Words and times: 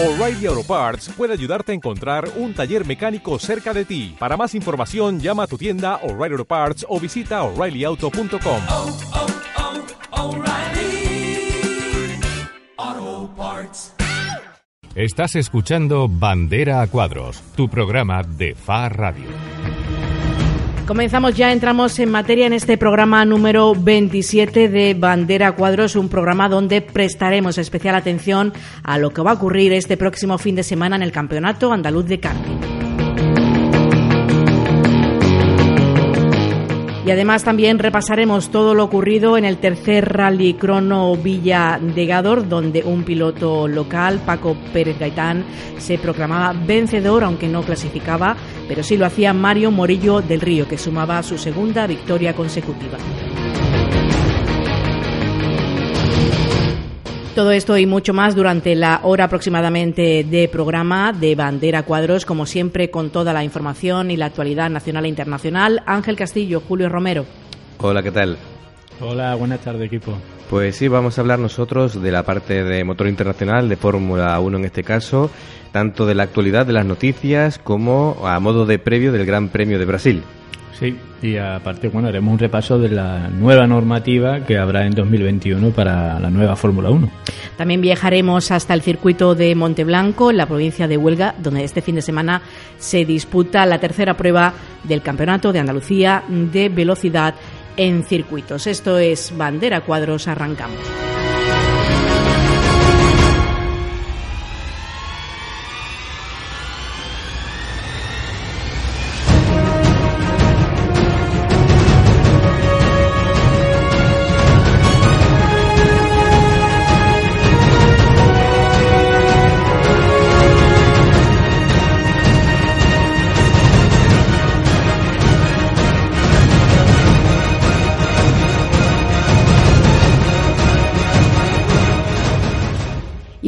O'Reilly 0.00 0.46
Auto 0.46 0.62
Parts 0.62 1.08
puede 1.16 1.32
ayudarte 1.32 1.72
a 1.72 1.74
encontrar 1.74 2.28
un 2.36 2.54
taller 2.54 2.86
mecánico 2.86 3.36
cerca 3.40 3.74
de 3.74 3.84
ti. 3.84 4.14
Para 4.16 4.36
más 4.36 4.54
información, 4.54 5.18
llama 5.18 5.42
a 5.42 5.46
tu 5.48 5.58
tienda 5.58 5.96
O'Reilly 6.04 6.34
Auto 6.34 6.44
Parts 6.44 6.86
o 6.88 7.00
visita 7.00 7.42
oreillyauto.com. 7.42 8.62
oh, 8.68 8.96
oh, 10.12 10.36
O'Reilly 10.36 11.50
Auto 12.76 13.34
Parts. 13.34 13.92
Estás 14.94 15.34
escuchando 15.34 16.06
Bandera 16.08 16.80
a 16.80 16.86
Cuadros, 16.86 17.42
tu 17.56 17.68
programa 17.68 18.22
de 18.22 18.54
FA 18.54 18.88
Radio. 18.88 19.26
Comenzamos 20.88 21.34
ya, 21.34 21.52
entramos 21.52 21.98
en 21.98 22.10
materia 22.10 22.46
en 22.46 22.54
este 22.54 22.78
programa 22.78 23.22
número 23.26 23.74
27 23.74 24.70
de 24.70 24.94
Bandera 24.94 25.52
Cuadros, 25.52 25.96
un 25.96 26.08
programa 26.08 26.48
donde 26.48 26.80
prestaremos 26.80 27.58
especial 27.58 27.94
atención 27.94 28.54
a 28.84 28.96
lo 28.96 29.10
que 29.10 29.20
va 29.20 29.32
a 29.32 29.34
ocurrir 29.34 29.74
este 29.74 29.98
próximo 29.98 30.38
fin 30.38 30.56
de 30.56 30.62
semana 30.62 30.96
en 30.96 31.02
el 31.02 31.12
Campeonato 31.12 31.74
Andaluz 31.74 32.06
de 32.06 32.20
Karting. 32.20 32.77
Y 37.08 37.10
además 37.10 37.42
también 37.42 37.78
repasaremos 37.78 38.50
todo 38.50 38.74
lo 38.74 38.84
ocurrido 38.84 39.38
en 39.38 39.46
el 39.46 39.56
tercer 39.56 40.12
Rally 40.12 40.52
Crono 40.52 41.16
Villa 41.16 41.80
de 41.80 42.04
Gador, 42.04 42.46
donde 42.46 42.82
un 42.84 43.02
piloto 43.02 43.66
local, 43.66 44.20
Paco 44.26 44.54
Pérez 44.74 44.98
Gaitán, 44.98 45.42
se 45.78 45.96
proclamaba 45.96 46.52
vencedor, 46.52 47.24
aunque 47.24 47.48
no 47.48 47.62
clasificaba, 47.62 48.36
pero 48.68 48.82
sí 48.82 48.98
lo 48.98 49.06
hacía 49.06 49.32
Mario 49.32 49.70
Morillo 49.70 50.20
del 50.20 50.42
Río, 50.42 50.68
que 50.68 50.76
sumaba 50.76 51.22
su 51.22 51.38
segunda 51.38 51.86
victoria 51.86 52.34
consecutiva. 52.34 52.98
Todo 57.38 57.52
esto 57.52 57.78
y 57.78 57.86
mucho 57.86 58.12
más 58.12 58.34
durante 58.34 58.74
la 58.74 58.98
hora 59.04 59.26
aproximadamente 59.26 60.24
de 60.24 60.48
programa 60.48 61.12
de 61.12 61.36
Bandera 61.36 61.84
Cuadros, 61.84 62.26
como 62.26 62.46
siempre 62.46 62.90
con 62.90 63.10
toda 63.10 63.32
la 63.32 63.44
información 63.44 64.10
y 64.10 64.16
la 64.16 64.26
actualidad 64.26 64.68
nacional 64.70 65.04
e 65.04 65.08
internacional. 65.08 65.80
Ángel 65.86 66.16
Castillo, 66.16 66.60
Julio 66.66 66.88
Romero. 66.88 67.26
Hola, 67.78 68.02
¿qué 68.02 68.10
tal? 68.10 68.38
Hola, 69.00 69.36
buenas 69.36 69.60
tardes 69.60 69.82
equipo. 69.82 70.18
Pues 70.50 70.74
sí, 70.74 70.88
vamos 70.88 71.16
a 71.16 71.20
hablar 71.20 71.38
nosotros 71.38 72.02
de 72.02 72.10
la 72.10 72.24
parte 72.24 72.64
de 72.64 72.82
motor 72.82 73.06
internacional, 73.06 73.68
de 73.68 73.76
Fórmula 73.76 74.40
1 74.40 74.58
en 74.58 74.64
este 74.64 74.82
caso, 74.82 75.30
tanto 75.70 76.06
de 76.06 76.16
la 76.16 76.24
actualidad 76.24 76.66
de 76.66 76.72
las 76.72 76.86
noticias 76.86 77.60
como 77.60 78.16
a 78.26 78.40
modo 78.40 78.66
de 78.66 78.80
previo 78.80 79.12
del 79.12 79.24
Gran 79.24 79.48
Premio 79.48 79.78
de 79.78 79.84
Brasil. 79.84 80.24
Sí, 80.78 80.96
y 81.22 81.36
aparte, 81.36 81.88
bueno, 81.88 82.06
haremos 82.06 82.32
un 82.32 82.38
repaso 82.38 82.78
de 82.78 82.90
la 82.90 83.28
nueva 83.28 83.66
normativa 83.66 84.44
que 84.44 84.56
habrá 84.58 84.86
en 84.86 84.92
2021 84.92 85.70
para 85.70 86.20
la 86.20 86.30
nueva 86.30 86.54
Fórmula 86.54 86.90
1. 86.90 87.10
También 87.56 87.80
viajaremos 87.80 88.52
hasta 88.52 88.74
el 88.74 88.82
circuito 88.82 89.34
de 89.34 89.56
Monteblanco, 89.56 90.30
en 90.30 90.36
la 90.36 90.46
provincia 90.46 90.86
de 90.86 90.96
Huelga, 90.96 91.34
donde 91.38 91.64
este 91.64 91.82
fin 91.82 91.96
de 91.96 92.02
semana 92.02 92.42
se 92.78 93.04
disputa 93.04 93.66
la 93.66 93.80
tercera 93.80 94.16
prueba 94.16 94.54
del 94.84 95.02
Campeonato 95.02 95.52
de 95.52 95.58
Andalucía 95.58 96.22
de 96.28 96.68
Velocidad 96.68 97.34
en 97.76 98.04
Circuitos. 98.04 98.68
Esto 98.68 98.98
es 98.98 99.36
Bandera 99.36 99.80
Cuadros, 99.80 100.28
arrancamos. 100.28 101.07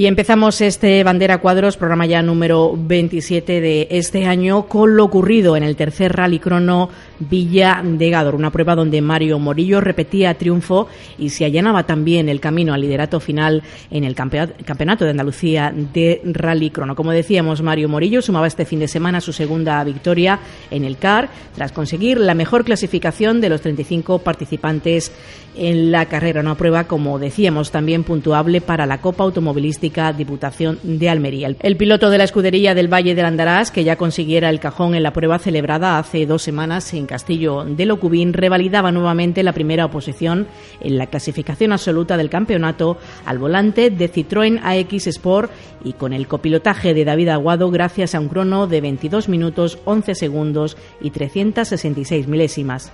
Y 0.01 0.07
empezamos 0.07 0.63
este 0.63 1.05
Bandera 1.05 1.43
Cuadros, 1.43 1.77
programa 1.77 2.07
ya 2.07 2.23
número 2.23 2.73
27 2.75 3.61
de 3.61 3.87
este 3.91 4.25
año, 4.25 4.67
con 4.67 4.97
lo 4.97 5.05
ocurrido 5.05 5.59
en 5.59 5.63
el 5.63 5.77
tercer 5.77 6.17
Rally 6.17 6.39
Crono 6.39 6.89
Villa 7.21 7.83
de 7.85 8.11
Gador, 8.11 8.35
una 8.35 8.51
prueba 8.51 8.75
donde 8.75 9.01
Mario 9.01 9.39
Morillo 9.39 9.81
repetía 9.81 10.35
triunfo 10.35 10.89
y 11.19 11.29
se 11.29 11.45
allanaba 11.45 11.85
también 11.85 12.29
el 12.29 12.41
camino 12.41 12.75
al 12.75 12.81
liderato 12.81 13.21
final 13.21 13.63
en 13.91 14.05
el 14.05 14.15
Campeonato 14.15 15.05
de 15.05 15.11
Andalucía 15.11 15.73
de 15.75 16.23
Rally 16.25 16.71
Crono. 16.71 16.97
Como 16.97 17.13
decíamos, 17.13 17.63
Mario 17.63 17.89
Morillo 17.89 18.23
sumaba 18.23 18.47
este 18.47 18.65
fin 18.65 18.81
de 18.81 18.89
semana 18.89 19.21
su 19.21 19.33
segunda 19.33 19.85
victoria 19.85 20.41
en 20.71 20.85
el 20.85 20.97
CAR, 20.97 21.29
tras 21.55 21.73
conseguir 21.73 22.19
la 22.19 22.35
mejor 22.35 22.65
clasificación 22.65 23.41
de 23.41 23.51
los 23.51 23.61
35 23.61 24.21
participantes 24.21 25.13
en 25.57 25.91
la 25.91 26.07
carrera. 26.07 26.41
Una 26.41 26.55
prueba, 26.55 26.85
como 26.85 27.19
decíamos, 27.19 27.71
también 27.71 28.05
puntuable 28.05 28.61
para 28.61 28.87
la 28.87 29.01
Copa 29.01 29.25
Automovilística 29.25 30.13
Diputación 30.13 30.79
de 30.83 31.09
Almería. 31.09 31.55
El 31.61 31.77
piloto 31.77 32.09
de 32.09 32.19
la 32.19 32.25
escudería 32.25 32.75
del 32.75 32.93
Valle 32.93 33.15
del 33.15 33.27
Andarás, 33.27 33.71
que 33.71 33.85
ya 33.85 33.97
consiguiera 33.97 34.49
el 34.49 34.61
cajón 34.61 34.95
en 34.95 35.03
la 35.03 35.13
prueba 35.13 35.39
celebrada 35.39 35.99
hace 35.99 36.25
dos 36.27 36.43
semanas 36.43 36.95
en 36.95 37.07
Castillo 37.11 37.65
de 37.65 37.87
Locubín, 37.87 38.33
revalidaba 38.33 38.93
nuevamente 38.93 39.43
la 39.43 39.53
primera 39.53 39.85
oposición 39.85 40.47
en 40.81 40.97
la 40.97 41.09
clasificación 41.09 41.73
absoluta 41.73 42.17
del 42.17 42.31
campeonato 42.31 42.99
al 43.27 43.39
volante 43.39 43.91
de 43.91 44.09
Citroën 44.09 44.61
AX 44.63 45.09
Sport 45.09 45.51
y 45.83 45.95
con 45.95 46.13
el 46.13 46.29
copilotaje 46.29 46.95
de 46.95 47.05
David 47.05 47.31
Aguado 47.31 47.69
gracias 47.73 48.15
a 48.15 48.21
un 48.21 48.29
crono 48.29 48.69
de 48.69 48.81
22 48.81 49.29
minutos 49.29 49.81
11 49.87 50.15
segundos 50.15 50.77
y 51.01 51.11
366 51.11 52.29
milésimas. 52.29 52.93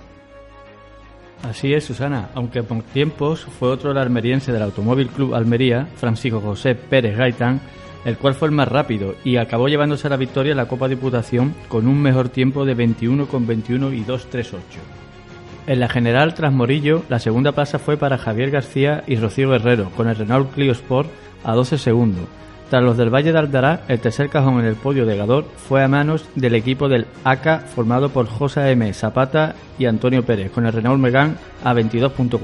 Así 1.43 1.71
es, 1.75 1.83
Susana, 1.83 2.29
aunque 2.33 2.63
por 2.63 2.81
tiempos 2.81 3.41
fue 3.59 3.69
otro 3.69 3.91
almeriense 3.91 4.51
del 4.51 4.63
Automóvil 4.63 5.09
Club 5.09 5.35
Almería, 5.35 5.87
Francisco 5.95 6.41
José 6.41 6.73
Pérez 6.73 7.15
Gaitán, 7.15 7.61
el 8.05 8.17
cual 8.17 8.33
fue 8.33 8.47
el 8.47 8.53
más 8.53 8.67
rápido 8.67 9.15
y 9.23 9.37
acabó 9.37 9.67
llevándose 9.67 10.09
la 10.09 10.17
victoria 10.17 10.51
en 10.51 10.57
la 10.57 10.67
Copa 10.67 10.87
Diputación 10.87 11.53
con 11.67 11.87
un 11.87 12.01
mejor 12.01 12.29
tiempo 12.29 12.65
de 12.65 12.75
21,21 12.75 13.97
y 13.97 14.03
2.38. 14.03 14.57
En 15.67 15.81
la 15.81 15.89
general 15.89 16.33
tras 16.33 16.53
Morillo, 16.53 17.03
la 17.09 17.19
segunda 17.19 17.51
plaza 17.51 17.77
fue 17.77 17.97
para 17.97 18.17
Javier 18.17 18.51
García 18.51 19.03
y 19.05 19.17
Rocío 19.17 19.49
Guerrero, 19.49 19.89
con 19.97 20.07
el 20.07 20.15
Renault 20.15 20.53
Clio 20.53 20.71
Sport 20.71 21.09
a 21.43 21.53
12 21.53 21.77
segundos. 21.77 22.25
Tras 22.69 22.83
los 22.83 22.97
del 22.97 23.13
Valle 23.13 23.31
de 23.31 23.39
Aldará, 23.39 23.81
el 23.87 23.99
tercer 23.99 24.29
cajón 24.29 24.59
en 24.59 24.65
el 24.65 24.75
podio 24.75 25.05
de 25.05 25.17
Gador 25.17 25.45
fue 25.67 25.83
a 25.83 25.87
manos 25.87 26.25
del 26.35 26.55
equipo 26.55 26.89
del 26.89 27.07
ACA 27.23 27.59
formado 27.59 28.09
por 28.09 28.27
José 28.27 28.71
M. 28.71 28.93
Zapata 28.93 29.55
y 29.77 29.85
Antonio 29.85 30.23
Pérez, 30.23 30.51
con 30.51 30.65
el 30.65 30.73
Renault 30.73 31.01
Megane 31.01 31.35
a 31.63 31.73
22.4. 31.73 32.39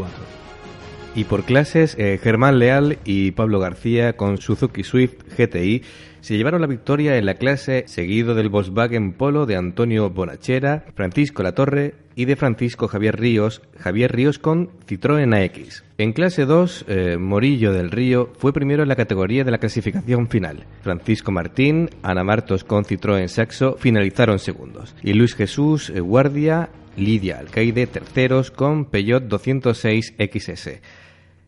Y 1.15 1.25
por 1.25 1.43
clases, 1.43 1.95
eh, 1.99 2.19
Germán 2.21 2.57
Leal 2.57 2.97
y 3.05 3.31
Pablo 3.31 3.59
García 3.59 4.13
con 4.13 4.39
Suzuki 4.39 4.83
Swift 4.83 5.13
GTI 5.37 5.83
se 6.21 6.37
llevaron 6.37 6.61
la 6.61 6.67
victoria 6.67 7.17
en 7.17 7.25
la 7.27 7.35
clase, 7.35 7.83
seguido 7.85 8.33
del 8.33 8.49
Volkswagen 8.49 9.13
Polo 9.13 9.45
de 9.45 9.55
Antonio 9.55 10.09
Bonachera, 10.09 10.85
Francisco 10.95 11.43
Latorre 11.43 11.93
y 12.15 12.25
de 12.25 12.35
Francisco 12.35 12.87
Javier 12.87 13.19
Ríos, 13.19 13.61
Javier 13.77 14.15
Ríos 14.15 14.39
con 14.39 14.69
Citroën 14.87 15.35
AX. 15.35 15.83
En 15.99 16.13
clase 16.13 16.45
2, 16.45 16.85
eh, 16.87 17.17
Morillo 17.19 17.73
del 17.73 17.91
Río 17.91 18.31
fue 18.37 18.51
primero 18.51 18.81
en 18.81 18.89
la 18.89 18.95
categoría 18.95 19.43
de 19.43 19.51
la 19.51 19.59
clasificación 19.59 20.29
final. 20.29 20.65
Francisco 20.81 21.31
Martín, 21.31 21.89
Ana 22.01 22.23
Martos 22.23 22.63
con 22.63 22.85
Citroën 22.85 23.27
Saxo 23.27 23.75
finalizaron 23.77 24.39
segundos. 24.39 24.95
Y 25.03 25.13
Luis 25.13 25.35
Jesús 25.35 25.91
eh, 25.91 25.99
Guardia, 25.99 26.69
Lidia 26.95 27.39
Alcaide 27.39 27.85
terceros 27.85 28.49
con 28.49 28.85
Peugeot 28.85 29.23
206 29.23 30.15
XS. 30.17 30.79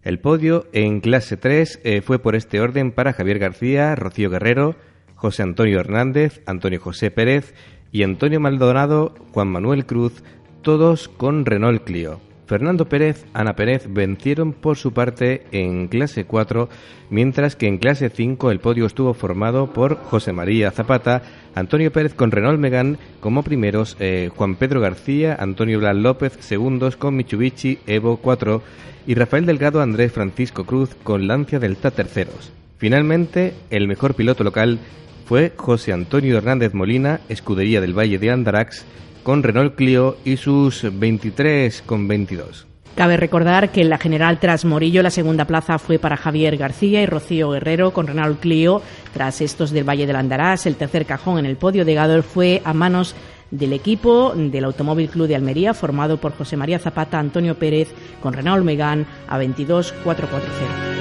El 0.06 0.20
podio 0.20 0.68
en 0.72 1.02
clase 1.02 1.36
3 1.36 1.82
eh, 1.84 2.02
fue 2.02 2.20
por 2.20 2.36
este 2.36 2.62
orden 2.62 2.92
para 2.92 3.14
Javier 3.14 3.40
García, 3.40 3.96
Rocío 3.96 4.30
Guerrero, 4.30 4.76
José 5.16 5.42
Antonio 5.42 5.80
Hernández, 5.80 6.44
Antonio 6.46 6.80
José 6.80 7.10
Pérez 7.10 7.56
y 7.92 8.04
Antonio 8.04 8.40
Maldonado, 8.40 9.16
Juan 9.34 9.48
Manuel 9.48 9.88
Cruz, 9.88 10.24
todos 10.62 11.08
con 11.08 11.44
Renault 11.44 11.84
Clio. 11.84 12.22
Fernando 12.46 12.88
Pérez, 12.88 13.26
Ana 13.34 13.56
Pérez 13.56 13.88
vencieron 13.90 14.54
por 14.54 14.78
su 14.78 14.94
parte 14.94 15.48
en 15.52 15.88
clase 15.88 16.26
4, 16.26 16.70
mientras 17.10 17.56
que 17.56 17.66
en 17.68 17.80
clase 17.80 18.12
5 18.12 18.52
el 18.52 18.60
podio 18.60 18.86
estuvo 18.86 19.16
formado 19.16 19.74
por 19.74 19.98
José 19.98 20.34
María 20.34 20.70
Zapata, 20.70 21.24
Antonio 21.56 21.92
Pérez 21.92 22.14
con 22.14 22.30
Renault 22.30 22.60
Megane 22.60 22.98
como 23.22 23.42
primeros, 23.42 23.98
eh, 24.00 24.30
Juan 24.36 24.56
Pedro 24.58 24.82
García, 24.82 25.36
Antonio 25.40 25.80
Blas 25.80 25.96
López 25.96 26.38
segundos 26.42 26.96
con 26.96 27.16
Mitsubishi 27.16 27.80
Evo 27.88 28.18
4 28.18 28.62
y 29.08 29.16
Rafael 29.16 29.46
Delgado 29.46 29.82
Andrés 29.82 30.12
Francisco 30.12 30.66
Cruz 30.66 30.96
con 31.04 31.28
Lancia 31.28 31.60
Delta 31.60 31.92
terceros. 31.92 32.52
Finalmente, 32.78 33.54
el 33.70 33.88
mejor 33.88 34.16
piloto 34.16 34.44
local 34.44 34.80
fue 35.26 35.54
José 35.56 35.94
Antonio 35.94 36.38
Hernández 36.38 36.74
Molina, 36.74 37.20
escudería 37.30 37.82
del 37.82 37.98
Valle 37.98 38.20
de 38.20 38.32
Andarax, 38.32 38.86
con 39.24 39.42
Renault 39.42 39.76
Clio 39.76 40.18
y 40.24 40.38
sus 40.38 40.86
23 41.00 41.82
con 41.82 42.08
22. 42.08 42.68
Cabe 42.96 43.18
recordar 43.18 43.72
que 43.72 43.82
en 43.82 43.90
la 43.90 43.98
general 43.98 44.40
tras 44.40 44.64
Morillo 44.64 45.04
la 45.04 45.10
segunda 45.10 45.44
plaza 45.44 45.80
fue 45.80 46.00
para 46.00 46.16
Javier 46.16 46.56
García 46.56 47.02
y 47.02 47.06
Rocío 47.06 47.50
Guerrero 47.50 47.92
con 47.92 48.08
Renault 48.08 48.40
Clio. 48.40 48.82
Tras 49.14 49.42
estos 49.42 49.72
del 49.72 49.84
Valle 49.84 50.08
del 50.08 50.16
Andarás, 50.16 50.66
el 50.66 50.78
tercer 50.78 51.06
cajón 51.06 51.40
en 51.40 51.46
el 51.46 51.58
podio 51.58 51.84
de 51.84 51.94
Gador 51.94 52.24
fue 52.24 52.62
a 52.64 52.74
manos 52.74 53.14
del 53.52 53.74
equipo 53.74 54.34
del 54.36 54.66
Automóvil 54.66 55.10
Club 55.10 55.28
de 55.28 55.36
Almería, 55.36 55.74
formado 55.74 56.18
por 56.18 56.36
José 56.36 56.58
María 56.58 56.80
Zapata, 56.80 57.20
Antonio 57.20 57.56
Pérez, 57.56 57.94
con 58.22 58.34
Renault 58.34 58.64
Megán 58.66 59.06
A22440. 59.30 60.95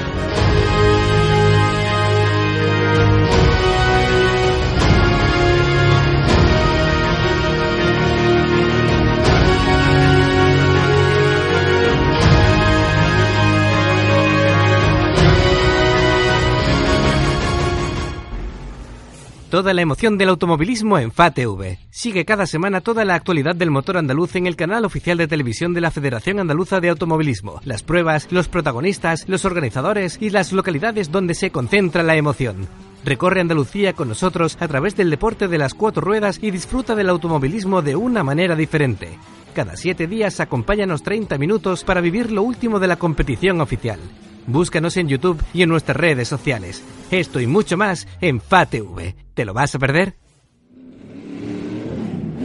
Toda 19.55 19.73
la 19.73 19.83
emoción 19.83 20.19
del 20.19 20.31
automovilismo 20.31 20.99
en 20.99 21.13
FATV. 21.13 21.79
Sigue 21.89 22.25
cada 22.25 22.45
semana 22.45 22.81
toda 22.81 23.05
la 23.05 23.15
actualidad 23.15 23.55
del 23.55 23.71
motor 23.71 23.99
andaluz 23.99 24.35
en 24.35 24.49
el 24.49 24.57
canal 24.57 24.85
oficial 24.85 25.17
de 25.17 25.29
televisión 25.29 25.73
de 25.75 25.81
la 25.81 25.93
Federación 25.93 26.41
Andaluza 26.41 26.81
de 26.81 26.89
Automovilismo. 26.89 27.61
Las 27.63 27.85
pruebas, 27.85 28.27
los 28.33 28.49
protagonistas, 28.49 29.29
los 29.29 29.45
organizadores 29.45 30.19
y 30.21 30.31
las 30.31 30.53
localidades 30.53 31.13
donde 31.13 31.37
se 31.37 31.53
concentra 31.53 32.03
la 32.03 32.17
emoción. 32.17 32.67
Recorre 33.05 33.43
Andalucía 33.43 33.93
con 33.93 34.09
nosotros 34.09 34.57
a 34.59 34.67
través 34.67 34.97
del 34.97 35.09
deporte 35.09 35.47
de 35.47 35.59
las 35.59 35.75
cuatro 35.75 36.03
ruedas 36.03 36.41
y 36.43 36.51
disfruta 36.51 36.97
del 36.97 37.09
automovilismo 37.09 37.81
de 37.81 37.95
una 37.95 38.25
manera 38.25 38.57
diferente. 38.57 39.21
Cada 39.55 39.77
siete 39.77 40.09
días 40.09 40.41
acompáñanos 40.41 41.05
30 41.05 41.39
minutos 41.39 41.85
para 41.85 42.01
vivir 42.01 42.33
lo 42.33 42.43
último 42.43 42.81
de 42.81 42.89
la 42.89 42.97
competición 42.97 43.61
oficial. 43.61 44.01
Búscanos 44.49 44.97
en 44.97 45.07
YouTube 45.07 45.41
y 45.55 45.63
en 45.63 45.69
nuestras 45.69 45.97
redes 45.97 46.27
sociales. 46.27 46.83
Esto 47.13 47.39
y 47.39 47.47
mucho 47.47 47.77
más 47.77 48.09
en 48.21 48.41
FATV. 48.41 49.24
¿Te 49.35 49.45
lo 49.45 49.53
vas 49.53 49.75
a 49.75 49.79
perder? 49.79 50.15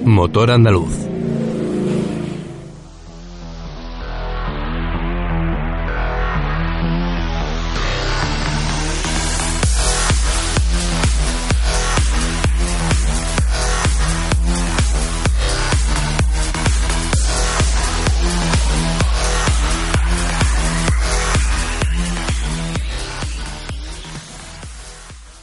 Motor 0.06 0.52
Andaluz. 0.52 1.19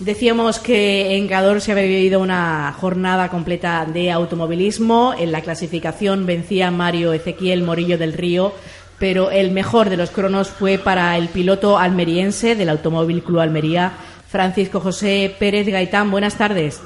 Decíamos 0.06 0.60
que 0.60 1.16
en 1.16 1.26
Gador 1.26 1.60
se 1.60 1.72
había 1.72 1.82
vivido 1.82 2.20
una 2.20 2.72
jornada 2.78 3.28
completa 3.28 3.84
de 3.84 4.12
automovilismo. 4.12 5.12
En 5.18 5.32
la 5.32 5.40
clasificación 5.40 6.26
vencía 6.26 6.70
Mario 6.70 7.12
Ezequiel 7.12 7.64
Morillo 7.64 7.98
del 7.98 8.12
Río, 8.12 8.52
pero 9.00 9.32
el 9.32 9.50
mejor 9.50 9.90
de 9.90 9.96
los 9.96 10.12
cronos 10.12 10.48
fue 10.48 10.78
para 10.78 11.16
el 11.16 11.26
piloto 11.26 11.76
almeriense 11.76 12.54
del 12.54 12.68
Automóvil 12.68 13.24
Club 13.24 13.40
Almería, 13.40 13.94
Francisco 14.28 14.78
José 14.78 15.34
Pérez 15.40 15.66
Gaitán. 15.66 16.12
Buenas 16.12 16.38
tardes. 16.38 16.80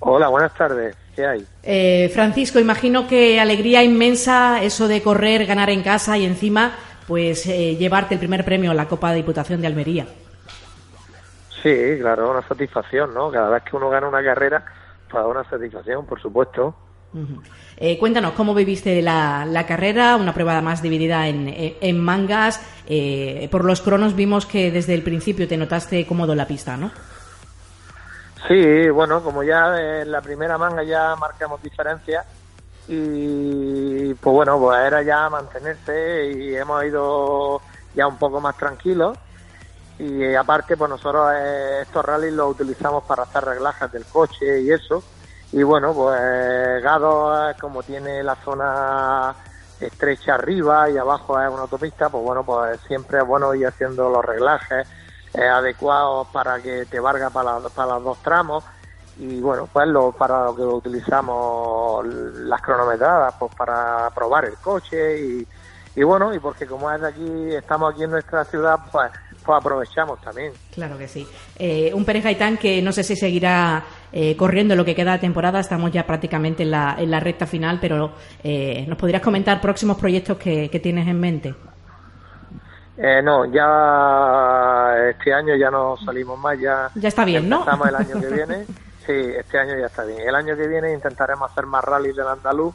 Hola, 0.00 0.26
buenas 0.26 0.52
tardes. 0.56 0.96
¿Qué 1.14 1.24
hay? 1.24 1.46
Eh, 1.62 2.10
Francisco, 2.12 2.58
imagino 2.58 3.06
que 3.06 3.38
alegría 3.38 3.84
inmensa 3.84 4.60
eso 4.64 4.88
de 4.88 5.00
correr, 5.00 5.46
ganar 5.46 5.70
en 5.70 5.84
casa 5.84 6.18
y 6.18 6.24
encima 6.24 6.72
pues 7.06 7.46
eh, 7.46 7.76
llevarte 7.76 8.14
el 8.14 8.18
primer 8.18 8.44
premio 8.44 8.72
a 8.72 8.74
la 8.74 8.88
Copa 8.88 9.10
de 9.10 9.18
Diputación 9.18 9.60
de 9.60 9.68
Almería. 9.68 10.06
Sí, 11.62 11.98
claro, 12.00 12.30
una 12.30 12.46
satisfacción, 12.46 13.12
¿no? 13.14 13.30
Cada 13.30 13.50
vez 13.50 13.62
que 13.64 13.76
uno 13.76 13.90
gana 13.90 14.08
una 14.08 14.22
carrera, 14.22 14.64
pues 15.10 15.24
una 15.26 15.44
satisfacción, 15.44 16.06
por 16.06 16.20
supuesto. 16.20 16.74
Eh, 17.76 17.98
cuéntanos, 17.98 18.32
¿cómo 18.32 18.54
viviste 18.54 19.02
la, 19.02 19.44
la 19.44 19.66
carrera? 19.66 20.14
Una 20.16 20.32
prueba 20.32 20.60
más 20.60 20.80
dividida 20.80 21.26
en, 21.26 21.48
en- 21.48 21.74
en 21.80 21.98
mangas. 21.98 22.60
Eh, 22.86 23.48
por 23.50 23.64
los 23.64 23.80
cronos 23.82 24.14
vimos 24.14 24.46
que 24.46 24.70
desde 24.70 24.94
el 24.94 25.02
principio 25.02 25.48
te 25.48 25.56
notaste 25.56 26.06
cómodo 26.06 26.32
en 26.32 26.38
la 26.38 26.46
pista, 26.46 26.76
¿no? 26.76 26.90
Sí, 28.48 28.88
bueno, 28.90 29.22
como 29.22 29.42
ya 29.42 30.00
en 30.00 30.10
la 30.10 30.20
primera 30.22 30.56
manga 30.56 30.82
ya 30.82 31.14
marcamos 31.16 31.62
diferencias 31.62 32.24
y 32.88 34.14
pues 34.14 34.34
bueno, 34.34 34.58
pues 34.58 34.78
era 34.80 35.02
ya 35.02 35.28
mantenerse 35.28 36.32
y 36.32 36.56
hemos 36.56 36.82
ido 36.84 37.60
ya 37.94 38.06
un 38.06 38.16
poco 38.18 38.40
más 38.40 38.56
tranquilos 38.56 39.16
y 40.00 40.24
eh, 40.24 40.36
aparte 40.36 40.78
pues 40.78 40.88
nosotros 40.88 41.30
eh, 41.36 41.80
estos 41.82 42.02
rallies 42.02 42.32
los 42.32 42.52
utilizamos 42.52 43.04
para 43.04 43.24
hacer 43.24 43.44
reglajes 43.44 43.92
del 43.92 44.06
coche 44.06 44.62
y 44.62 44.72
eso. 44.72 45.02
Y 45.52 45.62
bueno, 45.62 45.92
pues 45.92 46.82
Gado 46.82 47.52
como 47.60 47.82
tiene 47.82 48.22
la 48.22 48.36
zona 48.36 49.34
estrecha 49.78 50.34
arriba 50.34 50.88
y 50.88 50.96
abajo 50.96 51.40
es 51.40 51.50
una 51.50 51.62
autopista, 51.62 52.08
pues 52.08 52.24
bueno, 52.24 52.44
pues 52.44 52.80
siempre 52.86 53.18
es 53.18 53.26
bueno 53.26 53.54
ir 53.54 53.66
haciendo 53.66 54.08
los 54.08 54.24
reglajes 54.24 54.86
eh, 55.34 55.46
adecuados 55.46 56.28
para 56.28 56.60
que 56.60 56.86
te 56.86 56.98
valga 56.98 57.28
para, 57.30 57.58
para 57.60 57.94
los 57.94 58.04
dos 58.04 58.22
tramos. 58.22 58.64
Y 59.18 59.38
bueno, 59.40 59.68
pues 59.70 59.86
lo, 59.88 60.12
para 60.12 60.44
lo 60.44 60.56
que 60.56 60.62
utilizamos 60.62 62.06
las 62.06 62.62
cronometradas, 62.62 63.34
pues 63.38 63.54
para 63.54 64.08
probar 64.14 64.46
el 64.46 64.56
coche 64.56 65.20
y, 65.20 65.48
y 65.94 66.02
bueno, 66.04 66.32
y 66.32 66.38
porque 66.38 66.66
como 66.66 66.90
es 66.90 67.02
de 67.02 67.08
aquí, 67.08 67.54
estamos 67.54 67.92
aquí 67.92 68.04
en 68.04 68.12
nuestra 68.12 68.44
ciudad, 68.46 68.78
pues, 68.90 69.10
pues 69.44 69.58
aprovechamos 69.58 70.20
también. 70.20 70.52
Claro 70.74 70.98
que 70.98 71.08
sí. 71.08 71.26
Eh, 71.58 71.92
un 71.94 72.04
Pérez 72.04 72.24
Gaitán 72.24 72.56
que 72.56 72.82
no 72.82 72.92
sé 72.92 73.02
si 73.02 73.16
seguirá 73.16 73.84
eh, 74.12 74.36
corriendo 74.36 74.74
lo 74.76 74.84
que 74.84 74.94
queda 74.94 75.12
de 75.12 75.18
temporada. 75.18 75.60
Estamos 75.60 75.90
ya 75.90 76.06
prácticamente 76.06 76.62
en 76.62 76.70
la, 76.70 76.96
en 76.98 77.10
la 77.10 77.20
recta 77.20 77.46
final, 77.46 77.78
pero 77.80 78.12
eh, 78.42 78.84
¿nos 78.88 78.98
podrías 78.98 79.22
comentar 79.22 79.60
próximos 79.60 79.98
proyectos 79.98 80.38
que, 80.38 80.68
que 80.68 80.80
tienes 80.80 81.06
en 81.08 81.20
mente? 81.20 81.54
Eh, 83.02 83.22
no, 83.22 83.46
ya 83.46 85.08
este 85.08 85.32
año 85.32 85.56
ya 85.56 85.70
no 85.70 85.96
salimos 85.96 86.38
más, 86.38 86.58
ya, 86.60 86.90
Ya 86.94 87.08
está 87.08 87.24
bien, 87.24 87.48
¿no? 87.48 87.60
Empezamos 87.60 87.88
el 87.88 87.96
año 87.96 88.20
que 88.20 88.26
viene. 88.34 88.66
Sí, 89.06 89.32
este 89.38 89.58
año 89.58 89.78
ya 89.78 89.86
está 89.86 90.04
bien. 90.04 90.20
El 90.20 90.34
año 90.34 90.54
que 90.54 90.68
viene 90.68 90.92
intentaremos 90.92 91.50
hacer 91.50 91.64
más 91.64 91.82
rallies 91.82 92.14
del 92.14 92.28
andaluz 92.28 92.74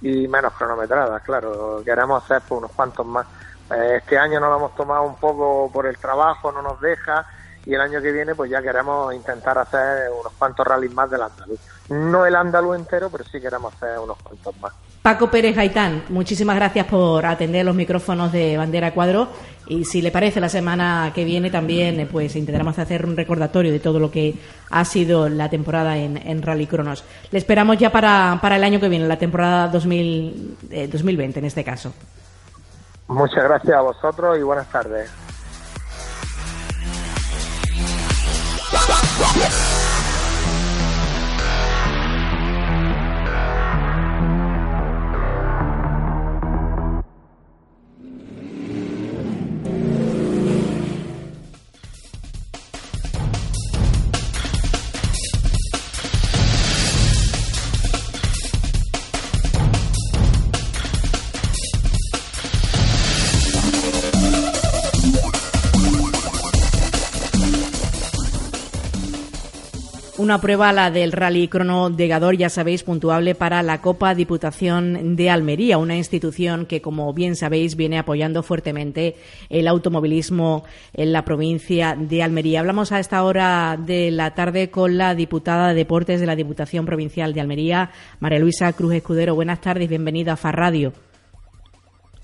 y 0.00 0.26
menos 0.26 0.54
cronometradas, 0.54 1.22
claro. 1.22 1.82
Queremos 1.84 2.24
hacer 2.24 2.40
pues, 2.48 2.58
unos 2.58 2.72
cuantos 2.72 3.04
más. 3.04 3.26
Eh, 3.70 3.96
este 3.98 4.18
año 4.18 4.40
nos 4.40 4.50
lo 4.50 4.56
hemos 4.56 4.74
tomado 4.74 5.02
un 5.02 5.16
poco 5.16 5.70
por 5.72 5.86
el 5.86 5.96
trabajo, 5.98 6.52
no 6.52 6.62
nos 6.62 6.80
deja. 6.80 7.26
Y 7.66 7.74
el 7.74 7.80
año 7.80 8.00
que 8.00 8.12
viene, 8.12 8.34
pues 8.34 8.50
ya 8.50 8.62
queremos 8.62 9.14
intentar 9.14 9.58
hacer 9.58 10.10
unos 10.18 10.32
cuantos 10.38 10.66
rallies 10.66 10.94
más 10.94 11.10
del 11.10 11.22
andaluz. 11.22 11.60
No 11.90 12.24
el 12.24 12.34
andaluz 12.34 12.76
entero, 12.76 13.10
pero 13.10 13.24
sí 13.24 13.40
queremos 13.40 13.74
hacer 13.74 13.98
unos 13.98 14.16
cuantos 14.22 14.58
más. 14.60 14.72
Paco 15.02 15.30
Pérez 15.30 15.54
Gaitán, 15.54 16.04
muchísimas 16.08 16.56
gracias 16.56 16.86
por 16.86 17.24
atender 17.24 17.64
los 17.64 17.74
micrófonos 17.74 18.32
de 18.32 18.56
Bandera 18.56 18.92
Cuadro 18.92 19.28
y 19.66 19.84
si 19.84 20.02
le 20.02 20.10
parece 20.10 20.40
la 20.40 20.48
semana 20.48 21.12
que 21.14 21.24
viene 21.24 21.50
también 21.50 22.00
eh, 22.00 22.06
pues 22.06 22.34
intentaremos 22.36 22.78
hacer 22.78 23.06
un 23.06 23.16
recordatorio 23.16 23.70
de 23.70 23.80
todo 23.80 24.00
lo 24.00 24.10
que 24.10 24.34
ha 24.70 24.84
sido 24.84 25.28
la 25.28 25.48
temporada 25.48 25.96
en, 25.96 26.42
Rally 26.42 26.66
Cronos. 26.66 27.04
Le 27.30 27.38
esperamos 27.38 27.78
ya 27.78 27.90
para, 27.90 28.38
para 28.42 28.56
el 28.56 28.64
año 28.64 28.80
que 28.80 28.88
viene, 28.88 29.06
la 29.06 29.18
temporada 29.18 29.68
2000, 29.68 30.56
eh, 30.70 30.88
2020 30.88 31.38
en 31.38 31.44
este 31.44 31.64
caso. 31.64 31.92
Muchas 33.08 33.42
gracias 33.42 33.74
a 33.74 33.80
vosotros 33.80 34.38
y 34.38 34.42
buenas 34.42 34.68
tardes. 34.68 35.10
Una 70.18 70.40
prueba, 70.40 70.72
la 70.72 70.90
del 70.90 71.12
Rally 71.12 71.46
Crono 71.46 71.90
de 71.90 72.08
Gador, 72.08 72.36
ya 72.36 72.48
sabéis, 72.48 72.82
puntuable 72.82 73.36
para 73.36 73.62
la 73.62 73.80
Copa 73.80 74.16
Diputación 74.16 75.14
de 75.14 75.30
Almería, 75.30 75.78
una 75.78 75.96
institución 75.96 76.66
que, 76.66 76.82
como 76.82 77.14
bien 77.14 77.36
sabéis, 77.36 77.76
viene 77.76 78.00
apoyando 78.00 78.42
fuertemente 78.42 79.14
el 79.48 79.68
automovilismo 79.68 80.64
en 80.92 81.12
la 81.12 81.24
provincia 81.24 81.96
de 81.96 82.24
Almería. 82.24 82.58
Hablamos 82.58 82.90
a 82.90 82.98
esta 82.98 83.22
hora 83.22 83.78
de 83.78 84.10
la 84.10 84.34
tarde 84.34 84.70
con 84.70 84.98
la 84.98 85.14
diputada 85.14 85.68
de 85.68 85.74
Deportes 85.74 86.18
de 86.18 86.26
la 86.26 86.34
Diputación 86.34 86.84
Provincial 86.84 87.32
de 87.32 87.40
Almería, 87.40 87.92
María 88.18 88.40
Luisa 88.40 88.72
Cruz 88.72 88.94
Escudero. 88.94 89.36
Buenas 89.36 89.60
tardes, 89.60 89.88
bienvenida 89.88 90.32
a 90.32 90.36
Farradio. 90.36 90.92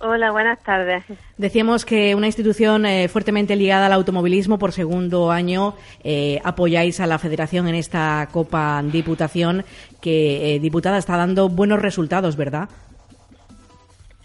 Hola, 0.01 0.33
buenas 0.33 0.63
tardes. 0.63 1.05
Decíamos 1.39 1.85
que 1.85 2.15
una 2.15 2.27
institución 2.27 2.85
eh, 2.85 3.09
fuertemente 3.09 3.57
ligada 3.57 3.87
al 3.87 3.93
automovilismo 3.93 4.59
por 4.59 4.73
segundo 4.73 5.31
año 5.31 5.75
eh, 6.03 6.41
apoyáis 6.45 7.01
a 7.01 7.07
la 7.07 7.19
Federación 7.19 7.69
en 7.69 7.75
esta 7.75 8.29
Copa 8.33 8.83
Diputación 8.85 9.65
que, 10.01 10.57
eh, 10.57 10.59
diputada, 10.59 10.99
está 10.99 11.17
dando 11.17 11.49
buenos 11.49 11.81
resultados, 11.81 12.37
¿verdad? 12.37 12.69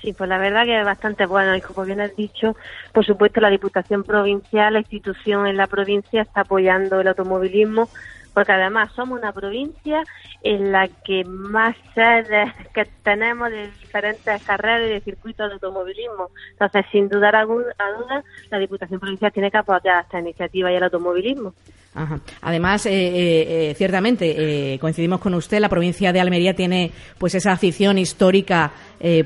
Sí, 0.01 0.13
pues 0.13 0.29
la 0.29 0.38
verdad 0.38 0.65
que 0.65 0.79
es 0.79 0.85
bastante 0.85 1.25
bueno 1.25 1.55
y 1.55 1.61
como 1.61 1.85
bien 1.85 1.99
has 1.99 2.15
dicho, 2.15 2.55
por 2.93 3.05
supuesto 3.05 3.41
la 3.41 3.49
Diputación 3.49 4.03
Provincial, 4.03 4.73
la 4.73 4.79
institución 4.79 5.45
en 5.45 5.57
la 5.57 5.67
provincia 5.67 6.21
está 6.21 6.41
apoyando 6.41 7.01
el 7.01 7.07
automovilismo 7.07 7.89
porque 8.33 8.51
además 8.51 8.91
somos 8.93 9.19
una 9.19 9.31
provincia 9.31 10.03
en 10.43 10.71
la 10.71 10.88
que 10.88 11.24
más 11.25 11.75
sedes 11.93 12.53
que 12.74 12.86
tenemos 13.03 13.50
de 13.50 13.67
diferentes 13.67 14.43
carreras 14.43 14.88
y 14.88 14.93
de 14.93 15.01
circuitos 15.01 15.48
de 15.48 15.53
automovilismo. 15.53 16.29
Entonces, 16.51 16.86
sin 16.91 17.09
dudar 17.09 17.36
a 17.36 17.45
duda, 17.45 18.24
la 18.50 18.59
Diputación 18.59 19.00
Provincial 19.00 19.31
tiene 19.31 19.51
que 19.51 19.57
apoyar 19.57 20.03
esta 20.03 20.19
iniciativa 20.19 20.71
y 20.71 20.75
el 20.75 20.83
automovilismo. 20.83 21.53
Ajá. 21.95 22.19
Además, 22.41 22.86
eh, 22.86 22.91
eh, 22.91 23.69
eh, 23.71 23.74
ciertamente, 23.75 24.77
coincidimos 24.79 25.19
con 25.19 25.33
usted, 25.33 25.59
la 25.59 25.69
provincia 25.69 26.13
de 26.13 26.19
Almería 26.19 26.53
tiene 26.53 26.91
pues 27.17 27.33
esa 27.36 27.51
afición 27.51 27.98
histórica 27.98 28.71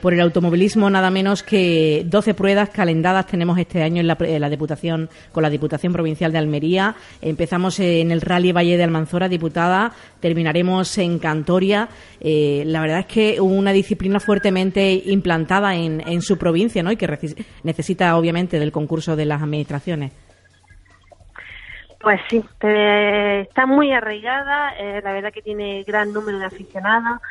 por 0.01 0.13
el 0.13 0.22
automovilismo, 0.22 0.89
nada 0.89 1.10
menos 1.10 1.42
que 1.44 2.03
12 2.06 2.34
pruebas 2.34 2.70
calendadas 2.70 3.27
tenemos 3.27 3.58
este 3.58 3.82
año 3.82 4.01
en 4.01 4.08
la, 4.08 4.50
Diputación, 4.50 5.10
con 5.32 5.44
la 5.44 5.50
Diputación 5.50 5.94
Provincial 5.94 6.32
de 6.32 6.38
Almería. 6.38 6.96
Empezamos 7.22 7.80
en 7.80 8.12
el 8.12 8.22
Rally 8.22 8.51
Valle 8.51 8.77
de 8.77 8.84
Almanzora, 8.84 9.27
diputada, 9.27 9.92
terminaremos 10.20 10.98
en 10.98 11.20
Cantoria. 11.20 11.89
la 12.22 12.82
verdad 12.82 13.00
es 13.00 13.06
que 13.08 13.42
una 13.42 13.72
disciplina 13.72 14.20
fuertemente 14.20 14.94
implantada 15.06 15.75
en, 15.75 16.01
en 16.08 16.22
su 16.22 16.38
provincia 16.38 16.84
¿no? 16.84 16.92
y 16.92 16.98
que 16.98 17.36
necesita, 17.63 18.15
obviamente, 18.18 18.60
del 18.60 18.72
concurso 18.72 19.15
de 19.15 19.25
las 19.25 19.42
administraciones. 19.42 20.12
Pues 22.03 22.20
sí, 22.30 22.44
está 22.60 23.65
muy 23.65 23.94
arraigada, 23.94 24.74
eh, 24.77 25.00
la 25.01 25.13
verdad 25.13 25.32
que 25.32 25.42
tiene 25.42 25.84
gran 25.84 26.12
número 26.12 26.38
de 26.38 26.46
aficionados 26.46 27.22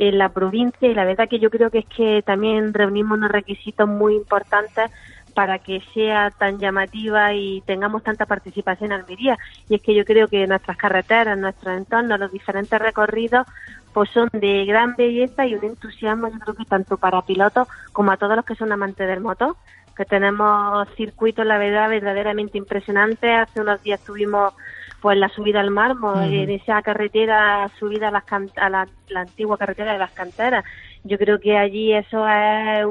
en 0.00 0.16
la 0.16 0.30
provincia 0.30 0.88
y 0.88 0.94
la 0.94 1.04
verdad 1.04 1.28
que 1.28 1.38
yo 1.38 1.50
creo 1.50 1.68
que 1.68 1.80
es 1.80 1.86
que 1.86 2.22
también 2.22 2.72
reunimos 2.72 3.18
unos 3.18 3.30
requisitos 3.30 3.86
muy 3.86 4.16
importantes 4.16 4.90
para 5.34 5.58
que 5.58 5.82
sea 5.92 6.30
tan 6.30 6.58
llamativa 6.58 7.34
y 7.34 7.60
tengamos 7.66 8.02
tanta 8.02 8.24
participación 8.24 8.92
en 8.92 9.00
Almería. 9.00 9.38
Y 9.68 9.74
es 9.74 9.82
que 9.82 9.94
yo 9.94 10.06
creo 10.06 10.26
que 10.26 10.46
nuestras 10.46 10.78
carreteras, 10.78 11.38
nuestros 11.38 11.76
entornos, 11.76 12.18
los 12.18 12.32
diferentes 12.32 12.78
recorridos, 12.78 13.46
pues 13.92 14.08
son 14.10 14.30
de 14.32 14.64
gran 14.64 14.96
belleza 14.96 15.46
y 15.46 15.54
un 15.54 15.64
entusiasmo, 15.64 16.28
yo 16.28 16.38
creo 16.38 16.54
que 16.54 16.64
tanto 16.64 16.96
para 16.96 17.20
pilotos 17.20 17.68
como 17.92 18.10
a 18.10 18.16
todos 18.16 18.36
los 18.36 18.44
que 18.46 18.54
son 18.54 18.72
amantes 18.72 19.06
del 19.06 19.20
motor 19.20 19.54
que 19.94 20.06
tenemos 20.06 20.88
circuitos, 20.96 21.44
la 21.44 21.58
verdad, 21.58 21.90
verdaderamente 21.90 22.56
impresionantes. 22.56 23.30
Hace 23.36 23.60
unos 23.60 23.82
días 23.82 24.00
tuvimos 24.00 24.54
pues 25.00 25.16
la 25.16 25.28
subida 25.30 25.60
al 25.60 25.70
mármol, 25.70 26.32
en 26.32 26.50
esa 26.50 26.82
carretera 26.82 27.70
subida 27.78 28.08
a, 28.08 28.10
las 28.10 28.24
a 28.56 28.68
la, 28.68 28.86
antigua 29.14 29.56
carretera 29.56 29.92
de 29.92 29.98
las 29.98 30.12
canteras. 30.12 30.64
Yo 31.04 31.18
creo 31.18 31.40
que 31.40 31.56
allí 31.56 31.92
eso 31.92 32.26
es 32.28 32.86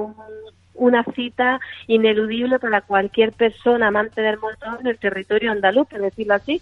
una 0.80 1.04
cita 1.16 1.60
ineludible 1.88 2.60
para 2.60 2.82
cualquier 2.82 3.34
persona 3.34 3.88
amante 3.88 4.22
del 4.22 4.40
motor 4.40 4.80
en 4.80 4.88
el 4.88 4.98
territorio 4.98 5.52
andaluz, 5.52 5.88
por 5.88 6.02
decirlo 6.02 6.34
así. 6.34 6.62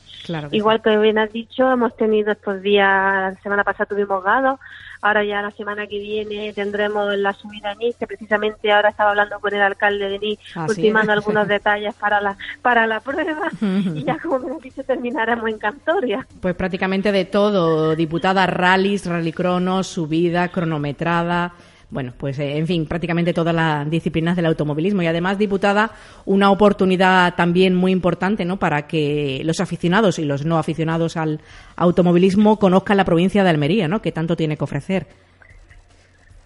Igual 0.52 0.82
que 0.82 0.98
bien 0.98 1.18
has 1.18 1.32
dicho, 1.32 1.72
hemos 1.72 1.96
tenido 1.96 2.32
estos 2.32 2.62
días, 2.62 3.34
la 3.34 3.40
semana 3.42 3.64
pasada 3.64 3.86
tuvimos 3.86 4.24
Gado, 4.24 4.60
Ahora 5.02 5.24
ya 5.24 5.42
la 5.42 5.52
semana 5.52 5.86
que 5.88 6.00
viene 6.00 6.54
tendremos 6.54 7.16
la 7.18 7.34
subida 7.34 7.74
en 7.80 7.94
que 7.94 8.08
precisamente 8.08 8.72
ahora 8.72 8.90
estaba 8.90 9.12
hablando 9.12 9.40
con 9.40 9.54
el 9.54 9.62
alcalde 9.62 10.10
de 10.10 10.20
Nice, 10.20 10.42
ultimando 10.68 11.12
algunos 11.14 11.48
detalles 11.48 11.94
para 11.96 12.20
la 12.20 12.38
para 12.62 12.88
la 12.88 13.00
prueba 13.00 13.50
y 13.62 14.04
ya 14.04 14.18
como 14.18 14.40
me 14.40 14.60
dicho 14.62 14.84
terminaremos 14.84 15.50
en 15.50 15.60
Cantoria. 15.60 16.28
Pues 16.42 16.56
prácticamente 16.56 17.12
de 17.12 17.26
todo, 17.26 17.96
diputada, 17.96 18.48
rallies, 18.48 19.06
rallycronos, 19.06 19.88
subida, 19.88 20.48
cronometrada, 20.50 21.54
bueno, 21.90 22.14
pues 22.18 22.38
eh, 22.40 22.58
en 22.58 22.68
fin, 22.68 22.86
prácticamente 22.86 23.34
todas 23.34 23.56
las 23.56 23.90
disciplinas 23.90 24.36
del 24.36 24.48
automovilismo 24.48 25.02
y 25.02 25.08
además, 25.08 25.38
diputada, 25.38 25.92
una 26.26 26.52
oportunidad 26.52 27.36
también 27.36 27.76
muy 27.76 27.94
importante, 27.94 28.44
¿no? 28.44 28.58
Para 28.58 28.88
que 28.88 29.42
los 29.46 29.62
aficionados 29.62 30.20
y 30.20 30.26
los 30.26 30.46
no 30.46 30.58
aficionados 30.58 31.16
al 31.16 31.40
automovilismo 31.78 32.60
conozcan 32.60 32.98
la 32.98 33.06
provincia 33.06 33.44
de 33.44 33.50
Almería, 33.50 33.88
¿no? 33.88 34.02
Que 34.02 34.12
tanto 34.12 34.36
tiene 34.36 34.58
que 34.58 34.66
ofrecer. 34.66 35.08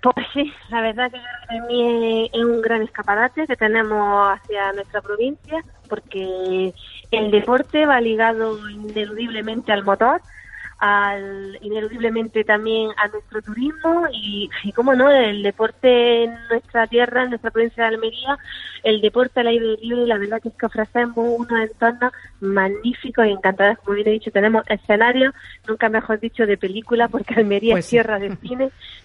Pues 0.01 0.25
sí, 0.33 0.51
la 0.69 0.81
verdad 0.81 1.11
que 1.11 1.19
para 1.47 1.65
mí 1.67 2.29
es 2.33 2.43
un 2.43 2.61
gran 2.61 2.81
escaparate 2.81 3.45
que 3.45 3.55
tenemos 3.55 4.31
hacia 4.33 4.73
nuestra 4.73 5.01
provincia, 5.01 5.63
porque 5.89 6.73
el 7.11 7.31
deporte 7.31 7.85
va 7.85 8.01
ligado 8.01 8.67
ineludiblemente 8.69 9.71
al 9.71 9.83
motor, 9.83 10.21
al, 10.81 11.59
ineludiblemente 11.61 12.43
también 12.43 12.89
a 12.97 13.07
nuestro 13.07 13.39
turismo 13.43 14.07
y, 14.11 14.49
y 14.63 14.71
cómo 14.71 14.95
no, 14.95 15.11
el 15.11 15.43
deporte 15.43 16.23
en 16.23 16.35
nuestra 16.49 16.87
tierra, 16.87 17.23
en 17.23 17.29
nuestra 17.29 17.51
provincia 17.51 17.83
de 17.83 17.89
Almería, 17.89 18.39
el 18.83 18.99
deporte 18.99 19.39
al 19.39 19.47
aire 19.47 19.77
libre, 19.79 20.07
la 20.07 20.17
verdad 20.17 20.41
que 20.41 20.49
es 20.49 20.55
que 20.55 20.65
ofrecemos 20.65 21.15
unos 21.17 21.69
entornos 21.69 22.11
magníficos 22.39 23.27
y 23.27 23.29
encantadores, 23.29 23.77
como 23.77 23.93
bien 23.93 24.07
he 24.07 24.11
dicho, 24.13 24.31
tenemos 24.31 24.63
escenarios, 24.67 25.35
nunca 25.67 25.87
mejor 25.87 26.19
dicho, 26.19 26.47
de 26.47 26.57
película, 26.57 27.07
porque 27.07 27.35
Almería 27.35 27.73
es 27.73 27.75
pues 27.75 27.89
tierra 27.89 28.17
de 28.17 28.35
cine, 28.37 28.71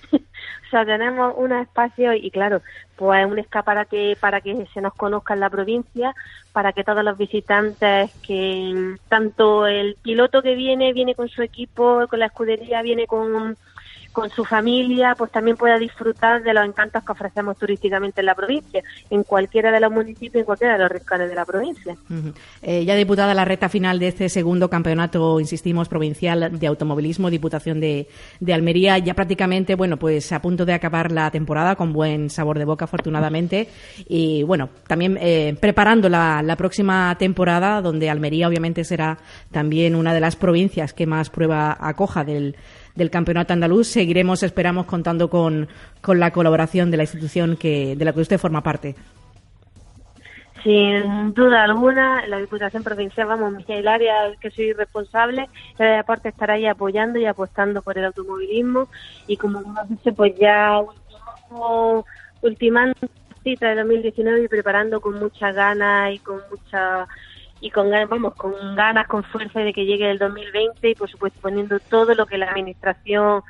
o 0.66 0.70
sea, 0.70 0.84
tenemos 0.84 1.34
unos 1.36 1.62
espacios 1.62 2.16
y 2.20 2.30
claro, 2.30 2.60
pues 2.96 3.24
un 3.24 3.38
escaparate 3.38 4.16
para 4.16 4.40
que 4.40 4.66
se 4.74 4.80
nos 4.80 4.94
conozca 4.94 5.34
en 5.34 5.40
la 5.40 5.50
provincia, 5.50 6.14
para 6.52 6.72
que 6.72 6.82
todos 6.82 7.04
los 7.04 7.16
visitantes, 7.16 8.10
que 8.26 8.96
tanto 9.08 9.66
el 9.66 9.96
piloto 10.02 10.42
que 10.42 10.54
viene, 10.56 10.92
viene 10.92 11.14
con 11.14 11.28
su 11.28 11.42
equipo, 11.42 12.06
con 12.08 12.18
la 12.18 12.26
escudería, 12.26 12.82
viene 12.82 13.06
con 13.06 13.56
con 14.16 14.30
su 14.30 14.46
familia, 14.46 15.14
pues 15.14 15.30
también 15.30 15.58
pueda 15.58 15.76
disfrutar 15.76 16.42
de 16.42 16.54
los 16.54 16.64
encantos 16.64 17.04
que 17.04 17.12
ofrecemos 17.12 17.58
turísticamente 17.58 18.22
en 18.22 18.24
la 18.24 18.34
provincia, 18.34 18.82
en 19.10 19.24
cualquiera 19.24 19.70
de 19.70 19.78
los 19.78 19.92
municipios, 19.92 20.36
en 20.36 20.44
cualquiera 20.44 20.72
de 20.72 20.78
los 20.78 20.90
rincones 20.90 21.28
de 21.28 21.34
la 21.34 21.44
provincia. 21.44 21.94
Eh, 22.62 22.86
ya 22.86 22.94
diputada 22.94 23.34
la 23.34 23.44
recta 23.44 23.68
final 23.68 23.98
de 23.98 24.08
este 24.08 24.30
segundo 24.30 24.70
campeonato, 24.70 25.38
insistimos, 25.38 25.90
provincial 25.90 26.58
de 26.58 26.66
automovilismo, 26.66 27.28
Diputación 27.28 27.78
de, 27.78 28.08
Almería, 28.50 28.96
ya 28.96 29.12
prácticamente, 29.12 29.74
bueno, 29.74 29.98
pues 29.98 30.32
a 30.32 30.40
punto 30.40 30.64
de 30.64 30.72
acabar 30.72 31.12
la 31.12 31.30
temporada 31.30 31.76
con 31.76 31.92
buen 31.92 32.30
sabor 32.30 32.58
de 32.58 32.64
boca, 32.64 32.86
afortunadamente, 32.86 33.68
y 34.08 34.44
bueno, 34.44 34.70
también 34.86 35.18
eh, 35.20 35.58
preparando 35.60 36.08
la, 36.08 36.40
la 36.42 36.56
próxima 36.56 37.14
temporada, 37.18 37.82
donde 37.82 38.08
Almería 38.08 38.48
obviamente 38.48 38.82
será 38.82 39.18
también 39.50 39.94
una 39.94 40.14
de 40.14 40.20
las 40.20 40.36
provincias 40.36 40.94
que 40.94 41.04
más 41.04 41.28
prueba 41.28 41.76
acoja 41.78 42.24
del 42.24 42.56
del 42.96 43.10
Campeonato 43.10 43.52
Andaluz. 43.52 43.86
Seguiremos, 43.86 44.42
esperamos, 44.42 44.86
contando 44.86 45.30
con, 45.30 45.68
con 46.00 46.18
la 46.18 46.32
colaboración 46.32 46.90
de 46.90 46.96
la 46.96 47.02
institución 47.04 47.56
que, 47.56 47.94
de 47.94 48.04
la 48.04 48.12
que 48.12 48.20
usted 48.20 48.38
forma 48.38 48.62
parte. 48.62 48.96
Sin 50.66 51.32
duda 51.32 51.62
alguna, 51.62 52.26
la 52.26 52.38
Diputación 52.38 52.82
Provincial, 52.82 53.28
vamos, 53.28 53.62
el 53.68 53.86
área 53.86 54.32
que 54.40 54.50
soy 54.50 54.72
responsable, 54.72 55.48
la 55.78 55.86
de 55.86 55.96
deporte 55.98 56.30
estará 56.30 56.54
ahí 56.54 56.66
apoyando 56.66 57.20
y 57.20 57.26
apostando 57.26 57.82
por 57.82 57.96
el 57.96 58.06
automovilismo 58.06 58.88
y 59.28 59.36
como 59.36 59.60
nos 59.60 59.88
dice, 59.88 60.12
pues 60.12 60.34
ya 60.40 60.80
ultimando 62.42 62.96
cita 63.44 63.68
de 63.68 63.76
2019 63.76 64.42
y 64.42 64.48
preparando 64.48 65.00
con 65.00 65.20
mucha 65.20 65.52
ganas 65.52 66.12
y 66.12 66.18
con 66.18 66.40
mucha 66.50 67.06
y 67.60 67.70
con 67.70 67.90
vamos 67.90 68.34
con 68.34 68.52
ganas, 68.74 69.06
con 69.06 69.24
fuerza 69.24 69.60
de 69.60 69.72
que 69.72 69.86
llegue 69.86 70.10
el 70.10 70.18
2020 70.18 70.90
y 70.90 70.94
por 70.94 71.10
supuesto 71.10 71.40
poniendo 71.40 71.78
todo 71.80 72.14
lo 72.14 72.26
que 72.26 72.38
la 72.38 72.46
administración 72.46 73.42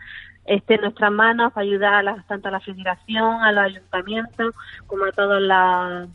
esté 0.46 0.74
en 0.74 0.82
nuestras 0.82 1.10
manos 1.10 1.52
para 1.52 1.66
ayudar 1.66 2.06
a 2.06 2.22
tanto 2.28 2.48
a 2.48 2.50
la 2.52 2.60
federación, 2.60 3.42
a 3.42 3.52
los 3.52 3.64
ayuntamientos 3.64 4.54
como 4.86 5.04
a 5.04 5.12
todos 5.12 5.42
los, 5.42 6.08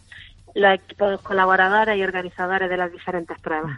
equipos 0.73 1.21
colaboradores 1.21 1.97
y 1.97 2.03
organizadores 2.03 2.69
de 2.69 2.77
las 2.77 2.91
diferentes 2.91 3.37
pruebas. 3.39 3.77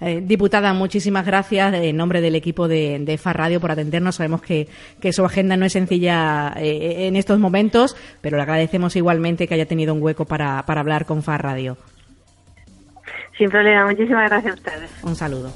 Eh, 0.00 0.22
diputada, 0.22 0.72
muchísimas 0.72 1.26
gracias 1.26 1.74
en 1.74 1.96
nombre 1.96 2.22
del 2.22 2.34
equipo 2.34 2.68
de, 2.68 2.98
de 3.00 3.18
FAR 3.18 3.36
Radio 3.36 3.60
por 3.60 3.70
atendernos. 3.70 4.16
Sabemos 4.16 4.40
que, 4.40 4.68
que 5.00 5.12
su 5.12 5.24
agenda 5.24 5.58
no 5.58 5.66
es 5.66 5.74
sencilla 5.74 6.54
eh, 6.56 7.06
en 7.06 7.16
estos 7.16 7.38
momentos, 7.38 7.96
pero 8.22 8.38
le 8.38 8.42
agradecemos 8.42 8.96
igualmente 8.96 9.46
que 9.46 9.54
haya 9.54 9.66
tenido 9.66 9.92
un 9.92 10.02
hueco 10.02 10.24
para, 10.24 10.62
para 10.64 10.80
hablar 10.80 11.04
con 11.04 11.22
FAR 11.22 11.42
Radio. 11.42 11.76
Sin 13.40 13.48
problema, 13.48 13.86
muchísimas 13.86 14.28
gracias 14.28 14.52
a 14.52 14.54
ustedes. 14.54 14.90
Un 15.02 15.16
saludo. 15.16 15.50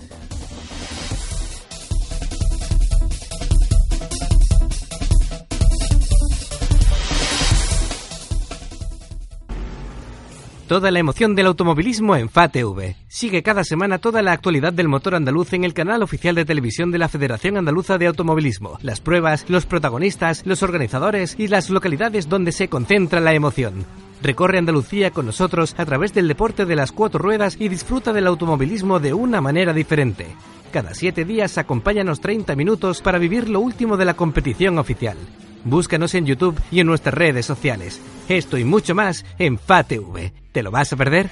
Toda 10.67 10.91
la 10.91 10.99
emoción 10.99 11.35
del 11.35 11.45
automovilismo 11.45 12.17
en 12.17 12.31
FATV. 12.31 12.97
Sigue 13.07 13.43
cada 13.43 13.65
semana 13.65 13.99
toda 13.99 14.23
la 14.23 14.33
actualidad 14.33 14.73
del 14.73 14.89
motor 14.89 15.15
andaluz 15.15 15.53
en 15.53 15.65
el 15.65 15.75
canal 15.75 16.03
oficial 16.03 16.35
de 16.35 16.47
televisión 16.47 16.91
de 16.91 16.97
la 16.97 17.11
Federación 17.11 17.59
Andaluza 17.59 17.99
de 17.99 18.07
Automovilismo. 18.07 18.79
Las 18.81 19.03
pruebas, 19.03 19.45
los 19.49 19.67
protagonistas, 19.67 20.47
los 20.47 20.63
organizadores 20.63 21.35
y 21.39 21.49
las 21.49 21.69
localidades 21.69 22.31
donde 22.31 22.53
se 22.53 22.69
concentra 22.69 23.21
la 23.21 23.35
emoción. 23.35 23.85
Recorre 24.25 24.57
Andalucía 24.57 25.11
con 25.11 25.27
nosotros 25.27 25.75
a 25.77 25.85
través 25.85 26.15
del 26.15 26.29
deporte 26.29 26.65
de 26.65 26.75
las 26.75 26.93
cuatro 26.93 27.19
ruedas 27.19 27.57
y 27.61 27.69
disfruta 27.69 28.11
del 28.15 28.27
automovilismo 28.27 28.99
de 28.99 29.13
una 29.13 29.43
manera 29.43 29.75
diferente. 29.75 30.35
Cada 30.73 30.95
siete 30.95 31.27
días 31.27 31.59
acompáñanos 31.59 32.23
30 32.23 32.57
minutos 32.57 33.03
para 33.03 33.19
vivir 33.19 33.51
lo 33.51 33.61
último 33.61 33.99
de 33.99 34.07
la 34.07 34.15
competición 34.15 34.79
oficial. 34.79 35.19
Búscanos 35.65 36.15
en 36.15 36.25
YouTube 36.25 36.59
y 36.71 36.81
en 36.81 36.87
nuestras 36.87 37.15
redes 37.15 37.45
sociales. 37.45 38.01
Esto 38.27 38.57
y 38.57 38.65
mucho 38.65 38.95
más 38.95 39.27
en 39.39 39.59
FATV. 39.59 40.33
¿Te 40.53 40.63
lo 40.63 40.71
vas 40.71 40.91
a 40.95 40.97
perder? 40.97 41.29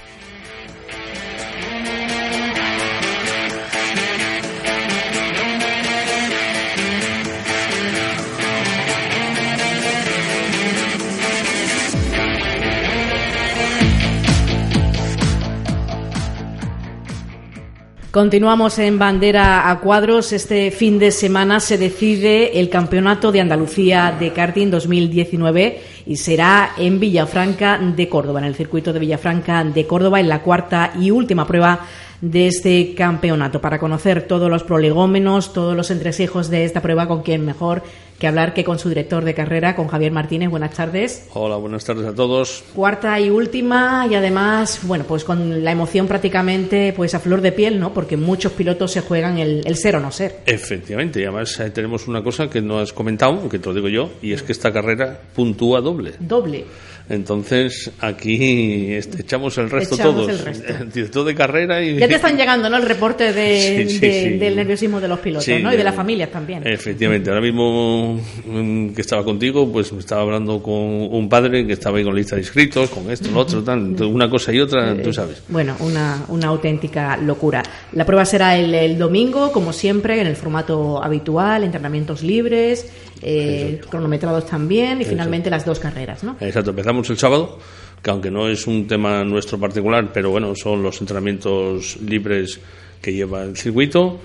Continuamos 18.13 18.77
en 18.77 18.99
bandera 18.99 19.71
a 19.71 19.79
cuadros. 19.79 20.33
Este 20.33 20.69
fin 20.69 20.99
de 20.99 21.09
semana 21.09 21.59
se 21.59 21.79
decide 21.79 22.59
el 22.59 22.69
Campeonato 22.69 23.31
de 23.31 23.41
Andalucía 23.41 24.15
de 24.19 24.31
Karting 24.31 24.69
2019 24.69 25.81
y 26.05 26.15
será 26.17 26.73
en 26.77 26.99
Villafranca 26.99 27.79
de 27.79 28.07
Córdoba, 28.07 28.41
en 28.41 28.45
el 28.45 28.53
circuito 28.53 28.93
de 28.93 28.99
Villafranca 28.99 29.63
de 29.63 29.87
Córdoba, 29.87 30.19
en 30.19 30.29
la 30.29 30.43
cuarta 30.43 30.93
y 31.01 31.09
última 31.09 31.47
prueba 31.47 31.87
de 32.23 32.47
este 32.47 32.95
campeonato. 32.95 33.59
Para 33.59 33.79
conocer 33.79 34.23
todos 34.27 34.49
los 34.49 34.63
prolegómenos, 34.63 35.51
todos 35.51 35.75
los 35.75 35.91
entresijos 35.91 36.49
de 36.49 36.63
esta 36.63 36.81
prueba, 36.81 37.05
con 37.05 37.21
quien 37.21 37.45
mejor 37.45 37.83
que 38.17 38.27
hablar 38.27 38.53
que 38.53 38.63
con 38.63 38.79
su 38.79 38.87
director 38.87 39.25
de 39.25 39.33
carrera, 39.33 39.75
con 39.75 39.89
Javier 39.89 40.13
Martínez. 40.13 40.49
Buenas 40.49 40.73
tardes. 40.73 41.27
Hola, 41.33 41.57
buenas 41.57 41.83
tardes 41.83 42.05
a 42.05 42.15
todos. 42.15 42.63
Cuarta 42.73 43.19
y 43.19 43.29
última 43.29 44.07
y 44.09 44.15
además, 44.15 44.79
bueno, 44.83 45.03
pues 45.05 45.25
con 45.25 45.65
la 45.65 45.71
emoción 45.73 46.07
prácticamente 46.07 46.93
pues 46.95 47.13
a 47.13 47.19
flor 47.19 47.41
de 47.41 47.51
piel, 47.51 47.77
¿no? 47.77 47.93
Porque 47.93 48.15
muchos 48.15 48.53
pilotos 48.53 48.91
se 48.91 49.01
juegan 49.01 49.39
el, 49.39 49.61
el 49.65 49.75
ser 49.75 49.97
o 49.97 49.99
no 49.99 50.09
ser. 50.09 50.37
Efectivamente, 50.45 51.19
y 51.19 51.23
además 51.23 51.59
eh, 51.59 51.71
tenemos 51.71 52.07
una 52.07 52.23
cosa 52.23 52.49
que 52.49 52.61
no 52.61 52.79
has 52.79 52.93
comentado, 52.93 53.49
que 53.49 53.59
te 53.59 53.67
lo 53.67 53.75
digo 53.75 53.89
yo, 53.89 54.11
y 54.21 54.31
es 54.31 54.43
que 54.43 54.53
esta 54.53 54.71
carrera 54.71 55.19
puntúa 55.35 55.81
doble. 55.81 56.13
Doble. 56.19 56.63
Entonces, 57.09 57.91
aquí 57.99 58.93
este, 58.93 59.21
echamos 59.21 59.57
el 59.57 59.69
resto 59.69 59.95
Echamos 59.95 60.15
todos. 60.15 60.29
el 60.29 60.39
resto. 60.39 60.73
Director 60.93 61.25
de 61.25 61.35
carrera 61.35 61.83
y... 61.83 61.97
Ya 61.99 62.07
te 62.07 62.15
están 62.15 62.37
llegando, 62.37 62.69
¿no? 62.69 62.77
El 62.77 62.83
reporte 62.87 63.33
de, 63.33 63.85
Sí, 63.87 63.95
sí, 63.95 63.99
de- 63.99 64.23
sí. 64.31 64.37
del 64.37 64.55
nerviosismo 64.55 65.01
de 65.01 65.07
los 65.07 65.19
pilotos, 65.19 65.47
¿no? 65.61 65.73
Y 65.73 65.77
de 65.77 65.83
las 65.83 65.95
familias 65.95 66.29
también. 66.31 66.65
Efectivamente, 66.65 67.29
ahora 67.29 67.41
mismo 67.41 68.19
mm, 68.45 68.89
que 68.93 69.01
estaba 69.01 69.23
contigo, 69.23 69.69
pues 69.71 69.91
me 69.91 69.99
estaba 69.99 70.21
hablando 70.21 70.63
con 70.63 70.73
un 70.73 71.27
padre 71.29 71.67
que 71.67 71.73
estaba 71.73 71.97
ahí 71.97 72.03
con 72.03 72.15
lista 72.15 72.35
de 72.35 72.41
inscritos, 72.41 72.89
con 72.89 73.11
esto, 73.11 73.29
lo 73.31 73.39
otro, 73.41 73.63
tal, 73.63 73.95
una 74.03 74.29
cosa 74.29 74.53
y 74.53 74.59
otra, 74.59 74.95
tú 75.01 75.11
sabes. 75.13 75.43
Bueno, 75.49 75.75
una, 75.81 76.23
una 76.29 76.47
auténtica 76.47 77.17
locura. 77.17 77.63
La 77.91 78.05
prueba 78.05 78.25
será 78.25 78.57
el, 78.57 78.73
el 78.73 78.97
domingo, 78.97 79.51
como 79.51 79.73
siempre, 79.73 80.21
en 80.21 80.27
el 80.27 80.35
formato 80.35 81.03
habitual, 81.03 81.63
entrenamientos 81.63 82.23
libres, 82.23 82.87
eh, 83.21 83.79
cronometrados 83.89 84.45
también 84.45 84.99
y 85.01 85.05
finalmente 85.05 85.49
las 85.49 85.65
dos 85.65 85.79
carreras, 85.79 86.23
¿no? 86.23 86.35
Exacto, 86.41 86.71
empezamos 86.71 87.02
el 87.09 87.17
sábado, 87.17 87.59
que 88.01 88.09
aunque 88.09 88.29
no 88.31 88.47
es 88.49 88.67
un 88.67 88.87
tema 88.87 89.23
nuestro 89.23 89.57
particular, 89.59 90.11
pero 90.13 90.29
bueno, 90.31 90.53
son 90.55 90.83
los 90.83 90.99
entrenamientos 91.01 91.97
libres 92.01 92.59
que 93.01 93.13
lleva 93.13 93.43
el 93.43 93.55
circuito. 93.57 94.19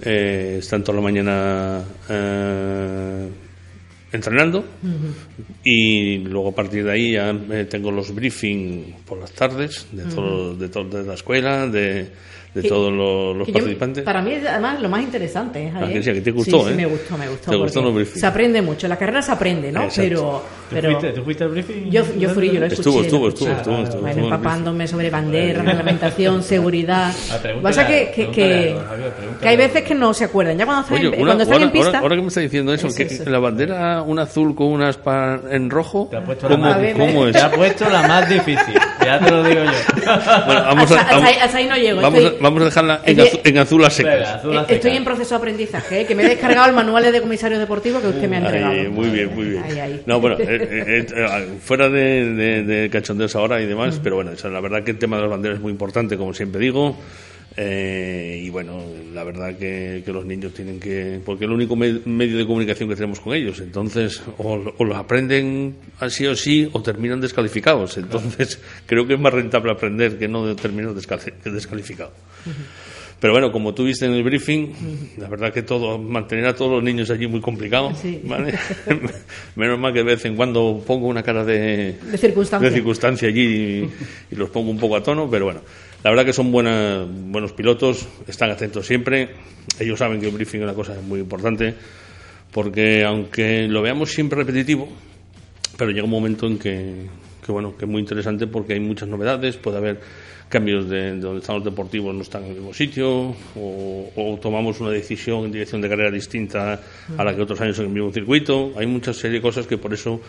Eh, 0.00 0.56
están 0.60 0.82
toda 0.84 0.96
la 0.96 1.02
mañana 1.02 1.82
eh, 2.08 3.28
entrenando. 4.12 4.64
Y 5.64 6.18
luego 6.18 6.48
a 6.50 6.54
partir 6.54 6.84
de 6.84 6.92
ahí 6.92 7.12
ya 7.12 7.30
eh, 7.30 7.66
tengo 7.68 7.90
los 7.90 8.14
briefing 8.14 8.94
por 9.04 9.18
las 9.18 9.32
tardes 9.32 9.86
de, 9.92 10.04
todo, 10.04 10.54
de, 10.54 10.68
todo- 10.68 10.88
de 10.98 11.04
la 11.06 11.14
escuela, 11.14 11.66
de, 11.66 12.10
de 12.58 12.62
Que- 12.62 12.68
todos 12.68 12.92
los, 12.92 13.36
los 13.36 13.46
Que 13.46 13.52
yo- 13.52 13.58
participantes. 13.58 14.04
para 14.04 14.20
mí, 14.22 14.34
además, 14.34 14.80
lo 14.80 14.88
más 14.88 15.02
interesante 15.02 15.66
es. 15.68 15.74
Que 15.92 16.02
sí, 16.02 16.12
que 16.12 16.20
te 16.20 16.30
gustó, 16.32 16.58
sí, 16.60 16.64
sí, 16.66 16.72
¿eh? 16.72 16.76
me 16.76 16.86
gustó, 16.86 17.16
me 17.16 17.28
gustó. 17.28 17.50
Te 17.50 17.56
gustó 17.56 17.74
porque 17.80 17.86
los 17.86 17.94
briefings. 17.94 18.20
Se 18.20 18.26
aprende 18.26 18.62
mucho. 18.62 18.88
La 18.88 18.96
carrera 18.96 19.22
se 19.22 19.32
aprende, 19.32 19.70
¿no? 19.72 19.82
Exacto. 19.84 20.02
Pero. 20.08 20.42
¿Tú, 20.68 20.74
pero 20.74 20.90
fuiste, 20.90 21.12
tú 21.12 21.24
fuiste 21.24 21.44
al 21.44 21.50
briefing? 21.50 21.90
yo, 21.90 22.02
yo 22.18 22.28
fui, 22.30 22.50
yo 22.50 22.60
lo 22.60 22.66
escuché. 22.66 23.00
Estuvo, 23.00 23.28
empapándome 24.06 24.86
sobre 24.86 25.10
banderas, 25.10 25.64
reglamentación, 25.64 26.42
seguridad. 26.42 27.12
Ah, 27.30 27.38
Pasa 27.62 27.82
a- 27.82 27.86
que, 27.86 28.10
que, 28.14 28.30
que, 28.30 28.76
hay 29.48 29.56
veces 29.56 29.82
que 29.82 29.94
no 29.94 30.12
se 30.12 30.24
acuerdan. 30.24 30.58
Ya 30.58 30.64
cuando 30.66 30.82
están, 30.82 30.98
Oye, 30.98 31.06
en, 31.08 31.14
una- 31.14 31.24
cuando 31.26 31.42
están 31.44 31.54
ahora, 31.54 31.64
en 31.66 31.72
pista. 31.72 31.86
ahora- 31.88 32.00
ahora 32.00 32.16
que 32.16 32.22
me 32.22 32.28
está 32.28 32.40
diciendo 32.40 32.74
eso, 32.74 32.86
Es 32.88 32.94
que 32.96 33.02
eso. 33.04 33.30
la 33.30 33.38
bandera, 33.38 34.02
un 34.02 34.18
azul 34.18 34.54
con 34.54 34.68
unas 34.68 34.98
en 35.50 35.70
rojo, 35.70 36.08
Te 36.10 36.16
ha 36.16 36.24
puesto. 36.24 36.48
Te 36.48 36.54
ha 36.54 37.50
puesto 37.50 37.88
la 37.88 38.06
más 38.08 38.28
difícil. 38.28 38.74
Ya 39.08 39.18
te 39.24 39.30
lo 39.30 39.42
digo 39.42 39.64
yo. 39.64 39.70
Bueno, 40.46 40.62
vamos 40.62 40.90
a, 40.90 40.94
Hasta- 40.94 41.00
hasta 41.00 41.14
vamos- 41.16 41.28
ahí- 41.30 41.36
hasta 41.40 41.58
ahí 41.58 41.66
no 41.66 41.76
llego, 41.76 42.00
Vamos, 42.00 42.18
estoy- 42.20 42.38
a, 42.38 42.42
vamos 42.42 42.62
a 42.62 42.64
dejarla 42.66 43.00
en, 43.04 43.16
azu- 43.18 43.40
en 43.44 43.58
azul 43.58 43.84
a 43.84 43.90
secas. 43.90 44.14
Venga, 44.14 44.34
azul 44.34 44.58
a 44.58 44.62
Eh, 44.62 44.66
Estoy 44.68 44.96
en 44.96 45.04
proceso 45.04 45.30
de 45.30 45.36
aprendizaje, 45.38 46.00
¿eh? 46.00 46.06
que 46.06 46.14
me 46.14 46.22
he 46.24 46.28
descargado 46.28 46.68
el 46.68 46.74
manual 46.74 47.10
de 47.12 47.20
comisario 47.20 47.58
deportivo 47.58 48.00
que 48.00 48.08
usted 48.08 48.28
me 48.28 48.36
ha 48.36 48.40
entregado. 48.40 48.72
Ahí, 48.72 48.88
muy 48.88 49.08
bien, 49.08 49.34
muy 49.34 49.44
bien. 49.46 49.62
Ahí, 49.64 49.78
ahí. 49.80 50.02
No, 50.06 50.20
bueno, 50.20 50.36
eh, 50.38 50.46
eh, 50.48 51.06
eh, 51.14 51.48
fuera 51.62 51.88
de, 51.88 52.32
de, 52.34 52.62
de 52.62 52.90
cachondeos 52.90 53.34
ahora 53.36 53.60
y 53.60 53.66
demás, 53.66 54.00
pero 54.02 54.16
bueno, 54.16 54.32
o 54.32 54.36
sea, 54.36 54.50
la 54.50 54.60
verdad 54.60 54.82
que 54.84 54.90
el 54.92 54.98
tema 54.98 55.16
de 55.16 55.22
las 55.22 55.30
banderas 55.30 55.56
es 55.56 55.62
muy 55.62 55.72
importante, 55.72 56.16
como 56.16 56.32
siempre 56.34 56.60
digo. 56.60 56.96
Eh, 57.56 58.40
y 58.44 58.50
bueno, 58.50 58.80
la 59.12 59.24
verdad 59.24 59.56
que, 59.56 60.02
que 60.04 60.12
los 60.12 60.24
niños 60.24 60.52
tienen 60.54 60.78
que. 60.78 61.20
Porque 61.24 61.44
es 61.44 61.48
el 61.48 61.54
único 61.54 61.74
me- 61.74 62.00
medio 62.04 62.36
de 62.38 62.46
comunicación 62.46 62.88
que 62.88 62.94
tenemos 62.94 63.18
con 63.20 63.34
ellos. 63.34 63.58
Entonces, 63.60 64.22
o, 64.38 64.62
o 64.78 64.84
los 64.84 64.96
aprenden 64.96 65.74
así 65.98 66.26
o 66.26 66.36
sí, 66.36 66.68
o 66.72 66.82
terminan 66.82 67.20
descalificados. 67.20 67.96
Entonces, 67.98 68.60
creo 68.86 69.06
que 69.06 69.14
es 69.14 69.20
más 69.20 69.32
rentable 69.34 69.72
aprender 69.72 70.18
que 70.18 70.28
no 70.28 70.54
terminar 70.54 70.92
descal- 70.94 71.32
descalificado. 71.44 72.12
Pero 73.20 73.32
bueno, 73.32 73.50
como 73.50 73.74
tú 73.74 73.82
viste 73.82 74.06
en 74.06 74.12
el 74.12 74.22
briefing, 74.22 74.68
la 75.16 75.28
verdad 75.28 75.52
que 75.52 75.62
todo, 75.62 75.98
mantener 75.98 76.46
a 76.46 76.54
todos 76.54 76.70
los 76.70 76.84
niños 76.84 77.10
allí 77.10 77.26
muy 77.26 77.40
complicado. 77.40 77.92
Sí. 78.00 78.20
¿vale? 78.22 78.54
Menos 79.56 79.76
mal 79.76 79.92
que 79.92 79.98
de 79.98 80.04
vez 80.04 80.24
en 80.24 80.36
cuando 80.36 80.80
pongo 80.86 81.08
una 81.08 81.24
cara 81.24 81.44
de, 81.44 81.94
De 82.12 82.16
circunstancia. 82.16 82.68
de 82.70 82.74
circunstancia 82.76 83.28
allí 83.28 83.42
y, 83.42 83.90
y 84.30 84.36
los 84.36 84.50
pongo 84.50 84.70
un 84.70 84.78
poco 84.78 84.94
a 84.94 85.02
tono, 85.02 85.28
pero 85.28 85.46
bueno, 85.46 85.62
la 86.04 86.10
verdad 86.10 86.24
que 86.24 86.32
son 86.32 86.50
buena- 86.52 87.06
buenos 87.08 87.52
pilotos, 87.52 88.06
están 88.26 88.50
atentos 88.50 88.86
siempre. 88.86 89.30
Ellos 89.78 89.98
saben 89.98 90.20
que 90.20 90.26
el 90.28 90.32
briefing 90.34 90.58
es 90.60 90.64
una 90.64 90.74
cosa 90.74 90.94
muy 91.06 91.20
importante, 91.20 91.74
porque 92.52 93.04
aunque 93.04 93.68
lo 93.68 93.82
veamos 93.82 94.10
siempre 94.10 94.38
repetitivo, 94.38 94.88
pero 95.76 95.90
llega 95.90 96.04
un 96.04 96.10
momento 96.10 96.46
en 96.46 96.58
que, 96.58 97.06
que, 97.44 97.52
bueno 97.52 97.76
que 97.76 97.84
es 97.84 97.90
muy 97.90 98.00
interesante 98.00 98.46
porque 98.46 98.72
hay 98.74 98.80
muchas 98.80 99.08
novedades 99.08 99.56
puede 99.56 99.76
haber 99.78 100.00
cambios 100.48 100.88
de, 100.88 101.12
de 101.14 101.20
donde 101.20 101.40
están 101.40 101.56
los 101.56 101.64
deportivos 101.66 102.14
no 102.14 102.22
están 102.22 102.42
en 102.44 102.48
el 102.50 102.54
mismo 102.56 102.72
sitio 102.74 103.36
o, 103.54 104.10
o 104.16 104.38
tomamos 104.40 104.80
una 104.80 104.90
decisión 104.90 105.44
en 105.44 105.52
dirección 105.52 105.80
de 105.82 105.88
carrera 105.90 106.10
distinta 106.10 106.80
a 107.16 107.22
la 107.24 107.36
que 107.36 107.42
otros 107.42 107.60
años 107.60 107.78
en 107.78 107.84
el 107.84 107.90
mismo 107.92 108.10
circuito 108.10 108.72
hay 108.78 108.86
muchas 108.86 109.16
serie 109.18 109.36
de 109.36 109.42
cosas 109.42 109.66
que 109.66 109.76
por 109.76 109.92
eso 109.92 110.20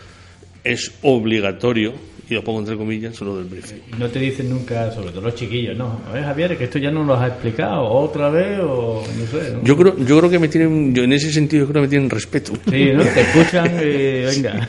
es 0.64 0.92
obligatorio 1.02 1.92
y 2.28 2.34
lo 2.34 2.44
pongo 2.44 2.60
entre 2.60 2.76
comillas 2.76 3.20
lo 3.22 3.38
del 3.38 3.46
briefing 3.46 3.78
No 3.98 4.06
te 4.08 4.20
dicen 4.20 4.48
nunca, 4.50 4.92
sobre 4.92 5.10
todo 5.10 5.22
los 5.22 5.34
chiquillos, 5.34 5.76
no. 5.76 6.00
A 6.08 6.12
ver, 6.12 6.22
Javier, 6.22 6.56
que 6.56 6.64
esto 6.64 6.78
ya 6.78 6.90
no 6.92 7.02
lo 7.02 7.14
has 7.14 7.28
explicado 7.28 7.82
otra 7.82 8.30
vez 8.30 8.60
o 8.62 9.02
no 9.18 9.26
sé. 9.26 9.52
¿no? 9.52 9.64
yo 9.64 9.76
creo 9.76 9.96
yo 9.98 10.18
creo 10.18 10.30
que 10.30 10.38
me 10.38 10.46
tienen 10.46 10.94
yo 10.94 11.02
en 11.02 11.12
ese 11.12 11.32
sentido 11.32 11.64
yo 11.66 11.72
creo 11.72 11.82
que 11.82 11.86
me 11.86 11.90
tienen 11.90 12.08
respeto 12.08 12.52
Sí, 12.70 12.90
¿no? 12.94 13.02
Te 13.02 13.20
escuchan 13.22 13.66
y 13.82 14.24
venga. 14.26 14.68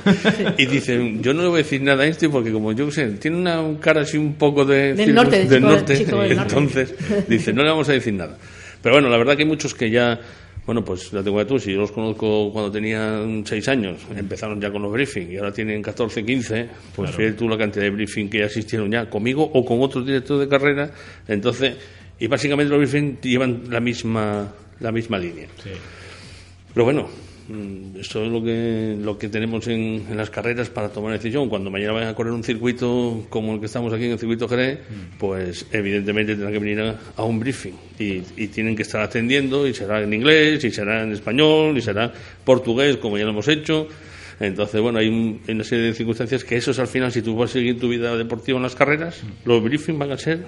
y 0.57 0.65
dicen, 0.65 1.21
yo 1.21 1.33
no 1.35 1.43
le 1.43 1.47
voy 1.49 1.59
a 1.59 1.63
decir 1.63 1.81
nada 1.83 2.03
a 2.03 2.07
este 2.07 2.29
porque 2.29 2.51
como 2.51 2.71
yo 2.71 2.87
qué 2.87 2.91
sé, 2.93 3.07
tiene 3.19 3.37
una 3.37 3.61
cara 3.79 4.01
así 4.01 4.17
un 4.17 4.33
poco 4.35 4.65
de 4.65 4.95
Del 4.95 5.13
norte, 5.13 5.43
de 5.43 5.45
del 5.45 5.59
chico- 5.59 5.69
norte, 5.71 5.97
chico 5.97 6.21
del 6.21 6.35
norte. 6.37 6.53
entonces 6.57 6.95
dice, 7.27 7.53
no 7.53 7.61
le 7.63 7.69
vamos 7.69 7.87
a 7.89 7.93
decir 7.93 8.13
nada. 8.13 8.37
Pero 8.81 8.95
bueno, 8.95 9.09
la 9.09 9.17
verdad 9.17 9.35
que 9.35 9.43
hay 9.43 9.47
muchos 9.47 9.75
que 9.75 9.91
ya, 9.91 10.19
bueno, 10.65 10.85
pues 10.85 11.11
la 11.11 11.23
tengo 11.23 11.39
de 11.39 11.45
tú, 11.45 11.59
si 11.59 11.73
yo 11.73 11.79
los 11.79 11.91
conozco 11.91 12.51
cuando 12.51 12.71
tenían 12.71 13.43
6 13.45 13.67
años, 13.69 13.99
empezaron 14.15 14.61
ya 14.61 14.71
con 14.71 14.81
los 14.83 14.91
briefing 14.91 15.31
y 15.31 15.37
ahora 15.37 15.51
tienen 15.51 15.81
14, 15.81 16.23
15, 16.23 16.69
pues 16.95 17.11
fíjate 17.11 17.33
tú 17.33 17.49
la 17.49 17.57
cantidad 17.57 17.83
de 17.85 17.89
briefing 17.89 18.29
que 18.29 18.39
ya 18.39 18.45
asistieron 18.45 18.91
ya 18.91 19.09
conmigo 19.09 19.43
o 19.43 19.65
con 19.65 19.81
otros 19.81 20.05
directores 20.05 20.47
de 20.47 20.47
carrera, 20.47 20.91
entonces, 21.27 21.75
y 22.19 22.27
básicamente 22.27 22.69
los 22.69 22.79
briefing 22.79 23.19
llevan 23.21 23.63
la 23.69 23.79
misma, 23.79 24.53
la 24.79 24.91
misma 24.91 25.17
línea. 25.17 25.47
Pero 26.73 26.85
bueno, 26.85 27.09
esto 27.99 28.23
es 28.23 28.31
lo 28.31 28.43
que, 28.43 28.95
lo 28.99 29.17
que 29.17 29.29
tenemos 29.29 29.67
en, 29.67 30.05
en 30.09 30.17
las 30.17 30.29
carreras 30.29 30.69
para 30.69 30.89
tomar 30.89 31.13
decisión. 31.13 31.49
Cuando 31.49 31.69
mañana 31.69 31.93
vayan 31.93 32.09
a 32.09 32.15
correr 32.15 32.33
un 32.33 32.43
circuito 32.43 33.25
como 33.29 33.53
el 33.53 33.59
que 33.59 33.65
estamos 33.67 33.93
aquí 33.93 34.05
en 34.05 34.11
el 34.11 34.19
circuito 34.19 34.47
Jerez, 34.47 34.79
pues 35.17 35.65
evidentemente 35.71 36.33
tendrán 36.33 36.53
que 36.53 36.59
venir 36.59 36.79
a, 36.81 36.95
a 37.15 37.23
un 37.23 37.39
briefing 37.39 37.73
y, 37.99 38.21
y 38.37 38.47
tienen 38.47 38.75
que 38.75 38.83
estar 38.83 39.01
atendiendo 39.01 39.67
y 39.67 39.73
será 39.73 40.01
en 40.01 40.13
inglés, 40.13 40.63
y 40.63 40.71
será 40.71 41.03
en 41.03 41.11
español, 41.11 41.77
y 41.77 41.81
será 41.81 42.11
portugués 42.43 42.97
como 42.97 43.17
ya 43.17 43.23
lo 43.25 43.31
hemos 43.31 43.47
hecho. 43.47 43.87
Entonces, 44.39 44.81
bueno, 44.81 44.97
hay, 44.99 45.07
un- 45.07 45.39
hay 45.47 45.53
una 45.53 45.63
serie 45.63 45.85
de 45.85 45.93
circunstancias 45.93 46.43
que 46.43 46.57
esos 46.57 46.79
al 46.79 46.87
final, 46.87 47.11
si 47.11 47.21
tú 47.21 47.35
vas 47.35 47.51
a 47.51 47.53
seguir 47.53 47.79
tu 47.79 47.87
vida 47.89 48.17
deportiva 48.17 48.57
en 48.57 48.63
las 48.63 48.73
carreras, 48.75 49.21
los 49.45 49.61
briefings 49.63 49.99
van 49.99 50.11
a 50.11 50.17
ser 50.17 50.43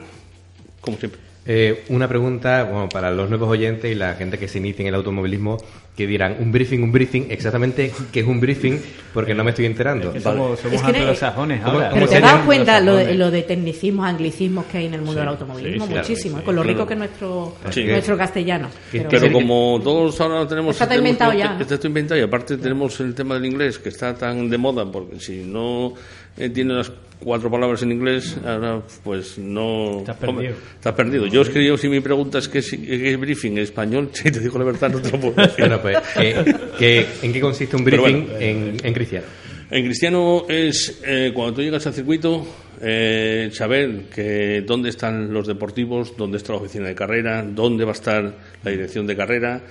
como 0.82 0.98
siempre. 0.98 1.20
Eh, 1.46 1.84
una 1.90 2.08
pregunta 2.08 2.64
bueno, 2.64 2.88
para 2.90 3.12
los 3.12 3.28
nuevos 3.30 3.50
oyentes 3.50 3.92
y 3.92 3.96
la 3.96 4.16
gente 4.16 4.38
que 4.40 4.48
se 4.48 4.60
inicia 4.60 4.82
en 4.84 4.88
el 4.88 4.96
automovilismo 4.96 5.58
que 5.96 6.08
dirán, 6.08 6.38
un 6.40 6.52
briefing, 6.52 6.82
un 6.82 6.92
briefing, 6.92 7.28
exactamente 7.30 7.92
qué 8.12 8.22
es 8.22 8.26
un 8.26 8.40
briefing, 8.40 8.80
porque 9.14 9.36
no 9.36 9.44
me 9.44 9.52
estoy 9.52 9.66
enterando. 9.68 10.12
Que 10.12 10.20
somos 10.20 10.60
somos 10.60 10.78
Es 10.78 10.82
que 10.82 10.92
ne- 10.92 11.00
anglosajones 11.00 11.62
¿Cómo- 11.62 11.74
ahora. 11.76 11.92
Pero 11.94 12.08
te 12.08 12.20
das 12.20 12.42
cuenta 12.46 12.80
lo 12.80 12.96
de, 12.96 13.14
lo 13.14 13.30
de 13.30 13.44
tecnicismos, 13.44 14.06
anglicismos 14.08 14.66
que 14.66 14.80
hay 14.80 14.86
en 14.88 14.96
el 14.96 15.02
mundo 15.02 15.14
Sí, 15.14 15.20
del 15.20 15.28
automovilismo, 15.28 15.86
sí, 15.86 15.92
sí, 15.94 15.98
muchísimo, 16.00 16.38
sí, 16.40 16.44
con 16.44 16.56
lo 16.56 16.64
rico 16.64 16.86
Claro. 16.86 16.88
que 16.88 16.94
es 16.94 16.98
nuestro, 17.00 17.56
Sí. 17.70 17.84
nuestro 17.84 18.18
castellano. 18.18 18.70
Pero- 18.92 19.32
como 19.32 19.80
todos 19.84 20.20
ahora 20.20 20.48
tenemos... 20.48 20.82
Está 20.82 20.96
inventado 20.96 21.34
ya. 21.34 21.58
Está 21.60 21.78
todo 21.78 21.88
inventado 21.88 22.20
y 22.20 22.24
aparte 22.24 22.58
tenemos 22.58 23.00
el 23.00 23.14
tema 23.14 23.36
del 23.36 23.46
inglés 23.46 23.78
que 23.78 23.90
está 23.90 24.16
tan 24.16 24.50
de 24.50 24.58
moda 24.58 24.92
porque 24.92 25.20
si 25.20 25.44
no 25.44 25.94
eh, 26.38 26.50
tiene 26.50 26.74
las 26.74 26.92
cuatro 27.20 27.50
palabras 27.50 27.82
en 27.84 27.92
inglés, 27.94 28.38
ahora 28.46 28.82
pues 29.04 29.38
no... 29.38 30.00
Estás 30.00 30.18
hombre, 30.28 30.48
perdido. 30.50 30.66
estás 30.76 30.94
perdido. 30.94 31.28
Yo 31.28 31.42
es 31.42 31.50
que 31.50 31.66
yo 31.66 31.78
si 31.78 31.88
me 31.88 32.02
preguntas 32.02 32.50
qué 32.50 32.60
es, 32.60 32.70
qué 32.72 33.12
es 33.14 33.20
briefing 33.20 33.54
en 33.54 33.60
español, 33.60 34.10
si 34.14 34.30
te 34.30 34.40
digo 34.42 34.58
la 34.60 34.66
verdad 34.66 34.90
no 34.92 35.00
te 35.02 35.12
lo 35.12 35.20
puedo 35.20 35.36
decir. 35.36 35.56
Bueno, 35.60 35.82
pues, 35.82 35.98
¿qué- 36.18 36.56
qué- 36.78 37.06
en 37.22 37.32
qué 37.34 37.40
consiste 37.40 37.76
un 37.78 37.86
briefing 37.86 38.26
bueno. 38.28 38.40
en, 38.40 38.78
en 38.84 38.94
cristiano? 38.94 39.26
En 39.72 39.86
cristiano 39.86 40.46
es 40.50 41.02
eh, 41.06 41.32
cuando 41.34 41.56
tú 41.56 41.62
llegas 41.62 41.88
al 41.88 41.94
circuito 41.94 42.46
eh, 42.82 43.50
saber 43.54 44.04
que 44.14 44.62
dónde 44.68 44.90
están 44.90 45.34
los 45.34 45.48
deportivos, 45.48 46.16
dónde 46.18 46.38
está 46.38 46.52
la 46.54 46.60
oficina 46.60 46.88
de 46.90 46.94
carrera, 46.96 47.42
dónde 47.44 47.86
va 47.86 47.92
a 47.92 47.96
estar 47.96 48.36
la 48.64 48.70
dirección 48.72 49.08
de 49.08 49.16
carrera, 49.16 49.62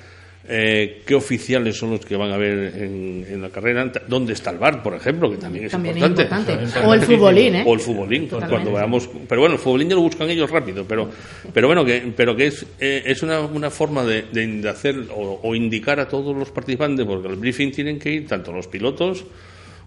eh, 0.48 1.02
qué 1.06 1.14
oficiales 1.14 1.76
son 1.76 1.90
los 1.90 2.04
que 2.04 2.16
van 2.16 2.32
a 2.32 2.36
ver 2.36 2.74
en, 2.76 3.24
en 3.30 3.40
la 3.42 3.50
carrera, 3.50 3.92
dónde 4.08 4.32
está 4.32 4.50
el 4.50 4.58
bar, 4.58 4.82
por 4.82 4.94
ejemplo, 4.94 5.30
que 5.30 5.36
también 5.36 5.66
es 5.66 5.72
También 5.72 5.96
es 5.96 6.02
importante. 6.02 6.52
importante. 6.52 6.86
O 6.88 6.94
el 6.94 7.02
futbolín, 7.02 7.54
¿eh? 7.56 7.64
O 7.66 7.74
el 7.74 7.80
futbolín, 7.80 8.28
Totalmente. 8.28 8.50
cuando 8.52 8.72
veamos. 8.72 9.08
Pero 9.28 9.40
bueno, 9.40 9.54
el 9.54 9.60
futbolín 9.60 9.88
ya 9.88 9.94
lo 9.94 10.00
buscan 10.02 10.28
ellos 10.30 10.50
rápido, 10.50 10.84
pero, 10.84 11.08
pero 11.54 11.68
bueno, 11.68 11.84
que, 11.84 12.12
pero 12.16 12.34
que 12.34 12.46
es, 12.48 12.66
eh, 12.80 13.02
es 13.06 13.22
una, 13.22 13.40
una 13.40 13.70
forma 13.70 14.04
de, 14.04 14.22
de- 14.32 14.46
de 14.62 14.68
hacer 14.68 14.96
o, 15.14 15.40
o 15.42 15.54
indicar 15.54 16.00
a 16.00 16.08
todos 16.08 16.36
los 16.36 16.50
participantes, 16.50 17.06
porque 17.06 17.28
al 17.28 17.36
briefing 17.36 17.70
tienen 17.70 17.98
que 18.00 18.10
ir 18.10 18.26
tanto 18.26 18.52
los 18.52 18.66
pilotos 18.66 19.24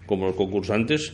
como 0.06 0.26
los 0.26 0.36
concursantes 0.36 1.12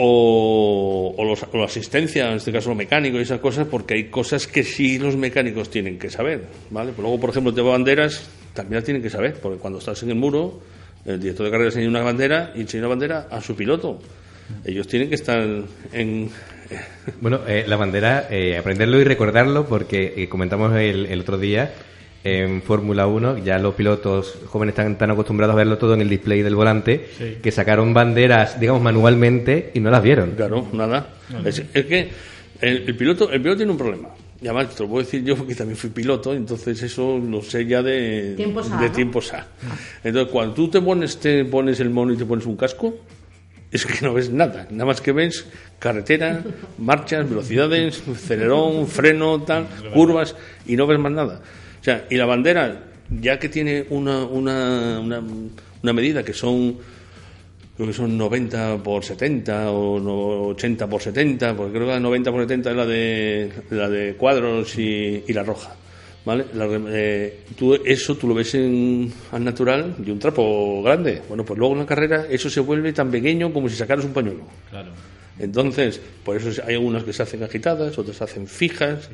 o, 0.00 1.24
los- 1.24 1.42
o 1.52 1.56
la 1.58 1.64
asistencia, 1.64 2.28
en 2.30 2.36
este 2.36 2.52
caso 2.52 2.68
los 2.70 2.78
mecánicos 2.78 3.18
y 3.20 3.22
esas 3.22 3.40
cosas, 3.40 3.66
porque 3.70 3.94
hay 3.94 4.04
cosas 4.04 4.46
que 4.46 4.62
sí 4.62 4.98
los 4.98 5.16
mecánicos 5.16 5.70
tienen 5.70 5.98
que 5.98 6.08
saber, 6.10 6.44
¿vale? 6.70 6.92
Pues 6.92 7.00
luego, 7.02 7.20
por 7.20 7.30
ejemplo, 7.30 7.52
te 7.52 7.60
banderas, 7.60 8.28
también 8.54 8.76
las 8.76 8.84
tienen 8.84 9.02
que 9.02 9.10
saber, 9.10 9.34
porque 9.40 9.58
cuando 9.58 9.78
estás 9.78 10.02
en 10.02 10.10
el 10.10 10.14
muro, 10.16 10.60
el 11.04 11.20
director 11.20 11.46
de 11.46 11.50
carrera 11.52 11.68
enseña 11.70 11.88
una 11.88 12.02
bandera 12.02 12.52
y 12.54 12.60
enseña 12.62 12.82
una 12.82 12.88
bandera 12.90 13.28
a 13.30 13.40
su 13.40 13.54
piloto. 13.56 13.98
Ellos 14.64 14.86
tienen 14.88 15.08
que 15.10 15.14
estar 15.16 15.46
en... 15.92 16.30
Bueno, 17.20 17.40
eh, 17.46 17.64
la 17.66 17.76
bandera, 17.76 18.28
eh, 18.30 18.56
aprenderlo 18.56 19.00
y 19.00 19.04
recordarlo, 19.04 19.66
porque 19.66 20.14
eh, 20.16 20.28
comentamos 20.28 20.74
el, 20.76 21.06
el 21.06 21.20
otro 21.20 21.38
día 21.38 21.72
en 22.36 22.62
Fórmula 22.62 23.06
1, 23.06 23.38
ya 23.38 23.58
los 23.58 23.74
pilotos 23.74 24.38
jóvenes 24.46 24.72
están 24.72 24.96
tan 24.98 25.10
acostumbrados 25.10 25.54
a 25.54 25.56
verlo 25.56 25.78
todo 25.78 25.94
en 25.94 26.00
el 26.00 26.08
display 26.08 26.42
del 26.42 26.54
volante, 26.54 27.06
Sí. 27.16 27.36
que 27.42 27.50
sacaron 27.50 27.94
banderas, 27.94 28.58
digamos, 28.60 28.82
manualmente 28.82 29.70
y 29.74 29.80
no 29.80 29.90
las 29.90 30.02
vieron. 30.02 30.32
Claro, 30.32 30.66
nada. 30.72 31.08
Es, 31.44 31.62
es 31.72 31.86
que 31.86 32.08
el, 32.60 32.84
el 32.88 32.96
piloto 32.96 33.30
el 33.30 33.40
piloto 33.40 33.58
tiene 33.58 33.72
un 33.72 33.78
problema. 33.78 34.08
Y 34.40 34.46
además 34.46 34.72
te 34.74 34.84
lo 34.84 34.88
puedo 34.88 35.04
decir 35.04 35.24
yo 35.24 35.36
porque 35.38 35.54
también 35.54 35.76
fui 35.76 35.90
piloto, 35.90 36.32
entonces 36.34 36.80
eso 36.82 37.18
lo 37.18 37.42
sé 37.42 37.66
ya 37.66 37.82
de 37.82 38.34
Tiempos 38.36 38.70
A, 38.70 38.80
de 38.80 38.86
¿no? 38.88 38.92
tiempos 38.94 39.32
A. 39.34 39.46
Entonces 40.04 40.30
cuando 40.32 40.54
tú 40.54 40.68
te 40.68 40.80
pones, 40.80 41.18
te 41.18 41.44
pones 41.44 41.80
el 41.80 41.90
mono 41.90 42.12
y 42.12 42.16
te 42.16 42.24
pones 42.24 42.46
un 42.46 42.56
casco, 42.56 42.94
es 43.70 43.84
que 43.84 44.02
no 44.04 44.14
ves 44.14 44.30
nada. 44.30 44.66
Nada 44.70 44.86
más 44.86 45.00
que 45.02 45.12
ves 45.12 45.44
carretera, 45.78 46.42
marchas, 46.78 47.28
velocidades, 47.28 48.02
acelerón, 48.14 48.86
freno, 48.86 49.42
tal, 49.42 49.66
curvas 49.92 50.34
y 50.66 50.76
no 50.76 50.86
ves 50.86 50.98
más 50.98 51.12
nada. 51.12 51.40
Sea, 51.88 52.04
y 52.10 52.16
la 52.16 52.26
bandera, 52.26 52.82
ya 53.18 53.38
que 53.38 53.48
tiene 53.48 53.86
una, 53.88 54.18
una, 54.26 55.00
una, 55.00 55.22
una 55.82 55.92
medida 55.94 56.22
que 56.22 56.34
son 56.34 56.76
creo 57.74 57.86
que 57.88 57.94
son 57.94 58.18
90 58.18 58.76
por 58.82 59.02
70 59.02 59.70
o 59.70 59.98
no- 59.98 60.48
80 60.48 60.86
por 60.86 61.00
70, 61.00 61.56
porque 61.56 61.72
creo 61.72 61.86
que 61.86 61.92
la 61.94 62.00
90 62.00 62.30
por 62.30 62.42
70 62.42 62.70
es 62.72 62.76
la 62.76 62.84
de, 62.84 63.52
la 63.70 63.88
de 63.88 64.14
cuadros 64.16 64.76
y, 64.78 65.24
y 65.26 65.32
la 65.32 65.44
roja. 65.44 65.76
¿Vale? 66.26 66.44
La 66.52 66.66
eh, 66.90 67.44
tú, 67.56 67.74
eso 67.86 68.16
tú 68.16 68.28
lo 68.28 68.34
ves 68.34 68.54
en, 68.56 69.10
al 69.32 69.42
natural 69.44 69.94
y 70.04 70.10
un 70.10 70.18
trapo 70.18 70.82
grande. 70.82 71.22
Bueno, 71.26 71.42
pues 71.46 71.58
luego 71.58 71.72
en 71.72 71.80
la 71.80 71.86
carrera 71.86 72.26
eso 72.28 72.50
se 72.50 72.60
vuelve 72.60 72.92
tan 72.92 73.10
pequeño 73.10 73.50
como 73.50 73.66
si 73.70 73.76
sacaras 73.76 74.04
un 74.04 74.12
pañuelo. 74.12 74.42
Claro. 74.68 74.90
Entonces, 75.38 75.98
por 76.22 76.36
eso 76.36 76.50
hay 76.66 76.74
algunas 76.74 77.04
que 77.04 77.14
se 77.14 77.22
hacen 77.22 77.42
agitadas, 77.44 77.96
otras 77.96 78.14
se 78.18 78.24
hacen 78.24 78.46
fijas. 78.46 79.08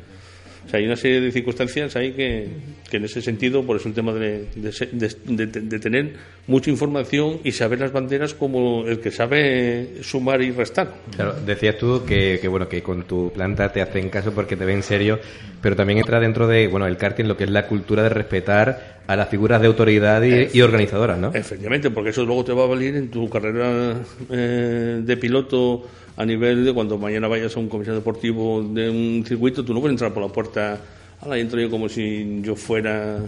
O 0.65 0.69
sea, 0.69 0.79
hay 0.81 0.87
una 0.87 0.97
serie 0.97 1.21
de 1.21 1.31
circunstancias 1.31 1.95
ahí 1.97 2.13
que, 2.13 2.49
que 2.91 2.97
en 2.97 3.05
ese 3.05 3.21
sentido, 3.21 3.63
por 3.65 3.77
eso 3.77 3.89
el 3.89 3.95
tema 3.95 4.13
de, 4.15 4.47
de 4.57 4.73
se- 4.73 4.87
de- 4.93 5.15
de- 5.27 5.47
de 5.47 5.79
tener 5.79 6.13
mucha 6.47 6.71
información 6.71 7.39
y 7.45 7.53
saber 7.53 7.81
las 7.81 7.93
banderas 7.93 8.33
como 8.35 8.85
el 8.87 8.99
que 9.01 9.11
sabe 9.11 10.03
sumar 10.03 10.41
y 10.43 10.51
restar. 10.53 10.95
Claro, 11.15 11.35
decías 11.45 11.77
tú 11.79 12.03
que, 12.07 12.39
que, 12.41 12.49
bueno 12.49 12.69
que 12.69 12.83
con 12.83 13.03
tu 13.05 13.31
planta 13.33 13.71
te 13.73 13.83
hacen 13.83 14.09
caso 14.09 14.33
porque 14.33 14.57
te 14.57 14.65
ven 14.65 14.83
serio, 14.83 15.19
pero 15.61 15.77
también 15.77 15.99
entra 15.99 16.19
dentro 16.21 16.47
de 16.47 16.67
bueno 16.69 16.87
el 16.87 16.97
karting 16.97 17.25
lo 17.27 17.37
que 17.37 17.45
es 17.45 17.51
la 17.51 17.67
cultura 17.67 18.03
de 18.03 18.09
respetar 18.09 19.03
a 19.07 19.17
las 19.17 19.29
figuras 19.29 19.61
de 19.61 19.67
autoridad 19.67 20.23
y, 20.23 20.49
y 20.57 20.63
organizadoras, 20.63 21.19
¿no? 21.19 21.31
Efectivamente, 21.35 21.91
porque 21.91 22.09
eso 22.11 22.25
luego 22.25 22.43
te 22.45 22.53
va 22.55 22.65
a 22.65 22.69
valer 22.69 22.97
en 22.97 23.11
tu 23.11 23.29
carrera 23.29 23.97
eh, 24.31 25.01
de 25.05 25.17
piloto 25.19 25.87
a 26.17 26.25
nivel 26.25 26.65
de 26.65 26.73
cuando 26.73 26.99
mañana 26.99 27.29
vayas 27.29 27.57
a 27.57 27.61
un 27.61 27.69
comisario 27.69 27.99
deportivo 27.99 28.63
de 28.63 28.89
un 28.89 29.25
circuito, 29.27 29.65
tú 29.65 29.75
no 29.75 29.81
puedes 29.81 29.95
entrar 29.95 30.13
por 30.13 30.23
la 30.23 30.29
puerta, 30.29 30.81
ahora 31.21 31.39
entro 31.39 31.61
yo 31.61 31.71
como 31.71 31.89
si 31.89 32.41
yo 32.43 32.55
fuera 32.55 33.19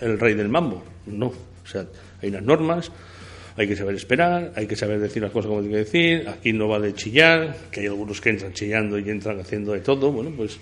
el 0.00 0.18
rey 0.18 0.34
del 0.34 0.48
mambo. 0.48 0.82
No, 1.06 1.26
o 1.26 1.66
sea, 1.66 1.86
hay 2.20 2.28
unas 2.28 2.42
normas, 2.42 2.92
hay 3.56 3.68
que 3.68 3.76
saber 3.76 3.94
esperar, 3.94 4.52
hay 4.56 4.66
que 4.66 4.76
saber 4.76 4.98
decir 4.98 5.22
las 5.22 5.30
cosas 5.30 5.48
como 5.48 5.60
hay 5.60 5.68
que 5.68 5.76
decir, 5.76 6.28
aquí 6.28 6.52
no 6.52 6.68
va 6.68 6.80
de 6.80 6.94
chillar, 6.94 7.56
que 7.70 7.80
hay 7.80 7.86
algunos 7.86 8.20
que 8.20 8.30
entran 8.30 8.52
chillando 8.52 8.98
y 8.98 9.08
entran 9.08 9.38
haciendo 9.40 9.72
de 9.72 9.80
todo, 9.80 10.10
bueno, 10.10 10.30
pues 10.36 10.58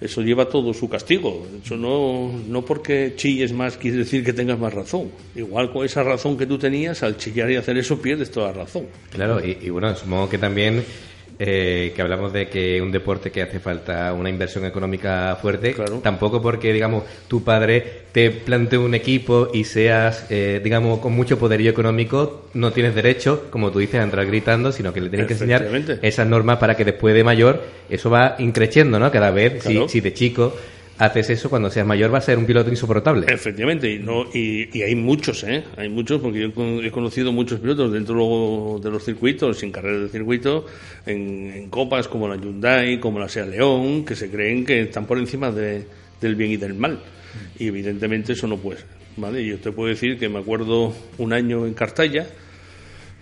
eso 0.00 0.22
lleva 0.22 0.48
todo 0.48 0.72
su 0.72 0.88
castigo. 0.88 1.46
Eso 1.62 1.76
no, 1.76 2.32
no 2.46 2.64
porque 2.64 3.14
chilles 3.16 3.52
más 3.52 3.76
quiere 3.76 3.98
decir 3.98 4.24
que 4.24 4.32
tengas 4.32 4.58
más 4.58 4.72
razón. 4.72 5.10
Igual 5.34 5.72
con 5.72 5.84
esa 5.84 6.02
razón 6.02 6.36
que 6.38 6.46
tú 6.46 6.58
tenías, 6.58 7.02
al 7.02 7.16
chillar 7.16 7.50
y 7.50 7.56
hacer 7.56 7.76
eso 7.78 8.00
pierdes 8.00 8.30
toda 8.30 8.48
la 8.48 8.64
razón. 8.64 8.86
Claro, 9.10 9.44
y, 9.44 9.58
y 9.60 9.70
bueno, 9.70 9.94
supongo 9.94 10.28
que 10.28 10.38
también 10.38 10.84
eh, 11.38 11.92
que 11.94 12.02
hablamos 12.02 12.32
de 12.32 12.48
que 12.48 12.82
un 12.82 12.90
deporte 12.90 13.30
que 13.30 13.42
hace 13.42 13.60
falta 13.60 14.12
una 14.12 14.28
inversión 14.28 14.64
económica 14.64 15.36
fuerte, 15.40 15.72
Claro. 15.72 16.00
tampoco 16.02 16.42
porque, 16.42 16.72
digamos, 16.72 17.04
tu 17.28 17.44
padre 17.44 18.02
te 18.12 18.30
plantee 18.30 18.78
un 18.78 18.94
equipo 18.94 19.48
y 19.54 19.64
seas, 19.64 20.26
eh, 20.30 20.60
digamos, 20.62 20.98
con 20.98 21.12
mucho 21.12 21.38
poderío 21.38 21.70
económico, 21.70 22.46
no 22.54 22.72
tienes 22.72 22.94
derecho, 22.94 23.44
como 23.50 23.70
tú 23.70 23.78
dices, 23.78 24.00
a 24.00 24.02
entrar 24.02 24.26
gritando, 24.26 24.72
sino 24.72 24.92
que 24.92 25.00
le 25.00 25.10
tienes 25.10 25.26
que 25.28 25.34
enseñar 25.34 25.66
esas 26.02 26.26
normas 26.26 26.58
para 26.58 26.76
que 26.76 26.84
después 26.84 27.14
de 27.14 27.22
mayor 27.22 27.62
eso 27.88 28.10
va 28.10 28.34
increciendo, 28.38 28.98
¿no? 28.98 29.10
Cada 29.12 29.30
vez, 29.30 29.62
si, 29.88 30.00
de 30.00 30.12
chico 30.14 30.54
haces 30.98 31.30
eso, 31.30 31.48
cuando 31.48 31.70
seas 31.70 31.86
mayor 31.86 32.12
va 32.12 32.18
a 32.18 32.20
ser 32.20 32.38
un 32.38 32.44
piloto 32.46 32.70
insoportable. 32.70 33.26
Efectivamente, 33.32 33.90
y, 33.90 33.98
no, 33.98 34.24
y, 34.34 34.82
hay 34.82 34.94
muchos, 34.94 35.44
¿eh? 35.44 35.64
Hay 35.76 35.88
muchos, 35.88 36.20
porque 36.20 36.40
yo 36.40 36.82
he 36.82 36.90
conocido 36.90 37.32
muchos 37.32 37.60
pilotos 37.60 37.92
dentro 37.92 38.80
de 38.82 38.90
los 38.90 39.04
circuitos, 39.04 39.58
sin 39.58 39.70
carreras 39.70 40.02
de 40.02 40.08
circuito, 40.08 40.66
en, 41.06 41.52
en 41.54 41.68
copas 41.70 42.08
como 42.08 42.28
la 42.28 42.36
Hyundai, 42.36 42.98
como 43.00 43.18
la 43.20 43.28
Sea 43.28 43.46
León, 43.46 44.04
que 44.04 44.16
se 44.16 44.30
creen 44.30 44.64
que 44.64 44.82
están 44.82 45.06
por 45.06 45.18
encima 45.18 45.50
de- 45.50 45.84
del 46.20 46.34
bien 46.34 46.50
y 46.50 46.56
del 46.56 46.74
mal. 46.74 46.98
Y 47.58 47.68
evidentemente 47.68 48.32
eso 48.32 48.46
no 48.48 48.56
puede 48.56 48.78
ser, 48.78 48.86
¿vale? 49.16 49.44
Yo 49.46 49.58
te 49.58 49.70
puedo 49.70 49.88
decir 49.88 50.18
que 50.18 50.28
me 50.28 50.38
acuerdo 50.40 50.92
un 51.18 51.32
año 51.32 51.66
en 51.66 51.74
Cartaya, 51.74 52.26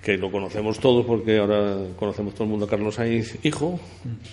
que 0.03 0.17
lo 0.17 0.31
conocemos 0.31 0.79
todos 0.79 1.05
porque 1.05 1.39
ahora 1.39 1.79
conocemos 1.97 2.35
todo 2.35 2.45
el 2.45 2.51
mundo 2.51 2.67
a 2.67 2.69
Carlos 2.69 2.95
Sainz 2.95 3.39
hijo 3.45 3.81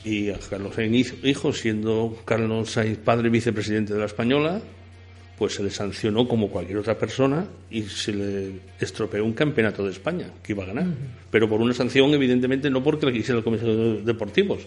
y 0.03 0.29
a 0.29 0.37
Carlos 0.37 0.75
Sainz 0.75 1.15
hijo 1.23 1.51
siendo 1.51 2.15
Carlos 2.25 2.71
Sainz 2.71 2.99
padre 2.99 3.29
vicepresidente 3.29 3.93
de 3.93 3.99
la 3.99 4.05
Española 4.05 4.61
pues 5.37 5.55
se 5.55 5.63
le 5.63 5.71
sancionó 5.71 6.27
como 6.27 6.49
cualquier 6.49 6.77
otra 6.77 6.97
persona 6.97 7.45
y 7.71 7.81
se 7.83 8.13
le 8.13 8.51
estropeó 8.79 9.25
un 9.25 9.33
campeonato 9.33 9.83
de 9.83 9.91
España 9.91 10.27
que 10.43 10.53
iba 10.53 10.63
a 10.63 10.67
ganar. 10.67 10.85
Pero 11.31 11.49
por 11.49 11.59
una 11.59 11.73
sanción 11.73 12.13
evidentemente 12.13 12.69
no 12.69 12.83
porque 12.83 13.07
le 13.07 13.13
quisiera 13.13 13.39
el 13.39 13.43
comisario 13.43 13.75
de 13.75 14.01
deportivos 14.03 14.59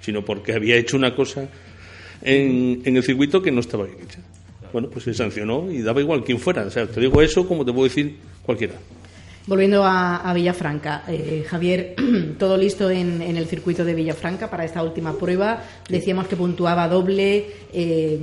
sino 0.00 0.24
porque 0.24 0.52
había 0.52 0.76
hecho 0.76 0.96
una 0.96 1.14
cosa 1.14 1.48
en, 2.20 2.82
en 2.84 2.96
el 2.96 3.02
circuito 3.02 3.40
que 3.40 3.50
no 3.50 3.60
estaba 3.60 3.84
bien 3.84 4.00
hecha. 4.02 4.18
Bueno 4.72 4.90
pues 4.90 5.04
se 5.04 5.14
sancionó 5.14 5.70
y 5.72 5.80
daba 5.80 6.02
igual 6.02 6.24
quién 6.24 6.38
fuera. 6.38 6.66
O 6.66 6.70
sea 6.70 6.86
te 6.86 7.00
digo 7.00 7.22
eso 7.22 7.48
como 7.48 7.64
te 7.64 7.72
puedo 7.72 7.84
decir 7.84 8.16
cualquiera 8.44 8.74
Volviendo 9.46 9.82
a, 9.84 10.18
a 10.18 10.32
Villafranca, 10.34 11.02
eh, 11.08 11.44
Javier, 11.48 11.94
todo 12.38 12.56
listo 12.56 12.88
en, 12.90 13.20
en 13.22 13.36
el 13.36 13.46
circuito 13.46 13.84
de 13.84 13.94
Villafranca 13.94 14.48
para 14.48 14.64
esta 14.64 14.82
última 14.82 15.14
prueba. 15.18 15.62
Decíamos 15.88 16.28
que 16.28 16.36
puntuaba 16.36 16.86
doble. 16.88 17.46
eh, 17.72 18.18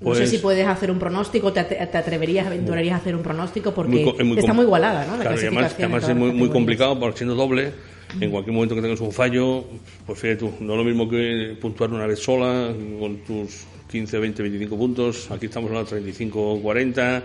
No 0.00 0.14
sé 0.14 0.20
Pues- 0.20 0.30
si 0.30 0.38
puedes 0.38 0.66
hacer 0.66 0.90
un 0.90 0.98
pronóstico, 0.98 1.52
te, 1.52 1.62
te 1.64 1.98
atreverías, 1.98 2.46
aventurarías 2.46 2.94
a 2.94 2.96
hacer 2.98 3.14
un 3.16 3.22
pronóstico 3.22 3.72
porque 3.74 4.02
Muy 4.04 4.24
muy 4.24 4.38
está 4.38 4.52
muy 4.54 4.64
igualada, 4.64 5.04
¿no? 5.06 5.16
La 5.16 5.22
Claro, 5.24 5.36
y 5.36 5.40
además, 5.40 6.08
es 6.08 6.14
muy, 6.16 6.28
las 6.28 6.36
muy 6.36 6.48
complicado 6.48 6.98
porque 6.98 7.18
siendo 7.18 7.34
doble, 7.34 7.72
en 8.20 8.30
cualquier 8.30 8.54
momento 8.54 8.74
que 8.74 8.82
tengas 8.82 9.00
un 9.00 9.12
fallo, 9.12 9.64
pues 10.06 10.18
fíjate 10.18 10.40
tú, 10.40 10.52
no 10.60 10.72
es 10.72 10.78
lo 10.78 10.84
mismo 10.84 11.08
que 11.08 11.56
puntuar 11.60 11.90
una 11.90 12.06
vez 12.06 12.18
sola 12.20 12.72
con 12.98 13.18
tus 13.26 13.64
15, 13.90 14.18
20, 14.18 14.42
25 14.42 14.76
puntos. 14.76 15.30
Aquí 15.30 15.46
estamos 15.46 15.68
hablando 15.68 15.90
de 15.90 15.96
35, 16.00 16.60
40. 16.62 17.22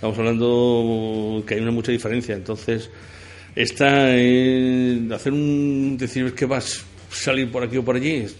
Estamos 0.00 0.18
hablando 0.18 1.44
que 1.46 1.56
hay 1.56 1.60
una 1.60 1.72
mucha 1.72 1.92
diferencia. 1.92 2.34
Entonces, 2.34 2.88
está 3.54 4.16
en 4.16 5.12
hacer 5.12 5.30
un 5.30 5.98
decir 5.98 6.34
que 6.34 6.46
vas 6.46 6.86
a 7.10 7.14
salir 7.14 7.52
por 7.52 7.62
aquí 7.64 7.76
o 7.76 7.84
por 7.84 7.96
allí 7.96 8.12
es 8.12 8.34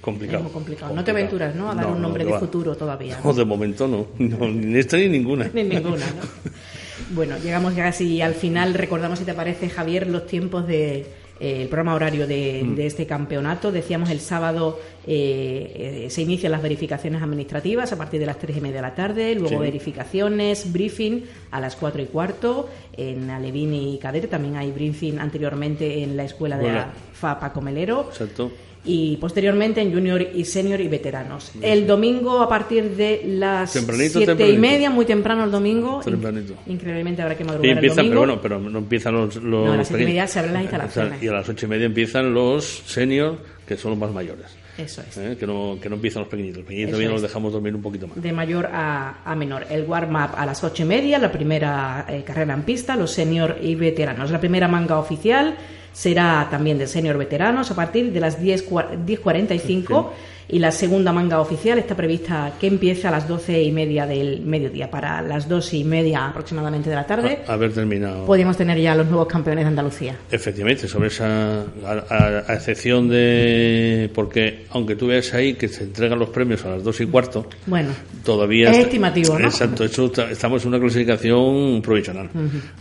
complicado. 0.00 0.38
Es 0.38 0.42
muy 0.42 0.52
complicado. 0.52 0.92
No 0.92 1.04
te 1.04 1.12
aventuras, 1.12 1.54
¿no? 1.54 1.70
A 1.70 1.74
dar 1.76 1.84
No, 1.86 1.92
un 1.92 1.98
no, 1.98 2.08
nombre 2.08 2.24
de 2.24 2.36
futuro 2.36 2.74
todavía. 2.74 3.20
No, 3.22 3.32
de 3.32 3.44
momento 3.44 3.86
no. 3.86 4.08
No, 4.18 4.48
ni 4.48 4.76
esta 4.76 4.96
ni 4.96 5.08
ninguna. 5.08 5.48
Ni 5.54 5.62
ninguna, 5.62 6.04
¿no? 6.04 6.50
Bueno, 7.14 7.36
llegamos 7.38 7.76
ya 7.76 7.84
casi 7.84 8.20
al 8.20 8.34
final. 8.34 8.74
Recordamos, 8.74 9.20
si 9.20 9.24
te 9.24 9.34
parece, 9.34 9.70
Javier, 9.70 10.08
los 10.08 10.26
tiempos 10.26 10.66
de 10.66 11.06
eh, 11.40 11.62
el 11.62 11.68
programa 11.68 11.94
horario 11.94 12.26
de, 12.26 12.62
Mm. 12.64 12.74
de 12.76 12.86
este 12.86 13.06
campeonato. 13.06 13.72
Decíamos 13.72 14.10
el 14.10 14.20
sábado 14.20 14.78
eh, 15.06 16.04
eh, 16.06 16.10
se 16.10 16.22
inician 16.22 16.52
las 16.52 16.62
verificaciones 16.62 17.22
administrativas 17.22 17.92
a 17.92 17.98
partir 17.98 18.20
de 18.20 18.26
las 18.26 18.38
tres 18.38 18.56
y 18.56 18.60
media 18.60 18.76
de 18.76 18.82
la 18.82 18.94
tarde, 18.94 19.34
luego 19.34 19.48
Sí. 19.50 19.56
verificaciones, 19.56 20.72
briefing 20.72 21.24
a 21.50 21.60
las 21.60 21.76
cuatro 21.76 22.00
y 22.02 22.06
cuarto 22.06 22.68
en 22.96 23.28
Alevín 23.30 23.74
y 23.74 23.98
Cadete. 23.98 24.28
También 24.28 24.56
hay 24.56 24.70
briefing 24.72 25.18
anteriormente 25.18 26.02
en 26.02 26.16
la 26.16 26.24
escuela 26.24 26.56
de 26.56 26.64
la 26.68 26.72
Bueno. 26.72 26.92
FA 27.12 27.38
Paco 27.40 27.60
Melero 27.60 28.06
Exacto. 28.10 28.50
Y 28.84 29.16
posteriormente 29.16 29.80
en 29.80 29.92
junior 29.92 30.20
y 30.34 30.44
senior 30.44 30.80
y 30.80 30.88
veteranos. 30.88 31.52
El 31.62 31.86
domingo 31.86 32.40
a 32.42 32.48
partir 32.48 32.90
de 32.96 33.22
las 33.26 33.72
Tempranito, 33.72 34.18
siete 34.18 34.32
y 34.32 34.36
tempranito. 34.36 34.60
media, 34.60 34.90
muy 34.90 35.04
temprano 35.06 35.44
el 35.44 35.50
domingo. 35.50 36.00
Tempranito. 36.04 36.54
In- 36.66 36.72
Increíblemente 36.74 37.22
habrá 37.22 37.36
que 37.36 37.44
madrugar 37.44 37.66
Y 37.66 37.70
el 37.70 37.76
empiezan, 37.78 37.96
domingo. 38.10 38.12
pero 38.12 38.26
bueno, 38.36 38.42
pero 38.42 38.70
no 38.70 38.78
empiezan 38.78 39.14
los, 39.14 39.36
los 39.36 39.44
No, 39.66 39.72
a 39.72 39.76
las 39.78 39.88
siete 39.88 40.02
y 40.02 40.06
media 40.06 40.26
se 40.26 40.38
abren 40.38 40.54
las 40.54 40.62
instalaciones. 40.62 41.22
Y 41.22 41.28
a 41.28 41.32
las 41.32 41.48
ocho 41.48 41.66
y 41.66 41.68
media 41.68 41.86
empiezan 41.86 42.34
los 42.34 42.64
seniors, 42.86 43.38
que 43.66 43.76
son 43.76 43.92
los 43.92 43.98
más 44.00 44.12
mayores. 44.12 44.46
Eso 44.76 45.02
es. 45.08 45.16
¿eh? 45.18 45.36
Que, 45.38 45.46
no, 45.46 45.78
que 45.80 45.88
no 45.88 45.94
empiezan 45.94 46.22
los 46.22 46.28
pequeñitos. 46.28 46.58
Los 46.58 46.66
pequeñitos 46.66 46.94
Eso 46.98 47.02
es. 47.06 47.10
los 47.12 47.22
dejamos 47.22 47.52
dormir 47.52 47.74
un 47.76 47.80
poquito 47.80 48.08
más. 48.08 48.20
De 48.20 48.32
mayor 48.32 48.66
a, 48.72 49.22
a 49.24 49.34
menor. 49.36 49.64
El 49.70 49.84
warm-up 49.84 50.30
a 50.36 50.44
las 50.44 50.64
ocho 50.64 50.82
y 50.82 50.86
media, 50.86 51.18
la 51.20 51.30
primera 51.30 52.04
eh, 52.08 52.22
carrera 52.26 52.54
en 52.54 52.62
pista, 52.64 52.96
los 52.96 53.12
senior 53.12 53.56
y 53.62 53.76
veteranos. 53.76 54.32
La 54.32 54.40
primera 54.40 54.66
manga 54.66 54.98
oficial 54.98 55.54
será 55.94 56.48
también 56.50 56.76
de 56.76 56.86
senior 56.86 57.16
veteranos 57.16 57.70
a 57.70 57.74
partir 57.74 58.12
de 58.12 58.20
las 58.20 58.38
10 58.38 58.68
cua- 58.68 58.88
10.45 59.06 60.10
y 60.48 60.58
la 60.58 60.70
segunda 60.70 61.12
manga 61.12 61.40
oficial 61.40 61.78
está 61.78 61.94
prevista 61.94 62.52
que 62.60 62.66
empiece 62.66 63.06
a 63.08 63.10
las 63.10 63.26
doce 63.26 63.62
y 63.62 63.72
media 63.72 64.06
del 64.06 64.42
mediodía. 64.42 64.90
Para 64.90 65.22
las 65.22 65.48
dos 65.48 65.72
y 65.74 65.84
media 65.84 66.26
aproximadamente 66.26 66.90
de 66.90 66.96
la 66.96 67.06
tarde 67.06 67.38
A- 67.46 67.52
haber 67.54 67.72
terminado. 67.72 68.26
podríamos 68.26 68.56
tener 68.56 68.78
ya 68.78 68.94
los 68.94 69.06
nuevos 69.06 69.26
campeones 69.26 69.64
de 69.64 69.68
Andalucía. 69.68 70.16
Efectivamente, 70.30 70.86
sobre 70.88 71.08
esa. 71.08 71.60
A, 71.60 71.64
a- 72.10 72.44
a 72.48 72.54
excepción 72.54 73.08
de. 73.08 74.10
Porque, 74.14 74.66
aunque 74.70 74.96
tú 74.96 75.06
veas 75.08 75.32
ahí 75.34 75.54
que 75.54 75.68
se 75.68 75.84
entregan 75.84 76.18
los 76.18 76.28
premios 76.30 76.64
a 76.64 76.70
las 76.70 76.82
dos 76.84 77.00
y 77.00 77.06
cuarto, 77.06 77.46
Bueno, 77.66 77.90
todavía. 78.24 78.66
Es 78.70 78.76
está- 78.76 78.86
estimativo, 78.88 79.38
¿no? 79.38 79.46
Exacto, 79.46 79.84
está- 79.84 80.30
estamos 80.30 80.62
en 80.62 80.68
una 80.68 80.78
clasificación 80.80 81.80
provisional. 81.82 82.30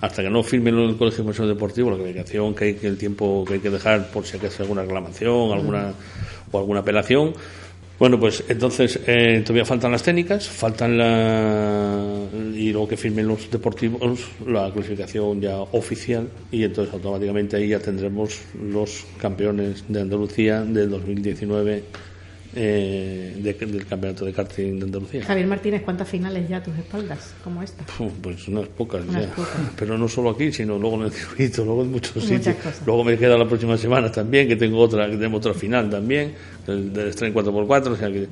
Hasta 0.01 0.21
que 0.21 0.29
no 0.29 0.43
firmen 0.43 0.77
el 0.77 0.97
Colegio 0.97 1.23
de 1.23 1.47
Deportivo, 1.47 1.89
la 1.91 1.97
clasificación 1.97 2.53
que 2.55 2.65
hay 2.65 2.73
que 2.75 2.87
el 2.87 2.97
tiempo 2.97 3.43
que 3.47 3.55
hay 3.55 3.59
que 3.59 3.69
dejar 3.69 4.09
por 4.09 4.25
si 4.25 4.35
hay 4.35 4.41
que 4.41 4.47
hacer 4.47 4.61
alguna 4.61 4.81
reclamación, 4.81 5.51
alguna 5.51 5.93
o 6.53 6.59
alguna 6.59 6.79
apelación. 6.79 7.33
Bueno, 7.99 8.19
pues 8.19 8.43
entonces 8.47 8.99
eh, 9.05 9.41
todavía 9.45 9.65
faltan 9.65 9.91
las 9.91 10.03
técnicas, 10.03 10.47
faltan 10.47 10.97
la 10.97 12.03
y 12.55 12.71
luego 12.71 12.87
que 12.87 12.97
firmen 12.97 13.27
los 13.27 13.49
deportivos 13.51 14.19
la 14.47 14.71
clasificación 14.71 15.39
ya 15.39 15.57
oficial 15.59 16.27
y 16.51 16.63
entonces 16.63 16.93
automáticamente 16.93 17.55
ahí 17.55 17.67
ya 17.67 17.79
tendremos 17.79 18.41
los 18.61 19.05
campeones 19.19 19.83
de 19.87 20.01
Andalucía 20.01 20.61
del 20.61 20.89
2019 20.89 21.83
eh, 22.55 23.35
de- 23.39 23.53
del 23.53 23.85
campeonato 23.85 24.25
de 24.25 24.33
karting 24.33 24.79
de 24.79 24.85
Andalucía. 24.85 25.23
Javier 25.25 25.47
Martínez, 25.47 25.81
¿cuántas 25.83 26.07
finales 26.07 26.47
ya 26.47 26.57
a 26.57 26.63
tus 26.63 26.75
espaldas 26.77 27.33
como 27.43 27.61
esta? 27.63 27.83
Pues 28.21 28.47
unas 28.47 28.67
pocas 28.69 29.03
Unas 29.07 29.23
ya. 29.27 29.35
pocas. 29.35 29.53
Pero 29.77 29.97
no 29.97 30.07
solo 30.07 30.29
aquí, 30.31 30.51
sino 30.51 30.77
luego 30.77 30.97
en 30.97 31.01
el 31.03 31.11
circuito, 31.11 31.65
luego 31.65 31.81
en 31.83 31.91
muchos 31.91 32.15
Muchas 32.15 32.29
sitios. 32.29 32.55
cosas. 32.57 32.81
Luego 32.85 33.03
me 33.03 33.17
queda 33.17 33.37
la 33.37 33.47
próxima 33.47 33.77
semana 33.77 34.11
también, 34.11 34.47
que 34.47 34.55
tengo 34.55 34.79
otra, 34.79 35.05
que 35.07 35.15
tenemos 35.15 35.39
otra 35.39 35.53
final 35.53 35.89
también, 35.89 36.33
del, 36.67 36.93
del 36.93 37.11
Strain 37.13 37.33
4x4, 37.33 37.87
o 37.87 37.95
sea 37.95 38.11
que 38.11 38.27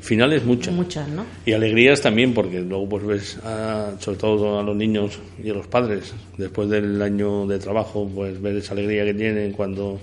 finales 0.00 0.44
muchas. 0.44 0.72
Muchas, 0.74 1.08
¿no? 1.08 1.24
Y 1.44 1.52
alegrías 1.52 2.00
también, 2.00 2.32
porque 2.32 2.60
luego 2.60 2.88
pues 2.88 3.04
ves, 3.06 3.38
a- 3.44 3.92
sobre 3.98 4.16
todo 4.18 4.58
a 4.58 4.62
los 4.62 4.76
niños 4.76 5.18
y 5.42 5.50
a 5.50 5.54
los 5.54 5.66
padres, 5.66 6.14
después 6.36 6.68
del 6.70 7.02
año 7.02 7.46
de 7.46 7.58
trabajo, 7.58 8.08
pues 8.14 8.40
ver 8.40 8.56
esa 8.56 8.72
alegría 8.74 9.04
que 9.04 9.14
tienen 9.14 9.52
cuando, 9.52 10.00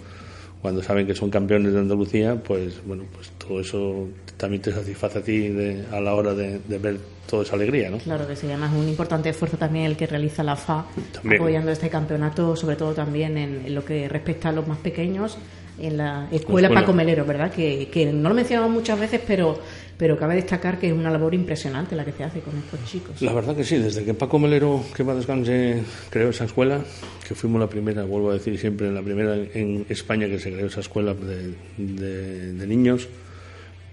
cuando 0.65 0.81
saben 0.81 1.05
que 1.05 1.13
son 1.13 1.29
campeones 1.29 1.73
de 1.73 1.79
Andalucía, 1.79 2.35
pues 2.43 2.75
bueno, 2.87 3.03
pues 3.13 3.29
todo 3.37 3.59
eso 3.59 4.07
también 4.35 4.63
te 4.63 4.71
satisface 4.71 5.19
a 5.19 5.21
ti 5.21 5.49
de- 5.49 5.85
a 5.91 6.01
la 6.01 6.15
hora 6.15 6.33
de, 6.33 6.57
de 6.67 6.77
ver 6.79 6.97
toda 7.29 7.43
esa 7.43 7.55
alegría, 7.55 7.91
¿no? 7.91 7.99
Claro 7.99 8.27
que 8.27 8.35
sí, 8.35 8.47
además 8.47 8.73
un 8.73 8.89
importante 8.89 9.29
esfuerzo 9.29 9.57
también 9.57 9.85
el 9.85 9.95
que 9.95 10.07
realiza 10.07 10.41
la 10.41 10.55
FA 10.55 10.87
También. 11.13 11.39
apoyando 11.39 11.69
este 11.71 11.87
campeonato, 11.89 12.55
sobre 12.55 12.77
todo 12.77 12.93
también 12.93 13.37
en, 13.37 13.61
en 13.67 13.75
lo 13.75 13.85
que 13.85 14.09
respecta 14.09 14.49
a 14.49 14.51
los 14.53 14.67
más 14.67 14.79
pequeños, 14.79 15.37
en 15.79 15.97
la 15.97 16.23
escuela, 16.31 16.67
escuela. 16.67 16.69
Paco 16.81 16.93
Melero, 16.93 17.25
¿verdad? 17.25 17.51
Que, 17.51 17.87
que 17.91 18.11
no 18.11 18.29
lo 18.29 18.33
mencionamos 18.35 18.71
muchas 18.71 18.99
veces, 18.99 19.21
pero, 19.27 19.59
pero 19.97 20.17
cabe 20.17 20.35
destacar 20.35 20.77
que 20.79 20.87
es 20.87 20.93
una 20.93 21.09
labor 21.09 21.33
impresionante 21.33 21.95
la 21.95 22.03
que 22.03 22.11
se 22.11 22.23
hace 22.23 22.39
con 22.41 22.53
estos 22.57 22.83
chicos. 22.85 23.21
La 23.21 23.31
verdad 23.33 23.55
que 23.55 23.63
sí, 23.63 23.77
desde 23.77 24.03
que 24.03 24.13
Paco 24.13 24.37
Melero, 24.39 24.83
que 24.95 25.03
va 25.03 25.13
a 25.13 25.15
descanse, 25.15 25.83
creó 26.09 26.29
esa 26.29 26.45
escuela, 26.45 26.81
que 27.27 27.33
fuimos 27.35 27.59
la 27.61 27.67
primera, 27.69 28.03
vuelvo 28.03 28.31
a 28.31 28.33
decir 28.33 28.57
siempre, 28.59 28.91
la 28.91 29.01
primera 29.01 29.35
en 29.35 29.85
España 29.89 30.27
que 30.27 30.39
se 30.39 30.51
creó 30.51 30.67
esa 30.67 30.81
escuela 30.81 31.13
de, 31.13 31.53
de- 31.77 32.53
de 32.53 32.67
niños, 32.67 33.07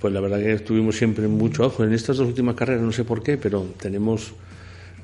pues 0.00 0.12
la 0.12 0.20
verdad 0.20 0.38
que 0.40 0.52
estuvimos 0.54 0.96
siempre 0.96 1.28
mucho 1.28 1.64
ojo. 1.66 1.84
En 1.84 1.92
estas 1.92 2.16
dos 2.16 2.26
últimas 2.26 2.56
carreras, 2.56 2.82
no 2.82 2.90
sé 2.92 3.04
por 3.04 3.22
qué, 3.22 3.36
pero 3.38 3.64
tenemos 3.80 4.32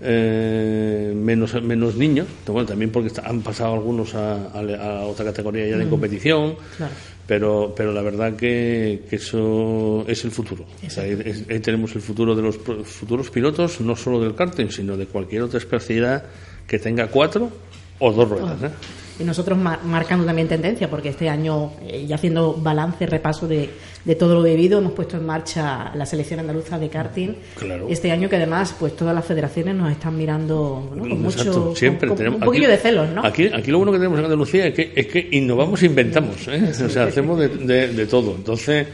eh, 0.00 1.12
menos, 1.14 1.60
menos 1.62 1.96
niños, 1.96 2.26
bueno, 2.46 2.66
también 2.66 2.90
porque 2.90 3.10
han 3.24 3.40
pasado 3.42 3.74
algunos 3.74 4.14
a, 4.14 4.48
a- 4.48 4.98
a 5.00 5.06
otra 5.06 5.24
categoría 5.24 5.66
ya 5.68 5.76
de 5.76 5.88
competición. 5.88 6.56
Claro. 6.76 6.92
Pero, 7.28 7.74
pero 7.76 7.92
la 7.92 8.00
verdad 8.00 8.34
que, 8.36 9.02
que 9.08 9.16
eso 9.16 10.02
es 10.08 10.24
el 10.24 10.30
futuro. 10.30 10.64
O 10.84 10.88
sea, 10.88 11.04
ahí, 11.04 11.60
tenemos 11.60 11.94
el 11.94 12.00
futuro 12.00 12.34
de 12.34 12.40
los 12.40 12.56
futuros 12.56 13.28
pilotos, 13.28 13.82
no 13.82 13.94
solo 13.94 14.18
del 14.18 14.34
karting, 14.34 14.70
sino 14.70 14.96
de 14.96 15.04
cualquier 15.04 15.42
otra 15.42 15.58
especialidad 15.58 16.24
que 16.66 16.78
tenga 16.78 17.08
cuatro 17.08 17.50
o 17.98 18.12
dos 18.12 18.30
ruedas. 18.30 18.62
¿eh? 18.62 18.70
Y 19.20 19.24
nosotros 19.24 19.58
mar- 19.58 19.80
marcando 19.84 20.24
también 20.24 20.46
tendencia, 20.46 20.88
porque 20.88 21.08
este 21.08 21.28
año, 21.28 21.72
eh, 21.82 22.04
ya 22.06 22.14
haciendo 22.14 22.54
balance, 22.54 23.04
repaso 23.06 23.48
de, 23.48 23.68
de 24.04 24.14
todo 24.14 24.34
lo 24.36 24.42
vivido, 24.44 24.78
hemos 24.78 24.92
puesto 24.92 25.16
en 25.16 25.26
marcha 25.26 25.90
la 25.94 26.06
selección 26.06 26.38
andaluza 26.40 26.78
de 26.78 26.88
karting. 26.88 27.28
Claro. 27.58 27.86
Este 27.90 28.12
año 28.12 28.28
que 28.28 28.36
además, 28.36 28.76
pues 28.78 28.94
todas 28.96 29.14
las 29.14 29.24
federaciones 29.24 29.74
nos 29.74 29.90
están 29.90 30.16
mirando 30.16 30.88
¿no? 30.94 31.00
con 31.02 31.24
Exacto, 31.26 31.60
mucho, 31.60 31.76
siempre 31.76 32.08
con- 32.08 32.10
con 32.10 32.16
tenemos 32.18 32.38
un 32.40 32.44
poquillo 32.44 32.66
aquí- 32.66 32.72
de 32.72 32.78
celos, 32.78 33.08
¿no? 33.10 33.24
Aquí, 33.26 33.46
aquí 33.52 33.70
lo 33.72 33.78
bueno 33.78 33.90
que 33.92 33.98
tenemos 33.98 34.18
en 34.20 34.24
Andalucía 34.26 34.66
es 34.68 34.74
que, 34.74 34.92
es 34.94 35.06
que 35.08 35.28
innovamos 35.32 35.82
e 35.82 35.86
inventamos, 35.86 36.46
¿eh? 36.46 36.70
o 36.84 36.88
sea, 36.88 37.04
hacemos 37.04 37.38
de, 37.40 37.48
de- 37.48 37.88
de 37.88 38.06
todo. 38.06 38.36
Entonces, 38.36 38.86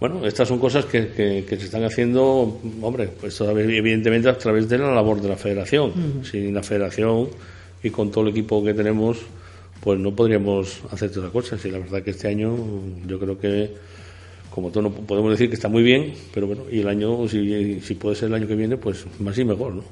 bueno, 0.00 0.26
estas 0.26 0.48
son 0.48 0.58
cosas 0.58 0.86
que, 0.86 1.08
que- 1.08 1.44
que 1.48 1.56
se 1.56 1.66
están 1.66 1.84
haciendo, 1.84 2.58
hombre, 2.82 3.08
pues 3.20 3.36
todavía, 3.36 3.64
evidentemente 3.64 4.28
a 4.28 4.36
través 4.36 4.68
de 4.68 4.78
la 4.78 4.92
labor 4.92 5.20
de 5.20 5.28
la 5.28 5.36
federación. 5.36 5.92
Sin 6.28 6.52
la 6.52 6.62
federación 6.64 7.28
y 7.82 7.90
con 7.90 8.10
todo 8.10 8.24
el 8.24 8.30
equipo 8.30 8.64
que 8.64 8.74
tenemos, 8.74 9.18
pues 9.82 9.98
no 9.98 10.14
podríamos 10.14 10.80
hacer 10.90 11.10
todas 11.10 11.24
las 11.24 11.32
cosas. 11.32 11.64
Y 11.64 11.70
la 11.70 11.78
verdad 11.78 12.02
que 12.02 12.10
este 12.10 12.28
año 12.28 12.56
yo 13.06 13.18
creo 13.18 13.38
que 13.38 13.74
como 14.50 14.70
todo 14.70 14.82
no 14.84 14.90
podemos 14.90 15.30
decir 15.30 15.48
que 15.48 15.54
está 15.54 15.68
muy 15.68 15.82
bien, 15.82 16.14
pero 16.34 16.46
bueno, 16.48 16.62
y 16.70 16.80
el 16.80 16.88
año, 16.88 17.28
si, 17.28 17.80
si 17.80 17.94
puede 17.94 18.16
ser 18.16 18.28
el 18.28 18.34
año 18.34 18.48
que 18.48 18.56
viene, 18.56 18.76
pues 18.76 19.04
más 19.20 19.38
y 19.38 19.44
mejor, 19.44 19.74
¿no? 19.74 19.82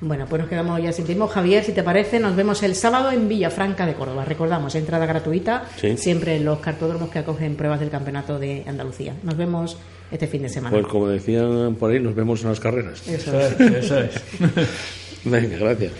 Bueno, 0.00 0.26
pues 0.28 0.40
nos 0.40 0.48
quedamos 0.48 0.82
ya 0.82 0.92
sin 0.92 1.04
tiempo. 1.06 1.26
Javier, 1.26 1.62
si 1.64 1.72
te 1.72 1.82
parece, 1.82 2.18
nos 2.18 2.34
vemos 2.34 2.62
el 2.62 2.74
sábado 2.74 3.10
en 3.10 3.28
Villafranca 3.28 3.86
de 3.86 3.94
Córdoba. 3.94 4.24
Recordamos, 4.24 4.74
entrada 4.74 5.06
gratuita, 5.06 5.64
Sí. 5.76 5.96
siempre 5.96 6.36
en 6.36 6.44
los 6.44 6.58
cartódromos 6.60 7.10
que 7.10 7.18
acogen 7.20 7.56
pruebas 7.56 7.80
del 7.80 7.90
Campeonato 7.90 8.38
de 8.38 8.64
Andalucía. 8.66 9.14
Nos 9.22 9.36
vemos 9.36 9.76
este 10.10 10.26
fin 10.26 10.42
de 10.42 10.48
semana. 10.48 10.74
Pues 10.76 10.86
como 10.86 11.08
decían 11.08 11.76
por 11.78 11.90
ahí, 11.90 12.00
nos 12.00 12.14
vemos 12.14 12.42
en 12.42 12.48
las 12.50 12.60
carreras. 12.60 13.06
Eso 13.06 13.38
Eso 13.38 13.40
es, 13.40 13.60
eso 13.84 13.98
es. 14.00 14.12
Venga, 15.24 15.56
gracias. 15.58 15.92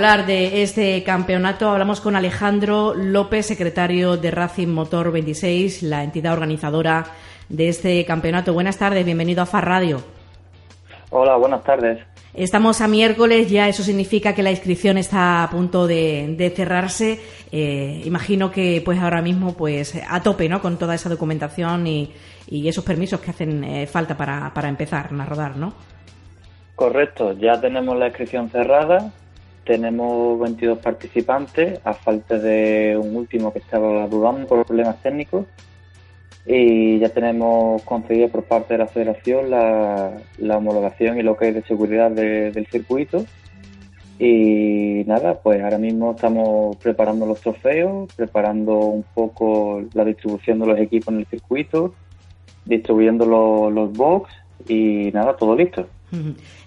Hablar 0.00 0.24
de 0.24 0.62
este 0.62 1.02
campeonato 1.02 1.68
hablamos 1.68 2.00
con 2.00 2.16
Alejandro 2.16 2.94
López, 2.94 3.44
secretario 3.44 4.16
de 4.16 4.30
Racing 4.30 4.68
Motor 4.68 5.12
26, 5.12 5.82
la 5.82 6.02
entidad 6.02 6.32
organizadora 6.32 7.04
de 7.50 7.68
este 7.68 8.02
campeonato. 8.06 8.54
Buenas 8.54 8.78
tardes, 8.78 9.04
bienvenido 9.04 9.42
a 9.42 9.46
FAR 9.46 9.66
Radio. 9.66 10.00
Hola, 11.10 11.36
buenas 11.36 11.62
tardes. 11.64 11.98
Estamos 12.32 12.80
a 12.80 12.88
miércoles, 12.88 13.50
ya 13.50 13.68
eso 13.68 13.82
significa 13.82 14.34
que 14.34 14.42
la 14.42 14.50
inscripción 14.50 14.96
está 14.96 15.42
a 15.42 15.50
punto 15.50 15.86
de, 15.86 16.50
cerrarse. 16.56 17.20
Eh, 17.52 18.00
imagino 18.06 18.50
que 18.50 18.80
pues 18.82 18.98
ahora 18.98 19.20
mismo 19.20 19.52
pues 19.52 20.00
a 20.08 20.22
tope 20.22 20.48
¿no? 20.48 20.62
con 20.62 20.78
toda 20.78 20.94
esa 20.94 21.10
documentación 21.10 21.86
y, 21.86 22.14
esos 22.48 22.84
permisos 22.84 23.20
que 23.20 23.32
hacen 23.32 23.62
eh, 23.64 23.86
falta 23.86 24.16
para, 24.16 24.50
para 24.54 24.70
empezar 24.70 25.10
a 25.12 25.24
rodar, 25.26 25.58
¿no? 25.58 25.74
Correcto, 26.74 27.34
ya 27.34 27.60
tenemos 27.60 27.98
la 27.98 28.06
inscripción 28.06 28.48
cerrada, 28.48 29.12
tenemos 29.64 30.38
22 30.40 30.78
participantes, 30.78 31.80
a 31.84 31.94
falta 31.94 32.38
de 32.38 32.98
un 33.00 33.16
último 33.16 33.52
que 33.52 33.58
estaba 33.58 34.06
dudando 34.08 34.46
por 34.46 34.64
problemas 34.64 35.02
técnicos 35.02 35.46
y 36.46 36.98
ya 36.98 37.10
tenemos 37.10 37.82
conseguido 37.82 38.28
por 38.28 38.44
parte 38.44 38.74
de 38.74 38.78
la 38.78 38.86
federación 38.86 39.50
la, 39.50 40.22
homologación 40.56 41.18
y 41.18 41.22
lo 41.22 41.36
que 41.36 41.48
es 41.48 41.54
de 41.54 41.62
seguridad 41.62 42.10
del 42.10 42.66
circuito. 42.66 43.24
Y 44.18 45.04
nada, 45.06 45.40
pues 45.40 45.62
ahora 45.62 45.78
mismo 45.78 46.12
estamos 46.12 46.76
preparando 46.76 47.24
los 47.24 47.40
trofeos, 47.40 48.12
preparando 48.14 48.76
un 48.78 49.04
poco 49.14 49.82
la 49.94 50.04
distribución 50.04 50.58
de 50.58 50.66
los 50.66 50.78
equipos 50.78 51.14
en 51.14 51.20
el 51.20 51.26
circuito, 51.26 51.94
distribuyendo 52.66 53.70
los 53.70 53.92
box 53.92 54.30
y 54.68 55.10
nada, 55.12 55.36
todo 55.36 55.56
listo. 55.56 55.86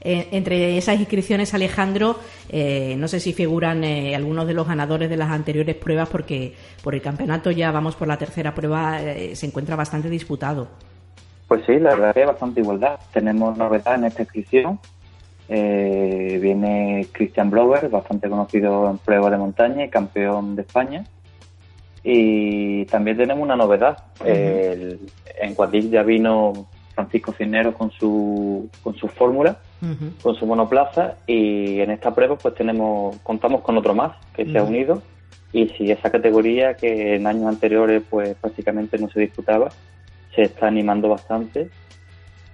Eh, 0.02 0.30
entre 0.32 0.78
esas 0.78 1.00
inscripciones, 1.00 1.54
Alejandro, 1.54 2.18
eh, 2.50 2.96
no 2.98 3.08
sé 3.08 3.20
si 3.20 3.34
figuran 3.34 3.84
eh, 3.84 4.16
algunos 4.16 4.48
de 4.48 4.54
los 4.54 4.68
ganadores 4.68 5.10
de 5.10 5.18
las 5.18 5.30
anteriores 5.30 5.76
pruebas, 5.76 6.10
porque 6.10 6.54
por 6.84 6.96
el 6.96 7.02
campeonato 7.02 7.52
ya 7.52 7.72
vamos 7.72 7.96
por 7.96 8.08
la 8.08 8.18
tercera 8.18 8.54
prueba, 8.54 9.00
se 9.34 9.46
encuentra 9.46 9.76
bastante 9.76 10.10
disputado. 10.10 10.68
Pues 11.48 11.66
sí, 11.66 11.78
la 11.80 11.92
verdad 11.92 12.14
que 12.14 12.22
hay 12.22 12.26
bastante 12.26 12.62
igualdad. 12.62 13.00
Tenemos 13.14 13.58
novedad 13.58 13.96
en 13.96 14.06
esta 14.06 14.24
inscripción. 14.24 14.80
viene 15.48 17.08
Christian 17.12 17.50
Blower, 17.50 17.90
bastante 17.90 18.30
conocido 18.30 18.90
en 18.90 18.98
pruebas 18.98 19.32
de 19.32 19.38
montaña 19.38 19.86
y 19.86 19.90
campeón 19.90 20.56
de 20.56 20.62
España. 20.64 21.04
Y 22.04 22.86
también 22.86 23.18
tenemos 23.18 23.44
una 23.44 23.56
novedad. 23.56 23.98
en 24.26 25.56
Cuadril 25.56 25.90
ya 25.90 26.04
vino 26.04 26.68
Francisco 26.94 27.34
Cisneros 27.34 27.76
con 27.76 27.92
su, 27.92 28.70
con 28.84 28.96
su 28.96 29.08
fórmula, 29.08 29.58
con 30.22 30.36
su 30.36 30.46
monoplaza 30.46 31.16
y 31.28 31.80
en 31.82 31.92
esta 31.92 32.16
prueba 32.16 32.38
pues 32.38 32.56
tenemos 32.56 33.18
contamos 33.18 33.62
con 33.62 33.78
otro 33.78 33.94
más 33.94 34.14
que 34.34 34.46
se 34.46 34.58
ha 34.58 34.64
unido 34.64 35.02
y 35.52 35.68
si 35.70 35.92
esa 35.92 36.10
categoría 36.10 36.76
que 36.76 37.16
en 37.16 37.28
años 37.28 37.48
anteriores 37.48 38.02
pues 38.10 38.36
prácticamente 38.36 38.98
no 38.98 39.10
se 39.10 39.20
disputaba 39.20 39.70
se 40.34 40.44
está 40.44 40.68
animando 40.68 41.10
bastante 41.10 41.70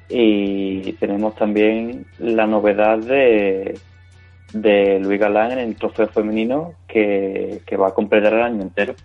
y 0.09 0.93
tenemos 0.93 1.35
también 1.35 2.05
la 2.17 2.47
novedad 2.47 2.97
de, 2.97 3.77
de 4.53 4.99
Luis 4.99 5.19
Galán 5.19 5.51
en 5.51 5.59
el 5.59 5.75
trofeo 5.75 6.07
femenino 6.07 6.73
que, 6.87 7.61
que 7.65 7.77
va 7.77 7.89
a 7.89 7.93
completar 7.93 8.33
el 8.33 8.41
año 8.41 8.61
entero. 8.63 8.95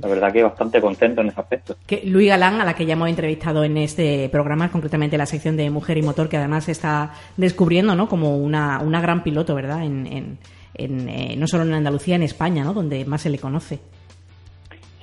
La 0.00 0.08
verdad 0.08 0.32
que 0.32 0.42
bastante 0.42 0.80
contento 0.80 1.20
en 1.20 1.28
ese 1.28 1.40
aspecto. 1.40 1.76
Que 1.86 2.02
Luis 2.04 2.28
Galán, 2.28 2.60
a 2.60 2.64
la 2.64 2.74
que 2.74 2.86
ya 2.86 2.94
hemos 2.94 3.08
entrevistado 3.08 3.64
en 3.64 3.76
este 3.76 4.28
programa, 4.30 4.70
concretamente 4.70 5.18
la 5.18 5.26
sección 5.26 5.56
de 5.56 5.70
Mujer 5.70 5.98
y 5.98 6.02
Motor, 6.02 6.28
que 6.28 6.36
además 6.36 6.64
se 6.64 6.72
está 6.72 7.12
descubriendo 7.36 7.94
¿no? 7.94 8.08
como 8.08 8.36
una, 8.36 8.80
una 8.80 9.00
gran 9.00 9.22
piloto, 9.22 9.54
¿verdad? 9.54 9.84
En, 9.84 10.38
en, 10.74 11.08
eh, 11.08 11.34
no 11.36 11.46
solo 11.46 11.64
en 11.64 11.74
Andalucía, 11.74 12.16
en 12.16 12.22
España, 12.22 12.64
¿no? 12.64 12.72
Donde 12.72 13.04
más 13.04 13.22
se 13.22 13.30
le 13.30 13.38
conoce. 13.38 13.80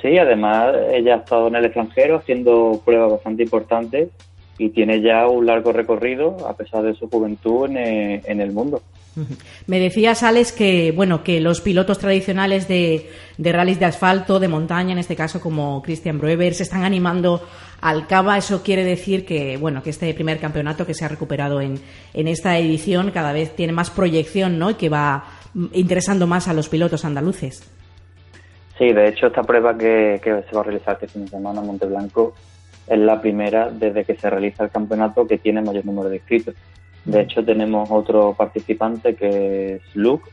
Sí, 0.02 0.18
además 0.18 0.76
ella 0.92 1.16
ha 1.16 1.18
estado 1.18 1.48
en 1.48 1.56
el 1.56 1.66
extranjero 1.66 2.18
haciendo 2.18 2.82
pruebas 2.86 3.12
bastante 3.12 3.44
importantes 3.44 4.10
y 4.58 4.70
tiene 4.70 5.02
ya 5.02 5.28
un 5.28 5.46
largo 5.46 5.74
recorrido 5.74 6.48
a 6.48 6.56
pesar 6.56 6.84
de 6.84 6.94
su 6.94 7.10
juventud 7.10 7.66
en, 7.70 7.78
eh, 7.78 8.22
en 8.26 8.40
el 8.40 8.52
mundo. 8.52 8.82
Me 9.68 9.80
decías, 9.80 10.24
Alex, 10.24 10.52
que 10.52 10.92
bueno, 10.92 11.24
que 11.24 11.40
los 11.40 11.62
pilotos 11.62 12.00
tradicionales 12.00 12.68
de, 12.68 13.10
de 13.38 13.52
rallies 13.52 13.80
de 13.80 13.86
asfalto, 13.86 14.40
de 14.40 14.48
montaña, 14.48 14.94
en 14.94 15.00
este 15.00 15.16
caso 15.16 15.42
como 15.42 15.82
Christian 15.82 16.20
Broeber, 16.20 16.54
se 16.54 16.64
están 16.64 16.84
animando 16.84 17.42
al 17.82 18.08
Cava. 18.08 18.38
Eso 18.38 18.64
quiere 18.64 18.84
decir 18.84 19.26
que 19.26 19.58
bueno, 19.58 19.82
que 19.84 19.90
este 19.90 20.14
primer 20.14 20.40
campeonato 20.40 20.86
que 20.86 20.94
se 20.94 21.06
ha 21.06 21.08
recuperado 21.08 21.62
en, 21.62 21.80
en 22.14 22.28
esta 22.28 22.58
edición 22.58 23.12
cada 23.12 23.34
vez 23.34 23.56
tiene 23.56 23.74
más 23.74 23.90
proyección, 23.90 24.60
¿no? 24.60 24.72
Y 24.72 24.76
que 24.76 24.90
va 24.90 25.26
interesando 25.74 26.28
más 26.28 26.48
a 26.48 26.54
los 26.54 26.70
pilotos 26.70 27.06
andaluces. 27.06 27.64
Sí, 28.78 28.92
de 28.92 29.08
hecho 29.08 29.28
esta 29.28 29.42
prueba 29.42 29.78
que, 29.78 30.20
que 30.22 30.44
se 30.50 30.56
va 30.56 30.62
a 30.62 30.64
realizar 30.66 30.96
este 30.96 31.08
fin 31.08 31.26
de 31.26 31.32
semana 31.32 31.62
en 31.62 31.68
Monteblanco 31.68 32.34
es 32.88 33.00
la 33.00 33.22
primera 33.22 33.70
desde 33.72 34.04
que 34.04 34.16
se 34.16 34.30
realiza 34.30 34.66
el 34.66 34.70
campeonato 34.70 35.26
que 35.26 35.38
tiene 35.38 35.62
mayor 35.62 35.86
número 35.86 36.10
de 36.10 36.18
inscritos. 36.18 36.56
De 37.06 37.22
hecho, 37.22 37.46
tenemos 37.46 37.90
otro 37.92 38.34
participante 38.34 39.16
que 39.16 39.76
es 39.76 39.96
Luke, 39.96 40.30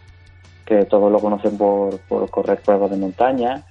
que 0.64 0.84
todos 0.86 1.12
lo 1.12 1.18
conocen 1.18 1.58
por, 1.58 1.98
por 2.00 2.28
correr 2.30 2.60
pruebas 2.60 2.90
de 2.90 2.96
montaña. 2.96 3.64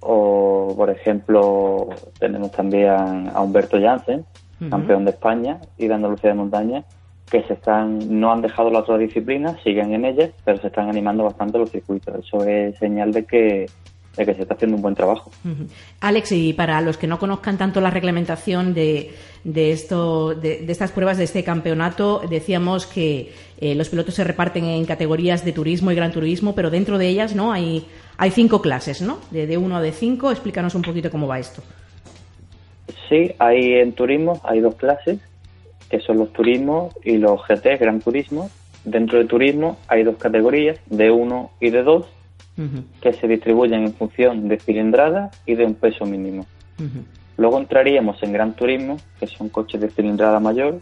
O, 0.00 0.74
por 0.76 0.90
ejemplo, 0.90 1.88
tenemos 2.18 2.50
también 2.50 3.30
a 3.32 3.40
Humberto 3.40 3.80
Janssen, 3.80 4.24
campeón 4.70 5.04
de 5.04 5.12
España 5.12 5.60
y 5.76 5.88
de 5.88 5.94
Andalucía 5.94 6.30
de 6.30 6.36
montaña, 6.36 6.84
que 7.30 7.42
se 7.44 7.54
están 7.54 8.20
no 8.20 8.30
han 8.30 8.42
dejado 8.42 8.70
la 8.70 8.80
otra 8.80 8.98
disciplina, 8.98 9.56
siguen 9.64 9.94
en 9.94 10.04
ellas, 10.04 10.30
pero 10.44 10.58
se 10.58 10.68
están 10.68 10.88
animando 10.88 11.24
bastante 11.24 11.58
los 11.58 11.70
circuitos. 11.70 12.26
Eso 12.26 12.44
es 12.44 12.76
señal 12.78 13.12
de 13.12 13.24
que 13.24 13.66
de 14.16 14.26
que 14.26 14.34
se 14.34 14.42
está 14.42 14.54
haciendo 14.54 14.76
un 14.76 14.82
buen 14.82 14.94
trabajo. 14.94 15.30
Alex, 16.00 16.32
y 16.32 16.52
para 16.52 16.80
los 16.80 16.96
que 16.96 17.06
no 17.06 17.18
conozcan 17.18 17.56
tanto 17.56 17.80
la 17.80 17.90
reglamentación 17.90 18.74
de, 18.74 19.12
de, 19.44 19.72
esto, 19.72 20.34
de, 20.34 20.64
estas 20.68 20.92
pruebas 20.92 21.18
de 21.18 21.24
este 21.24 21.42
campeonato, 21.44 22.22
decíamos 22.28 22.86
que 22.86 23.32
eh, 23.58 23.74
los 23.74 23.88
pilotos 23.88 24.14
se 24.14 24.24
reparten 24.24 24.64
en 24.64 24.84
categorías 24.84 25.44
de 25.44 25.52
turismo 25.52 25.90
y 25.90 25.94
gran 25.94 26.12
turismo, 26.12 26.54
pero 26.54 26.70
dentro 26.70 26.98
de 26.98 27.08
ellas 27.08 27.34
no 27.34 27.52
hay, 27.52 27.86
hay 28.18 28.30
cinco 28.30 28.60
clases, 28.60 29.00
¿no? 29.00 29.18
De, 29.30 29.46
de 29.46 29.56
uno 29.56 29.76
a 29.76 29.82
de 29.82 29.92
cinco. 29.92 30.30
Explícanos 30.30 30.74
un 30.74 30.82
poquito 30.82 31.10
cómo 31.10 31.26
va 31.26 31.38
esto. 31.38 31.62
Sí, 33.08 33.32
hay 33.38 33.74
en 33.74 33.92
turismo 33.92 34.40
hay 34.44 34.60
dos 34.60 34.74
clases, 34.74 35.18
que 35.90 36.00
son 36.00 36.18
los 36.18 36.32
turismos 36.32 36.94
y 37.04 37.18
los 37.18 37.40
GT, 37.46 37.78
Gran 37.78 38.00
Turismo. 38.00 38.50
Dentro 38.84 39.18
de 39.18 39.26
turismo 39.26 39.78
hay 39.86 40.02
dos 40.02 40.16
categorías, 40.16 40.80
de 40.86 41.10
uno 41.10 41.50
y 41.60 41.70
de 41.70 41.82
que 42.56 43.12
se 43.14 43.26
distribuyen 43.28 43.84
en 43.84 43.94
función 43.94 44.48
de 44.48 44.58
cilindrada 44.58 45.30
y 45.46 45.54
de 45.54 45.64
un 45.64 45.74
peso 45.74 46.04
mínimo. 46.04 46.46
Luego 47.36 47.58
entraríamos 47.58 48.22
en 48.22 48.32
Gran 48.32 48.54
Turismo, 48.54 48.98
que 49.18 49.26
son 49.26 49.48
coches 49.48 49.80
de 49.80 49.90
cilindrada 49.90 50.38
mayor, 50.38 50.78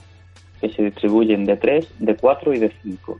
que 0.60 0.68
se 0.68 0.82
distribuyen 0.82 1.44
de 1.46 1.56
3, 1.56 1.88
de 2.00 2.16
4 2.16 2.54
y 2.54 2.58
de 2.58 2.72
5. 2.82 3.18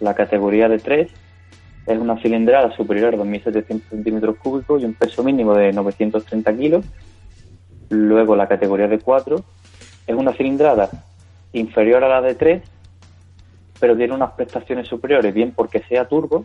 La 0.00 0.14
categoría 0.14 0.68
de 0.68 0.78
3 0.78 1.10
es 1.86 1.98
una 1.98 2.16
cilindrada 2.20 2.74
superior 2.74 3.14
a 3.14 3.18
2.700 3.18 3.82
centímetros 3.90 4.36
cúbicos 4.36 4.82
y 4.82 4.86
un 4.86 4.94
peso 4.94 5.22
mínimo 5.22 5.54
de 5.54 5.72
930 5.72 6.56
kilos. 6.56 6.84
Luego 7.90 8.36
la 8.36 8.48
categoría 8.48 8.88
de 8.88 8.98
4 8.98 9.44
es 10.06 10.14
una 10.14 10.32
cilindrada 10.32 10.88
inferior 11.52 12.02
a 12.04 12.08
la 12.08 12.22
de 12.22 12.34
3, 12.34 12.62
pero 13.80 13.96
tiene 13.96 14.14
unas 14.14 14.32
prestaciones 14.32 14.88
superiores, 14.88 15.34
bien 15.34 15.52
porque 15.54 15.80
sea 15.80 16.08
turbo 16.08 16.44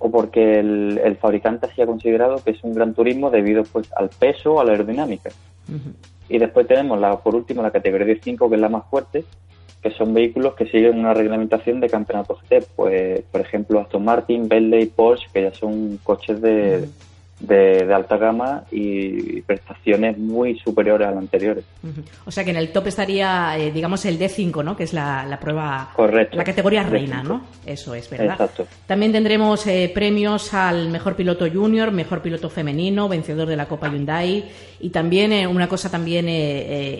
o 0.00 0.10
porque 0.10 0.58
el, 0.58 1.16
fabricante 1.20 1.66
así 1.66 1.80
ha 1.80 1.86
considerado 1.86 2.42
que 2.42 2.50
es 2.52 2.64
un 2.64 2.74
gran 2.74 2.94
turismo 2.94 3.30
debido 3.30 3.62
pues 3.64 3.88
al 3.94 4.08
peso 4.08 4.54
o 4.54 4.60
a 4.60 4.64
la 4.64 4.72
aerodinámica. 4.72 5.30
Y 6.28 6.38
después 6.38 6.66
tenemos 6.66 6.98
la, 6.98 7.18
por 7.18 7.34
último 7.34 7.62
la 7.62 7.70
categoría 7.70 8.06
de 8.06 8.20
5 8.20 8.48
que 8.48 8.54
es 8.54 8.60
la 8.60 8.68
más 8.68 8.84
fuerte, 8.88 9.24
que 9.82 9.90
son 9.92 10.12
vehículos 10.14 10.54
que 10.54 10.66
siguen 10.66 10.98
una 10.98 11.14
reglamentación 11.14 11.80
de 11.80 11.88
campeonato 11.88 12.34
GT, 12.34 12.66
pues 12.74 13.22
por 13.30 13.40
ejemplo 13.42 13.78
Aston 13.78 14.04
Martin, 14.04 14.48
Bentley, 14.48 14.86
Porsche, 14.86 15.28
que 15.32 15.42
ya 15.42 15.54
son 15.54 15.98
coches 16.02 16.40
de, 16.40 16.88
de, 17.40 17.92
alta 17.92 18.16
gama 18.16 18.64
y 18.70 19.40
prestaciones 19.42 20.18
muy 20.18 20.58
superiores 20.58 21.08
a 21.08 21.10
las 21.10 21.20
anteriores. 21.20 21.64
O 22.26 22.30
sea 22.30 22.44
que 22.44 22.50
en 22.50 22.56
el 22.56 22.70
top 22.70 22.86
estaría, 22.88 23.56
eh, 23.58 23.72
digamos, 23.72 24.04
el 24.04 24.18
D5, 24.18 24.62
¿no? 24.62 24.76
Que 24.76 24.84
es 24.84 24.92
la, 24.92 25.38
prueba. 25.40 25.90
Correcto. 25.94 26.36
La 26.36 26.44
categoría 26.44 26.82
reina, 26.82 27.22
¿no? 27.22 27.42
Eso 27.64 27.94
es, 27.94 28.08
¿verdad? 28.10 28.32
Exacto. 28.32 28.66
También 28.86 29.12
tendremos 29.12 29.66
eh, 29.66 29.90
premios 29.92 30.52
al 30.54 30.90
mejor 30.90 31.16
piloto 31.16 31.50
junior, 31.50 31.90
mejor 31.90 32.20
piloto 32.20 32.50
femenino, 32.50 33.08
vencedor 33.08 33.48
de 33.48 33.56
la 33.56 33.66
Copa 33.66 33.88
Hyundai. 33.88 34.44
Y 34.80 34.90
también 34.90 35.32
eh, 35.32 35.46
una 35.46 35.68
cosa 35.68 35.90
también 35.90 36.28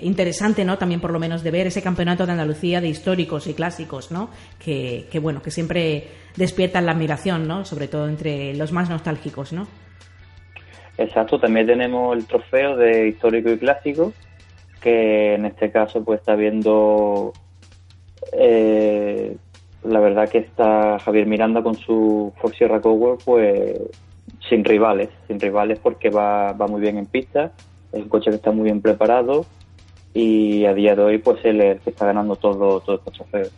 interesante, 0.03 0.65
¿no? 0.65 0.79
También 0.79 1.01
por 1.01 1.13
lo 1.13 1.19
menos 1.19 1.43
de 1.43 1.51
ver 1.51 1.67
ese 1.67 1.83
campeonato 1.83 2.25
de 2.27 2.33
Andalucía 2.33 2.81
de 2.81 2.89
históricos 2.89 3.47
y 3.47 3.55
clásicos, 3.55 4.11
¿no? 4.11 4.31
Que, 4.59 5.07
que 5.11 5.19
bueno, 5.19 5.43
que 5.43 5.51
siempre 5.51 6.09
despiertan 6.37 6.87
la 6.87 6.93
admiración, 6.93 7.47
¿no? 7.47 7.65
Sobre 7.65 7.89
todo 7.89 8.09
entre 8.09 8.55
los 8.55 8.73
más 8.73 8.89
nostálgicos, 8.89 9.53
¿no? 9.53 9.67
Exacto, 11.01 11.41
también 11.41 11.67
tenemos 11.67 12.15
el 12.15 12.27
trofeo 12.27 12.77
de 12.77 13.09
histórico 13.09 13.51
y 13.51 13.57
clásico, 13.57 14.13
que 14.83 15.33
en 15.33 15.47
este 15.47 15.71
caso 15.71 16.05
pues 16.05 16.21
está 16.21 16.35
viendo 16.35 17.33
eh, 18.35 19.35
la 19.83 19.99
verdad 19.99 20.29
que 20.29 20.37
está 20.37 20.99
Javier 20.99 21.27
Miranda 21.27 21.63
con 21.63 21.75
su 21.75 22.35
Ford 22.37 22.53
Sierra 22.53 22.83
Cowboy, 22.83 23.17
pues 23.25 23.81
sin 24.47 24.63
rivales, 24.63 25.09
sin 25.27 25.41
rivales 25.41 25.79
porque 25.79 26.11
va, 26.11 26.53
va 26.53 26.67
muy 26.67 26.83
bien 26.83 26.99
en 26.99 27.07
pista, 27.07 27.53
es 27.93 28.03
un 28.03 28.11
coche 28.11 28.29
que 28.29 28.37
está 28.37 28.51
muy 28.51 28.65
bien 28.65 28.83
preparado 28.83 29.47
y 30.13 30.67
a 30.67 30.75
día 30.75 30.95
de 30.97 31.03
hoy 31.03 31.17
pues 31.17 31.43
él 31.45 31.63
es 31.63 31.77
el 31.77 31.81
que 31.81 31.91
está 31.91 32.05
ganando 32.05 32.37
todo, 32.37 32.81
todo 32.81 32.97
estos 32.97 33.15
trofeos. 33.15 33.53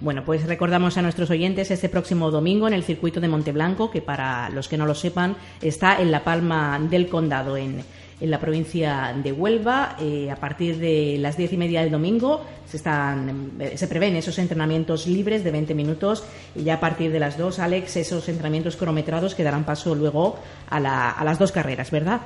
Bueno, 0.00 0.24
pues 0.24 0.46
recordamos 0.46 0.98
a 0.98 1.02
nuestros 1.02 1.30
oyentes 1.30 1.70
este 1.70 1.88
próximo 1.88 2.30
domingo 2.30 2.66
en 2.66 2.74
el 2.74 2.82
circuito 2.82 3.20
de 3.20 3.28
Monteblanco, 3.28 3.90
que 3.90 4.02
para 4.02 4.50
los 4.50 4.68
que 4.68 4.76
no 4.76 4.84
lo 4.84 4.94
sepan 4.94 5.36
está 5.62 6.00
en 6.00 6.10
La 6.10 6.24
Palma 6.24 6.78
del 6.80 7.08
Condado, 7.08 7.56
en, 7.56 7.84
en 8.20 8.30
la 8.30 8.40
provincia 8.40 9.14
de 9.14 9.30
Huelva. 9.30 9.96
Eh, 10.00 10.30
a 10.30 10.36
partir 10.36 10.78
de 10.78 11.16
las 11.18 11.36
diez 11.36 11.52
y 11.52 11.56
media 11.56 11.82
del 11.82 11.90
domingo 11.90 12.42
se, 12.66 12.78
están, 12.78 13.52
eh, 13.60 13.76
se 13.76 13.86
prevén 13.86 14.16
esos 14.16 14.38
entrenamientos 14.38 15.06
libres 15.06 15.44
de 15.44 15.52
20 15.52 15.74
minutos 15.74 16.26
y 16.56 16.64
ya 16.64 16.74
a 16.74 16.80
partir 16.80 17.12
de 17.12 17.20
las 17.20 17.38
dos, 17.38 17.60
Alex, 17.60 17.96
esos 17.96 18.28
entrenamientos 18.28 18.76
cronometrados 18.76 19.36
que 19.36 19.44
darán 19.44 19.64
paso 19.64 19.94
luego 19.94 20.36
a, 20.68 20.80
la, 20.80 21.10
a 21.10 21.24
las 21.24 21.38
dos 21.38 21.52
carreras, 21.52 21.90
¿verdad? 21.92 22.20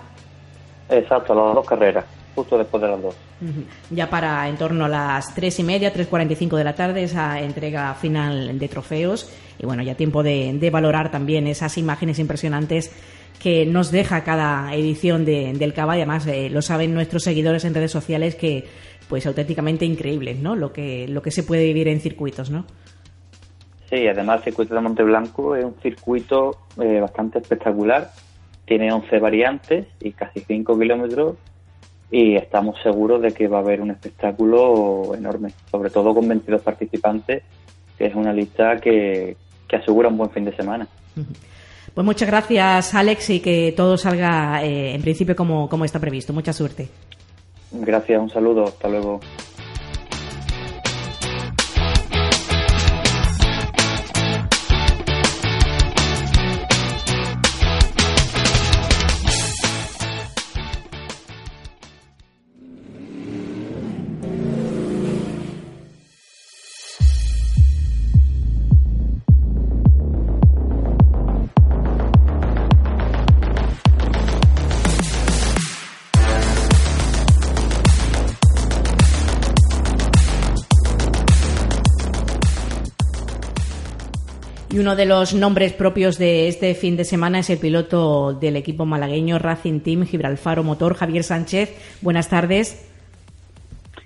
Exacto, 0.88 1.34
las 1.34 1.54
dos 1.54 1.66
carreras 1.66 2.21
justo 2.34 2.58
después 2.58 2.82
de 2.82 2.88
las 2.88 3.02
dos. 3.02 3.14
Ya 3.90 4.08
para 4.08 4.48
en 4.48 4.56
torno 4.56 4.86
a 4.86 4.88
las 4.88 5.34
tres 5.34 5.58
y 5.58 5.62
media, 5.62 5.92
3.45 5.92 6.56
de 6.56 6.64
la 6.64 6.74
tarde, 6.74 7.02
esa 7.02 7.40
entrega 7.40 7.94
final 7.94 8.58
de 8.58 8.68
trofeos. 8.68 9.30
Y 9.58 9.66
bueno, 9.66 9.82
ya 9.82 9.94
tiempo 9.94 10.22
de, 10.22 10.70
valorar 10.72 11.10
también 11.10 11.46
esas 11.46 11.76
imágenes 11.78 12.18
impresionantes 12.18 12.94
que 13.40 13.66
nos 13.66 13.90
deja 13.90 14.22
cada 14.22 14.74
edición 14.74 15.24
de, 15.24 15.52
del 15.54 15.74
Cava. 15.74 15.96
Y 15.96 16.00
además 16.00 16.26
eh, 16.26 16.48
lo 16.50 16.62
saben 16.62 16.94
nuestros 16.94 17.24
seguidores 17.24 17.64
en 17.64 17.74
redes 17.74 17.90
sociales 17.90 18.34
que, 18.34 18.64
pues 19.08 19.26
auténticamente 19.26 19.84
increíbles, 19.84 20.38
¿no? 20.38 20.56
Lo 20.56 20.72
que, 20.72 21.06
lo 21.08 21.22
que 21.22 21.30
se 21.30 21.42
puede 21.42 21.64
vivir 21.64 21.88
en 21.88 22.00
circuitos, 22.00 22.50
¿no? 22.50 22.64
Sí, 23.90 24.08
además 24.08 24.38
el 24.38 24.44
circuito 24.44 24.74
de 24.74 24.80
Monteblanco 24.80 25.54
es 25.54 25.64
un 25.64 25.74
circuito 25.82 26.56
eh, 26.80 27.00
bastante 27.00 27.40
espectacular. 27.40 28.10
Tiene 28.64 28.90
11 28.90 29.18
variantes 29.18 29.86
y 30.00 30.12
casi 30.12 30.40
5 30.40 30.78
kilómetros 30.78 31.36
y 32.12 32.36
estamos 32.36 32.76
seguros 32.82 33.22
de 33.22 33.32
que 33.32 33.48
va 33.48 33.56
a 33.56 33.60
haber 33.62 33.80
un 33.80 33.90
espectáculo 33.90 35.14
enorme, 35.16 35.48
sobre 35.70 35.88
todo 35.88 36.14
con 36.14 36.28
22 36.28 36.60
participantes, 36.60 37.42
que 37.96 38.04
es 38.04 38.14
una 38.14 38.34
lista 38.34 38.76
que, 38.76 39.36
asegura 39.72 40.10
un 40.10 40.18
buen 40.18 40.30
fin 40.30 40.44
de 40.44 40.54
semana. 40.54 40.86
Pues 41.94 42.06
muchas 42.06 42.26
gracias, 42.26 42.94
Alex, 42.94 43.28
y 43.28 43.40
que 43.40 43.74
todo 43.76 43.98
salga 43.98 44.64
eh, 44.64 44.94
en 44.94 45.02
principio 45.02 45.36
como, 45.36 45.68
como 45.68 45.84
está 45.84 46.00
previsto. 46.00 46.32
Mucha 46.32 46.54
suerte. 46.54 46.88
Gracias, 47.70 48.18
un 48.18 48.30
saludo, 48.30 48.64
hasta 48.64 48.88
luego. 48.88 49.20
Uno 84.82 84.96
de 84.96 85.06
los 85.06 85.32
nombres 85.32 85.72
propios 85.72 86.18
de 86.18 86.48
este 86.48 86.74
fin 86.74 86.96
de 86.96 87.04
semana 87.04 87.38
es 87.38 87.50
el 87.50 87.58
piloto 87.58 88.32
del 88.32 88.56
equipo 88.56 88.84
malagueño 88.84 89.38
Racing 89.38 89.78
Team 89.78 90.04
Gibralfaro 90.04 90.64
Motor, 90.64 90.94
Javier 90.94 91.22
Sánchez. 91.22 92.00
Buenas 92.00 92.28
tardes. 92.28 92.90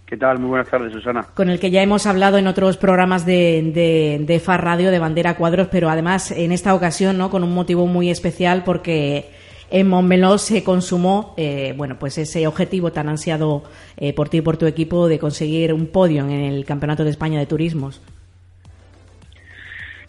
¿Qué 0.05 0.19
tal? 0.19 0.39
Muy 0.39 0.51
buenas 0.51 0.69
tardes, 0.69 0.93
Susana. 0.93 1.29
Con 1.35 1.49
el 1.49 1.59
que 1.59 1.71
ya 1.71 1.83
hemos 1.83 2.05
hablado 2.07 2.37
en 2.37 2.47
otros 2.47 2.77
programas 2.77 3.25
de, 3.25 4.21
de, 4.27 4.39
FAR 4.39 4.63
Radio, 4.65 4.91
de 4.91 4.99
Bandera 4.99 5.37
Cuadros, 5.37 5.69
pero 5.69 5.89
además 5.89 6.31
en 6.31 6.53
esta 6.53 6.75
ocasión 6.75 7.17
¿no? 7.17 7.31
con 7.31 7.43
un 7.43 7.55
motivo 7.55 7.87
muy 7.87 8.11
especial 8.11 8.63
porque 8.63 9.31
en 9.71 9.89
Montmeló 9.89 10.37
se 10.37 10.63
consumó 10.63 11.33
eh, 11.39 11.73
bueno, 11.75 11.99
pues 11.99 12.19
ese 12.19 12.47
objetivo 12.47 12.93
tan 12.93 13.09
ansiado 13.09 13.65
eh, 13.97 14.13
por 14.13 14.29
ti 14.29 14.39
y 14.39 14.43
por 14.43 14.59
tu 14.59 14.67
equipo 14.67 15.09
de 15.09 15.19
conseguir 15.19 15.73
un 15.73 15.87
podio 15.87 16.23
en 16.25 16.33
el 16.33 16.67
Campeonato 16.67 17.03
de 17.03 17.11
España 17.11 17.39
de 17.39 17.47
Turismos. 17.47 18.03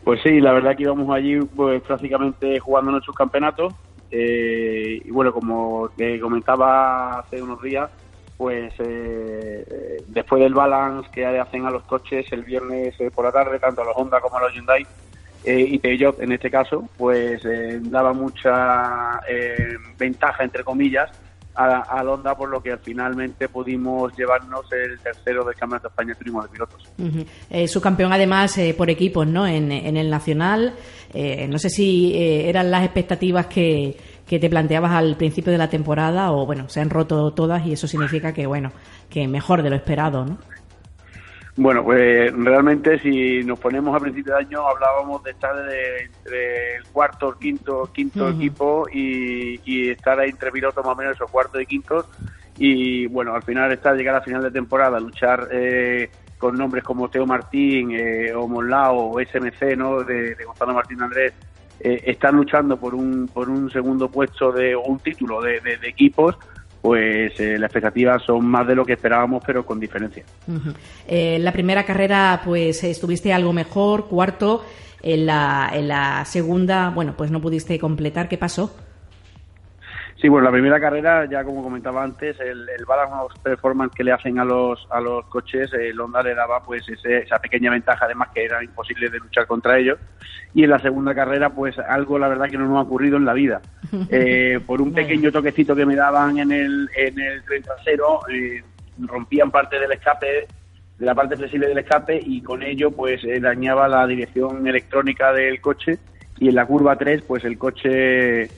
Pues 0.07 0.21
sí, 0.23 0.39
la 0.39 0.53
verdad 0.53 0.73
que 0.73 0.83
íbamos 0.83 1.13
allí 1.13 1.37
pues 1.53 1.81
prácticamente 1.81 2.61
jugando 2.61 2.91
nuestros 2.91 3.13
campeonatos. 3.13 3.73
Eh, 4.09 5.01
y 5.03 5.11
bueno, 5.11 5.33
como 5.33 5.89
te 5.97 6.17
comentaba 6.21 7.19
hace 7.19 7.43
unos 7.43 7.61
días, 7.61 7.89
pues 8.37 8.73
eh, 8.79 10.01
después 10.07 10.41
del 10.41 10.53
balance 10.53 11.09
que 11.11 11.25
hacen 11.25 11.65
a 11.65 11.71
los 11.71 11.83
coches 11.83 12.25
el 12.31 12.45
viernes 12.45 12.95
eh, 13.01 13.11
por 13.13 13.25
la 13.25 13.33
tarde, 13.33 13.59
tanto 13.59 13.81
a 13.81 13.83
los 13.83 13.97
Honda 13.97 14.21
como 14.21 14.37
a 14.37 14.43
los 14.43 14.53
Hyundai 14.53 14.87
y 15.43 15.77
Peugeot 15.77 16.21
en 16.21 16.31
este 16.31 16.49
caso, 16.49 16.87
pues 16.97 17.41
daba 17.91 18.13
mucha 18.13 19.19
ventaja, 19.97 20.45
entre 20.45 20.63
comillas, 20.63 21.11
a, 21.57 22.03
Honda, 22.03 22.35
por 22.35 22.49
lo 22.49 22.61
que 22.61 22.77
finalmente 22.77 23.49
pudimos 23.49 24.15
llevarnos 24.15 24.71
el 24.71 24.99
tercero 24.99 25.43
del 25.43 25.55
Campeonato 25.55 25.87
de 25.87 25.91
España 25.91 26.15
Turismo 26.15 26.43
de 26.43 26.49
Pilotos. 26.49 26.91
Eh, 27.49 27.67
su 27.67 27.81
campeón, 27.81 28.13
además, 28.13 28.57
eh, 28.57 28.75
por 28.77 28.89
equipos, 28.89 29.25
¿no? 29.25 29.47
En, 29.47 29.71
el 29.71 30.09
Nacional. 30.09 30.73
Eh, 31.13 31.47
no 31.47 31.57
sé 31.57 31.69
si 31.69 32.13
eran 32.15 32.69
las 32.69 32.83
expectativas 32.83 33.47
que, 33.47 33.97
que 34.27 34.39
te 34.39 34.49
planteabas 34.49 34.91
al 34.91 35.17
principio 35.17 35.51
de 35.51 35.57
la 35.57 35.69
temporada 35.69 36.31
o, 36.31 36.45
bueno, 36.45 36.69
se 36.69 36.79
han 36.79 36.89
roto 36.89 37.31
todas 37.31 37.65
y 37.65 37.73
eso 37.73 37.87
significa 37.87 38.33
que, 38.33 38.45
bueno, 38.45 38.71
que 39.09 39.27
mejor 39.27 39.63
de 39.63 39.69
lo 39.69 39.75
esperado, 39.75 40.25
¿no? 40.25 40.37
Bueno, 41.57 41.83
pues 41.83 42.31
realmente 42.33 42.99
si 42.99 43.43
nos 43.43 43.59
ponemos 43.59 43.95
a 43.95 43.99
principio 43.99 44.35
de 44.35 44.41
año 44.41 44.67
hablábamos 44.67 45.23
de 45.23 45.31
estar 45.31 45.55
entre 45.57 46.75
el 46.75 46.83
cuarto, 46.91 47.35
quinto, 47.35 47.89
quinto 47.91 48.29
equipo 48.29 48.87
y, 48.93 49.89
estar 49.89 50.19
ahí 50.19 50.29
entre 50.29 50.51
pilotos 50.51 50.85
más 50.85 50.93
o 50.93 50.95
menos 50.95 51.15
esos 51.15 51.31
cuartos 51.31 51.59
y 51.59 51.65
quintos. 51.65 52.05
Y 52.59 53.07
bueno, 53.07 53.33
al 53.33 53.41
final 53.41 53.71
estar 53.71 53.95
llegar 53.95 54.15
a 54.15 54.21
final 54.21 54.43
de 54.43 54.51
temporada, 54.51 54.99
luchar 54.99 55.49
eh, 55.51 56.11
con 56.37 56.55
nombres 56.55 56.83
como 56.83 57.09
Teo 57.09 57.25
Martín 57.25 57.89
eh, 57.91 58.31
o 58.35 58.47
Monlao 58.47 59.13
o 59.13 59.19
SMC, 59.19 59.75
¿no? 59.75 60.03
De, 60.03 60.35
Gonzalo 60.45 60.75
Martín 60.75 61.01
Andrés, 61.01 61.33
eh, 61.79 62.03
están 62.05 62.35
luchando 62.35 62.77
por 62.77 62.93
un, 62.93 63.27
por 63.33 63.49
un 63.49 63.71
segundo 63.71 64.09
puesto 64.09 64.51
de 64.51 64.75
o 64.75 64.81
un 64.81 64.99
título 64.99 65.41
de 65.41 65.59
equipos 65.83 66.37
pues 66.81 67.39
eh, 67.39 67.57
las 67.57 67.67
expectativas 67.67 68.23
son 68.23 68.45
más 68.45 68.67
de 68.67 68.75
lo 68.75 68.85
que 68.85 68.93
esperábamos, 68.93 69.43
pero 69.45 69.65
con 69.65 69.79
diferencia. 69.79 70.23
Eh, 71.07 71.37
la 71.39 71.51
primera 71.51 71.85
carrera, 71.85 72.41
pues 72.43 72.83
estuviste 72.83 73.33
algo 73.33 73.53
mejor, 73.53 74.07
cuarto. 74.07 74.63
En 75.03 75.27
la, 75.27 75.69
en 75.73 75.87
la 75.87 76.25
segunda, 76.25 76.89
bueno, 76.89 77.13
pues 77.15 77.29
no 77.29 77.39
pudiste 77.39 77.77
completar. 77.77 78.27
¿Qué 78.27 78.37
pasó? 78.37 78.75
Sí, 80.19 80.29
bueno, 80.29 80.45
la 80.45 80.51
primera 80.51 80.79
carrera, 80.79 81.25
ya 81.29 81.43
como 81.43 81.61
comentaba 81.61 82.03
antes, 82.03 82.39
el, 82.39 82.67
el 82.67 82.85
balance 82.85 83.39
performance 83.43 83.93
que 83.93 84.03
le 84.03 84.11
hacen 84.11 84.39
a 84.39 84.45
los 84.45 84.87
a 84.89 84.99
los 84.99 85.25
coches, 85.25 85.71
el 85.73 85.99
Honda 85.99 86.23
le 86.23 86.33
daba 86.33 86.63
pues 86.63 86.83
esa 86.89 87.37
pequeña 87.37 87.69
ventaja, 87.69 88.05
además 88.05 88.29
que 88.33 88.45
era 88.45 88.63
imposible 88.63 89.09
de 89.09 89.19
luchar 89.19 89.45
contra 89.45 89.77
ellos. 89.77 89.99
Y 90.55 90.63
en 90.63 90.71
la 90.71 90.79
segunda 90.79 91.13
carrera, 91.13 91.51
pues 91.51 91.77
algo 91.77 92.17
la 92.17 92.29
verdad 92.29 92.49
que 92.49 92.57
no 92.57 92.65
nos 92.67 92.77
ha 92.77 92.81
ocurrido 92.81 93.17
en 93.17 93.25
la 93.25 93.33
vida. 93.33 93.61
Eh, 94.09 94.59
por 94.65 94.81
un 94.81 94.93
pequeño 94.93 95.31
toquecito 95.31 95.75
que 95.75 95.85
me 95.85 95.95
daban 95.95 96.37
en 96.39 96.51
el, 96.51 96.89
en 96.95 97.19
el 97.19 97.43
tren 97.43 97.63
trasero, 97.63 98.19
eh, 98.29 98.63
rompían 98.99 99.51
parte 99.51 99.79
del 99.79 99.91
escape, 99.91 100.47
de 100.97 101.05
la 101.05 101.13
parte 101.13 101.35
flexible 101.35 101.67
del 101.67 101.77
escape, 101.77 102.19
y 102.21 102.41
con 102.41 102.63
ello 102.63 102.91
pues 102.91 103.23
eh, 103.23 103.39
dañaba 103.39 103.87
la 103.87 104.05
dirección 104.07 104.65
electrónica 104.67 105.31
del 105.31 105.61
coche. 105.61 105.99
Y 106.39 106.49
en 106.49 106.55
la 106.55 106.65
curva 106.65 106.97
3, 106.97 107.23
pues 107.23 107.43
el 107.45 107.57
coche 107.57 108.49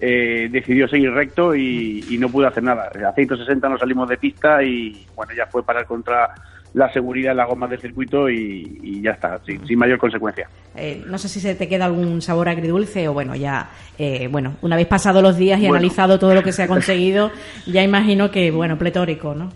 eh, 0.00 0.48
decidió 0.50 0.88
seguir 0.88 1.10
recto 1.12 1.54
y, 1.54 2.16
no 2.18 2.28
pudo 2.28 2.48
hacer 2.48 2.62
nada. 2.62 2.90
A 3.06 3.12
160 3.12 3.68
nos 3.68 3.80
salimos 3.80 4.08
de 4.08 4.16
pista 4.16 4.62
y 4.62 5.06
bueno, 5.14 5.32
ya 5.36 5.46
fue 5.46 5.62
parar 5.62 5.86
contra 5.86 6.34
la 6.74 6.92
seguridad 6.92 7.32
en 7.32 7.38
las 7.38 7.48
gomas 7.48 7.70
del 7.70 7.80
circuito 7.80 8.28
y, 8.28 9.00
ya 9.02 9.12
está, 9.12 9.40
sin, 9.44 9.78
mayor 9.78 9.98
consecuencia. 9.98 10.48
Eh, 10.76 11.02
no 11.06 11.18
sé 11.18 11.28
si 11.28 11.40
se 11.40 11.54
te 11.54 11.68
queda 11.68 11.86
algún 11.86 12.20
sabor 12.22 12.48
agridulce 12.48 13.08
o 13.08 13.12
bueno, 13.12 13.34
ya, 13.34 13.70
eh, 13.98 14.28
bueno, 14.30 14.56
una 14.62 14.76
vez 14.76 14.86
pasado 14.86 15.22
los 15.22 15.36
días 15.36 15.60
y 15.60 15.66
analizado 15.66 16.18
todo 16.18 16.34
lo 16.34 16.42
que 16.42 16.52
se 16.52 16.62
ha 16.62 16.68
conseguido, 16.68 17.30
ya 17.66 17.82
imagino 17.82 18.30
que, 18.30 18.50
bueno, 18.50 18.78
pletórico, 18.78 19.34
¿no? 19.34 19.50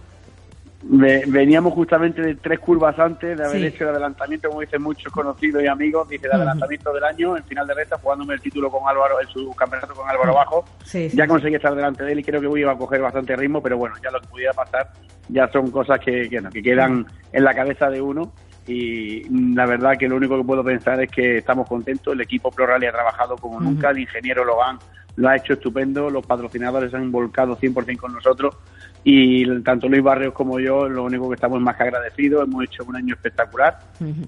Veníamos 0.83 1.73
justamente 1.75 2.23
de 2.23 2.35
tres 2.35 2.59
curvas 2.59 2.99
antes 2.99 3.39
de 3.39 3.45
haber 3.45 3.65
hecho 3.65 3.85
el 3.85 3.91
adelantamiento, 3.91 4.49
como 4.49 4.61
dicen 4.61 4.83
muchos 4.83 5.13
conocidos 5.13 5.63
y 5.63 5.67
amigos, 5.67 6.09
dice 6.09 6.27
el 6.27 6.33
adelantamiento 6.33 6.93
del 6.93 7.05
año, 7.05 7.37
en 7.37 7.45
final 7.45 7.67
de 7.67 7.75
recta, 7.75 7.99
jugándome 7.99 8.35
el 8.35 8.41
título 8.41 8.71
con 8.71 8.89
Álvaro, 8.89 9.21
en 9.21 9.29
su 9.29 9.53
campeonato 9.55 9.95
con 9.95 10.09
Álvaro 10.09 10.35
Bajo. 10.35 10.65
ya 11.13 11.27
conseguí 11.27 11.55
estar 11.55 11.75
delante 11.75 12.05
de 12.05 12.13
él 12.13 12.19
y 12.21 12.25
creo 12.25 12.41
que 12.41 12.47
voy 12.47 12.65
a 12.65 12.75
coger 12.75 13.01
bastante 13.01 13.37
ritmo, 13.37 13.63
pero 13.63 13.79
bueno, 13.79 13.95
ya 14.03 14.11
lo 14.11 14.21
que 14.21 14.27
pudiera 14.29 14.53
pasar 14.53 14.91
ya 15.29 15.49
son 15.51 15.71
cosas 15.71 16.01
que, 16.01 16.29
que, 16.29 16.43
que 16.53 16.63
quedan 16.63 17.07
en 17.33 17.45
la 17.45 17.55
cabeza 17.55 17.89
de 17.89 18.01
uno. 18.01 18.33
Y 18.67 19.25
la 19.55 19.67
verdad 19.67 19.97
que 19.99 20.09
lo 20.09 20.17
único 20.17 20.37
que 20.37 20.45
puedo 20.45 20.63
pensar 20.63 21.01
es 21.03 21.11
que 21.11 21.39
estamos 21.39 21.69
contentos, 21.69 22.15
el 22.15 22.21
equipo 22.21 22.51
Pro 22.51 22.67
Rally 22.67 22.87
ha 22.87 22.93
trabajado 22.93 23.37
como 23.37 23.61
nunca, 23.61 23.91
el 23.91 23.99
ingeniero 23.99 24.45
Logan 24.45 24.79
lo 25.17 25.29
ha 25.29 25.37
hecho 25.37 25.55
estupendo, 25.55 26.09
los 26.11 26.25
patrocinadores 26.25 26.95
han 26.95 27.11
volcado 27.11 27.57
100% 27.57 27.97
con 27.99 28.13
nosotros 28.13 28.57
y 29.05 29.61
tanto 29.63 29.89
Luis 29.89 30.03
Barrios 30.03 30.33
como 30.33 30.61
yo 30.61 30.89
lo 30.89 31.05
único 31.05 31.29
que 31.29 31.35
estamos 31.35 31.61
más 31.61 31.77
que 31.77 31.83
agradecidos, 31.85 32.47
hemos 32.47 32.65
hecho 32.65 32.85
un 32.85 32.97
año 32.97 33.15
espectacular. 33.15 33.79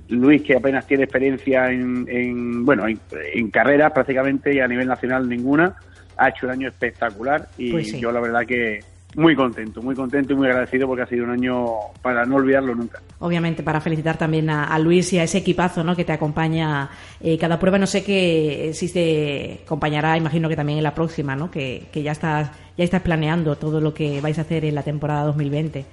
Luis 0.09 0.43
que 0.43 0.57
apenas 0.57 0.87
tiene 0.87 1.05
experiencia 1.05 1.71
en, 1.71 2.65
bueno, 2.65 2.87
en, 2.89 3.51
carreras 3.51 3.93
prácticamente 3.93 4.55
y 4.55 4.61
a 4.61 4.67
nivel 4.67 4.89
nacional 4.89 5.29
ninguna, 5.29 5.77
ha 6.17 6.29
hecho 6.29 6.47
un 6.47 6.53
año 6.53 6.69
espectacular 6.69 7.49
y 7.57 7.71
Pues 7.73 7.91
sí. 7.91 8.01
yo 8.01 8.11
la 8.11 8.21
verdad 8.21 8.45
que 8.47 8.81
muy 9.17 9.37
contento, 9.37 9.81
muy 9.81 9.95
contento 9.95 10.33
y 10.33 10.37
muy 10.37 10.49
agradecido 10.49 10.87
porque 10.87 11.03
ha 11.03 11.07
sido 11.07 11.25
un 11.25 11.31
año 11.31 11.67
para 12.03 12.25
no 12.25 12.37
olvidarlo 12.37 12.75
nunca. 12.75 13.01
Obviamente, 13.21 13.63
para 13.63 13.81
felicitar 13.81 14.17
también 14.17 14.51
a, 14.51 14.65
a 14.65 14.79
Luis 14.79 15.13
y 15.13 15.19
a 15.19 15.25
ese 15.25 15.39
equipazo 15.39 15.85
¿no? 15.85 15.95
que 15.95 16.05
te 16.05 16.13
acompaña 16.13 16.91
eh, 17.21 17.39
cada 17.39 17.59
prueba. 17.59 17.79
No 17.79 17.87
sé 17.87 18.05
que 18.05 18.71
si 18.75 18.93
te 18.93 19.61
acompañará, 19.65 20.17
imagino 20.17 20.49
que 20.49 20.57
también 20.57 20.79
en 20.79 20.85
la 20.85 20.95
próxima, 20.95 21.37
¿no? 21.37 21.51
que, 21.51 21.87
que 21.93 22.03
ya, 22.03 22.13
estás, 22.13 22.51
ya 22.77 22.85
estás 22.85 23.03
planeando 23.03 23.57
todo 23.57 23.81
lo 23.81 23.95
que 23.95 24.21
vais 24.21 24.39
a 24.39 24.43
hacer 24.43 24.65
en 24.65 24.75
la 24.75 24.83
temporada 24.83 25.25
2020. 25.25 25.85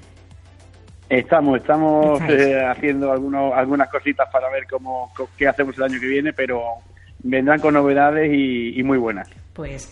Estamos, 1.10 1.58
estamos 1.58 2.22
eh, 2.22 2.64
haciendo 2.66 3.12
algunos, 3.12 3.54
algunas 3.54 3.90
cositas 3.90 4.30
para 4.32 4.50
ver 4.50 4.66
cómo, 4.70 5.12
qué 5.38 5.48
hacemos 5.48 5.78
el 5.78 5.84
año 5.84 6.00
que 6.00 6.08
viene, 6.08 6.32
pero 6.32 6.62
vendrán 7.20 7.60
con 7.60 7.74
novedades 7.74 8.32
y, 8.34 8.80
y 8.80 8.84
muy 8.84 8.98
buenas. 8.98 9.30
Pues 9.54 9.92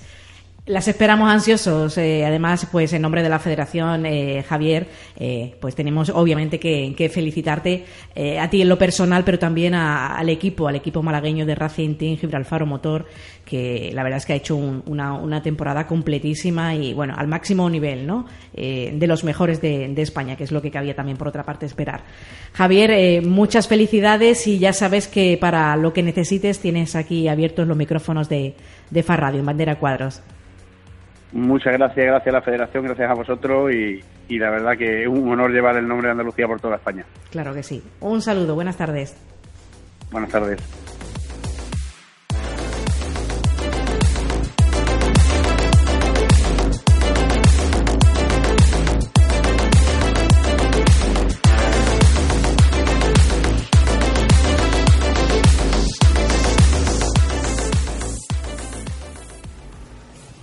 las 0.70 0.88
esperamos 0.88 1.30
ansiosos. 1.32 1.98
eh, 1.98 2.24
además, 2.26 2.68
pues 2.72 2.94
en 2.94 3.02
nombre 3.02 3.24
de 3.24 3.30
la 3.30 3.40
Federación, 3.40 4.06
eh, 4.06 4.44
Javier, 4.48 4.88
eh, 5.18 5.56
pues 5.60 5.74
tenemos 5.74 6.10
obviamente 6.10 6.60
que, 6.60 6.94
que 6.96 7.10
felicitarte 7.10 7.86
eh, 8.16 8.40
a 8.40 8.50
ti 8.52 8.62
en 8.62 8.70
lo 8.70 8.78
personal, 8.78 9.24
pero 9.24 9.40
también 9.40 9.74
a- 9.74 10.16
al 10.16 10.30
equipo, 10.30 10.68
al 10.68 10.76
equipo 10.76 11.02
malagueño 11.02 11.48
de 11.48 11.56
Racing 11.56 11.96
Team 11.96 12.18
Gibralfaro 12.18 12.68
Motor, 12.68 13.08
que 13.46 13.90
la 13.96 14.04
verdad 14.04 14.18
es 14.18 14.28
que 14.28 14.34
ha 14.34 14.36
hecho 14.36 14.56
un- 14.56 14.84
una, 14.86 15.42
temporada 15.42 15.88
completísima 15.88 16.76
y 16.76 16.94
bueno, 16.94 17.16
al 17.18 17.28
máximo 17.28 17.68
nivel, 17.68 18.06
¿no? 18.06 18.28
Eh, 18.54 18.94
de 18.94 19.08
los 19.08 19.24
mejores 19.24 19.62
de, 19.62 19.92
España, 20.00 20.36
que 20.36 20.44
es 20.44 20.52
lo 20.52 20.62
que 20.62 20.70
cabía 20.70 20.96
también 20.96 21.18
por 21.18 21.28
otra 21.28 21.44
parte 21.44 21.66
esperar. 21.66 22.04
Javier, 22.54 22.92
eh, 22.92 23.22
muchas 23.22 23.68
felicidades 23.68 24.46
y 24.46 24.60
ya 24.60 24.72
sabes 24.74 25.08
que 25.08 25.36
para 25.42 25.76
lo 25.78 25.94
que 25.94 26.04
necesites 26.04 26.60
tienes 26.60 26.96
aquí 26.96 27.28
abiertos 27.28 27.68
los 27.68 27.76
micrófonos 27.76 28.30
de, 28.30 28.54
de 28.92 29.04
Far 29.04 29.22
Radio 29.22 29.40
en 29.40 29.46
Bandera 29.48 29.80
Cuadros. 29.80 30.22
Muchas 31.32 31.74
gracias, 31.74 32.06
gracias 32.06 32.34
a 32.34 32.38
la 32.40 32.42
Federación, 32.42 32.86
gracias 32.86 33.10
a 33.10 33.14
vosotros 33.14 33.72
y, 33.72 34.04
y 34.28 34.40
la 34.40 34.50
verdad 34.50 34.78
que 34.78 35.04
es 35.04 35.08
un 35.08 35.32
honor 35.32 35.52
llevar 35.52 35.78
el 35.78 35.88
nombre 35.88 36.08
de 36.08 36.12
Andalucía 36.14 36.48
por 36.48 36.60
toda 36.60 36.78
España. 36.78 37.06
Claro 37.30 37.54
que 37.54 37.62
sí. 37.62 37.84
Un 38.00 38.22
saludo, 38.22 38.56
buenas 38.56 38.78
tardes. 38.78 39.16
Buenas 40.12 40.32
tardes. 40.32 40.89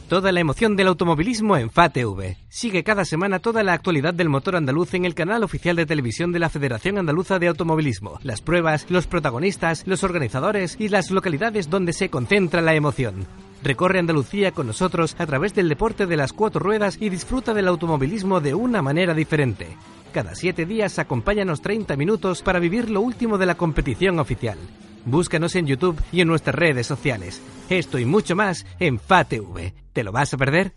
Toda 0.09 0.31
la 0.31 0.39
emoción 0.39 0.77
del 0.77 0.87
automovilismo 0.87 1.57
en 1.57 1.69
FATV. 1.69 2.37
Sigue 2.49 2.85
cada 2.85 3.05
semana 3.05 3.41
toda 3.41 3.65
la 3.65 3.73
actualidad 3.73 4.15
del 4.15 4.29
motor 4.29 4.55
andaluz 4.55 4.95
en 4.95 5.05
el 5.05 5.17
canal 5.17 5.43
oficial 5.43 5.75
de 5.75 5.85
televisión 5.85 6.31
de 6.31 6.39
la 6.39 6.49
Federación 6.49 6.97
Andaluza 6.97 7.41
de 7.41 7.49
Automovilismo. 7.49 8.21
Las 8.23 8.41
pruebas, 8.41 8.87
los 8.89 9.09
protagonistas, 9.09 9.83
los 9.85 10.05
organizadores 10.05 10.77
y 10.79 10.91
las 10.91 11.11
localidades 11.11 11.71
donde 11.71 11.93
se 11.93 12.09
concentra 12.09 12.61
la 12.61 12.75
emoción. 12.77 13.27
Recorre 13.65 13.99
Andalucía 13.99 14.53
con 14.53 14.69
nosotros 14.69 15.17
a 15.19 15.27
través 15.27 15.57
del 15.57 15.69
deporte 15.69 16.07
de 16.07 16.17
las 16.17 16.33
cuatro 16.33 16.61
ruedas 16.61 16.99
y 17.01 17.09
disfruta 17.09 17.53
del 17.53 17.67
automovilismo 17.67 18.41
de 18.41 18.55
una 18.55 18.83
manera 18.83 19.13
diferente. 19.13 19.77
Cada 20.13 20.37
siete 20.37 20.67
días 20.67 21.01
acompáñanos 21.01 21.63
30 21.63 21.97
minutos 21.97 22.43
para 22.43 22.61
vivir 22.61 22.91
lo 22.91 23.01
último 23.01 23.39
de 23.39 23.47
la 23.47 23.57
competición 23.57 24.21
oficial. 24.21 24.59
Búscanos 25.05 25.57
en 25.57 25.67
YouTube 25.67 26.01
y 26.13 26.21
en 26.21 26.29
nuestras 26.29 26.55
redes 26.55 26.87
sociales. 26.87 27.43
Esto 27.69 27.99
y 27.99 28.05
mucho 28.05 28.37
más 28.37 28.67
en 28.79 29.01
FATV. 29.01 29.86
¿Te 29.97 30.05
lo 30.05 30.13
vas 30.13 30.35
a 30.35 30.37
perder? 30.37 30.75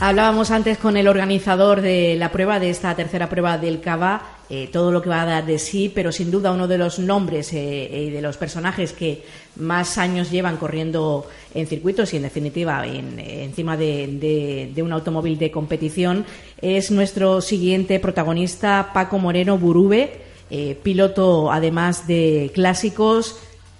Hablábamos 0.00 0.50
antes 0.50 0.78
con 0.78 0.96
el 0.96 1.06
organizador 1.06 1.82
de 1.82 2.16
la 2.16 2.32
prueba, 2.32 2.58
de 2.58 2.70
esta 2.70 2.94
tercera 2.94 3.28
prueba 3.28 3.58
del 3.58 3.82
Cava, 3.82 4.22
eh, 4.54 4.68
todo 4.70 4.92
lo 4.92 5.00
que 5.00 5.08
va 5.08 5.22
a 5.22 5.26
dar 5.26 5.46
de 5.46 5.58
sí, 5.58 5.90
pero 5.94 6.12
sin 6.12 6.30
duda 6.30 6.52
uno 6.52 6.68
de 6.68 6.76
los 6.76 6.98
nombres 6.98 7.54
eh, 7.54 8.04
y 8.08 8.10
de 8.10 8.20
los 8.20 8.36
personajes 8.36 8.92
que 8.92 9.22
más 9.56 9.96
años 9.96 10.30
llevan 10.30 10.58
corriendo 10.58 11.26
en 11.54 11.66
circuitos 11.66 12.12
y, 12.12 12.16
en 12.18 12.22
definitiva, 12.24 12.86
en- 12.86 13.18
encima 13.18 13.78
de, 13.78 14.70
un 14.84 14.92
automóvil 14.92 15.38
de 15.38 15.50
competición 15.50 16.26
es 16.60 16.90
nuestro 16.90 17.40
siguiente 17.40 17.98
protagonista, 17.98 18.90
Paco 18.92 19.18
Moreno 19.18 19.56
Burube, 19.56 20.20
eh, 20.50 20.76
piloto 20.82 21.50
además 21.50 22.06
de 22.06 22.50
clásicos. 22.52 23.38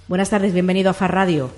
Buenas 0.09 0.31
tardes, 0.31 0.55
bienvenido 0.55 0.89
a 0.89 0.95
Far 0.95 1.13
Radio. 1.13 1.51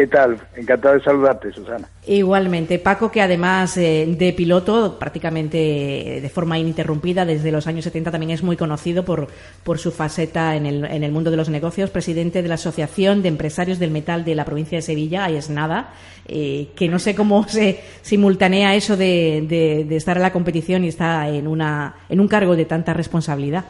¿Qué 0.00 0.06
tal? 0.06 0.38
Encantado 0.56 0.94
de 0.94 1.02
saludarte, 1.02 1.52
Susana. 1.52 1.86
Igualmente, 2.06 2.78
Paco, 2.78 3.10
que 3.12 3.20
además 3.20 3.76
eh, 3.76 4.06
de 4.16 4.32
piloto, 4.32 4.98
prácticamente 4.98 6.16
eh, 6.16 6.20
de 6.22 6.28
forma 6.30 6.58
ininterrumpida 6.58 7.26
desde 7.26 7.52
los 7.52 7.66
años 7.66 7.84
70, 7.84 8.10
también 8.10 8.30
es 8.30 8.42
muy 8.42 8.56
conocido 8.56 9.04
por, 9.04 9.28
por 9.62 9.78
su 9.78 9.92
faceta 9.92 10.56
en 10.56 10.64
el, 10.64 10.86
en 10.86 11.04
el 11.04 11.12
mundo 11.12 11.30
de 11.30 11.36
los 11.36 11.50
negocios, 11.50 11.90
presidente 11.90 12.40
de 12.40 12.48
la 12.48 12.54
Asociación 12.54 13.20
de 13.20 13.28
Empresarios 13.28 13.78
del 13.78 13.90
Metal 13.90 14.24
de 14.24 14.34
la 14.34 14.46
provincia 14.46 14.78
de 14.78 14.82
Sevilla, 14.82 15.24
ahí 15.26 15.36
es 15.36 15.50
nada, 15.50 15.90
eh, 16.26 16.68
que 16.74 16.88
no 16.88 16.98
sé 16.98 17.14
cómo 17.14 17.46
se 17.46 17.80
simultanea 18.00 18.74
eso 18.76 18.96
de, 18.96 19.44
de- 19.46 19.84
de 19.86 19.96
estar 19.96 20.16
en 20.16 20.22
la 20.22 20.32
competición 20.32 20.82
y 20.82 20.88
estar 20.88 21.28
en, 21.28 21.46
una, 21.46 21.94
en 22.08 22.20
un 22.20 22.28
cargo 22.28 22.56
de 22.56 22.64
tanta 22.64 22.94
responsabilidad. 22.94 23.66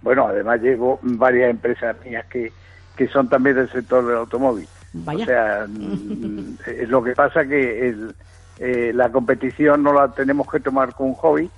Bueno, 0.00 0.28
además 0.28 0.62
llevo 0.62 0.98
varias 1.02 1.50
empresas 1.50 1.94
mías 2.06 2.24
que, 2.32 2.50
que 2.96 3.06
son 3.08 3.28
también 3.28 3.56
del 3.56 3.70
sector 3.70 4.06
del 4.06 4.16
automóvil. 4.16 4.66
Vaya. 5.04 5.22
O 5.22 5.26
sea, 5.26 5.66
mm, 5.68 6.58
es 6.66 6.88
lo 6.88 7.02
que 7.02 7.12
pasa 7.12 7.44
que 7.46 7.88
el, 7.88 8.14
eh, 8.58 8.92
la 8.94 9.10
competición 9.10 9.82
no 9.82 9.92
la 9.92 10.08
tenemos 10.12 10.50
que 10.50 10.60
tomar 10.60 10.94
con 10.94 11.08
un 11.08 11.14
hobby 11.14 11.50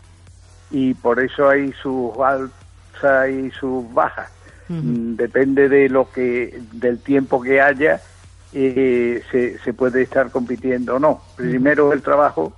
y 0.71 0.95
por 0.95 1.21
eso 1.21 1.49
hay 1.49 1.73
sus 1.83 2.13
alzas 2.19 3.31
y 3.31 3.51
sus 3.53 3.93
bajas. 3.93 4.31
Mm, 4.69 5.15
Depende 5.15 5.69
de 5.69 5.89
lo 5.89 6.11
que 6.11 6.61
del 6.73 6.99
tiempo 6.99 7.41
que 7.41 7.61
haya 7.61 8.01
eh, 8.53 9.23
se, 9.31 9.59
se 9.59 9.73
puede 9.73 10.03
estar 10.03 10.31
compitiendo 10.31 10.97
o 10.97 10.99
no. 10.99 11.23
Primero 11.37 11.93
el 11.93 12.03
trabajo 12.03 12.53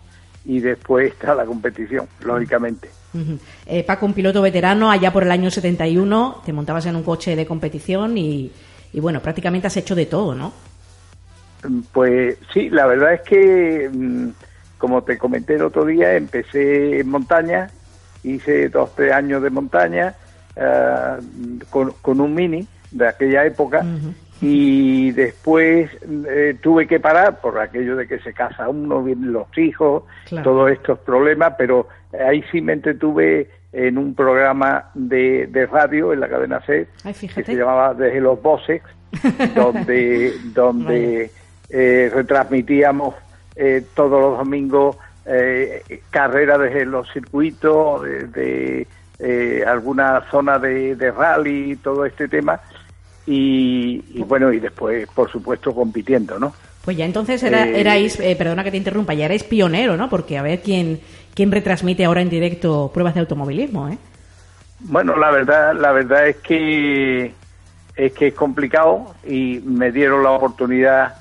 y 0.44 0.60
después 0.60 1.12
está 1.12 1.34
la 1.34 1.44
competición, 1.44 2.06
lógicamente. 2.24 2.90
Ujú. 3.12 3.38
Eh, 3.66 3.84
Paco, 3.84 4.06
un 4.06 4.14
piloto 4.14 4.40
veterano, 4.40 4.90
allá 4.90 5.12
por 5.12 5.24
el 5.24 5.30
año 5.30 5.50
71, 5.50 6.42
te 6.46 6.52
montabas 6.52 6.86
en 6.86 6.96
un 6.96 7.02
coche 7.02 7.36
de 7.36 7.44
competición 7.44 8.16
y, 8.16 8.50
y 8.92 9.00
bueno, 9.00 9.20
prácticamente 9.20 9.66
has 9.66 9.76
hecho 9.76 9.94
de 9.94 10.06
todo, 10.06 10.34
¿no? 10.34 10.52
Pues 11.92 12.38
sí, 12.52 12.70
la 12.70 12.86
verdad 12.86 13.14
es 13.14 13.20
que, 13.22 13.90
mm, 13.92 14.28
como 14.78 15.02
te 15.02 15.18
comenté 15.18 15.54
el 15.56 15.62
otro 15.62 15.84
día, 15.84 16.14
empecé 16.14 17.00
en 17.00 17.08
montaña, 17.08 17.68
hice 18.22 18.68
dos, 18.68 18.94
tres 18.94 19.12
años 19.12 19.42
de 19.42 19.50
montaña 19.50 20.14
ah, 20.56 21.18
con, 21.70 21.92
con 22.02 22.20
un 22.20 22.34
mini 22.34 22.66
de 22.90 23.06
aquella 23.08 23.44
época 23.44 23.84
y 24.42 25.10
después 25.12 25.90
eh, 26.28 26.56
tuve 26.62 26.86
que 26.86 26.98
parar 26.98 27.40
por 27.40 27.58
aquello 27.58 27.94
de 27.96 28.06
que 28.08 28.18
se 28.20 28.32
casa 28.32 28.68
uno, 28.68 29.02
vienen 29.02 29.32
los 29.32 29.46
hijos, 29.58 30.04
Claro. 30.26 30.44
todos 30.44 30.70
estos 30.70 30.98
problemas, 31.00 31.54
pero 31.58 31.88
ahí 32.26 32.42
sí 32.50 32.60
me 32.62 32.72
entretuve 32.72 33.50
en 33.72 33.98
un 33.98 34.14
programa 34.14 34.90
de, 34.94 35.46
de 35.46 35.66
radio 35.66 36.12
en 36.12 36.20
la 36.20 36.28
cadena 36.28 36.60
C 36.66 36.88
Ay, 37.04 37.12
que 37.14 37.44
se 37.44 37.54
llamaba 37.54 37.92
Desde 37.94 38.20
los 38.20 38.40
Bosses, 38.42 38.82
donde, 39.54 40.32
donde 40.54 41.30
eh, 41.70 42.10
retransmitíamos 42.12 43.14
eh, 43.56 43.84
todos 43.94 44.20
los 44.20 44.38
domingos 44.38 44.96
eh, 45.26 46.02
carreras 46.10 46.58
desde 46.60 46.84
los 46.84 47.10
circuitos, 47.12 48.02
de, 48.02 48.26
de, 48.28 48.86
eh, 49.18 49.64
alguna 49.66 50.22
zona 50.30 50.58
de, 50.58 50.96
de 50.96 51.10
rally, 51.10 51.76
todo 51.76 52.04
este 52.04 52.26
tema. 52.28 52.60
Y, 53.26 54.02
y 54.14 54.22
bueno, 54.22 54.52
y 54.52 54.58
después, 54.58 55.06
por 55.14 55.30
supuesto, 55.30 55.74
compitiendo, 55.74 56.38
¿no? 56.38 56.52
Pues 56.84 56.96
ya 56.96 57.04
entonces 57.04 57.42
era, 57.42 57.66
Eh, 57.66 57.80
erais, 57.80 58.18
eh, 58.18 58.34
perdona 58.36 58.64
que 58.64 58.70
te 58.70 58.78
interrumpa, 58.78 59.12
ya 59.14 59.26
erais 59.26 59.44
pionero, 59.44 59.96
¿no? 59.96 60.08
Porque 60.08 60.38
a 60.38 60.42
ver 60.42 60.60
quién, 60.62 61.00
quién 61.34 61.52
retransmite 61.52 62.04
ahora 62.06 62.22
en 62.22 62.30
directo 62.30 62.90
pruebas 62.92 63.14
de 63.14 63.20
automovilismo, 63.20 63.88
¿eh? 63.88 63.98
Bueno, 64.80 65.14
la 65.16 65.30
verdad, 65.30 65.74
la 65.78 65.92
verdad 65.92 66.26
es 66.28 66.36
que 66.36 67.34
es 67.94 68.12
que 68.14 68.28
es 68.28 68.34
complicado 68.34 69.14
y 69.28 69.60
me 69.62 69.92
dieron 69.92 70.22
la 70.22 70.30
oportunidad 70.30 71.19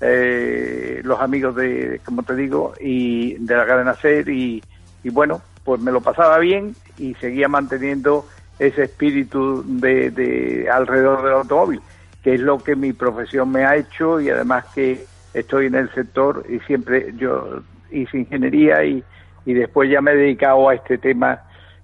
eh, 0.00 1.00
los 1.04 1.20
amigos 1.20 1.56
de, 1.56 2.00
como 2.04 2.22
te 2.22 2.34
digo, 2.34 2.74
y 2.80 3.34
de 3.34 3.56
la 3.56 3.66
cadena 3.66 3.94
SER 3.94 4.28
y, 4.28 4.62
y 5.02 5.10
bueno, 5.10 5.42
pues 5.64 5.80
me 5.80 5.92
lo 5.92 6.00
pasaba 6.00 6.38
bien 6.38 6.74
y 6.98 7.14
seguía 7.14 7.48
manteniendo 7.48 8.26
ese 8.58 8.84
espíritu 8.84 9.62
de, 9.66 10.10
de 10.10 10.68
alrededor 10.70 11.22
del 11.22 11.32
automóvil, 11.32 11.80
que 12.22 12.34
es 12.34 12.40
lo 12.40 12.58
que 12.58 12.76
mi 12.76 12.92
profesión 12.92 13.50
me 13.50 13.64
ha 13.64 13.76
hecho 13.76 14.20
y 14.20 14.30
además 14.30 14.66
que 14.74 15.04
estoy 15.32 15.66
en 15.66 15.74
el 15.74 15.92
sector 15.94 16.44
y 16.48 16.58
siempre 16.60 17.14
yo 17.16 17.62
hice 17.90 18.18
ingeniería 18.18 18.84
y, 18.84 19.02
y 19.46 19.54
después 19.54 19.90
ya 19.90 20.00
me 20.00 20.12
he 20.12 20.16
dedicado 20.16 20.68
a 20.68 20.74
este 20.74 20.98
tema 20.98 21.40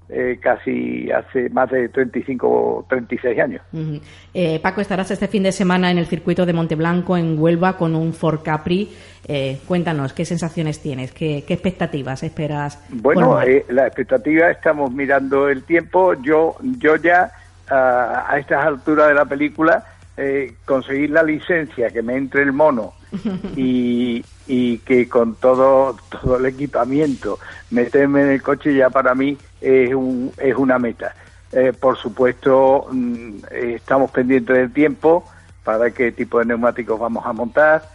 eh, 0.09 0.39
casi 0.41 1.11
hace 1.11 1.49
más 1.51 1.71
de 1.71 1.89
35 1.89 2.47
o 2.49 2.87
36 2.89 3.41
años. 3.41 3.63
Ujú. 3.73 4.01
Eh, 4.33 4.61
Paco, 4.61 4.81
estarás 4.81 5.11
este 5.11 5.27
fin 5.27 5.43
de 5.43 5.53
semana 5.53 5.91
en 5.91 5.99
el 5.99 6.07
circuito 6.07 6.47
de 6.47 6.53
Monteblanco, 6.53 7.17
en 7.17 7.39
Huelva, 7.39 7.77
con 7.77 7.95
un 7.97 8.13
Ford 8.13 8.41
Capri. 8.43 8.89
Eh, 9.27 9.59
cuéntanos, 9.67 10.13
¿qué 10.13 10.25
sensaciones 10.25 10.81
tienes? 10.81 11.13
¿Qué, 11.13 11.45
qué 11.47 11.55
expectativas 11.55 12.23
esperas? 12.23 12.81
Bueno, 12.89 13.43
eh, 13.43 13.65
la 13.69 13.87
expectativa, 13.87 14.51
estamos 14.51 14.93
mirando 14.93 15.49
el 15.49 15.65
tiempo. 15.65 16.15
Yo, 16.23 16.57
yo 16.79 16.97
ya 16.97 17.33
ah, 17.69 18.27
a 18.29 18.39
estas 18.39 18.65
alturas 18.65 19.09
de 19.09 19.15
la 19.15 19.25
película 19.25 19.85
eh, 20.17 20.55
conseguir 20.65 21.11
la 21.11 21.23
licencia, 21.23 21.91
que 21.91 22.03
me 22.03 22.17
entre 22.17 22.43
el 22.43 22.53
mono 22.53 22.95
y, 23.57 24.25
y 24.47 24.79
que 24.79 25.09
con 25.09 25.35
todo, 25.35 25.97
todo 26.11 26.37
el 26.37 26.47
equipamiento 26.47 27.39
meterme 27.71 28.23
en 28.23 28.31
el 28.31 28.43
coche 28.43 28.75
ya 28.75 28.91
para 28.91 29.15
mí 29.15 29.37
es, 29.61 29.95
un, 29.95 30.33
es 30.39 30.55
una 30.57 30.79
meta. 30.79 31.15
Eh, 31.53 31.73
por 31.73 31.97
supuesto, 31.97 32.87
mm, 32.91 33.37
eh, 33.51 33.73
estamos 33.77 34.11
pendientes 34.11 34.57
del 34.57 34.73
tiempo 34.73 35.25
para 35.65 35.91
qué 35.91 36.13
tipo 36.13 36.39
de 36.39 36.47
neumáticos 36.47 36.99
vamos 36.99 37.25
a 37.27 37.33
montar. 37.33 37.89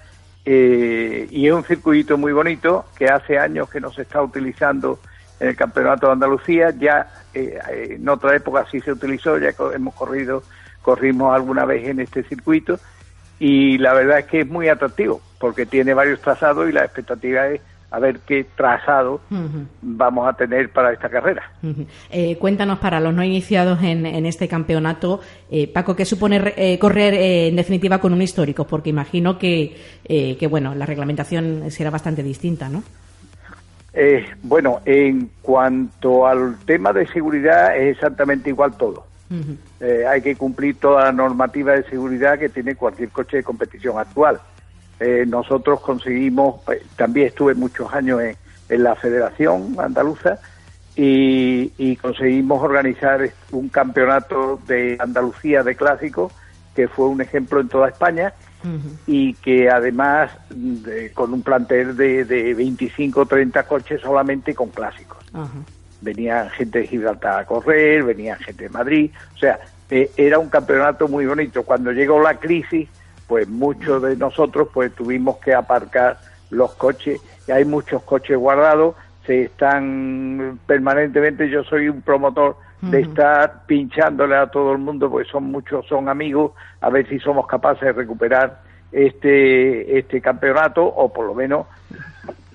Eh, 0.44 1.28
y 1.30 1.48
es 1.48 1.54
un 1.54 1.64
circuito 1.64 2.18
muy 2.18 2.34
bonito 2.34 2.86
que 2.98 3.06
hace 3.08 3.38
años 3.38 3.70
que 3.70 3.80
no 3.80 3.92
se 3.92 4.02
está 4.02 4.22
utilizando 4.22 5.00
en 5.40 5.50
el 5.50 5.56
Campeonato 5.56 6.08
de 6.08 6.14
Andalucía. 6.14 6.72
Ya 6.72 7.08
eh, 7.34 7.60
en 7.92 8.10
otra 8.10 8.36
época 8.36 8.66
sí 8.70 8.80
se 8.82 8.92
utilizó, 8.92 9.38
ya 9.38 9.54
hemos 9.74 9.94
corrido, 9.94 10.44
corrimos 10.82 11.34
alguna 11.34 11.66
vez 11.66 11.88
en 11.88 12.00
este 12.00 12.24
circuito 12.24 12.80
y 13.40 13.78
la 13.78 13.94
verdad 13.94 14.20
es 14.20 14.26
que 14.26 14.42
es 14.42 14.48
muy 14.48 14.68
atractivo 14.68 15.22
porque 15.40 15.66
tiene 15.66 15.94
varios 15.94 16.22
trazados 16.22 16.70
y 16.70 16.72
la 16.72 16.86
expectativa 16.86 17.48
es 17.48 17.62
a 17.90 18.00
ver 18.00 18.20
qué 18.20 18.46
trazado 18.56 19.20
vamos 19.82 20.26
a 20.26 20.34
tener 20.34 20.70
para 20.70 20.94
esta 20.94 21.10
carrera. 21.10 21.52
Eh, 22.10 22.38
cuéntanos 22.38 22.80
para 22.80 23.02
los 23.02 23.14
no 23.14 23.22
iniciados 23.22 23.84
en, 23.84 24.06
en 24.06 24.26
este 24.26 24.48
campeonato, 24.48 25.20
eh, 25.50 25.68
Paco, 25.68 25.94
¿qué 25.94 26.06
supone 26.06 26.54
eh, 26.56 26.80
correr 26.80 27.14
eh, 27.14 27.50
en 27.50 27.58
definitiva 27.58 28.00
con 28.00 28.14
un 28.14 28.22
histórico? 28.22 28.66
Porque 28.66 28.90
imagino 28.90 29.38
que, 29.38 29.76
eh, 30.06 30.38
que 30.38 30.48
bueno, 30.48 30.74
la 30.74 30.86
reglamentación 30.86 31.70
será 31.70 31.90
bastante 31.90 32.24
distinta, 32.24 32.70
¿no? 32.70 32.82
Eh, 33.94 34.26
bueno, 34.42 34.80
en 34.86 35.30
cuanto 35.42 36.26
al 36.26 36.60
tema 36.66 36.94
de 36.94 37.06
seguridad 37.08 37.76
es 37.78 37.98
exactamente 37.98 38.50
igual 38.50 38.78
todo. 38.78 39.06
Eh, 39.82 40.06
hay 40.08 40.22
que 40.22 40.36
cumplir 40.36 40.80
toda 40.80 41.06
la 41.06 41.12
normativa 41.12 41.74
de 41.74 41.84
seguridad 41.90 42.38
que 42.38 42.50
tiene 42.50 42.76
cualquier 42.76 43.10
coche 43.10 43.38
de 43.38 43.44
competición 43.44 43.98
actual. 43.98 44.40
Eh, 45.00 45.26
nosotros 45.28 45.82
conseguimos, 45.82 46.62
eh, 46.72 46.84
también 46.96 47.28
estuve 47.28 47.56
muchos 47.56 47.92
años 47.92 48.22
en, 48.22 48.38
en 48.70 48.84
la 48.84 48.96
Federación 48.96 49.76
Andaluza 49.80 50.40
y, 50.96 51.72
y 51.78 51.96
conseguimos 51.96 52.62
organizar 52.62 53.28
un 53.52 53.70
campeonato 53.70 54.60
de 54.68 54.98
Andalucía 55.00 55.64
de 55.64 55.76
clásicos 55.76 56.32
que 56.76 56.88
fue 56.88 57.08
un 57.08 57.20
ejemplo 57.22 57.60
en 57.60 57.68
toda 57.70 57.88
España 57.90 58.34
y 59.08 59.34
que 59.34 59.68
además 59.70 60.30
de- 60.52 61.12
con 61.14 61.34
un 61.34 61.42
plantel 61.42 61.98
de, 61.98 62.24
de 62.24 62.54
25 62.54 63.22
o 63.22 63.26
30 63.26 63.64
coches 63.64 64.00
solamente 64.02 64.54
con 64.54 64.70
clásicos. 64.70 65.18
Venían 66.02 66.50
gente 66.50 66.80
de 66.80 66.88
Gibraltar 66.88 67.40
a 67.40 67.46
correr, 67.46 68.04
venían 68.04 68.38
gente 68.40 68.64
de 68.64 68.70
Madrid, 68.70 69.12
o 69.36 69.38
sea, 69.38 69.60
eh, 69.90 70.10
era 70.18 70.40
un 70.40 70.50
campeonato 70.50 71.08
muy 71.08 71.26
bonito. 71.26 71.64
Cuando 71.64 71.92
llegó 71.92 72.22
la 72.22 72.36
crisis, 72.36 72.90
pues 73.28 73.48
muchos 73.48 74.02
de 74.02 74.16
nosotros 74.16 74.70
pues 74.74 74.94
tuvimos 74.94 75.38
que 75.38 75.54
aparcar 75.54 76.18
los 76.50 76.74
coches, 76.74 77.22
y 77.48 77.52
hay 77.52 77.66
muchos 77.66 78.02
coches 78.04 78.38
guardados, 78.38 78.96
se 79.26 79.44
están 79.44 80.60
permanentemente, 80.66 81.50
yo 81.50 81.64
soy 81.64 81.88
un 81.88 82.02
promotor 82.02 82.58
de 82.82 83.02
estar 83.02 83.68
pinchándole 83.68 84.36
a 84.36 84.48
todo 84.48 84.72
el 84.72 84.80
mundo, 84.80 85.10
porque 85.10 85.30
son 85.30 85.44
muchos, 85.44 85.86
son 85.86 86.10
amigos, 86.10 86.54
a 86.82 86.90
ver 86.90 87.08
si 87.08 87.20
somos 87.20 87.46
capaces 87.46 87.82
de 87.82 87.92
recuperar 87.92 88.60
este, 88.92 90.00
este 90.00 90.20
campeonato, 90.20 90.84
o 90.84 91.14
por 91.14 91.28
lo 91.28 91.36
menos 91.36 91.68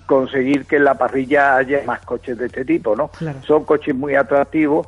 conseguir 0.07 0.65
que 0.67 0.77
en 0.77 0.85
la 0.85 0.95
parrilla 0.95 1.57
haya 1.57 1.83
más 1.87 2.01
coches 2.01 2.39
de 2.39 2.47
este 2.47 2.65
tipo, 2.65 2.97
¿no? 2.97 3.09
Claro. 3.09 3.39
Son 3.47 3.65
coches 3.65 3.95
muy 3.95 4.15
atractivos 4.15 4.87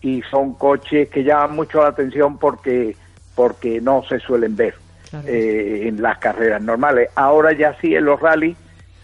y 0.00 0.22
son 0.30 0.54
coches 0.54 1.08
que 1.08 1.22
llaman 1.22 1.54
mucho 1.56 1.82
la 1.82 1.88
atención 1.88 2.38
porque 2.38 2.96
porque 3.34 3.80
no 3.80 4.02
se 4.08 4.18
suelen 4.20 4.54
ver 4.56 4.74
Claro. 5.10 5.26
eh, 5.28 5.86
en 5.88 6.00
las 6.02 6.18
carreras 6.18 6.62
normales. 6.62 7.10
Ahora 7.14 7.52
ya 7.52 7.76
sí 7.80 7.94
en 7.94 8.04
los 8.04 8.18
rallies 8.20 8.56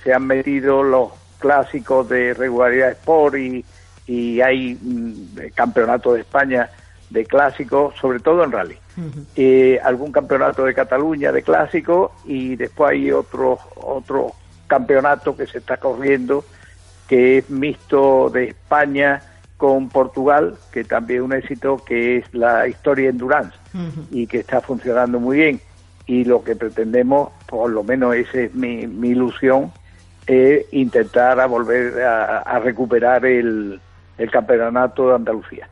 se 0.02 0.12
han 0.12 0.26
metido 0.26 0.82
los 0.82 1.10
clásicos 1.38 2.08
de 2.08 2.34
regularidad 2.34 2.90
Sport 2.92 3.36
y, 3.36 3.64
y 4.06 4.40
hay 4.40 4.76
mm, 4.80 5.52
campeonato 5.54 6.14
de 6.14 6.20
España 6.20 6.68
de 7.10 7.24
clásicos, 7.26 7.94
sobre 8.00 8.20
todo 8.20 8.44
en 8.44 8.52
rally. 8.52 8.76
Eh, 9.34 9.80
algún 9.82 10.12
campeonato 10.12 10.64
de 10.64 10.74
Cataluña 10.74 11.32
de 11.32 11.42
clásicos 11.42 12.10
y 12.24 12.54
después 12.56 12.90
hay 12.92 13.10
otro 13.10 13.58
otro 13.76 14.32
campeonato 14.70 15.36
que 15.36 15.46
se 15.46 15.58
está 15.58 15.76
corriendo 15.76 16.44
que 17.10 17.38
es 17.38 17.50
mixto 17.50 18.30
de 18.30 18.44
España 18.44 19.20
con 19.56 19.88
Portugal, 19.88 20.54
que 20.72 20.84
también 20.84 21.18
es 21.18 21.24
un 21.24 21.32
éxito, 21.32 21.84
que 21.84 22.18
es 22.18 22.32
la 22.32 22.68
historia 22.68 23.10
Endurance 23.10 23.58
y 24.12 24.28
que 24.28 24.38
está 24.38 24.60
funcionando 24.60 25.18
muy 25.18 25.38
bien. 25.38 25.60
Y 26.06 26.24
lo 26.24 26.44
que 26.44 26.54
pretendemos, 26.54 27.30
por 27.46 27.68
lo 27.68 27.82
menos 27.82 28.14
esa 28.14 28.42
es 28.42 28.54
mi, 28.54 28.86
mi 28.86 29.08
ilusión, 29.08 29.72
es 30.26 30.64
intentar 30.72 31.40
a 31.40 31.46
volver 31.46 32.00
a, 32.00 32.38
a 32.38 32.60
recuperar 32.60 33.26
el, 33.26 33.80
el 34.16 34.30
campeonato 34.30 35.08
de 35.08 35.14
Andalucía. 35.16 35.68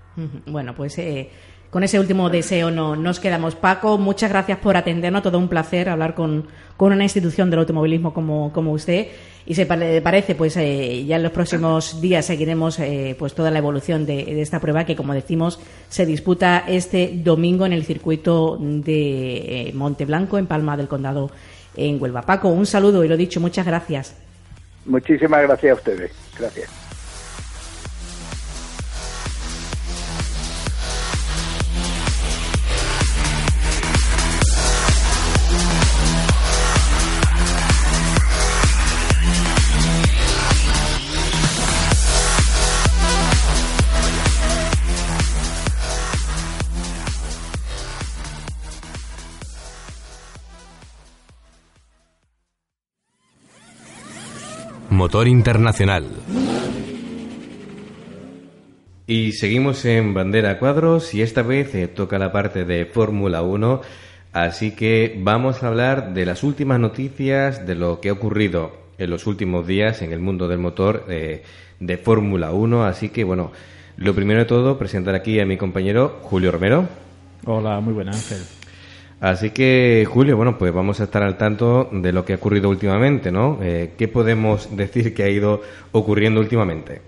Bueno, 0.47 0.75
pues 0.75 0.99
eh, 0.99 1.31
con 1.71 1.85
ese 1.85 2.01
último 2.01 2.31
deseo 2.31 2.71
no, 2.71 2.97
nos 2.97 3.21
quedamos. 3.21 3.55
Paco, 3.55 3.99
muchas 3.99 4.31
gracias 4.31 4.59
por 4.59 4.77
atendernos. 4.77 5.23
Todo 5.23 5.39
un 5.39 5.49
placer 5.49 5.89
hablar 5.89 6.15
con, 6.15 6.47
una 6.79 7.03
institución 7.05 7.51
del 7.51 7.61
automovilismo 7.61 8.15
como, 8.15 8.51
usted. 8.73 9.09
Y 9.45 9.55
se 9.55 9.65
pare- 9.67 10.01
parece, 10.03 10.35
pues 10.35 10.57
eh, 10.59 11.05
ya 11.07 11.17
en 11.17 11.23
los 11.23 11.33
próximos 11.33 12.01
días 12.01 12.27
seguiremos 12.27 12.79
eh, 12.79 13.17
pues 13.19 13.35
toda 13.35 13.51
la 13.51 13.59
evolución 13.59 14.05
de, 14.07 14.25
de 14.25 14.43
esta 14.43 14.61
prueba 14.61 14.85
que, 14.85 14.95
como 14.97 15.15
decimos, 15.15 15.59
se 15.89 16.05
disputa 16.07 16.65
este 16.69 17.13
domingo 17.15 17.65
en 17.65 17.73
el 17.73 17.85
circuito 17.85 18.59
de 18.61 19.69
eh, 19.69 19.73
Monteblanco, 19.75 20.37
en 20.39 20.47
Palma 20.47 20.77
del 20.77 20.89
Condado, 20.89 21.31
en 21.77 22.01
Huelva. 22.01 22.23
Paco, 22.23 22.49
un 22.49 22.67
saludo 22.67 23.05
y 23.05 23.09
lo 23.09 23.17
dicho, 23.17 23.41
muchas 23.41 23.65
gracias. 23.67 24.15
Muchísimas 24.85 25.43
gracias 25.43 25.73
a 25.73 25.75
ustedes. 25.75 26.13
Gracias. 26.39 26.88
Motor 54.99 55.29
Internacional. 55.29 56.07
Y 59.07 59.31
seguimos 59.31 59.85
en 59.85 60.13
bandera 60.13 60.59
cuadros 60.59 61.15
y 61.15 61.23
esta 61.23 61.43
vez 61.43 61.73
eh, 61.77 61.87
toca 61.87 62.19
la 62.19 62.33
parte 62.33 62.65
de 62.65 62.85
Fórmula 62.85 63.43
1, 63.43 63.81
así 64.33 64.73
que 64.73 65.17
vamos 65.23 65.63
a 65.63 65.69
hablar 65.69 66.15
de 66.15 66.27
las 66.27 66.43
últimas 66.43 66.81
noticias 66.81 67.65
de 67.65 67.77
lo 67.77 68.01
que 68.01 68.09
ha 68.09 68.13
ocurrido 68.13 68.73
en 68.99 69.11
los 69.11 69.29
últimos 69.29 69.69
días 69.69 70.03
en 70.03 70.13
el 70.13 70.19
mundo 70.19 70.49
del 70.49 70.59
motor 70.59 71.05
eh, 71.09 71.45
de 71.79 71.97
Fórmula 71.97 72.51
1, 72.51 72.85
así 72.85 73.11
que 73.11 73.23
bueno, 73.23 73.53
lo 73.99 74.17
primero 74.17 74.41
de 74.41 74.47
todo 74.47 74.79
presentar 74.79 75.15
aquí 75.15 75.39
a 75.39 75.47
mi 75.47 75.57
compañero 75.57 76.19
Julio 76.23 76.51
Romero. 76.51 76.89
Hola, 77.47 77.79
muy 77.79 77.95
buena 77.95 78.11
Ángel. 78.11 78.58
Así 79.21 79.51
que, 79.51 80.07
Julio, 80.09 80.37
bueno, 80.37 80.59
pues 80.59 80.73
vamos 80.73 81.01
a 81.01 81.05
estar 81.05 81.23
al 81.23 81.37
tanto 81.37 81.89
de 81.91 82.13
lo 82.13 82.25
que 82.25 82.35
ha 82.35 82.37
ocurrido 82.37 82.69
últimamente, 82.69 83.33
¿no? 83.33 83.59
Eh, 83.61 83.95
¿Qué 83.99 84.07
podemos 84.07 84.77
decir 84.77 85.13
que 85.15 85.25
ha 85.25 85.29
ido 85.29 85.61
ocurriendo 85.93 86.41
últimamente? 86.41 87.03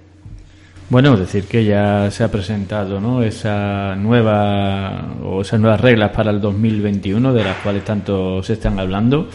Bueno, 0.89 1.17
decir 1.17 1.45
que 1.45 1.65
ya 1.65 2.11
se 2.11 2.25
ha 2.25 2.33
presentado 2.33 3.01
¿no? 3.01 3.23
esa 3.23 3.95
nueva 3.95 5.15
o 5.23 5.43
esas 5.43 5.61
nuevas 5.61 5.81
reglas 5.81 6.11
para 6.11 6.33
el 6.33 6.41
2021 6.41 7.33
de 7.33 7.45
las 7.45 7.59
cuales 7.59 7.85
tanto 7.85 8.43
se 8.43 8.55
están 8.55 8.77
hablando 8.81 9.29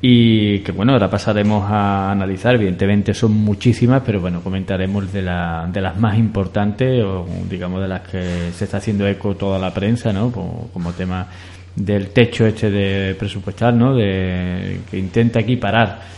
y 0.00 0.60
que 0.60 0.70
bueno, 0.70 0.92
ahora 0.92 1.10
pasaremos 1.10 1.64
a 1.68 2.12
analizar, 2.12 2.54
evidentemente 2.54 3.12
son 3.12 3.32
muchísimas, 3.32 4.02
pero 4.06 4.20
bueno, 4.20 4.40
comentaremos 4.40 5.12
de, 5.12 5.22
la, 5.22 5.68
de 5.72 5.80
las 5.80 5.98
más 5.98 6.16
importantes 6.16 7.02
o 7.02 7.26
digamos 7.50 7.80
de 7.82 7.88
las 7.88 8.02
que 8.02 8.52
se 8.52 8.64
está 8.64 8.76
haciendo 8.76 9.08
eco 9.08 9.34
toda 9.34 9.58
la 9.58 9.74
prensa, 9.74 10.12
¿no? 10.12 10.30
Como, 10.30 10.68
como 10.72 10.92
tema 10.92 11.26
del 11.76 12.08
techo 12.10 12.46
este 12.46 12.70
de 12.70 13.14
presupuestal, 13.14 13.78
¿no? 13.78 13.94
De, 13.94 14.80
que 14.90 14.98
intenta 14.98 15.40
equiparar 15.40 16.14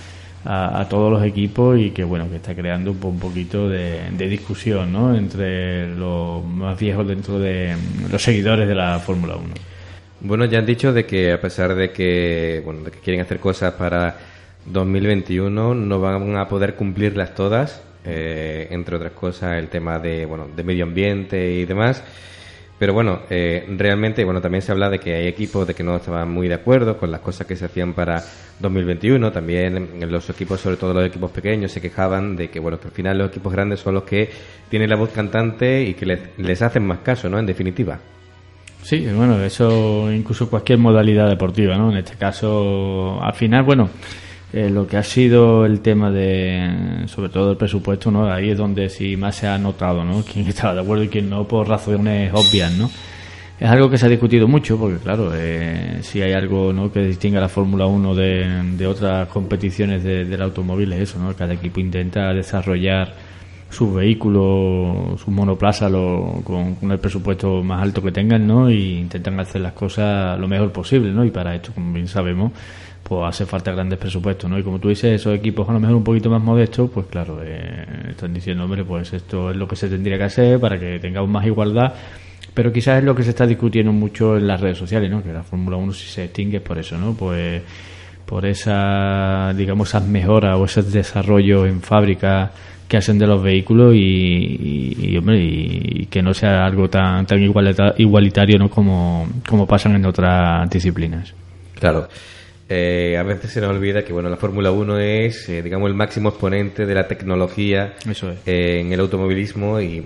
a, 0.48 0.86
todos 0.88 1.11
los 1.11 1.24
equipos 1.24 1.78
y 1.78 1.90
que 1.90 2.04
bueno 2.04 2.30
que 2.30 2.36
está 2.36 2.54
creando 2.54 2.92
un, 2.92 3.18
poquito 3.18 3.68
de, 3.68 4.11
discusión 4.16 4.92
¿no? 4.92 5.14
entre 5.14 5.88
los 5.88 6.44
más 6.44 6.78
viejos 6.78 7.07
dentro 7.07 7.38
de 7.38 7.74
los 8.11 8.22
seguidores 8.22 8.68
de 8.68 8.74
la 8.74 8.98
Fórmula 9.00 9.36
1. 9.36 9.46
Bueno, 10.20 10.44
ya 10.44 10.61
han 10.61 10.66
dicho 10.66 10.92
de 10.92 11.04
que 11.04 11.32
a 11.32 11.40
pesar 11.40 11.74
de 11.74 11.90
que 11.90 12.62
bueno 12.64 12.82
de 12.82 12.92
que 12.92 13.00
quieren 13.00 13.22
hacer 13.22 13.40
cosas 13.40 13.74
para 13.74 14.16
2021 14.66 15.74
no 15.74 16.00
van 16.00 16.36
a 16.36 16.48
poder 16.48 16.74
cumplirlas 16.74 17.34
todas, 17.34 17.82
eh, 18.04 18.68
entre 18.70 18.96
otras 18.96 19.12
cosas 19.12 19.59
el 19.59 19.68
tema 19.68 19.98
de 19.98 20.26
bueno 20.26 20.48
de 20.54 20.62
medio 20.62 20.84
ambiente 20.84 21.52
y 21.54 21.64
demás. 21.64 22.04
Pero 22.79 22.93
bueno, 22.93 23.20
eh, 23.31 23.66
realmente, 23.77 24.22
bueno, 24.24 24.43
también 24.43 24.61
se 24.61 24.70
habla 24.70 24.91
de 24.91 24.99
que 24.99 25.14
hay 25.14 25.27
equipos 25.27 25.66
de 25.66 25.74
que 25.74 25.83
no 25.83 25.97
estaban 25.97 26.31
muy 26.31 26.47
de 26.47 26.55
acuerdo 26.55 26.99
con 26.99 27.11
las 27.11 27.20
cosas 27.20 27.47
que 27.47 27.57
se 27.57 27.64
hacían 27.64 27.95
para 27.95 28.22
2021. 28.61 29.33
También 29.33 29.99
los 30.11 30.29
equipos, 30.29 30.61
sobre 30.61 30.77
todo 30.77 30.93
los 30.93 31.07
equipos 31.07 31.31
pequeños, 31.31 31.72
se 31.72 31.81
quejaban 31.81 32.37
de 32.37 32.51
que, 32.51 32.61
bueno, 32.61 32.79
que 32.79 32.89
al 32.89 32.95
final 32.95 33.18
los 33.18 33.31
equipos 33.31 33.53
grandes 33.53 33.81
son 33.81 33.95
los 33.95 34.03
que 34.03 34.29
tienen 34.68 34.91
la 34.91 34.97
voz 34.97 35.11
cantante 35.11 35.85
y 35.85 35.95
que 35.95 36.05
les, 36.05 36.20
les 36.37 36.61
hacen 36.61 36.87
más 36.87 36.99
caso, 36.99 37.31
¿no? 37.31 37.39
En 37.39 37.47
definitiva. 37.47 37.99
Sí, 38.83 39.07
bueno, 39.07 39.43
eso 39.43 40.12
incluso 40.12 40.49
cualquier 40.51 40.79
modalidad 40.79 41.29
deportiva, 41.29 41.77
¿no? 41.77 41.91
En 41.91 41.97
este 41.97 42.14
caso, 42.16 43.18
al 43.22 43.35
final, 43.35 43.64
bueno, 43.64 43.89
eh, 44.57 44.70
lo 44.70 44.86
que 44.86 44.96
ha 44.96 45.02
sido 45.02 45.66
el 45.66 45.80
tema 45.80 46.11
de, 46.11 47.04
sobre 47.09 47.28
todo 47.28 47.50
el 47.50 47.57
presupuesto, 47.59 48.11
¿no? 48.11 48.32
Ahí 48.32 48.50
es 48.50 48.57
donde 48.57 48.88
sí 48.88 49.14
más 49.16 49.36
se 49.36 49.46
ha 49.46 49.59
notado, 49.59 50.02
¿no? 50.02 50.22
Quién 50.22 50.46
estaba 50.46 50.74
de 50.74 50.80
acuerdo 50.80 51.04
y 51.04 51.09
quién 51.09 51.28
no, 51.28 51.46
por 51.46 51.68
razones 51.68 52.32
obvias, 52.32 52.72
¿no? 52.72 52.90
Es 53.61 53.68
algo 53.68 53.90
que 53.90 53.98
se 53.98 54.07
ha 54.07 54.09
discutido 54.09 54.48
mucho 54.48 54.78
porque, 54.78 54.98
claro, 54.98 55.32
eh, 55.34 55.98
si 56.00 56.22
hay 56.22 56.32
algo 56.32 56.72
¿no? 56.72 56.92
que 56.92 57.00
distingue 57.00 57.38
a 57.38 57.40
la 57.42 57.48
Fórmula 57.48 57.86
1 57.86 58.14
de, 58.14 58.86
otras 58.86 59.28
competiciones 59.28 60.02
del 60.04 60.40
automóvil 60.42 60.92
es 60.94 61.11
eso, 61.11 61.18
¿no? 61.18 61.34
Cada 61.34 61.54
equipo 61.54 61.80
intenta 61.80 62.32
desarrollar 62.32 63.14
sus 63.70 63.94
vehículos, 63.94 65.20
sus 65.20 65.28
monoplazas 65.28 65.90
con, 65.90 66.74
con, 66.76 66.90
el 66.90 66.98
presupuesto 66.98 67.62
más 67.62 67.82
alto 67.82 68.02
que 68.02 68.12
tengan, 68.12 68.46
¿no? 68.46 68.70
Y 68.70 68.98
intentan 68.98 69.38
hacer 69.40 69.60
las 69.60 69.72
cosas 69.72 70.38
lo 70.38 70.48
mejor 70.48 70.72
posible, 70.72 71.12
¿no? 71.12 71.24
Y 71.24 71.30
para 71.30 71.54
esto, 71.54 71.72
como 71.74 71.92
bien 71.92 72.08
sabemos, 72.08 72.52
pues 73.02 73.22
hace 73.28 73.46
falta 73.46 73.72
grandes 73.72 73.98
presupuestos, 73.98 74.50
¿no? 74.50 74.58
Y 74.58 74.62
como 74.62 74.78
tú 74.78 74.88
dices, 74.88 75.20
esos 75.20 75.34
equipos 75.34 75.68
a 75.68 75.72
lo 75.72 75.80
mejor 75.80 75.96
un 75.96 76.04
poquito 76.04 76.30
más 76.30 76.42
modestos, 76.42 76.90
pues 76.92 77.06
claro, 77.06 77.40
eh, 77.42 77.84
están 78.10 78.32
diciendo, 78.32 78.64
hombre, 78.64 78.84
pues 78.84 79.12
esto 79.12 79.50
es 79.50 79.56
lo 79.56 79.66
que 79.68 79.76
se 79.76 79.88
tendría 79.88 80.16
que 80.16 80.24
hacer 80.24 80.60
para 80.60 80.78
que 80.78 80.98
tengamos 80.98 81.30
más 81.30 81.46
igualdad, 81.46 81.92
pero 82.54 82.72
quizás 82.72 82.98
es 82.98 83.04
lo 83.04 83.14
que 83.14 83.22
se 83.22 83.30
está 83.30 83.46
discutiendo 83.46 83.92
mucho 83.92 84.36
en 84.36 84.46
las 84.46 84.60
redes 84.60 84.78
sociales, 84.78 85.10
¿no? 85.10 85.22
Que 85.22 85.32
la 85.32 85.42
Fórmula 85.42 85.76
1 85.76 85.92
si 85.92 86.06
se 86.08 86.24
extingue 86.24 86.60
por 86.60 86.78
eso, 86.78 86.96
¿no? 86.98 87.14
Pues 87.14 87.62
por 88.24 88.44
esa, 88.44 89.52
digamos, 89.54 89.88
esas 89.88 90.06
mejoras 90.06 90.58
o 90.58 90.64
esos 90.64 90.92
desarrollos 90.92 91.68
en 91.68 91.80
fábrica 91.80 92.50
que 92.89 92.97
hacen 92.97 93.18
de 93.18 93.26
los 93.26 93.43
vehículos 93.43 93.95
y, 93.97 95.16
hombre, 95.18 95.43
y, 95.43 96.07
que 96.07 96.22
no 96.22 96.32
sea 96.34 96.64
algo 96.64 96.89
tan, 96.89 97.26
tan 97.26 97.43
igualitario, 97.43 98.59
¿no? 98.59 98.70
Como, 98.70 99.28
como 99.49 99.66
pasan 99.66 99.97
en 99.97 100.07
otras 100.07 100.68
disciplinas. 100.70 101.34
Claro. 101.78 102.09
Eh, 102.68 103.16
a 103.16 103.22
veces 103.22 103.53
se 103.53 103.61
nos 103.61 103.70
olvida 103.70 104.03
que 104.03 104.12
bueno 104.12 104.28
la 104.28 104.37
Fórmula 104.37 104.72
1 104.72 104.99
es 104.99 105.49
eh, 105.49 105.62
digamos 105.62 105.89
el 105.89 105.95
máximo 105.95 106.30
exponente 106.30 106.84
de 106.84 106.95
la 106.97 107.07
tecnología 107.07 107.95
eh, 108.45 108.80
en 108.80 108.93
el 108.93 108.99
automovilismo 108.99 109.80
y 109.80 110.05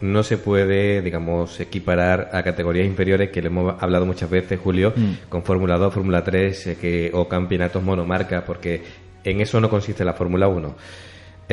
no 0.00 0.22
se 0.22 0.38
puede 0.38 1.02
digamos 1.02 1.60
equiparar 1.60 2.30
a 2.32 2.42
categorías 2.42 2.86
inferiores 2.86 3.28
que 3.28 3.42
le 3.42 3.48
hemos 3.48 3.74
hablado 3.82 4.06
muchas 4.06 4.30
veces 4.30 4.58
Julio 4.58 4.94
mm. 4.96 5.28
con 5.28 5.42
Fórmula 5.42 5.76
2 5.76 5.92
Fórmula 5.92 6.24
3 6.24 6.78
que, 6.80 7.10
o 7.12 7.28
campeonatos 7.28 7.82
monomarca 7.82 8.46
porque 8.46 8.82
en 9.22 9.42
eso 9.42 9.60
no 9.60 9.68
consiste 9.68 10.02
la 10.02 10.14
Fórmula 10.14 10.48
1 10.48 10.74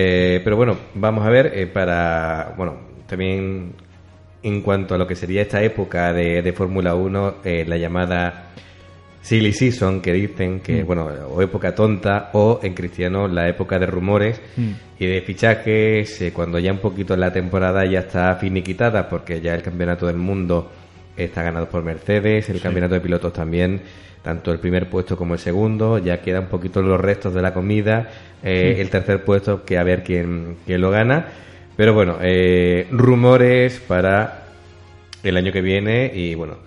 pero 0.04 0.56
bueno 0.56 0.78
vamos 0.94 1.26
a 1.26 1.30
ver 1.30 1.72
para 1.74 2.54
bueno 2.56 2.78
también 3.08 3.74
en 4.44 4.62
cuanto 4.62 4.94
a 4.96 4.98
lo 4.98 5.08
que 5.08 5.16
sería 5.16 5.42
esta 5.42 5.64
época 5.64 6.14
de, 6.14 6.42
de 6.42 6.54
Fórmula 6.54 6.94
1 6.94 7.36
la 7.44 7.78
llamada 7.78 8.48
silly 9.28 9.52
season 9.52 10.00
que 10.02 10.14
dicen 10.14 10.62
que, 10.62 10.84
mm. 10.84 10.88
bueno, 10.88 11.10
o 11.30 11.42
época 11.42 11.76
tonta 11.76 12.30
o 12.32 12.62
en 12.64 12.74
cristiano 12.74 13.28
la 13.28 13.50
época 13.50 13.78
de 13.78 13.86
rumores 13.86 14.42
mm. 14.56 14.72
y 15.00 15.06
de 15.06 15.22
fichajes 15.22 16.22
eh, 16.22 16.32
cuando 16.32 16.60
ya 16.60 16.72
un 16.72 16.80
poquito 16.80 17.16
la 17.18 17.34
temporada 17.34 17.86
ya 17.86 18.00
está 18.00 18.36
finiquitada 18.36 19.10
porque 19.10 19.42
ya 19.42 19.54
el 19.54 19.62
campeonato 19.62 20.08
del 20.08 20.16
mundo 20.16 20.72
está 21.18 21.44
ganado 21.44 21.70
por 21.70 21.84
Mercedes, 21.84 22.50
el 22.50 22.62
campeonato 22.62 22.94
de 22.94 23.02
pilotos 23.02 23.34
también, 23.34 23.82
tanto 24.22 24.52
el 24.52 24.60
primer 24.60 24.90
puesto 24.90 25.18
como 25.18 25.34
el 25.34 25.40
segundo, 25.40 25.98
ya 25.98 26.22
quedan 26.22 26.44
un 26.44 26.50
poquito 26.50 26.82
los 26.82 27.00
restos 27.00 27.34
de 27.34 27.42
la 27.42 27.54
comida, 27.54 28.10
eh, 28.44 28.78
el 28.80 28.90
tercer 28.90 29.24
puesto 29.24 29.66
que 29.66 29.78
a 29.78 29.84
ver 29.84 30.04
quién, 30.04 30.58
quién 30.66 30.82
lo 30.82 30.92
gana, 30.92 31.26
pero 31.76 31.94
bueno, 31.94 32.18
eh, 32.22 32.88
rumores 32.92 33.80
para 33.80 34.46
el 35.24 35.38
año 35.38 35.52
que 35.52 35.62
viene 35.62 36.12
y 36.14 36.36
bueno, 36.36 36.58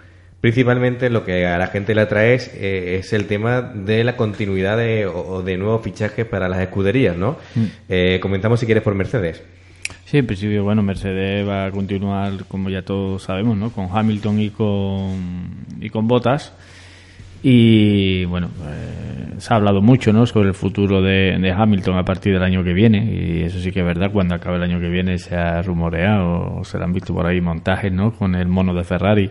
Principalmente 0.40 1.11
lo 1.11 1.22
que 1.24 1.46
a 1.46 1.59
la 1.59 1.66
gente 1.66 1.94
le 1.94 2.01
atrae 2.01 2.34
es, 2.34 2.51
eh, 2.55 3.03
el 3.12 3.26
tema 3.26 3.61
de 3.61 4.05
la 4.05 4.16
continuidad 4.16 4.78
de, 4.78 5.05
o, 5.05 5.42
de 5.42 5.59
nuevos 5.59 5.82
fichajes 5.82 6.24
para 6.24 6.48
las 6.48 6.61
escuderías, 6.61 7.14
¿no? 7.14 7.36
Mm. 7.55 7.64
Eh, 7.90 8.18
comentamos 8.22 8.59
si 8.59 8.64
quieres 8.64 8.82
por 8.82 8.94
Mercedes. 8.94 9.42
Sí, 10.11 10.18
en 10.18 10.26
principio, 10.26 10.64
bueno, 10.64 10.82
Mercedes 10.82 11.48
va 11.48 11.66
a 11.66 11.70
continuar, 11.70 12.44
como 12.48 12.68
ya 12.68 12.82
todos 12.82 13.22
sabemos, 13.22 13.56
¿no? 13.56 13.70
Con 13.70 13.86
Hamilton 13.96 14.40
y 14.40 14.50
con, 14.50 15.66
y 15.80 15.88
con 15.88 16.08
Bottas. 16.08 16.52
Y 17.44 18.24
bueno, 18.24 18.48
eh, 18.66 19.34
se 19.38 19.54
ha 19.54 19.56
hablado 19.56 19.80
mucho 19.80 20.12
¿no? 20.12 20.26
sobre 20.26 20.48
el 20.48 20.54
futuro 20.54 21.00
de, 21.00 21.38
de, 21.38 21.52
Hamilton 21.52 21.96
a 21.96 22.04
partir 22.04 22.32
del 22.32 22.42
año 22.42 22.64
que 22.64 22.72
viene. 22.72 23.04
Y 23.04 23.42
eso 23.42 23.61
sí 23.61 23.70
que 23.70 23.82
es 23.82 23.86
verdad, 23.86 24.11
cuando 24.12 24.34
acabe 24.34 24.56
el 24.56 24.64
año 24.64 24.80
que 24.80 24.88
viene 24.88 25.16
se 25.16 25.36
ha 25.36 25.62
rumoreado 25.62 26.56
o 26.56 26.64
se 26.64 26.78
han 26.78 26.92
visto 26.92 27.14
por 27.14 27.26
ahí 27.26 27.40
montajes 27.40 27.92
¿no? 27.92 28.11
con 28.11 28.34
el 28.34 28.48
mono 28.48 28.74
de 28.74 28.82
Ferrari 28.82 29.30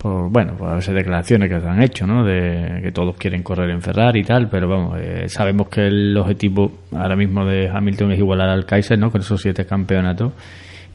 por 0.00 0.30
bueno 0.30 0.54
por 0.54 0.78
esas 0.78 0.94
declaraciones 0.94 1.50
que 1.50 1.60
se 1.60 1.68
han 1.68 1.82
hecho 1.82 2.06
no 2.06 2.24
de 2.24 2.80
que 2.82 2.90
todos 2.90 3.16
quieren 3.16 3.42
correr 3.42 3.68
en 3.68 3.82
Ferrari 3.82 4.20
y 4.20 4.24
tal 4.24 4.48
pero 4.48 4.66
vamos 4.66 4.98
eh, 4.98 5.28
sabemos 5.28 5.68
que 5.68 5.88
el 5.88 6.16
objetivo 6.16 6.72
ahora 6.92 7.16
mismo 7.16 7.44
de 7.44 7.68
Hamilton 7.68 8.12
es 8.12 8.18
igualar 8.18 8.48
al 8.48 8.64
Kaiser 8.64 8.98
no 8.98 9.10
con 9.10 9.20
esos 9.20 9.40
siete 9.40 9.64
campeonatos. 9.66 10.32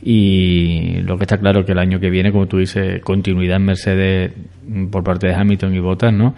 Y 0.08 1.02
lo 1.04 1.18
que 1.18 1.24
está 1.24 1.38
claro 1.38 1.66
que 1.66 1.72
el 1.72 1.80
año 1.80 2.00
que 2.00 2.10
viene 2.10 2.32
como 2.32 2.48
tú 2.48 2.58
dices 2.58 3.02
continuidad 3.02 3.58
en 3.58 3.66
Mercedes 3.66 4.32
por 4.92 5.04
parte 5.04 5.28
de 5.28 5.34
Hamilton 5.34 5.74
y 5.74 5.80
Bottas 5.80 6.14
no 6.14 6.36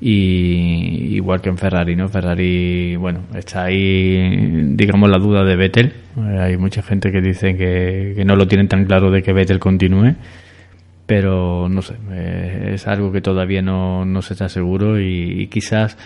y 0.00 1.16
igual 1.16 1.40
que 1.40 1.48
en 1.50 1.58
Ferrari 1.58 1.96
no 1.96 2.08
Ferrari 2.08 2.96
bueno 2.96 3.20
está 3.34 3.64
ahí 3.64 4.66
digamos 4.74 5.10
la 5.10 5.18
duda 5.18 5.44
de 5.44 5.56
Vettel. 5.56 5.92
Eh, 6.16 6.38
hay 6.40 6.56
mucha 6.56 6.82
gente 6.82 7.10
que 7.10 7.20
dice 7.20 7.56
que 7.56 8.22
no 8.24 8.36
lo 8.36 8.46
tienen 8.46 8.68
tan 8.68 8.84
claro 8.84 9.10
de 9.10 9.22
que 9.22 9.32
Vettel 9.32 9.58
continúe 9.58 10.14
pero 11.14 11.68
no 11.68 11.82
sé, 11.82 11.92
eh, 12.10 12.70
es 12.72 12.86
algo 12.86 13.12
que 13.12 13.20
todavía 13.20 13.60
no, 13.60 14.06
no 14.06 14.22
se 14.22 14.32
está 14.32 14.48
seguro 14.48 14.98
y, 14.98 15.46
quizás 15.48 15.98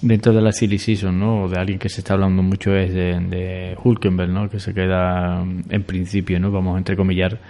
dentro 0.00 0.32
de 0.32 0.40
la 0.40 0.52
silly 0.52 0.78
season, 0.78 1.18
¿no? 1.18 1.42
O 1.42 1.48
de 1.48 1.58
alguien 1.58 1.80
que 1.80 1.88
se 1.88 2.02
está 2.02 2.14
hablando 2.14 2.40
mucho 2.40 2.72
es 2.76 2.94
de, 2.94 3.18
de 3.18 3.76
Hulkenberg, 3.82 4.30
¿no? 4.30 4.48
Que 4.48 4.60
se 4.60 4.72
queda 4.72 5.42
en 5.42 5.82
principio, 5.82 6.38
¿no? 6.38 6.52
Vamos 6.52 6.76
a 6.76 6.78
entrecomillar 6.78 7.40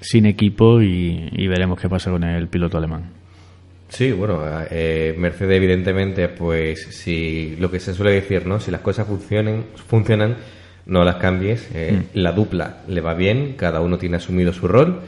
sin 0.00 0.24
equipo 0.24 0.80
y, 0.80 1.46
veremos 1.48 1.78
qué 1.78 1.86
pasa 1.86 2.10
con 2.10 2.24
el 2.24 2.48
piloto 2.48 2.78
alemán. 2.78 3.10
Sí, 3.90 4.12
bueno, 4.12 4.40
eh, 4.70 5.14
Mercedes 5.18 5.54
evidentemente, 5.54 6.28
pues 6.30 6.80
si 6.80 7.56
lo 7.60 7.70
que 7.70 7.78
se 7.78 7.92
suele 7.92 8.12
decir, 8.12 8.46
¿no? 8.46 8.58
Si 8.58 8.70
las 8.70 8.80
cosas 8.80 9.06
funcionen, 9.06 9.66
funcionan, 9.86 10.38
no 10.86 11.04
las 11.04 11.16
cambies. 11.16 11.68
Eh, 11.74 11.92
mm. 11.92 12.18
La 12.20 12.32
dupla 12.32 12.84
le 12.88 13.02
va 13.02 13.12
bien, 13.12 13.52
cada 13.58 13.82
uno 13.82 13.98
tiene 13.98 14.16
asumido 14.16 14.54
su 14.54 14.66
rol 14.66 15.02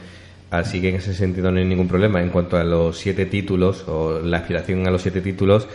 Así 0.51 0.81
que 0.81 0.89
en 0.89 0.95
ese 0.95 1.13
sentido 1.13 1.49
no 1.49 1.59
hay 1.59 1.65
ningún 1.65 1.87
problema. 1.87 2.21
En 2.21 2.29
cuanto 2.29 2.57
a 2.57 2.63
los 2.63 2.97
siete 2.97 3.25
títulos 3.25 3.85
o 3.87 4.19
la 4.19 4.37
aspiración 4.37 4.85
a 4.85 4.91
los 4.91 5.01
siete 5.01 5.21
títulos, 5.21 5.67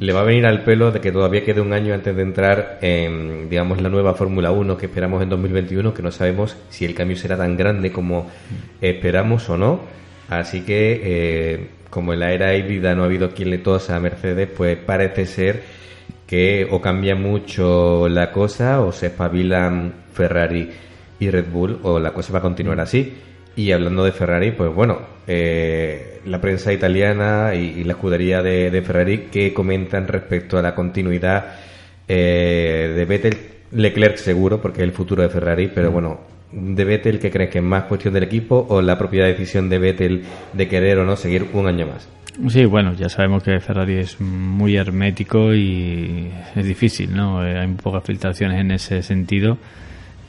le 0.00 0.12
va 0.12 0.22
a 0.22 0.24
venir 0.24 0.46
al 0.46 0.64
pelo 0.64 0.90
de 0.90 1.00
que 1.00 1.12
todavía 1.12 1.44
quede 1.44 1.60
un 1.60 1.72
año 1.72 1.94
antes 1.94 2.16
de 2.16 2.22
entrar 2.22 2.78
en, 2.82 3.48
digamos, 3.48 3.80
la 3.80 3.88
nueva 3.88 4.14
Fórmula 4.14 4.50
1 4.50 4.76
que 4.76 4.86
esperamos 4.86 5.22
en 5.22 5.28
2021, 5.28 5.94
que 5.94 6.02
no 6.02 6.10
sabemos 6.10 6.56
si 6.70 6.84
el 6.84 6.94
cambio 6.94 7.16
será 7.16 7.36
tan 7.36 7.56
grande 7.56 7.92
como 7.92 8.28
esperamos 8.80 9.48
o 9.48 9.56
no. 9.56 9.80
Así 10.28 10.62
que, 10.62 11.00
eh, 11.04 11.66
como 11.88 12.12
en 12.12 12.20
la 12.20 12.32
era 12.32 12.56
híbrida 12.56 12.94
no 12.96 13.02
ha 13.02 13.06
habido 13.06 13.30
quien 13.30 13.50
le 13.50 13.58
tosa 13.58 13.94
a 13.94 14.00
Mercedes, 14.00 14.48
pues 14.56 14.76
parece 14.76 15.24
ser 15.24 15.62
que 16.26 16.66
o 16.68 16.80
cambia 16.80 17.14
mucho 17.14 18.08
la 18.08 18.32
cosa 18.32 18.80
o 18.80 18.90
se 18.90 19.08
espabilan 19.08 19.92
Ferrari 20.12 20.68
y 21.20 21.30
Red 21.30 21.46
Bull 21.52 21.78
o 21.82 22.00
la 22.00 22.12
cosa 22.12 22.32
va 22.32 22.40
a 22.40 22.42
continuar 22.42 22.80
así. 22.80 23.29
Y 23.60 23.72
hablando 23.72 24.04
de 24.04 24.12
Ferrari, 24.12 24.52
pues 24.52 24.74
bueno, 24.74 25.00
eh, 25.26 26.20
la 26.24 26.40
prensa 26.40 26.72
italiana 26.72 27.54
y, 27.54 27.84
la 27.84 27.92
escudería 27.92 28.42
de, 28.42 28.80
Ferrari 28.80 29.26
que 29.30 29.52
comentan 29.52 30.08
respecto 30.08 30.56
a 30.56 30.62
la 30.62 30.74
continuidad 30.74 31.56
eh, 32.08 32.94
de 32.96 33.04
Vettel, 33.04 33.36
Leclerc 33.72 34.16
seguro, 34.16 34.62
porque 34.62 34.80
es 34.80 34.84
el 34.84 34.92
futuro 34.92 35.22
de 35.22 35.28
Ferrari, 35.28 35.70
pero 35.74 35.92
bueno, 35.92 36.20
de 36.50 36.84
Vettel, 36.86 37.18
¿qué 37.18 37.30
crees 37.30 37.50
que 37.50 37.58
es 37.58 37.64
más 37.64 37.84
cuestión 37.84 38.14
del 38.14 38.22
equipo 38.22 38.64
o 38.66 38.80
la 38.80 38.96
propia 38.96 39.26
decisión 39.26 39.68
de 39.68 39.78
Vettel 39.78 40.22
de 40.54 40.66
querer 40.66 40.96
o 40.96 41.04
no 41.04 41.16
seguir 41.16 41.44
un 41.52 41.66
año 41.66 41.86
más? 41.86 42.08
Sí, 42.48 42.64
bueno, 42.64 42.94
ya 42.94 43.10
sabemos 43.10 43.42
que 43.42 43.60
Ferrari 43.60 43.98
es 43.98 44.18
muy 44.22 44.76
hermético 44.76 45.52
y 45.52 46.30
es 46.56 46.64
difícil, 46.64 47.14
¿no? 47.14 47.46
Eh, 47.46 47.58
hay 47.58 47.68
pocas 47.74 48.04
filtraciones 48.04 48.58
en 48.58 48.70
ese 48.70 49.02
sentido 49.02 49.58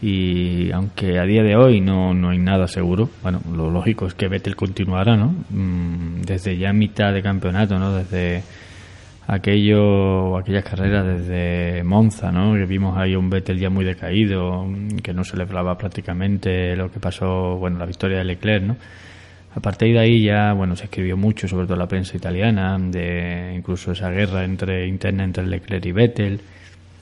y 0.02 0.72
aunque 0.72 1.20
a 1.20 1.26
día 1.26 1.44
de 1.44 1.56
hoy 1.56 1.80
no, 1.80 2.14
no 2.14 2.30
hay 2.32 2.40
nada 2.40 2.68
seguro, 2.68 3.10
bueno, 3.22 3.40
lo 3.54 3.70
lógico 3.70 4.08
es 4.08 4.16
que 4.16 4.28
Vettel 4.28 4.56
continuara, 4.56 5.16
¿no? 5.16 5.36
Mm, 5.50 6.22
desde 6.22 6.58
ya 6.58 6.74
mitad 6.74 7.14
de 7.14 7.22
campeonato, 7.22 7.78
¿no? 7.78 7.94
Desde 7.94 8.42
aquello, 9.28 10.38
aquellas 10.38 10.64
carreras 10.64 11.06
desde 11.06 11.84
Monza, 11.84 12.32
¿no? 12.32 12.54
Que 12.54 12.66
vimos 12.66 12.98
ahí 12.98 13.16
un 13.16 13.30
Vettel 13.30 13.60
ya 13.60 13.70
muy 13.70 13.86
decaído, 13.86 14.66
que 15.04 15.14
no 15.14 15.24
se 15.24 15.38
le 15.38 15.44
hablaba 15.44 15.78
prácticamente 15.78 16.76
lo 16.76 16.92
que 16.92 17.00
pasó, 17.00 17.58
bueno, 17.58 17.78
la 17.78 17.86
victoria 17.86 18.18
de 18.18 18.24
Leclerc, 18.26 18.64
¿no? 18.64 18.78
A 19.54 19.60
partir 19.60 19.94
de 19.94 20.00
ahí 20.00 20.24
ya, 20.24 20.54
bueno, 20.54 20.76
se 20.76 20.86
escribió 20.86 21.16
mucho, 21.16 21.48
sobre 21.48 21.68
todo 21.68 21.76
la 21.76 21.88
prensa 21.88 22.18
italiana, 22.18 22.78
de 22.80 23.54
incluso 23.56 23.92
esa 23.92 24.10
guerra 24.10 24.46
entre 24.46 24.88
interna 24.88 25.26
entre 25.26 25.46
Leclerc 25.46 25.86
y 25.86 25.92
Vettel, 25.92 26.42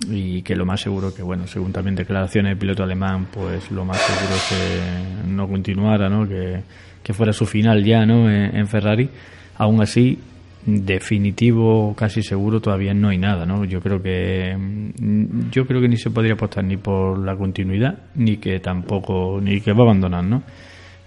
y 0.08 0.41
que 0.43 0.56
lo 0.56 0.66
más 0.66 0.82
seguro 0.82 1.14
que, 1.14 1.22
bueno, 1.22 1.47
según 1.47 1.72
también 1.72 1.95
declaraciones 1.95 2.52
del 2.52 2.58
piloto 2.58 2.84
alemán, 2.84 3.28
pues 3.32 3.70
lo 3.72 3.84
más 3.84 3.97
seguro 3.97 4.36
es 4.36 4.50
que 4.50 5.30
no 5.30 5.47
continuara, 5.47 6.10
¿no? 6.10 6.28
Que, 6.28 6.64
fuera 7.12 7.34
su 7.34 7.47
final 7.47 7.84
ya, 7.84 8.06
¿no? 8.06 8.30
En, 8.30 8.68
Ferrari. 8.68 9.10
Aún 9.58 9.82
así, 9.82 10.20
definitivo, 10.64 11.95
casi 11.97 12.22
seguro, 12.22 12.62
todavía 12.62 12.93
no 12.93 13.10
hay 13.10 13.18
nada, 13.18 13.47
¿no? 13.47 13.66
Yo 13.66 13.82
creo 13.82 14.00
que 14.00 14.56
mm, 14.56 15.50
yo 15.50 15.66
creo 15.66 15.82
que 15.82 15.88
ni 15.88 15.97
se 15.97 16.12
podría 16.12 16.34
apostar 16.34 16.64
ni 16.64 16.78
por 16.78 17.18
la 17.18 17.36
continuidad, 17.36 17.97
ni 18.14 18.38
que 18.38 18.60
tampoco, 18.60 19.39
ni 19.41 19.60
que 19.60 19.74
va 19.74 19.80
a 19.80 19.84
abandonar, 19.86 20.24
¿no? 20.24 20.43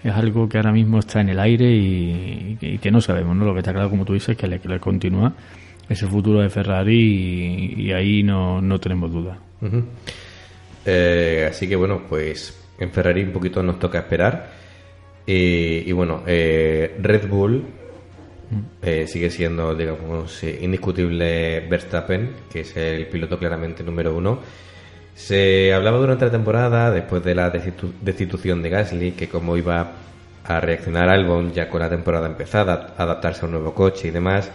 Es 0.03 0.13
algo 0.13 0.49
que 0.49 0.57
ahora 0.57 0.73
mismo 0.73 0.99
está 0.99 1.21
en 1.21 1.29
el 1.29 1.39
aire 1.39 1.71
y, 1.71 2.79
que 2.83 2.91
no 2.91 3.01
sabemos, 3.01 3.37
¿no? 3.37 3.45
Lo 3.45 3.53
que 3.53 3.61
está 3.61 3.73
claro, 3.73 3.89
como 3.89 4.05
tú 4.05 4.15
dices, 4.15 4.37
que 4.37 4.49
le 4.49 4.81
continúa 4.81 5.33
ese 5.93 6.07
futuro 6.07 6.41
de 6.41 6.51
Ferrari 6.51 7.75
y, 7.77 7.93
ahí 7.93 8.23
no, 8.23 8.61
no, 8.61 8.79
tenemos 8.81 9.13
duda. 9.13 9.39
Eh, 10.85 11.47
así 11.49 11.69
que 11.69 11.77
bueno, 11.77 12.03
pues 12.09 12.59
en 12.79 12.91
Ferrari 12.91 13.23
un 13.23 13.33
poquito 13.33 13.63
nos 13.63 13.79
toca 13.79 13.99
esperar. 13.99 14.53
y 15.27 15.91
bueno, 15.93 16.23
eh, 16.27 16.97
Red 17.01 17.29
Bull 17.29 17.65
eh, 18.83 19.07
sigue 19.07 19.31
siendo, 19.31 19.75
digamos, 19.75 20.43
indiscutible 20.43 21.61
Verstappen, 21.61 22.31
que 22.53 22.61
es 22.61 22.77
el 22.77 23.07
piloto 23.07 23.39
claramente 23.39 23.83
número 23.83 24.15
uno. 24.15 24.41
Se 25.15 25.73
hablaba 25.73 25.99
durante 25.99 26.25
la 26.25 26.31
temporada, 26.31 26.91
después 26.91 27.23
de 27.23 27.35
la 27.35 27.51
destitución 27.51 28.63
de 28.63 28.71
Gasly, 28.71 29.13
que 29.13 29.29
como 29.29 29.57
iba 29.57 29.93
a 30.45 30.61
reaccionar 30.61 31.09
Albon 31.09 31.53
ya 31.53 31.69
con 31.69 31.81
la 31.81 31.89
temporada 31.89 32.27
empezada, 32.27 32.95
adaptarse 32.97 33.43
a 33.43 33.47
un 33.47 33.53
nuevo 33.53 33.75
coche 33.75 34.09
y 34.09 34.11
demás. 34.11 34.51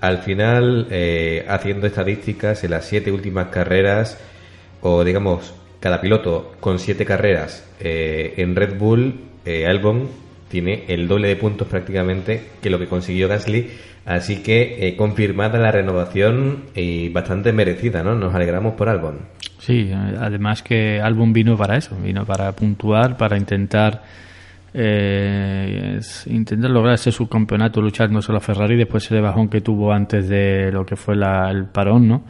Al 0.00 0.18
final, 0.18 0.86
eh, 0.90 1.44
haciendo 1.48 1.86
estadísticas 1.86 2.62
en 2.62 2.70
las 2.70 2.84
siete 2.84 3.10
últimas 3.10 3.48
carreras, 3.48 4.18
o 4.80 5.02
digamos, 5.02 5.54
cada 5.80 6.00
piloto 6.00 6.54
con 6.60 6.78
siete 6.78 7.04
carreras 7.04 7.68
eh, 7.80 8.34
en 8.36 8.54
Red 8.54 8.78
Bull, 8.78 9.14
eh, 9.44 9.66
Albon 9.66 10.08
tiene 10.48 10.84
el 10.88 11.08
doble 11.08 11.28
de 11.28 11.36
puntos 11.36 11.68
prácticamente 11.68 12.42
que 12.62 12.70
lo 12.70 12.78
que 12.78 12.86
consiguió 12.86 13.28
Gasly. 13.28 13.70
Así 14.06 14.42
que 14.42 14.94
confirmada 14.96 15.58
la 15.58 15.70
renovación 15.70 16.64
y 16.74 17.10
bastante 17.10 17.52
merecida, 17.52 18.02
¿no? 18.02 18.14
Nos 18.14 18.34
alegramos 18.34 18.72
por 18.72 18.88
Albon. 18.88 19.18
Sí, 19.58 19.92
además 19.92 20.62
que 20.62 20.98
Albon 20.98 21.34
vino 21.34 21.58
para 21.58 21.76
eso, 21.76 21.94
vino 22.02 22.24
para 22.24 22.52
puntuar, 22.52 23.18
para 23.18 23.36
intentar 23.36 24.02
eh, 24.74 26.00
intentar 26.26 26.70
lograr 26.70 26.94
ese 26.94 27.10
subcampeonato 27.10 27.80
luchando 27.80 28.20
solo 28.20 28.38
a 28.38 28.40
Ferrari 28.40 28.76
después 28.76 29.04
ese 29.04 29.20
bajón 29.20 29.48
que 29.48 29.60
tuvo 29.60 29.92
antes 29.92 30.28
de 30.28 30.70
lo 30.72 30.84
que 30.84 30.96
fue 30.96 31.14
el 31.14 31.66
parón, 31.66 32.08
¿no? 32.08 32.22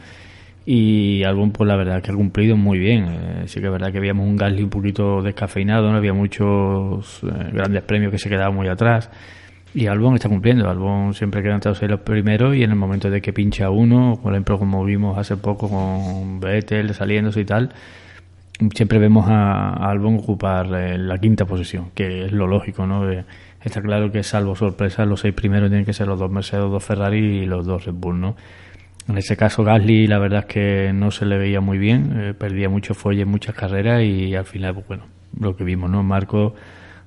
Y 0.70 1.24
Albon, 1.24 1.50
pues 1.50 1.66
la 1.66 1.76
verdad 1.76 2.02
que 2.02 2.12
ha 2.12 2.14
cumplido 2.14 2.54
muy 2.54 2.78
bien. 2.78 3.06
Eh, 3.08 3.42
sí 3.46 3.58
que 3.58 3.66
es 3.66 3.72
verdad 3.72 3.90
que 3.90 3.96
habíamos 3.96 4.26
un 4.26 4.36
Gasly 4.36 4.62
un 4.64 4.68
poquito 4.68 5.22
descafeinado, 5.22 5.90
no 5.90 5.96
había 5.96 6.12
muchos 6.12 7.22
eh, 7.22 7.50
grandes 7.54 7.82
premios 7.84 8.12
que 8.12 8.18
se 8.18 8.28
quedaban 8.28 8.54
muy 8.54 8.68
atrás. 8.68 9.10
Y 9.74 9.86
Albon 9.86 10.16
está 10.16 10.28
cumpliendo. 10.28 10.68
Albon 10.68 11.14
siempre 11.14 11.42
queda 11.42 11.54
entre 11.54 11.88
los 11.88 12.00
primeros 12.00 12.54
y 12.54 12.64
en 12.64 12.70
el 12.70 12.76
momento 12.76 13.08
de 13.08 13.22
que 13.22 13.32
pincha 13.32 13.70
uno, 13.70 14.20
por 14.22 14.34
ejemplo, 14.34 14.58
como 14.58 14.84
vimos 14.84 15.16
hace 15.16 15.38
poco 15.38 15.70
con 15.70 16.38
Vettel 16.38 16.92
saliéndose 16.92 17.40
y 17.40 17.44
tal, 17.46 17.70
siempre 18.74 18.98
vemos 18.98 19.26
a, 19.28 19.72
Albon 19.90 20.16
ocupar 20.16 20.66
eh, 20.74 20.98
la 20.98 21.18
quinta 21.18 21.44
posición, 21.44 21.90
que 21.94 22.26
es 22.26 22.32
lo 22.32 22.46
lógico, 22.46 22.86
¿no? 22.86 23.08
está 23.62 23.82
claro 23.82 24.10
que 24.10 24.22
salvo 24.22 24.54
sorpresa, 24.54 25.04
los 25.04 25.20
seis 25.20 25.34
primeros 25.34 25.68
tienen 25.68 25.84
que 25.84 25.92
ser 25.92 26.06
los 26.06 26.18
dos 26.18 26.30
Mercedes, 26.30 26.62
los 26.62 26.72
dos 26.72 26.84
Ferrari 26.84 27.18
y 27.18 27.46
los 27.46 27.66
dos 27.66 27.84
Red 27.84 27.94
Bull, 27.94 28.20
¿no? 28.20 28.36
En 29.08 29.16
ese 29.18 29.36
caso 29.36 29.64
Gasly 29.64 30.06
la 30.06 30.18
verdad 30.18 30.40
es 30.40 30.46
que 30.46 30.92
no 30.92 31.10
se 31.10 31.26
le 31.26 31.38
veía 31.38 31.60
muy 31.60 31.78
bien, 31.78 32.12
eh, 32.20 32.34
perdía 32.34 32.68
mucho 32.68 32.94
fuelle 32.94 33.22
en 33.22 33.28
muchas 33.28 33.54
carreras 33.54 34.02
y 34.02 34.34
al 34.34 34.44
final, 34.44 34.74
pues, 34.74 34.86
bueno, 34.86 35.04
lo 35.38 35.56
que 35.56 35.64
vimos, 35.64 35.90
¿no? 35.90 36.02
Marco 36.02 36.54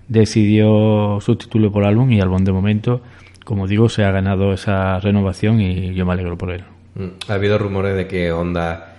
decidió 0.08 1.20
sustituirlo 1.22 1.72
por 1.72 1.86
Albon 1.86 2.12
y 2.12 2.20
Albon 2.20 2.43
de 2.43 2.52
momento, 2.52 3.02
como 3.45 3.68
digo, 3.68 3.88
se 3.89 4.04
ha 4.04 4.12
ganado 4.12 4.54
esa 4.54 4.99
renovación 4.99 5.62
y 5.62 5.93
yo 5.93 6.06
me 6.06 6.14
alegro 6.14 6.38
por 6.38 6.52
él. 6.52 6.64
Mm, 6.95 7.08
ha 7.30 7.34
habido 7.34 7.58
rumores 7.58 7.95
de 7.95 8.08
que 8.08 8.32
Honda 8.32 8.91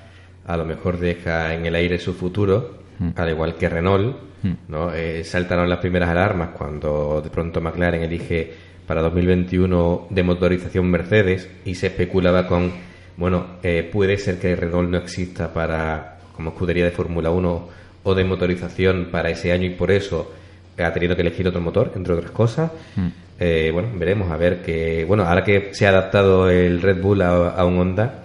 a 0.46 0.56
lo 0.56 0.64
mejor 0.64 0.98
deja 0.98 1.54
en 1.54 1.66
el 1.66 1.74
aire 1.74 1.98
su 1.98 2.14
futuro, 2.14 2.78
mm. 2.98 3.10
al 3.16 3.30
igual 3.30 3.54
que 3.54 3.68
Renault, 3.68 4.16
mm. 4.42 4.52
¿no? 4.68 4.92
Eh, 4.92 5.24
saltaron 5.24 5.68
las 5.68 5.78
primeras 5.78 6.08
alarmas 6.08 6.50
cuando 6.50 7.20
de 7.22 7.30
pronto 7.30 7.60
McLaren 7.60 8.02
elige 8.02 8.52
para 8.86 9.02
2021 9.02 10.08
de 10.10 10.22
motorización 10.22 10.90
Mercedes 10.90 11.48
y 11.64 11.74
se 11.74 11.88
especulaba 11.88 12.46
con, 12.46 12.72
bueno, 13.16 13.58
eh, 13.62 13.88
puede 13.90 14.18
ser 14.18 14.38
que 14.38 14.56
Renault 14.56 14.90
no 14.90 14.98
exista 14.98 15.52
para 15.52 16.18
como 16.34 16.50
escudería 16.50 16.84
de 16.84 16.90
Fórmula 16.90 17.30
1 17.30 17.68
o 18.04 18.14
de 18.14 18.24
motorización 18.24 19.08
para 19.10 19.30
ese 19.30 19.52
año 19.52 19.66
y 19.66 19.70
por 19.70 19.90
eso 19.90 20.32
ha 20.78 20.92
tenido 20.92 21.14
que 21.14 21.22
elegir 21.22 21.46
otro 21.46 21.60
motor, 21.60 21.92
entre 21.94 22.14
otras 22.14 22.30
cosas. 22.30 22.72
Mm. 22.96 23.08
Eh, 23.38 23.70
bueno, 23.72 23.88
veremos 23.94 24.30
a 24.30 24.36
ver 24.36 24.62
que, 24.62 25.04
bueno, 25.04 25.24
ahora 25.24 25.44
que 25.44 25.74
se 25.74 25.86
ha 25.86 25.90
adaptado 25.90 26.48
el 26.48 26.80
Red 26.80 27.00
Bull 27.00 27.22
a, 27.22 27.50
a 27.50 27.64
un 27.64 27.78
Honda, 27.78 28.21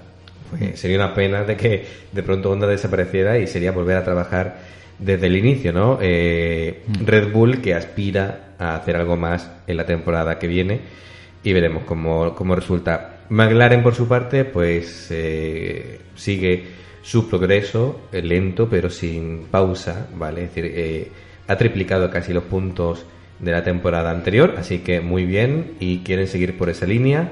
pues 0.50 0.80
sería 0.80 0.98
una 0.98 1.14
pena 1.14 1.44
de 1.44 1.56
que 1.56 1.86
de 2.12 2.24
pronto 2.24 2.52
Honda 2.52 2.68
desapareciera 2.68 3.38
y 3.38 3.48
sería 3.48 3.72
volver 3.72 3.98
a 3.98 4.04
trabajar 4.04 4.58
desde 5.00 5.28
el 5.28 5.36
inicio, 5.36 5.72
¿no? 5.74 6.00
Eh, 6.02 6.84
mm. 6.88 7.06
Red 7.06 7.32
Bull 7.32 7.62
que 7.62 7.74
aspira 7.74 8.54
a 8.58 8.76
hacer 8.76 8.96
algo 8.96 9.16
más 9.16 9.52
en 9.68 9.78
la 9.78 9.86
temporada 9.86 10.40
que 10.40 10.48
viene 10.48 10.80
y 11.44 11.54
veremos 11.54 11.84
cómo, 11.84 12.34
cómo 12.36 12.56
resulta. 12.56 13.20
McLaren, 13.30 13.84
por 13.84 13.94
su 13.94 14.08
parte, 14.08 14.46
pues 14.46 15.08
eh, 15.12 16.00
sigue 16.16 16.66
su 17.02 17.30
progreso 17.30 18.02
eh, 18.12 18.22
lento 18.22 18.68
pero 18.70 18.90
sin 18.90 19.46
pausa, 19.52 20.08
¿vale? 20.16 20.46
Es 20.46 20.56
decir, 20.56 21.12
ha 21.48 21.56
triplicado 21.58 22.10
casi 22.10 22.34
los 22.34 22.44
puntos 22.44 23.06
de 23.40 23.52
la 23.52 23.64
temporada 23.64 24.10
anterior, 24.10 24.56
así 24.58 24.80
que 24.80 25.00
muy 25.00 25.26
bien 25.26 25.74
y 25.80 26.00
quieren 26.00 26.28
seguir 26.28 26.58
por 26.58 26.70
esa 26.70 26.86
línea. 26.86 27.32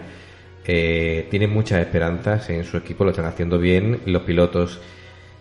Eh, 0.68 1.28
tienen 1.30 1.52
muchas 1.52 1.80
esperanzas 1.80 2.50
en 2.50 2.64
su 2.64 2.78
equipo, 2.78 3.04
lo 3.04 3.12
están 3.12 3.26
haciendo 3.26 3.60
bien, 3.60 4.00
los 4.06 4.24
pilotos 4.24 4.80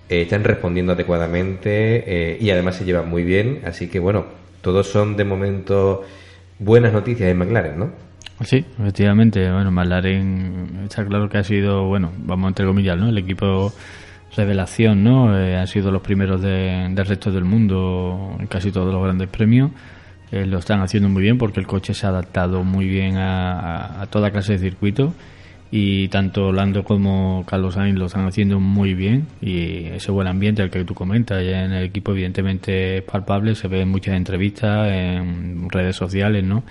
eh, 0.09 0.23
están 0.23 0.45
respondiendo 0.45 0.93
adecuadamente 0.93 2.05
eh, 2.07 2.39
y 2.41 2.51
además 2.51 2.77
se 2.77 2.85
llevan 2.85 3.09
muy 3.09 3.25
bien, 3.25 3.63
así 3.65 3.89
que 3.89 3.99
bueno, 3.99 4.27
todos 4.61 4.87
son 4.87 5.17
de 5.17 5.25
momento 5.25 6.03
buenas 6.59 6.93
noticias 6.93 7.31
en 7.31 7.39
McLaren, 7.39 7.79
¿no? 7.79 7.91
Sí, 8.45 8.65
efectivamente, 8.79 9.51
bueno, 9.51 9.71
McLaren 9.71 10.81
está 10.85 11.07
claro 11.07 11.31
que 11.31 11.39
ha 11.39 11.45
sido, 11.45 11.87
bueno, 11.87 12.13
vamos 12.19 12.49
entre 12.49 12.67
comillas, 12.67 12.99
¿no? 12.99 13.09
El 13.09 13.17
equipo 13.17 13.73
revelación, 14.37 15.05
¿no? 15.05 15.39
Eh, 15.39 15.57
han 15.57 15.67
sido 15.69 15.91
los 15.91 16.03
primeros 16.03 16.43
del 16.43 16.97
resto 16.97 17.31
del 17.31 17.45
mundo 17.45 18.37
en 18.39 18.47
casi 18.47 18.73
todos 18.73 18.93
los 18.93 19.03
grandes 19.03 19.29
premios 19.29 19.71
eh, 20.35 20.47
lo 20.47 20.59
están 20.59 20.81
haciendo 20.81 21.09
muy 21.09 21.23
bien 21.23 21.39
porque 21.39 21.61
el 21.61 21.67
coche 21.69 21.95
se 21.95 22.07
ha 22.07 22.09
adaptado 22.09 22.65
muy 22.65 22.89
bien 22.89 23.17
a, 23.19 24.05
toda 24.11 24.33
clase 24.33 24.55
de 24.55 24.59
circuito 24.59 25.15
y 25.71 26.09
tanto 26.09 26.51
Lando 26.51 26.83
como 26.83 27.45
Carlos 27.47 27.75
Sainz 27.75 27.97
lo 27.97 28.07
están 28.07 28.27
haciendo 28.27 28.59
muy 28.59 28.95
bien 28.95 29.29
y 29.41 29.85
ese 29.87 30.11
buen 30.11 30.27
ambiente 30.27 30.63
al 30.63 30.71
que 30.71 30.85
tú 30.85 30.93
comentas 30.93 31.41
en 31.41 31.73
el 31.73 31.85
equipo 31.85 32.11
evidentemente 32.11 32.97
es 32.97 33.03
palpable, 33.05 33.55
se 33.55 33.69
ve 33.69 33.83
en 33.83 33.89
muchas 33.89 34.17
entrevistas, 34.17 34.89
en 34.91 35.71
redes 35.71 35.95
sociales, 35.95 36.43
¿no? 36.43 36.65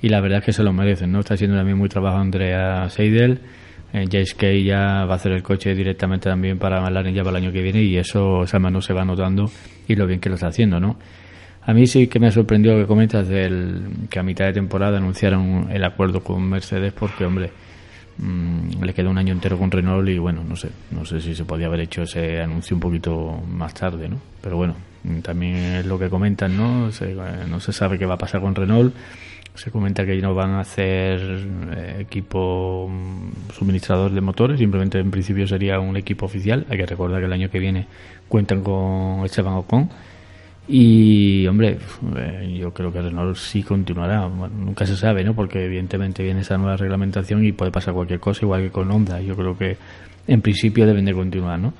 Y 0.00 0.10
la 0.10 0.20
verdad 0.20 0.38
es 0.38 0.44
que 0.44 0.52
se 0.52 0.62
lo 0.62 0.72
merecen, 0.72 1.10
¿no? 1.10 1.18
Está 1.18 1.34
haciendo 1.34 1.56
también 1.56 1.76
muy 1.76 1.88
trabajo 1.88 2.18
Andrea 2.18 2.88
Seidel, 2.88 3.40
eh, 3.92 4.04
Jace 4.04 4.36
Kay 4.36 4.62
ya 4.62 5.06
va 5.06 5.14
a 5.14 5.16
hacer 5.16 5.32
el 5.32 5.42
coche 5.42 5.74
directamente 5.74 6.28
también 6.30 6.56
para 6.56 6.80
McLaren 6.80 7.14
ya 7.16 7.24
para 7.24 7.36
el 7.38 7.44
año 7.44 7.52
que 7.52 7.62
viene 7.62 7.82
y 7.82 7.96
eso 7.96 8.44
esa 8.44 8.60
mano 8.60 8.80
se 8.80 8.92
va 8.92 9.04
notando 9.04 9.50
y 9.88 9.96
lo 9.96 10.06
bien 10.06 10.20
que 10.20 10.28
lo 10.28 10.36
está 10.36 10.46
haciendo, 10.46 10.78
¿no? 10.78 10.96
A 11.68 11.74
mí 11.74 11.86
sí 11.86 12.06
que 12.06 12.18
me 12.18 12.28
ha 12.28 12.30
sorprendido 12.30 12.76
lo 12.76 12.80
que 12.80 12.86
comentas 12.86 13.28
del 13.28 13.82
que 14.08 14.18
a 14.18 14.22
mitad 14.22 14.46
de 14.46 14.54
temporada 14.54 14.96
anunciaron 14.96 15.68
el 15.70 15.84
acuerdo 15.84 16.24
con 16.24 16.48
Mercedes 16.48 16.94
porque, 16.94 17.26
hombre, 17.26 17.50
mm, 18.16 18.82
le 18.82 18.94
queda 18.94 19.10
un 19.10 19.18
año 19.18 19.34
entero 19.34 19.58
con 19.58 19.70
Renault 19.70 20.08
y 20.08 20.16
bueno, 20.16 20.42
no 20.48 20.56
sé, 20.56 20.70
no 20.90 21.04
sé 21.04 21.20
si 21.20 21.34
se 21.34 21.44
podía 21.44 21.66
haber 21.66 21.80
hecho 21.80 22.04
ese 22.04 22.40
anuncio 22.40 22.74
un 22.74 22.80
poquito 22.80 23.42
más 23.46 23.74
tarde, 23.74 24.08
¿no? 24.08 24.16
Pero 24.40 24.56
bueno, 24.56 24.76
también 25.20 25.56
es 25.56 25.84
lo 25.84 25.98
que 25.98 26.08
comentan, 26.08 26.56
¿no? 26.56 26.86
no 26.86 27.60
se 27.60 27.72
sabe 27.74 27.98
qué 27.98 28.06
va 28.06 28.14
a 28.14 28.18
pasar 28.18 28.40
con 28.40 28.54
Renault 28.54 28.94
se 29.58 29.72
comenta 29.72 30.06
que 30.06 30.16
no 30.18 30.34
van 30.34 30.52
a 30.52 30.60
hacer 30.60 31.20
eh, 31.76 31.96
equipo 32.00 32.88
mm, 32.88 33.50
suministrador 33.52 34.12
de 34.12 34.20
motores, 34.20 34.58
simplemente 34.58 35.00
en 35.00 35.10
principio 35.10 35.46
sería 35.48 35.80
un 35.80 35.96
equipo 35.96 36.26
oficial. 36.26 36.64
Hay 36.70 36.78
que 36.78 36.86
recordar 36.86 37.18
que 37.20 37.26
el 37.26 37.32
año 37.32 37.50
que 37.50 37.58
viene 37.58 37.86
cuentan 38.28 38.62
con 38.62 39.24
Esteban 39.24 39.54
Ocon. 39.54 39.90
Y, 40.70 41.46
hombre, 41.46 41.78
eh, 42.16 42.58
yo 42.60 42.72
creo 42.74 42.92
que 42.92 43.00
Renault 43.00 43.36
sí 43.36 43.62
continuará. 43.62 44.28
nunca 44.28 44.84
se 44.84 44.96
sabe, 44.96 45.24
¿no? 45.24 45.34
Porque 45.34 45.64
evidentemente 45.64 46.22
viene 46.22 46.42
esa 46.42 46.58
nueva 46.58 46.76
reglamentación 46.76 47.42
y 47.44 47.52
puede 47.52 47.70
pasar 47.70 47.94
cualquier 47.94 48.20
cosa, 48.20 48.44
igual 48.44 48.62
que 48.62 48.70
con 48.70 48.90
Honda. 48.90 49.18
Yo 49.22 49.34
creo 49.34 49.56
que 49.56 49.78
en 50.26 50.42
principio 50.42 50.86
deben 50.86 51.06
de 51.06 51.14
continuar, 51.14 51.58
¿no? 51.58 51.72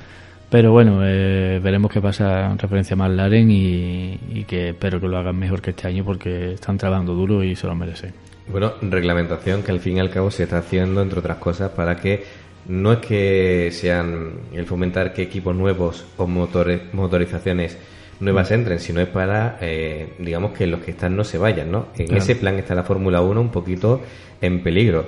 Pero 0.50 0.72
bueno, 0.72 1.00
eh, 1.04 1.60
veremos 1.62 1.92
qué 1.92 2.00
pasa 2.00 2.46
en 2.46 2.58
referencia 2.58 2.94
a 2.94 2.96
McLaren 2.96 3.50
y, 3.50 4.18
y, 4.32 4.44
que 4.44 4.70
espero 4.70 4.98
que 4.98 5.06
lo 5.06 5.18
hagan 5.18 5.38
mejor 5.38 5.60
que 5.60 5.70
este 5.70 5.86
año 5.86 6.02
porque 6.02 6.54
están 6.54 6.78
trabajando 6.78 7.12
duro 7.12 7.44
y 7.44 7.54
se 7.54 7.66
lo 7.66 7.74
merecen. 7.74 8.14
Bueno, 8.50 8.72
reglamentación 8.80 9.62
que 9.62 9.72
al 9.72 9.80
fin 9.80 9.98
y 9.98 10.00
al 10.00 10.08
cabo 10.08 10.30
se 10.30 10.44
está 10.44 10.58
haciendo, 10.58 11.02
entre 11.02 11.18
otras 11.18 11.36
cosas, 11.36 11.70
para 11.72 11.96
que 11.96 12.24
no 12.66 12.92
es 12.92 12.98
que 13.00 13.68
sean 13.72 14.30
el 14.54 14.64
fomentar 14.64 15.12
que 15.12 15.20
equipos 15.20 15.54
nuevos 15.54 16.06
o 16.16 16.26
motores, 16.26 16.94
motorizaciones 16.94 17.76
nuevas 18.20 18.50
entren, 18.50 18.80
sino 18.80 19.00
es 19.00 19.08
para, 19.08 19.58
eh, 19.60 20.08
digamos, 20.18 20.52
que 20.52 20.66
los 20.66 20.80
que 20.80 20.92
están 20.92 21.16
no 21.16 21.24
se 21.24 21.38
vayan, 21.38 21.70
¿no? 21.70 21.88
En 21.96 22.16
ese 22.16 22.36
plan 22.36 22.58
está 22.58 22.74
la 22.74 22.84
Fórmula 22.84 23.20
1 23.20 23.40
un 23.40 23.50
poquito 23.50 24.00
en 24.40 24.62
peligro. 24.62 25.06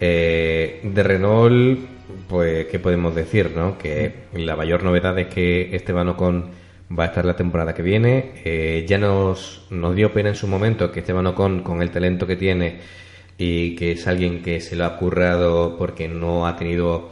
Eh, 0.00 0.80
de 0.82 1.02
Renault 1.02 1.98
pues, 2.28 2.66
¿qué 2.66 2.78
podemos 2.78 3.14
decir? 3.14 3.52
¿no? 3.54 3.78
Que 3.78 4.12
la 4.34 4.56
mayor 4.56 4.82
novedad 4.82 5.18
es 5.18 5.28
que 5.28 5.74
Esteban 5.74 6.08
Ocon 6.08 6.50
va 6.96 7.04
a 7.04 7.06
estar 7.08 7.24
la 7.24 7.36
temporada 7.36 7.74
que 7.74 7.82
viene. 7.82 8.32
Eh, 8.44 8.84
ya 8.88 8.98
nos, 8.98 9.66
nos 9.70 9.94
dio 9.94 10.12
pena 10.12 10.30
en 10.30 10.34
su 10.34 10.46
momento 10.46 10.90
que 10.90 11.00
Esteban 11.00 11.26
Ocon, 11.26 11.62
con 11.62 11.82
el 11.82 11.90
talento 11.90 12.26
que 12.26 12.36
tiene 12.36 12.78
y 13.36 13.76
que 13.76 13.92
es 13.92 14.06
alguien 14.06 14.42
que 14.42 14.60
se 14.60 14.76
lo 14.76 14.84
ha 14.84 14.96
currado 14.96 15.76
porque 15.76 16.08
no 16.08 16.46
ha 16.46 16.56
tenido, 16.56 17.10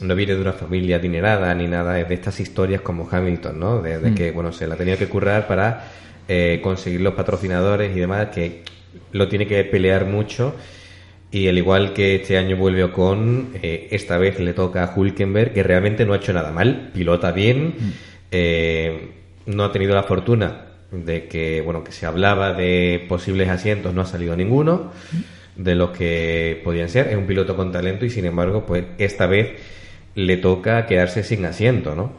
no 0.00 0.14
viene 0.14 0.34
de 0.34 0.40
una 0.40 0.52
familia 0.52 0.96
adinerada 0.96 1.54
ni 1.54 1.66
nada 1.66 1.94
de 1.94 2.14
estas 2.14 2.38
historias 2.40 2.82
como 2.82 3.08
Hamilton, 3.10 3.58
¿no? 3.58 3.82
De, 3.82 3.98
mm. 3.98 4.14
que, 4.14 4.30
bueno, 4.30 4.52
se 4.52 4.66
la 4.66 4.74
ha 4.74 4.78
tenido 4.78 4.98
que 4.98 5.08
currar 5.08 5.46
para 5.46 5.88
eh, 6.28 6.60
conseguir 6.62 7.00
los 7.00 7.14
patrocinadores 7.14 7.96
y 7.96 8.00
demás, 8.00 8.28
que 8.28 8.62
lo 9.12 9.28
tiene 9.28 9.46
que 9.46 9.64
pelear 9.64 10.04
mucho 10.06 10.54
y 11.30 11.48
al 11.48 11.58
igual 11.58 11.92
que 11.92 12.16
este 12.16 12.38
año 12.38 12.56
vuelve 12.56 12.84
Ocon, 12.84 13.50
eh, 13.62 13.88
esta 13.90 14.18
vez 14.18 14.38
le 14.38 14.52
toca 14.52 14.84
a 14.84 14.94
Hulkenberg, 14.94 15.52
que 15.52 15.62
realmente 15.62 16.04
no 16.04 16.12
ha 16.12 16.16
hecho 16.16 16.32
nada 16.32 16.52
mal, 16.52 16.90
pilota 16.94 17.32
bien, 17.32 17.74
mm. 17.78 17.92
eh, 18.30 19.10
no 19.46 19.64
ha 19.64 19.72
tenido 19.72 19.94
la 19.94 20.02
fortuna 20.02 20.66
de 20.90 21.26
que, 21.26 21.60
bueno, 21.62 21.82
que 21.82 21.92
se 21.92 22.06
hablaba 22.06 22.52
de 22.52 23.04
posibles 23.08 23.48
asientos, 23.48 23.92
no 23.92 24.02
ha 24.02 24.06
salido 24.06 24.36
ninguno 24.36 24.92
de 25.56 25.74
los 25.74 25.90
que 25.90 26.60
podían 26.62 26.88
ser. 26.88 27.08
Es 27.08 27.16
un 27.16 27.26
piloto 27.26 27.56
con 27.56 27.72
talento 27.72 28.04
y 28.04 28.10
sin 28.10 28.24
embargo, 28.24 28.64
pues 28.66 28.84
esta 28.98 29.26
vez 29.26 29.56
le 30.16 30.38
toca 30.38 30.86
quedarse 30.86 31.22
sin 31.22 31.44
asiento, 31.44 31.94
¿no? 31.94 32.12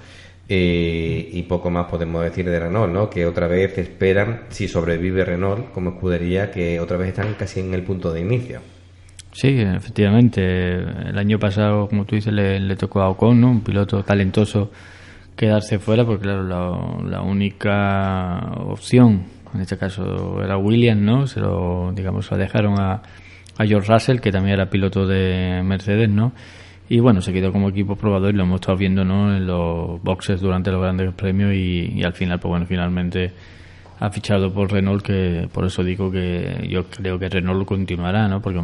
Eh, 0.50 1.30
y 1.34 1.43
poco 1.43 1.70
más 1.70 1.88
podemos 1.88 2.24
decir 2.24 2.50
de 2.50 2.58
Renault, 2.58 2.93
¿no? 2.93 3.10
Que 3.10 3.26
otra 3.26 3.48
vez 3.48 3.78
esperan, 3.78 4.43
si 4.50 4.70
sobrevive 4.70 5.26
Renault 5.26 5.72
como 5.74 5.89
escudería, 5.89 6.52
que 6.52 6.80
otra 6.80 6.95
vez 6.95 7.10
están 7.10 7.34
casi 7.34 7.60
en 7.60 7.74
el 7.74 7.84
punto 7.84 8.14
de 8.14 8.22
inicio. 8.22 8.62
Sí, 9.34 9.60
efectivamente. 9.60 10.76
El 10.76 11.18
año 11.18 11.38
pasado, 11.38 11.88
como 11.89 12.06
tú 12.06 12.16
dices, 12.16 12.32
le, 12.32 12.76
tocó 12.78 13.02
a 13.02 13.10
Ocon, 13.10 13.41
¿no? 13.41 13.52
un 13.52 13.62
piloto 13.62 14.04
talentoso, 14.04 14.72
quedarse 15.36 15.80
fuera, 15.80 16.06
porque 16.06 16.24
claro, 16.24 16.43
la, 17.04 17.22
única 17.22 18.54
opción, 18.58 19.26
en 19.54 19.62
este 19.62 19.78
caso 19.78 20.41
era 20.41 20.58
Williams, 20.58 21.02
¿no? 21.02 21.28
Se 21.28 21.39
lo, 21.39 21.91
digamos, 21.93 22.32
lo 22.32 22.38
dejaron 22.38 22.80
a, 22.80 23.02
a 23.58 23.66
George 23.66 23.91
Russell, 23.91 24.20
que 24.20 24.32
también 24.32 24.54
era 24.54 24.70
piloto 24.70 25.06
de 25.06 25.62
Mercedes, 25.64 26.10
¿no? 26.10 26.32
Y 26.89 26.99
bueno, 26.99 27.21
se 27.21 27.33
quedó 27.33 27.51
como 27.51 27.69
equipo 27.69 27.95
probador 27.95 28.33
y 28.33 28.38
lo 28.38 28.43
hemos 28.43 28.61
estado 28.61 28.77
viendo, 28.77 29.03
¿no? 29.03 29.35
En 29.35 29.45
los 29.45 30.01
boxes 30.01 30.39
durante 30.39 30.71
los 30.71 30.81
grandes 30.81 31.13
premios 31.13 31.53
y, 31.53 31.93
y 31.95 32.03
al 32.03 32.13
final, 32.13 32.39
pues 32.39 32.49
bueno, 32.49 32.65
finalmente 32.65 33.33
ha 33.99 34.09
fichado 34.09 34.53
por 34.53 34.71
Renault, 34.71 35.03
que 35.03 35.49
por 35.51 35.65
eso 35.65 35.83
digo 35.83 36.11
que 36.11 36.67
yo 36.69 36.85
creo 36.85 37.17
que 37.17 37.29
Renault 37.29 37.65
continuará, 37.65 38.27
¿no? 38.27 38.41
Porque 38.41 38.61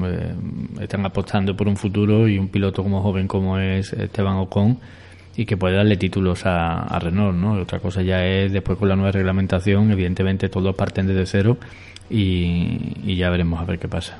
están 0.79 1.05
apostando 1.05 1.55
por 1.55 1.67
un 1.67 1.75
futuro 1.75 2.27
y 2.27 2.37
un 2.37 2.49
piloto 2.49 2.83
como 2.83 3.01
joven 3.01 3.27
como 3.27 3.57
es 3.57 3.93
Esteban 3.93 4.35
Ocon 4.35 4.77
y 5.35 5.45
que 5.45 5.57
puede 5.57 5.75
darle 5.75 5.97
títulos 5.97 6.45
a, 6.45 6.99
Renault, 6.99 7.35
¿no? 7.35 7.53
otra 7.53 7.79
cosa 7.79 8.03
ya 8.03 8.23
es 8.23 8.53
después 8.53 8.77
con 8.77 8.89
la 8.89 8.95
nueva 8.95 9.11
reglamentación, 9.11 9.91
evidentemente 9.91 10.49
todos 10.49 10.75
parten 10.75 11.07
desde 11.07 11.25
cero 11.25 11.57
y, 12.09 13.15
ya 13.15 13.29
veremos 13.31 13.59
a 13.59 13.65
ver 13.65 13.79
qué 13.79 13.87
pasa. 13.87 14.19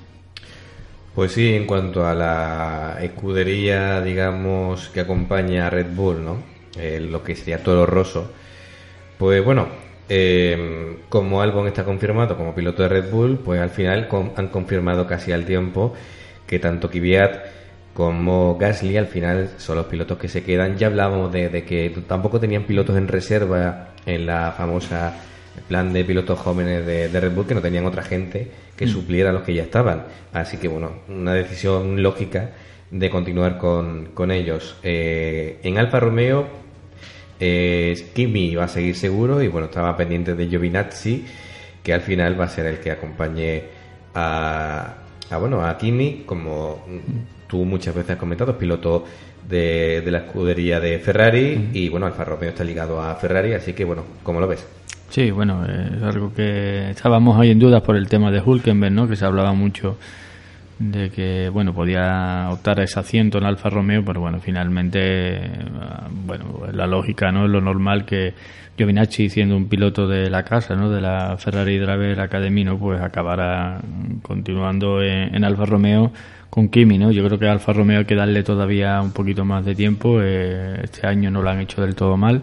Pues 1.16 1.34
sí, 1.34 1.54
en 1.54 1.68
cuanto 1.68 2.08
a 2.08 2.16
la 2.16 2.98
escudería, 3.02 4.02
digamos, 4.02 4.90
que 4.90 5.02
acompaña 5.02 5.68
a 5.68 5.70
Red 5.70 5.88
Bull, 5.94 6.24
¿no? 6.26 6.38
Eh, 6.78 7.00
lo 7.00 7.24
que 7.24 7.36
sería 7.36 7.62
Toro 7.62 7.86
Rosso. 7.86 8.32
Pues 9.18 9.44
bueno, 9.46 9.68
eh, 10.10 10.98
como 11.10 11.42
Albon 11.42 11.68
está 11.68 11.86
confirmado 11.86 12.36
como 12.36 12.56
piloto 12.56 12.84
de 12.84 12.90
Red 12.90 13.12
Bull, 13.12 13.38
pues 13.38 13.62
al 13.62 13.70
final 13.70 14.08
han 14.36 14.48
confirmado 14.48 15.06
casi 15.08 15.32
al 15.32 15.46
tiempo 15.46 15.94
que 16.48 16.60
tanto 16.60 16.90
Kvyat 16.90 17.46
como 17.94 18.58
Gasly 18.58 18.98
al 18.98 19.08
final 19.08 19.52
son 19.58 19.78
los 19.78 19.86
pilotos 19.86 20.18
que 20.18 20.28
se 20.28 20.44
quedan. 20.44 20.78
Ya 20.78 20.88
hablábamos 20.88 21.32
de, 21.32 21.64
que 21.64 21.96
tampoco 22.08 22.40
tenían 22.40 22.64
pilotos 22.64 22.98
en 22.98 23.08
reserva 23.08 23.90
en 24.06 24.26
la 24.26 24.52
famosa 24.52 25.16
plan 25.68 25.94
de 25.94 26.04
pilotos 26.04 26.40
jóvenes 26.40 26.86
de, 26.86 27.08
Red 27.08 27.32
Bull, 27.32 27.46
que 27.46 27.56
no 27.56 27.62
tenían 27.62 27.86
otra 27.86 28.04
gente 28.04 28.52
que 28.76 28.86
mm. 28.86 28.90
supliera 28.90 29.30
a 29.30 29.34
los 29.34 29.44
que 29.44 29.54
ya 29.54 29.64
estaban. 29.64 30.06
Así 30.32 30.58
que 30.58 30.68
bueno, 30.68 30.92
una 31.10 31.34
decisión 31.34 32.02
lógica 32.02 32.52
de 32.92 33.10
continuar 33.10 33.58
con, 33.58 34.08
con 34.14 34.32
ellos. 34.32 34.76
Eh, 34.84 35.60
en 35.64 35.78
Alfa 35.78 36.00
Romeo 36.00 36.64
eh, 37.40 38.12
Kimi 38.14 38.56
va 38.56 38.66
a 38.66 38.68
seguir 38.68 38.96
seguro 38.96 39.42
y 39.42 39.48
bueno, 39.48 39.66
estaba 39.66 39.98
pendiente 39.98 40.36
de 40.36 40.48
Giovinazzi, 40.48 41.26
que 41.84 41.94
al 41.94 42.02
final 42.02 42.40
va 42.40 42.46
a 42.46 42.50
ser 42.50 42.68
el 42.68 42.80
que 42.80 42.92
acompañe 42.92 43.64
a, 44.16 44.96
bueno, 45.40 45.66
a 45.66 45.78
Kimi, 45.78 46.24
como 46.26 46.86
tú 47.48 47.66
muchas 47.66 47.96
veces 47.96 48.12
has 48.12 48.18
comentado, 48.18 48.58
piloto 48.58 49.06
de, 49.50 50.04
la 50.06 50.20
escudería 50.20 50.80
de 50.80 51.00
Ferrari 51.00 51.70
y 51.74 51.90
bueno, 51.90 52.06
Alfa 52.06 52.24
Romeo 52.24 52.50
está 52.50 52.64
ligado 52.64 53.02
a 53.02 53.16
Ferrari, 53.16 53.54
así 53.54 53.74
que 53.74 53.84
bueno, 53.84 54.04
¿cómo 54.24 54.40
lo 54.40 54.48
ves? 54.48 54.66
Sí, 55.14 55.30
bueno, 55.30 55.64
es 55.64 56.02
algo 56.02 56.34
que 56.34 56.90
estábamos 56.90 57.40
ahí 57.40 57.52
en 57.52 57.60
dudas 57.60 57.84
por 57.84 57.96
el 57.96 58.10
tema 58.10 58.32
de 58.32 58.42
Hulkenberg, 58.42 58.92
¿no? 58.92 59.08
Que 59.08 59.16
se 59.16 59.24
hablaba 59.24 59.54
mucho 59.54 59.96
de 60.80 61.12
que 61.12 61.50
bueno 61.50 61.72
podía 61.72 62.50
optar 62.50 62.80
a 62.80 62.84
ese 62.84 63.00
asiento 63.00 63.38
en 63.38 63.44
Alfa 63.44 63.70
Romeo 63.70 64.04
pero 64.04 64.22
bueno 64.22 64.40
finalmente 64.40 65.52
ah, 65.80 66.08
bueno 66.12 66.62
la 66.74 66.88
lógica 66.88 67.32
no 67.32 67.46
es 67.46 67.52
lo 67.52 67.62
normal 67.62 68.06
que 68.06 68.34
Giovinacci 68.76 69.30
siendo 69.30 69.56
un 69.56 69.70
piloto 69.70 70.08
de 70.08 70.32
la 70.32 70.44
casa 70.44 70.76
no 70.76 70.90
de 70.90 71.00
la 71.00 71.38
Ferrari 71.38 71.78
Driver 71.78 72.20
Academy 72.20 72.64
no 72.64 72.80
pues 72.80 73.00
acabará 73.00 73.80
continuando 74.24 75.04
en, 75.04 75.44
Alfa 75.44 75.66
Romeo 75.66 76.12
con 76.50 76.70
Kimi 76.70 76.98
no 76.98 77.12
yo 77.12 77.24
creo 77.24 77.38
que 77.38 77.48
Alfa 77.48 77.72
Romeo 77.72 78.00
hay 78.00 78.06
que 78.06 78.16
darle 78.16 78.42
todavía 78.42 79.00
un 79.00 79.12
poquito 79.12 79.46
más 79.46 79.64
de 79.64 79.76
tiempo 79.76 80.22
eh, 80.24 80.82
este 80.84 81.06
año 81.06 81.30
no 81.30 81.44
lo 81.44 81.52
han 81.52 81.62
hecho 81.62 81.84
del 81.84 81.94
todo 81.94 82.18
mal 82.18 82.42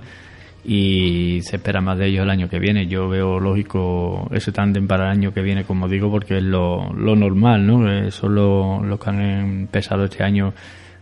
y 0.65 1.41
se 1.43 1.57
espera 1.57 1.81
más 1.81 1.99
de 1.99 2.07
ellos 2.07 2.23
el 2.23 2.31
año 2.31 2.49
que 2.49 2.59
viene. 2.59 2.87
Yo 2.87 3.09
veo 3.09 3.41
lógico 3.41 4.29
ese 4.31 4.53
tándem 4.53 4.87
para 4.87 5.05
el 5.05 5.11
año 5.11 5.33
que 5.33 5.43
viene, 5.43 5.65
como 5.65 5.89
digo, 5.89 6.11
porque 6.11 6.39
es 6.39 6.43
lo, 6.43 6.93
lo 6.93 7.17
normal, 7.17 7.67
¿no? 7.67 7.91
Eso 7.91 8.27
es 8.27 8.33
lo, 8.33 8.99
que 8.99 9.11
han 9.11 9.21
empezado 9.21 10.05
este 10.05 10.23
año 10.23 10.53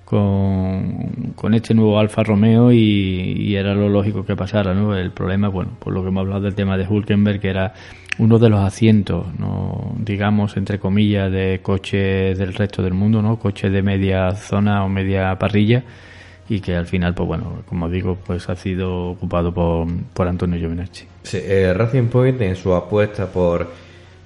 con, 0.05 1.33
con 1.35 1.55
este 1.55 1.75
nuevo 1.75 1.99
Alfa 1.99 2.23
Romeo 2.23 2.73
y, 2.73 3.55
era 3.57 3.75
lo 3.75 3.89
lógico 3.89 4.25
que 4.25 4.37
pasara, 4.37 4.75
¿no? 4.75 4.97
El 4.97 5.11
problema, 5.11 5.49
bueno, 5.49 5.73
por 5.79 5.93
lo 5.93 6.03
que 6.03 6.09
hemos 6.09 6.23
hablado 6.23 6.43
del 6.43 6.55
tema 6.55 6.77
de 6.77 6.87
Hulkenberg, 6.87 7.41
que 7.41 7.49
era 7.49 7.75
uno 8.19 8.39
de 8.39 8.49
los 8.49 8.61
asientos, 8.61 9.27
¿no? 9.39 9.95
digamos, 9.99 10.57
entre 10.57 10.79
comillas, 10.79 11.31
de 11.31 11.61
coches 11.63 12.37
del 12.37 12.55
resto 12.55 12.83
del 12.83 12.95
mundo, 12.95 13.23
¿no? 13.23 13.39
Coches 13.39 13.73
de 13.73 13.83
media 13.83 14.31
zona 14.33 14.85
o 14.85 14.89
media 14.89 15.37
parrilla 15.37 15.85
y 16.49 16.61
que 16.61 16.77
al 16.77 16.87
final, 16.87 17.15
pues 17.15 17.27
bueno, 17.27 17.63
como 17.67 17.89
digo, 17.89 18.17
pues 18.27 18.49
ha 18.49 18.57
sido 18.57 19.11
ocupado 19.11 19.53
por, 19.53 19.87
por 20.15 20.29
Antonio 20.29 20.59
Giovinacci. 20.59 21.07
Sí, 21.23 21.39
eh, 21.43 21.75
Racing 21.75 22.09
Point 22.09 22.41
en 22.41 22.57
su 22.57 22.75
apuesta 22.75 23.27
por 23.27 23.69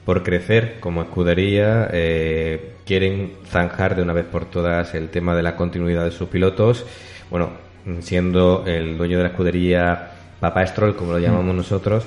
por 0.04 0.22
crecer 0.22 0.80
como 0.80 1.02
escudería, 1.02 1.88
eh, 1.92 2.74
quieren 2.84 3.32
zanjar 3.46 3.94
de 3.94 4.02
una 4.02 4.12
vez 4.12 4.24
por 4.24 4.46
todas 4.46 4.94
el 4.94 5.08
tema 5.10 5.34
de 5.36 5.42
la 5.42 5.56
continuidad 5.56 6.04
de 6.04 6.10
sus 6.10 6.28
pilotos. 6.28 6.84
Bueno, 7.30 7.50
siendo 8.00 8.64
el 8.66 8.98
dueño 8.98 9.18
de 9.18 9.24
la 9.24 9.28
escudería 9.30 10.10
Papá 10.40 10.66
Stroll, 10.66 10.96
como 10.96 11.12
lo 11.12 11.18
llamamos 11.20 11.54
nosotros, 11.54 12.04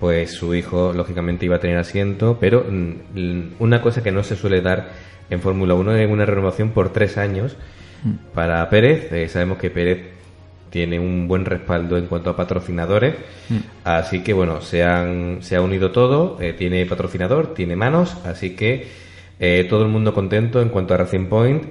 pues 0.00 0.32
su 0.32 0.54
hijo 0.54 0.92
lógicamente 0.92 1.46
iba 1.46 1.56
a 1.56 1.60
tener 1.60 1.78
asiento, 1.78 2.36
pero 2.40 2.66
mm, 2.68 3.54
una 3.60 3.80
cosa 3.80 4.02
que 4.02 4.10
no 4.10 4.24
se 4.24 4.34
suele 4.34 4.60
dar 4.60 4.88
en 5.30 5.40
Fórmula 5.40 5.74
1 5.74 5.94
es 5.94 6.10
una 6.10 6.26
renovación 6.26 6.70
por 6.70 6.92
tres 6.92 7.16
años 7.16 7.56
para 8.34 8.68
Pérez. 8.70 9.12
Eh, 9.12 9.28
sabemos 9.28 9.58
que 9.58 9.70
Pérez 9.70 10.16
tiene 10.70 10.98
un 10.98 11.26
buen 11.28 11.44
respaldo 11.44 11.96
en 11.96 12.06
cuanto 12.06 12.30
a 12.30 12.36
patrocinadores, 12.36 13.14
así 13.84 14.22
que 14.22 14.32
bueno, 14.32 14.60
se, 14.60 14.84
han, 14.84 15.38
se 15.40 15.56
ha 15.56 15.62
unido 15.62 15.90
todo, 15.90 16.38
eh, 16.40 16.52
tiene 16.52 16.84
patrocinador, 16.86 17.54
tiene 17.54 17.76
manos, 17.76 18.16
así 18.24 18.56
que 18.56 18.86
eh, 19.38 19.66
todo 19.68 19.82
el 19.82 19.88
mundo 19.88 20.12
contento 20.12 20.60
en 20.60 20.68
cuanto 20.68 20.94
a 20.94 20.98
Racing 20.98 21.26
Point. 21.26 21.62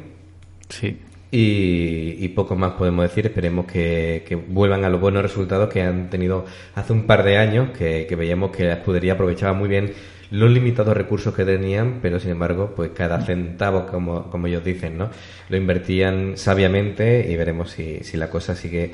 Sí. 0.70 0.98
Y, 1.32 2.30
poco 2.30 2.56
más 2.56 2.74
podemos 2.74 3.04
decir. 3.04 3.26
Esperemos 3.26 3.66
que, 3.66 4.44
vuelvan 4.48 4.86
a 4.86 4.90
los 4.90 5.02
buenos 5.02 5.22
resultados 5.22 5.70
que 5.70 5.82
han 5.82 6.10
tenido 6.10 6.46
hace 6.76 6.94
un 6.94 7.06
par 7.06 7.24
de 7.24 7.38
años, 7.38 7.72
que, 7.78 8.08
veíamos 8.18 8.56
que 8.56 8.64
la 8.64 8.74
escudería 8.74 9.14
aprovechaba 9.14 9.54
muy 9.54 9.68
bien 9.68 9.92
los 10.36 10.52
limitados 10.52 10.96
recursos 10.96 11.34
que 11.34 11.46
tenían, 11.46 12.00
pero 12.02 12.20
sin 12.20 12.32
embargo, 12.32 12.74
pues 12.76 12.92
cada 12.92 13.22
centavo, 13.22 13.86
como, 13.86 14.30
como 14.30 14.48
ellos 14.48 14.64
dicen, 14.64 14.98
¿no? 14.98 15.10
Lo 15.50 15.58
invertían 15.58 16.38
sabiamente 16.38 17.26
y 17.30 17.36
veremos 17.36 17.72
si, 17.72 18.00
si 18.04 18.18
la 18.18 18.30
cosa 18.30 18.56
sigue 18.56 18.92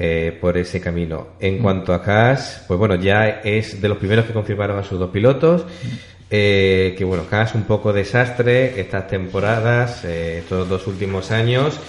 eh, 0.00 0.38
por 0.40 0.56
ese 0.56 0.80
camino. 0.80 1.30
En 1.40 1.58
cuanto 1.58 1.92
a 1.92 1.96
Haas, 1.96 2.64
pues 2.68 2.78
bueno, 2.78 2.94
ya 2.94 3.40
es 3.42 3.80
de 3.80 3.88
los 3.88 3.98
primeros 3.98 4.26
que 4.26 4.32
confirmaron 4.32 4.78
a 4.78 4.84
sus 4.84 4.96
dos 4.96 5.10
pilotos. 5.10 5.66
Eh, 6.30 6.94
que 6.96 7.04
bueno, 7.04 7.24
Haas 7.28 7.56
un 7.56 7.64
poco 7.64 7.92
desastre 7.92 8.78
estas 8.80 9.08
temporadas, 9.08 10.04
eh, 10.04 10.38
estos 10.38 10.68
dos 10.68 10.86
últimos 10.86 11.32
años. 11.32 11.80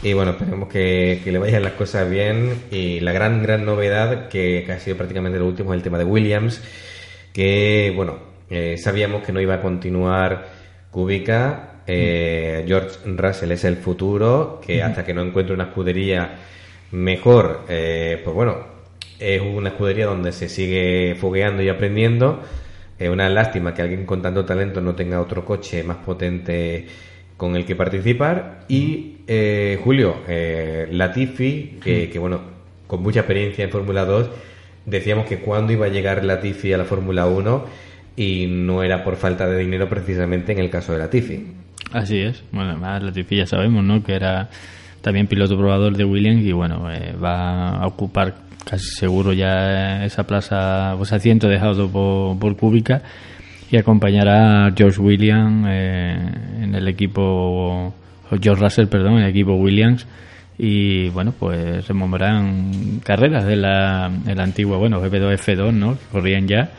Y 0.00 0.12
bueno, 0.12 0.30
esperemos 0.30 0.68
que, 0.68 1.20
le 1.24 1.38
vayan 1.38 1.64
las 1.64 1.72
cosas 1.72 2.08
bien. 2.08 2.54
Y 2.70 3.00
la 3.00 3.10
gran, 3.10 3.42
gran 3.42 3.64
novedad 3.64 4.28
que, 4.28 4.64
ha 4.72 4.78
sido 4.78 4.96
prácticamente 4.96 5.40
lo 5.40 5.46
último 5.46 5.74
es 5.74 5.78
el 5.78 5.82
tema 5.82 5.98
de 5.98 6.04
Williams, 6.04 6.62
que 7.32 7.92
bueno, 7.94 8.18
eh, 8.48 8.76
sabíamos 8.78 9.22
que 9.22 9.32
no 9.32 9.40
iba 9.40 9.54
a 9.54 9.60
continuar 9.60 10.46
Kubica. 10.90 11.66
George 11.86 12.98
Russell 13.04 13.50
es 13.50 13.64
el 13.64 13.76
futuro, 13.76 14.60
que 14.64 14.80
hasta 14.80 15.04
que 15.04 15.12
no 15.12 15.22
encuentre 15.22 15.54
una 15.54 15.64
escudería 15.64 16.36
mejor, 16.92 17.64
pues 17.66 18.32
bueno, 18.32 18.58
es 19.18 19.42
una 19.42 19.70
escudería 19.70 20.06
donde 20.06 20.30
se 20.30 20.48
sigue 20.48 21.16
fogueando 21.20 21.62
y 21.62 21.68
aprendiendo. 21.68 22.42
Es 22.98 23.08
una 23.08 23.28
lástima 23.28 23.74
que 23.74 23.82
alguien 23.82 24.06
con 24.06 24.22
tanto 24.22 24.44
talento 24.44 24.80
no 24.80 24.94
tenga 24.94 25.20
otro 25.20 25.44
coche 25.44 25.82
más 25.82 25.96
potente 25.96 26.86
con 27.36 27.56
el 27.56 27.64
que 27.64 27.74
participar. 27.74 28.66
Y 28.68 29.16
eh, 29.26 29.80
Julio, 29.82 30.16
eh, 30.28 30.86
Latifi, 30.90 31.78
que, 31.82 32.18
bueno, 32.18 32.40
con 32.86 33.02
mucha 33.02 33.20
experiencia 33.20 33.64
en 33.64 33.70
Fórmula 33.70 34.04
2, 34.04 34.30
decíamos 34.86 35.26
que 35.26 35.38
cuando 35.38 35.72
iba 35.72 35.86
a 35.86 35.88
llegar 35.88 36.24
Latifi 36.24 36.72
a 36.72 36.78
la 36.78 36.84
Fórmula 36.84 37.26
1 37.26 37.64
y 38.16 38.46
no 38.46 38.82
era 38.82 39.04
por 39.04 39.16
falta 39.16 39.46
de 39.46 39.58
dinero 39.58 39.88
precisamente 39.88 40.52
en 40.52 40.58
el 40.58 40.70
caso 40.70 40.92
de 40.92 40.98
Latifi. 40.98 41.46
Así 41.92 42.18
es. 42.18 42.42
Bueno, 42.52 42.70
además 42.70 43.02
Latifi 43.02 43.36
ya 43.36 43.46
sabemos, 43.46 43.84
¿no? 43.84 44.02
Que 44.02 44.14
era 44.14 44.48
también 45.00 45.26
piloto 45.26 45.56
probador 45.56 45.96
de 45.96 46.04
Williams 46.04 46.44
y 46.44 46.52
bueno, 46.52 46.90
eh, 46.92 47.14
va 47.22 47.70
a 47.70 47.86
ocupar 47.86 48.34
casi 48.64 48.86
seguro 48.90 49.32
ya 49.32 50.04
esa 50.04 50.24
plaza, 50.24 50.94
pues 50.96 51.12
asiento 51.12 51.48
dejado 51.48 51.88
por, 51.88 52.38
por 52.38 52.56
Kubica 52.56 53.02
y 53.70 53.76
acompañará 53.76 54.66
a 54.66 54.72
George 54.76 55.00
Williams 55.00 55.66
eh, 55.70 56.18
en 56.62 56.74
el 56.74 56.88
equipo, 56.88 57.94
George 58.28 58.62
Russell, 58.62 58.86
perdón, 58.86 59.14
en 59.14 59.24
el 59.24 59.30
equipo 59.30 59.54
Williams 59.54 60.06
y 60.62 61.08
bueno, 61.08 61.32
pues 61.32 61.88
rememoran 61.88 63.00
carreras 63.02 63.46
de 63.46 63.56
la, 63.56 64.10
de 64.10 64.34
la 64.34 64.42
antigua, 64.42 64.76
bueno, 64.76 65.02
F2, 65.02 65.38
F2, 65.38 65.72
¿no? 65.72 65.94
Que 65.94 66.04
corrían 66.12 66.46
ya. 66.46 66.70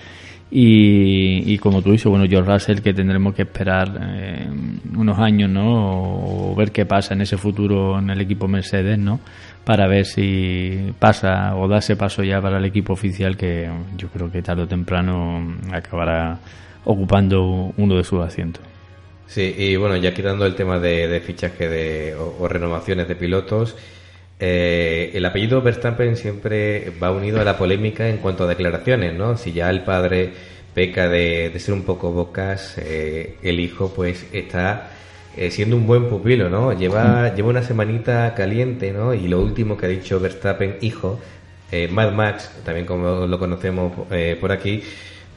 Y, 0.52 1.58
como 1.58 1.82
tú 1.82 1.92
dices, 1.92 2.06
bueno, 2.06 2.26
George 2.30 2.52
Russell, 2.52 2.82
que 2.82 2.94
tendremos 2.94 3.34
que 3.34 3.42
esperar 3.42 3.88
eh, 4.00 4.48
unos 4.96 5.18
años, 5.18 5.50
¿no? 5.50 6.52
O, 6.52 6.56
ver 6.56 6.72
qué 6.72 6.86
pasa 6.86 7.16
en 7.16 7.22
ese 7.22 7.38
futuro 7.38 7.98
en 7.98 8.12
el 8.12 8.22
equipo 8.22 8.48
Mercedes, 8.48 9.00
¿no? 9.00 9.20
para 9.64 9.88
ver 9.88 10.06
si 10.06 10.92
pasa 10.98 11.56
o 11.56 11.68
da 11.68 11.78
ese 11.78 11.96
paso 11.96 12.24
ya 12.24 12.42
para 12.42 12.58
el 12.58 12.66
equipo 12.66 12.94
oficial 12.94 13.38
que 13.38 13.70
yo 13.96 14.10
creo 14.10 14.32
que 14.32 14.42
tarde 14.42 14.64
o 14.64 14.68
temprano 14.68 15.56
acabará 15.72 16.40
ocupando 16.84 17.72
uno 17.78 17.96
de 17.96 18.04
sus 18.04 18.22
asientos. 18.22 18.71
Sí, 19.32 19.56
y 19.58 19.78
bueno, 19.78 19.96
ya 19.96 20.14
quitando 20.14 20.46
el 20.46 20.56
tema 20.56 20.78
de, 20.78 21.22
fichaje 21.26 21.70
de, 21.70 22.16
o, 22.16 22.50
renovaciones 22.50 23.08
de 23.08 23.16
pilotos, 23.16 23.78
eh, 24.42 25.12
el 25.14 25.24
apellido 25.24 25.62
Verstappen 25.62 26.18
siempre 26.18 26.92
va 27.02 27.12
unido 27.12 27.40
a 27.40 27.46
la 27.46 27.58
polémica 27.58 28.10
en 28.10 28.18
cuanto 28.18 28.44
a 28.44 28.48
declaraciones, 28.48 29.14
¿no? 29.14 29.38
Si 29.38 29.54
ya 29.54 29.70
el 29.70 29.84
padre 29.86 30.34
peca 30.74 31.08
de, 31.08 31.58
ser 31.60 31.74
un 31.74 31.84
poco 31.84 32.12
bocas, 32.12 32.78
eh, 32.78 33.38
el 33.42 33.62
hijo 33.62 33.94
pues 33.96 34.26
está 34.34 34.92
eh, 35.38 35.50
siendo 35.50 35.78
un 35.78 35.88
buen 35.88 36.10
pupilo, 36.10 36.50
¿no? 36.50 36.74
Lleva, 36.74 37.34
lleva 37.34 37.48
una 37.48 37.64
semanita 37.64 38.34
caliente, 38.36 38.92
¿no? 38.92 39.14
Y 39.14 39.30
lo 39.30 39.40
último 39.40 39.78
que 39.78 39.86
ha 39.86 39.90
dicho 39.90 40.20
Verstappen, 40.20 40.76
hijo, 40.82 41.22
eh, 41.72 41.88
Mad 41.88 42.12
Max, 42.12 42.52
también 42.66 42.86
como 42.86 43.28
lo 43.28 43.40
conocemos 43.40 43.94
eh, 44.12 44.38
por 44.42 44.52
aquí, 44.52 44.84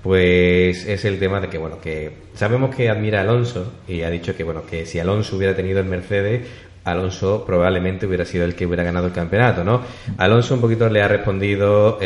pues 0.05 0.85
es 0.85 1.07
el 1.07 1.19
tema 1.19 1.41
de 1.41 1.49
que, 1.49 1.57
bueno, 1.57 1.81
que 1.81 2.11
sabemos 2.35 2.77
que 2.77 2.91
admira 2.91 3.21
a 3.21 3.23
Alonso 3.23 3.73
y 3.89 4.03
ha 4.03 4.11
dicho 4.11 4.37
que, 4.37 4.45
bueno, 4.45 4.67
que 4.67 4.85
si 4.85 4.99
Alonso 4.99 5.35
hubiera 5.35 5.57
tenido 5.57 5.81
el 5.81 5.87
Mercedes, 5.87 6.47
Alonso 6.85 7.43
probablemente 7.47 8.05
hubiera 8.05 8.27
sido 8.27 8.45
el 8.45 8.55
que 8.55 8.67
hubiera 8.67 8.83
ganado 8.83 9.07
el 9.07 9.15
campeonato, 9.15 9.65
¿no? 9.65 9.81
Alonso 10.19 10.57
un 10.57 10.61
poquito 10.61 10.91
le 10.91 11.01
ha 11.01 11.09
respondido 11.09 11.99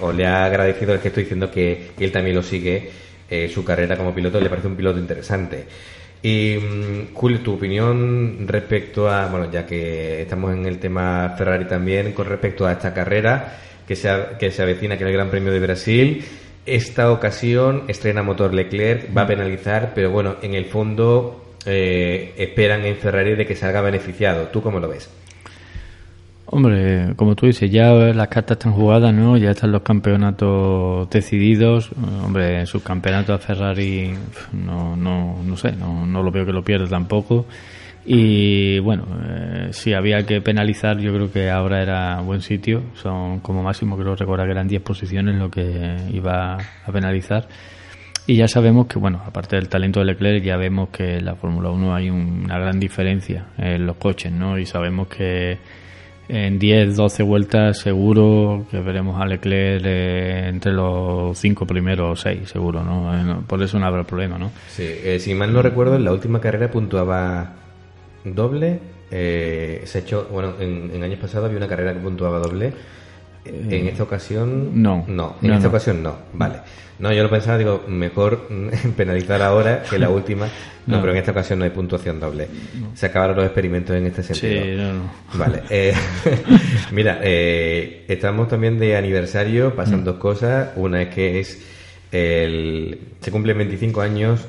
o 0.00 0.12
le 0.12 0.26
ha 0.26 0.44
agradecido 0.44 0.92
el 0.92 0.98
que 0.98 1.06
estoy 1.06 1.22
diciendo 1.22 1.52
que, 1.52 1.92
él 1.96 2.10
también 2.10 2.34
lo 2.34 2.42
sigue, 2.42 2.90
su 3.48 3.64
carrera 3.64 3.96
como 3.96 4.12
piloto, 4.12 4.40
le 4.40 4.50
parece 4.50 4.66
un 4.66 4.74
piloto 4.74 4.98
interesante. 4.98 5.66
Y 6.24 6.56
mm, 6.56 7.14
Julio, 7.14 7.38
tu 7.42 7.54
opinión 7.54 8.44
respecto 8.48 9.08
a, 9.08 9.28
bueno, 9.28 9.48
ya 9.52 9.64
que 9.64 10.22
estamos 10.22 10.52
en 10.52 10.66
el 10.66 10.80
tema 10.80 11.36
Ferrari 11.38 11.66
también, 11.66 12.10
con 12.10 12.26
respecto 12.26 12.66
a 12.66 12.72
esta 12.72 12.92
carrera 12.92 13.56
que 13.86 13.94
se, 13.94 14.10
que 14.36 14.50
se 14.50 14.62
avecina, 14.62 14.98
que 14.98 15.04
es 15.04 15.08
el 15.08 15.14
Gran 15.14 15.30
Premio 15.30 15.52
de 15.52 15.60
Brasil. 15.60 16.24
Esta 16.66 17.10
ocasión 17.10 17.84
estrena 17.88 18.22
motor 18.22 18.52
Leclerc, 18.54 19.16
va 19.16 19.22
a 19.22 19.26
penalizar, 19.26 19.92
pero 19.94 20.10
bueno, 20.10 20.36
en 20.42 20.54
el 20.54 20.66
fondo 20.66 21.54
eh, 21.66 22.34
esperan 22.36 22.84
en 22.84 22.96
Ferrari 22.96 23.34
de 23.34 23.46
que 23.46 23.56
salga 23.56 23.80
beneficiado. 23.80 24.48
¿Tú 24.48 24.62
cómo 24.62 24.78
lo 24.78 24.88
ves? 24.88 25.10
Hombre, 26.52 27.14
como 27.14 27.36
tú 27.36 27.46
dices, 27.46 27.70
ya 27.70 27.92
las 27.92 28.26
cartas 28.26 28.58
están 28.58 28.72
jugadas, 28.72 29.14
¿no? 29.14 29.36
Ya 29.36 29.52
están 29.52 29.70
los 29.70 29.82
campeonatos 29.82 31.08
decididos. 31.08 31.90
Hombre, 32.24 32.66
su 32.66 32.82
campeonato 32.82 33.32
a 33.32 33.38
Ferrari, 33.38 34.14
no, 34.52 34.96
no, 34.96 35.40
no 35.44 35.56
sé, 35.56 35.72
no, 35.72 36.04
no 36.06 36.22
lo 36.24 36.32
veo 36.32 36.44
que 36.44 36.52
lo 36.52 36.64
pierda 36.64 36.88
tampoco. 36.88 37.46
Y 38.04 38.78
bueno, 38.78 39.06
eh, 39.24 39.68
si 39.72 39.92
había 39.92 40.24
que 40.24 40.40
penalizar, 40.40 40.98
yo 40.98 41.12
creo 41.12 41.30
que 41.30 41.50
ahora 41.50 41.82
era 41.82 42.20
buen 42.20 42.40
sitio. 42.40 42.82
Son 42.94 43.40
como 43.40 43.62
máximo, 43.62 43.96
creo 43.96 44.16
recordar 44.16 44.46
que 44.46 44.52
eran 44.52 44.68
10 44.68 44.82
posiciones 44.82 45.36
lo 45.36 45.50
que 45.50 45.96
iba 46.12 46.54
a 46.54 46.92
penalizar. 46.92 47.46
Y 48.26 48.36
ya 48.36 48.48
sabemos 48.48 48.86
que, 48.86 48.98
bueno, 48.98 49.22
aparte 49.26 49.56
del 49.56 49.68
talento 49.68 50.00
de 50.00 50.06
Leclerc, 50.06 50.44
ya 50.44 50.56
vemos 50.56 50.90
que 50.90 51.16
en 51.16 51.24
la 51.24 51.34
Fórmula 51.34 51.70
1 51.70 51.94
hay 51.94 52.10
una 52.10 52.58
gran 52.58 52.78
diferencia 52.78 53.46
en 53.58 53.86
los 53.86 53.96
coches, 53.96 54.32
¿no? 54.32 54.58
Y 54.58 54.66
sabemos 54.66 55.08
que 55.08 55.58
en 56.28 56.58
10, 56.58 56.96
12 56.96 57.22
vueltas 57.24 57.78
seguro 57.78 58.66
que 58.70 58.78
veremos 58.80 59.20
a 59.20 59.26
Leclerc 59.26 59.84
eh, 59.84 60.48
entre 60.48 60.72
los 60.72 61.36
5 61.36 61.66
primeros 61.66 62.20
o 62.20 62.22
6, 62.22 62.48
seguro, 62.48 62.84
¿no? 62.84 63.42
Por 63.46 63.62
eso 63.62 63.78
no 63.78 63.86
habrá 63.86 64.04
problema, 64.04 64.38
¿no? 64.38 64.52
Sí, 64.68 64.84
eh, 64.86 65.18
si 65.18 65.34
mal 65.34 65.52
no 65.52 65.60
recuerdo, 65.60 65.96
en 65.96 66.04
la 66.04 66.12
última 66.12 66.40
carrera 66.40 66.70
puntuaba 66.70 67.54
doble. 68.24 68.78
Eh, 69.10 69.82
se 69.86 69.98
ha 69.98 70.00
hecho, 70.02 70.28
bueno, 70.30 70.54
en, 70.60 70.90
en 70.94 71.02
años 71.02 71.18
pasados 71.18 71.46
había 71.46 71.58
una 71.58 71.68
carrera 71.68 71.92
que 71.92 72.00
puntuaba 72.00 72.38
doble 72.38 72.72
en 73.44 73.72
eh, 73.72 73.88
esta 73.88 74.02
ocasión 74.02 74.82
no. 74.82 75.04
No, 75.08 75.36
en 75.42 75.52
esta 75.52 75.68
ocasión 75.68 76.02
no. 76.02 76.16
Vale. 76.32 76.56
No, 76.98 77.10
yo 77.12 77.22
lo 77.22 77.30
pensaba, 77.30 77.56
digo, 77.56 77.84
mejor 77.88 78.48
penalizar 78.96 79.40
ahora 79.42 79.82
que 79.88 79.98
la 79.98 80.10
última. 80.10 80.48
No, 80.86 80.98
pero 81.00 81.12
en 81.12 81.18
esta 81.18 81.30
ocasión 81.30 81.60
no 81.60 81.64
hay 81.66 81.70
puntuación 81.70 82.18
doble. 82.18 82.48
Se 82.94 83.06
acabaron 83.06 83.36
los 83.36 83.44
experimentos 83.44 83.94
en 83.94 84.06
este 84.06 84.24
sentido. 84.24 84.64
Sí, 84.64 84.74
no, 84.76 85.38
Vale. 85.38 85.62
Eh, 85.70 85.94
mira, 86.90 87.20
eh, 87.22 88.06
estamos 88.08 88.48
también 88.48 88.76
de 88.76 88.96
aniversario, 88.96 89.76
pasan 89.76 90.00
mm. 90.00 90.04
dos 90.04 90.16
cosas. 90.16 90.70
Una 90.74 91.02
es 91.02 91.14
que 91.14 91.38
es 91.38 91.62
el, 92.10 92.98
se 93.20 93.30
cumplen 93.30 93.58
25 93.58 94.00
años 94.00 94.48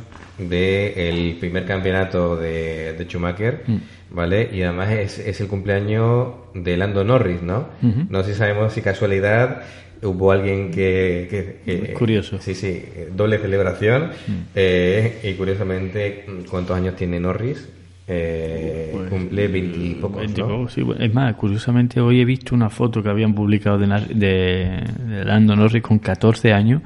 del 0.49 1.37
primer 1.39 1.65
campeonato 1.65 2.35
de, 2.35 2.93
de 2.93 3.05
Schumacher. 3.05 3.63
Mm. 3.67 3.77
¿vale? 4.13 4.49
Y 4.51 4.61
además 4.61 4.91
es, 4.91 5.19
es 5.19 5.39
el 5.39 5.47
cumpleaños 5.47 6.33
de 6.53 6.75
Lando 6.75 7.03
Norris, 7.05 7.41
¿no? 7.41 7.69
No 8.09 8.23
sé 8.23 8.33
si 8.33 8.39
sabemos 8.39 8.73
si 8.73 8.81
casualidad 8.81 9.61
hubo 10.03 10.31
alguien 10.33 10.69
que, 10.71 11.27
que- 11.29 11.59
que- 11.87 11.93
Curioso. 11.93 12.37
sí 12.41 12.53
sí 12.53 12.83
doble 13.15 13.37
celebración 13.37 14.07
Mm. 14.27 14.31
eh, 14.55 15.19
y 15.23 15.33
curiosamente 15.35 16.25
cuántos 16.49 16.75
años 16.75 16.95
tiene 16.97 17.19
Norris 17.21 17.69
eh, 18.07 18.91
cumple 19.09 19.47
20 19.47 19.77
y 19.79 19.93
pocos, 19.95 20.17
¿no? 20.17 20.21
20 20.23 20.41
y 20.41 20.43
pocos, 20.43 20.73
sí. 20.73 20.81
Bueno, 20.81 21.01
Es 21.05 21.13
más, 21.13 21.33
curiosamente 21.35 22.01
hoy 22.01 22.19
he 22.19 22.25
visto 22.25 22.53
una 22.53 22.69
foto 22.69 23.01
que 23.01 23.09
habían 23.09 23.33
publicado 23.33 23.77
de, 23.77 23.87
de, 24.13 24.81
de 25.07 25.23
Lando 25.25 25.55
Norris 25.55 25.81
con 25.83 25.99
14 25.99 26.51
años 26.51 26.81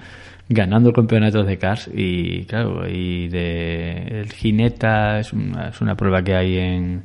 ganando 0.49 0.93
campeonatos 0.93 1.47
de 1.47 1.57
cars 1.57 1.89
y 1.93 2.45
claro, 2.45 2.87
y 2.87 3.27
de 3.29 4.21
el 4.21 4.31
Gineta 4.31 5.19
es 5.19 5.33
una, 5.33 5.69
es 5.69 5.81
una 5.81 5.95
prueba 5.95 6.21
que 6.23 6.35
hay 6.35 6.57
en, 6.57 7.03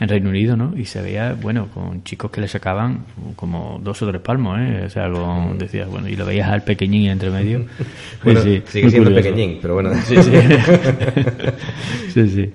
en 0.00 0.08
Reino 0.08 0.28
Unido, 0.28 0.56
¿no? 0.56 0.74
Y 0.76 0.84
se 0.84 1.00
veía, 1.00 1.34
bueno, 1.40 1.68
con 1.72 2.02
chicos 2.04 2.30
que 2.30 2.40
le 2.42 2.48
sacaban 2.48 3.04
como 3.36 3.80
dos 3.82 4.02
o 4.02 4.08
tres 4.08 4.20
palmos, 4.20 4.58
¿eh? 4.60 4.82
O 4.84 4.90
sea, 4.90 5.10
con, 5.10 5.56
decías, 5.56 5.88
bueno, 5.88 6.08
y 6.08 6.16
lo 6.16 6.26
veías 6.26 6.50
al 6.50 6.62
pequeñín 6.62 7.08
entre 7.10 7.30
medio. 7.30 7.64
Bueno, 8.22 8.40
Sí, 8.40 8.62
sí, 8.66 8.72
sigue 8.72 8.90
siendo 8.90 9.10
curioso. 9.10 9.28
pequeñín, 9.28 9.58
pero 9.62 9.74
bueno. 9.74 9.94
Sí, 10.04 10.16
sí. 10.22 10.32
sí, 12.12 12.28
sí. 12.28 12.52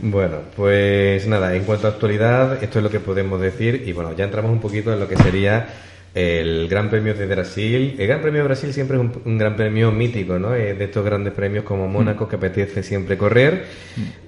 Bueno, 0.00 0.36
pues 0.56 1.26
nada, 1.26 1.54
en 1.54 1.64
cuanto 1.64 1.86
a 1.86 1.90
actualidad, 1.90 2.62
esto 2.62 2.78
es 2.78 2.82
lo 2.82 2.90
que 2.90 3.00
podemos 3.00 3.40
decir 3.40 3.82
y 3.86 3.92
bueno, 3.92 4.14
ya 4.16 4.24
entramos 4.24 4.50
un 4.50 4.60
poquito 4.60 4.92
en 4.92 5.00
lo 5.00 5.08
que 5.08 5.16
sería 5.16 5.66
el 6.14 6.68
Gran 6.68 6.90
Premio 6.90 7.14
de 7.14 7.26
Brasil. 7.26 7.94
El 7.98 8.06
Gran 8.06 8.20
Premio 8.20 8.40
de 8.42 8.46
Brasil 8.48 8.72
siempre 8.72 8.96
es 8.96 9.00
un, 9.02 9.12
un 9.24 9.38
gran 9.38 9.56
premio 9.56 9.90
mítico, 9.92 10.38
¿no? 10.38 10.54
Es 10.54 10.78
de 10.78 10.84
estos 10.84 11.04
grandes 11.04 11.32
premios 11.32 11.64
como 11.64 11.88
Mónaco 11.88 12.28
que 12.28 12.36
apetece 12.36 12.82
siempre 12.82 13.16
correr 13.16 13.64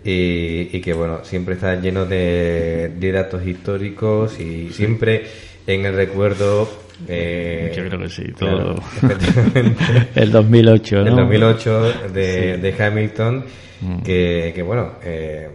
y, 0.05 0.77
y 0.77 0.81
que 0.81 0.93
bueno, 0.95 1.21
siempre 1.25 1.55
está 1.55 1.79
lleno 1.81 2.07
de, 2.07 2.93
de 2.99 3.13
datos 3.13 3.47
históricos 3.47 4.41
y 4.41 4.71
siempre 4.71 5.25
en 5.67 5.85
el 5.85 5.95
recuerdo... 5.95 6.69
eh, 7.09 7.73
Yo 7.77 7.87
creo 7.89 7.99
que 8.01 8.09
sí, 8.09 8.25
todo. 8.39 8.83
El 10.15 10.31
2008, 10.31 10.97
¿no? 10.97 11.07
El 11.09 11.17
2008 11.17 11.83
de, 12.13 12.55
Sí. 12.57 12.61
de 12.61 12.75
Hamilton, 12.83 13.45
Mm. 13.81 14.03
que, 14.03 14.53
que 14.55 14.63
bueno, 14.63 14.93
eh, 15.05 15.49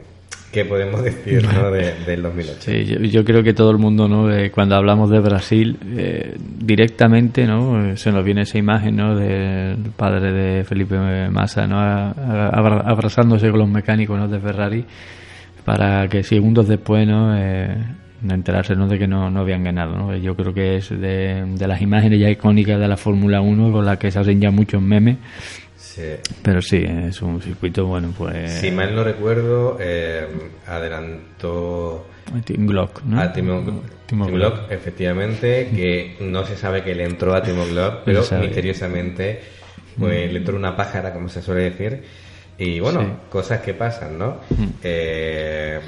¿qué 0.51 0.65
podemos 0.65 1.03
decir 1.03 1.43
¿no? 1.53 1.71
de- 1.71 1.93
del 2.05 2.21
2008? 2.23 2.57
Sí, 2.59 2.85
yo, 2.85 2.97
yo 2.99 3.23
creo 3.23 3.43
que 3.43 3.53
todo 3.53 3.71
el 3.71 3.77
mundo, 3.77 4.07
¿no? 4.07 4.31
Eh, 4.31 4.51
cuando 4.51 4.75
hablamos 4.75 5.09
de 5.09 5.19
Brasil, 5.19 5.77
eh, 5.97 6.35
directamente, 6.59 7.45
¿no? 7.45 7.91
Eh, 7.91 7.97
Se 7.97 8.11
nos 8.11 8.23
viene 8.23 8.41
esa 8.41 8.57
imagen, 8.57 8.95
¿no? 8.95 9.15
Del 9.15 9.77
padre 9.95 10.31
de 10.31 10.63
Felipe 10.63 10.97
Massa, 11.29 11.67
¿no? 11.67 11.79
A- 11.79 12.09
a- 12.11 12.49
abra- 12.49 12.81
abrazándose 12.85 13.49
con 13.49 13.59
los 13.59 13.69
mecánicos, 13.69 14.17
¿no? 14.17 14.27
De 14.27 14.39
Ferrari, 14.39 14.85
para 15.65 16.07
que 16.07 16.23
segundos 16.23 16.67
después, 16.67 17.07
¿no? 17.07 17.35
Eh, 17.37 17.75
enterarse, 18.27 18.75
¿no? 18.75 18.87
De 18.87 18.99
que 18.99 19.07
no, 19.07 19.29
no 19.29 19.39
habían 19.41 19.63
ganado, 19.63 19.95
¿no? 19.95 20.15
Yo 20.17 20.35
creo 20.35 20.53
que 20.53 20.75
es 20.77 20.89
de, 20.89 21.45
de 21.57 21.67
las 21.67 21.81
imágenes 21.81 22.19
ya 22.19 22.29
icónicas 22.29 22.77
de 22.79 22.87
la 22.87 22.97
Fórmula 22.97 23.39
1 23.39 23.71
con 23.71 23.85
las 23.85 23.97
que 23.97 24.11
se 24.11 24.19
hacen 24.19 24.41
ya 24.41 24.51
muchos 24.51 24.81
memes. 24.81 25.17
Sí. 25.79 26.01
Pero 26.43 26.61
sí, 26.61 26.83
es 26.85 27.21
un 27.21 27.41
circuito, 27.41 27.85
bueno, 27.85 28.13
pues... 28.17 28.51
Si 28.59 28.69
mal 28.69 28.93
no 28.93 29.01
recuerdo, 29.03 29.77
eh, 29.79 30.27
adelantó 30.67 32.05
Tim 32.43 32.67
Glock, 32.67 33.01
¿no? 33.03 33.19
a 33.21 33.31
Timo, 33.31 33.61
Timo 33.61 33.81
Timo 34.05 34.25
Glock. 34.27 34.55
Glock, 34.57 34.71
efectivamente, 34.71 35.69
que 35.73 36.17
no 36.19 36.45
se 36.45 36.57
sabe 36.57 36.83
que 36.83 36.93
le 36.93 37.05
entró 37.05 37.33
a 37.33 37.41
Timo 37.41 37.65
Glock, 37.65 38.01
pero 38.05 38.21
misteriosamente 38.41 39.39
pues, 39.97 40.29
Mm. 40.29 40.33
le 40.33 40.37
entró 40.39 40.55
una 40.57 40.75
pájara, 40.75 41.13
como 41.13 41.29
se 41.29 41.41
suele 41.41 41.63
decir. 41.71 42.03
Y 42.57 42.79
bueno, 42.81 43.01
Sí. 43.01 43.07
cosas 43.29 43.61
que 43.61 43.73
pasan, 43.73 44.17
¿no? 44.17 44.39
Mm. 44.49 44.65
Eh, 44.83 45.79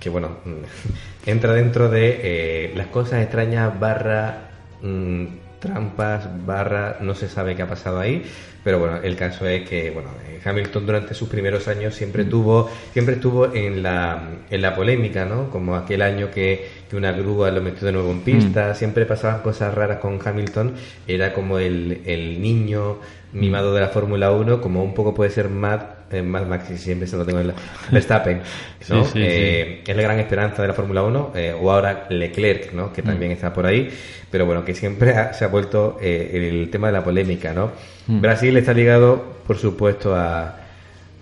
que 0.00 0.08
bueno, 0.10 0.38
entra 1.26 1.52
dentro 1.52 1.88
de 1.90 2.20
eh, 2.22 2.72
las 2.74 2.86
cosas 2.88 3.22
extrañas 3.22 3.78
barra 3.78 4.48
mm, 4.82 5.24
trampas 5.58 6.28
barra 6.46 6.98
no 7.00 7.14
se 7.14 7.28
sabe 7.28 7.54
qué 7.56 7.62
ha 7.62 7.68
pasado 7.68 7.98
ahí 8.00 8.22
pero 8.64 8.78
bueno 8.78 8.98
el 9.02 9.16
caso 9.16 9.46
es 9.46 9.68
que 9.68 9.90
bueno 9.90 10.10
eh, 10.28 10.40
Hamilton 10.44 10.86
durante 10.86 11.14
sus 11.14 11.28
primeros 11.28 11.68
años 11.68 11.94
siempre 11.94 12.24
Mm. 12.24 12.28
tuvo 12.30 12.70
siempre 12.92 13.14
estuvo 13.16 13.52
en 13.54 13.82
la 13.82 14.22
en 14.50 14.62
la 14.62 14.74
polémica 14.74 15.24
no 15.24 15.50
como 15.50 15.76
aquel 15.76 16.02
año 16.02 16.30
que, 16.30 16.66
que 16.88 16.96
una 16.96 17.12
grúa 17.12 17.50
lo 17.50 17.60
metió 17.62 17.86
de 17.86 17.92
nuevo 17.92 18.10
en 18.10 18.20
pista 18.22 18.74
siempre 18.74 19.06
pasaban 19.06 19.40
cosas 19.42 19.74
raras 19.74 19.98
con 19.98 20.18
Hamilton 20.24 20.74
era 21.06 21.32
como 21.32 21.58
el, 21.58 22.02
el 22.06 22.40
niño 22.40 22.98
mimado 23.32 23.74
de 23.74 23.80
la 23.80 23.88
Fórmula 23.88 24.30
1 24.32 24.60
como 24.60 24.82
un 24.82 24.94
poco 24.94 25.14
puede 25.14 25.30
ser 25.30 25.48
Matt 25.48 25.95
eh, 26.10 26.22
Mad 26.22 26.46
Max 26.46 26.66
siempre 26.76 27.06
se 27.08 27.16
lo 27.16 27.24
tengo 27.24 27.40
en 27.40 27.48
la 27.48 27.54
Verstappen 27.90 28.40
¿no? 28.88 29.04
Sí, 29.04 29.10
sí, 29.12 29.18
Eh, 29.22 29.82
es 29.86 29.96
la 29.96 30.02
gran 30.02 30.18
esperanza 30.18 30.62
de 30.62 30.68
la 30.68 30.74
Fórmula 30.74 31.02
1 31.02 31.32
eh, 31.34 31.54
o 31.60 31.70
ahora 31.70 32.06
Leclerc 32.10 32.72
¿no? 32.72 32.92
que 32.92 33.02
también 33.02 33.32
está 33.32 33.52
por 33.52 33.66
ahí 33.66 33.90
pero 34.30 34.46
bueno 34.46 34.64
que 34.64 34.74
siempre 34.74 35.14
ha- 35.16 35.32
se 35.32 35.44
ha 35.44 35.48
vuelto 35.48 35.98
eh, 36.00 36.30
el 36.52 36.70
tema 36.70 36.86
de 36.88 36.92
la 36.92 37.02
polémica 37.04 37.52
¿no? 37.52 37.72
Mm. 38.06 38.20
Brasil 38.20 38.56
está 38.56 38.72
ligado 38.72 39.36
por 39.46 39.56
supuesto 39.58 40.14
a, 40.14 40.56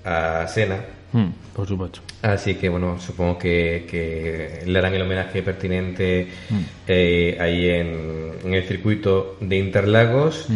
a 0.05 0.47
Senna 0.49 0.77
Mm, 1.15 1.29
por 1.55 1.69
supuesto. 1.69 2.01
Así 2.23 2.57
que 2.57 2.69
bueno, 2.69 2.99
supongo 2.99 3.39
que, 3.39 3.87
que 3.89 4.63
le 4.67 4.77
harán 4.81 4.95
el 4.95 5.03
homenaje 5.03 5.43
pertinente 5.45 6.27
Mm. 6.51 6.61
eh, 6.89 7.37
ahí 7.41 7.69
en, 7.71 8.33
en 8.45 8.53
el 8.55 8.65
circuito 8.65 9.37
de 9.41 9.57
Interlagos. 9.57 10.49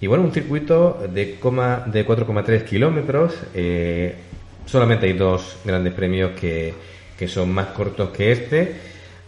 Y 0.00 0.06
bueno, 0.06 0.24
un 0.24 0.32
circuito 0.32 0.98
de, 1.12 1.34
coma, 1.38 1.84
de 1.86 2.06
4,3 2.06 2.64
kilómetros. 2.64 3.34
eh, 3.54 4.14
solamente 4.66 5.06
hay 5.06 5.12
dos 5.14 5.56
grandes 5.64 5.92
premios 5.92 6.30
que, 6.38 6.72
que 7.18 7.28
son 7.28 7.52
más 7.52 7.66
cortos 7.68 8.10
que 8.10 8.32
este. 8.32 8.72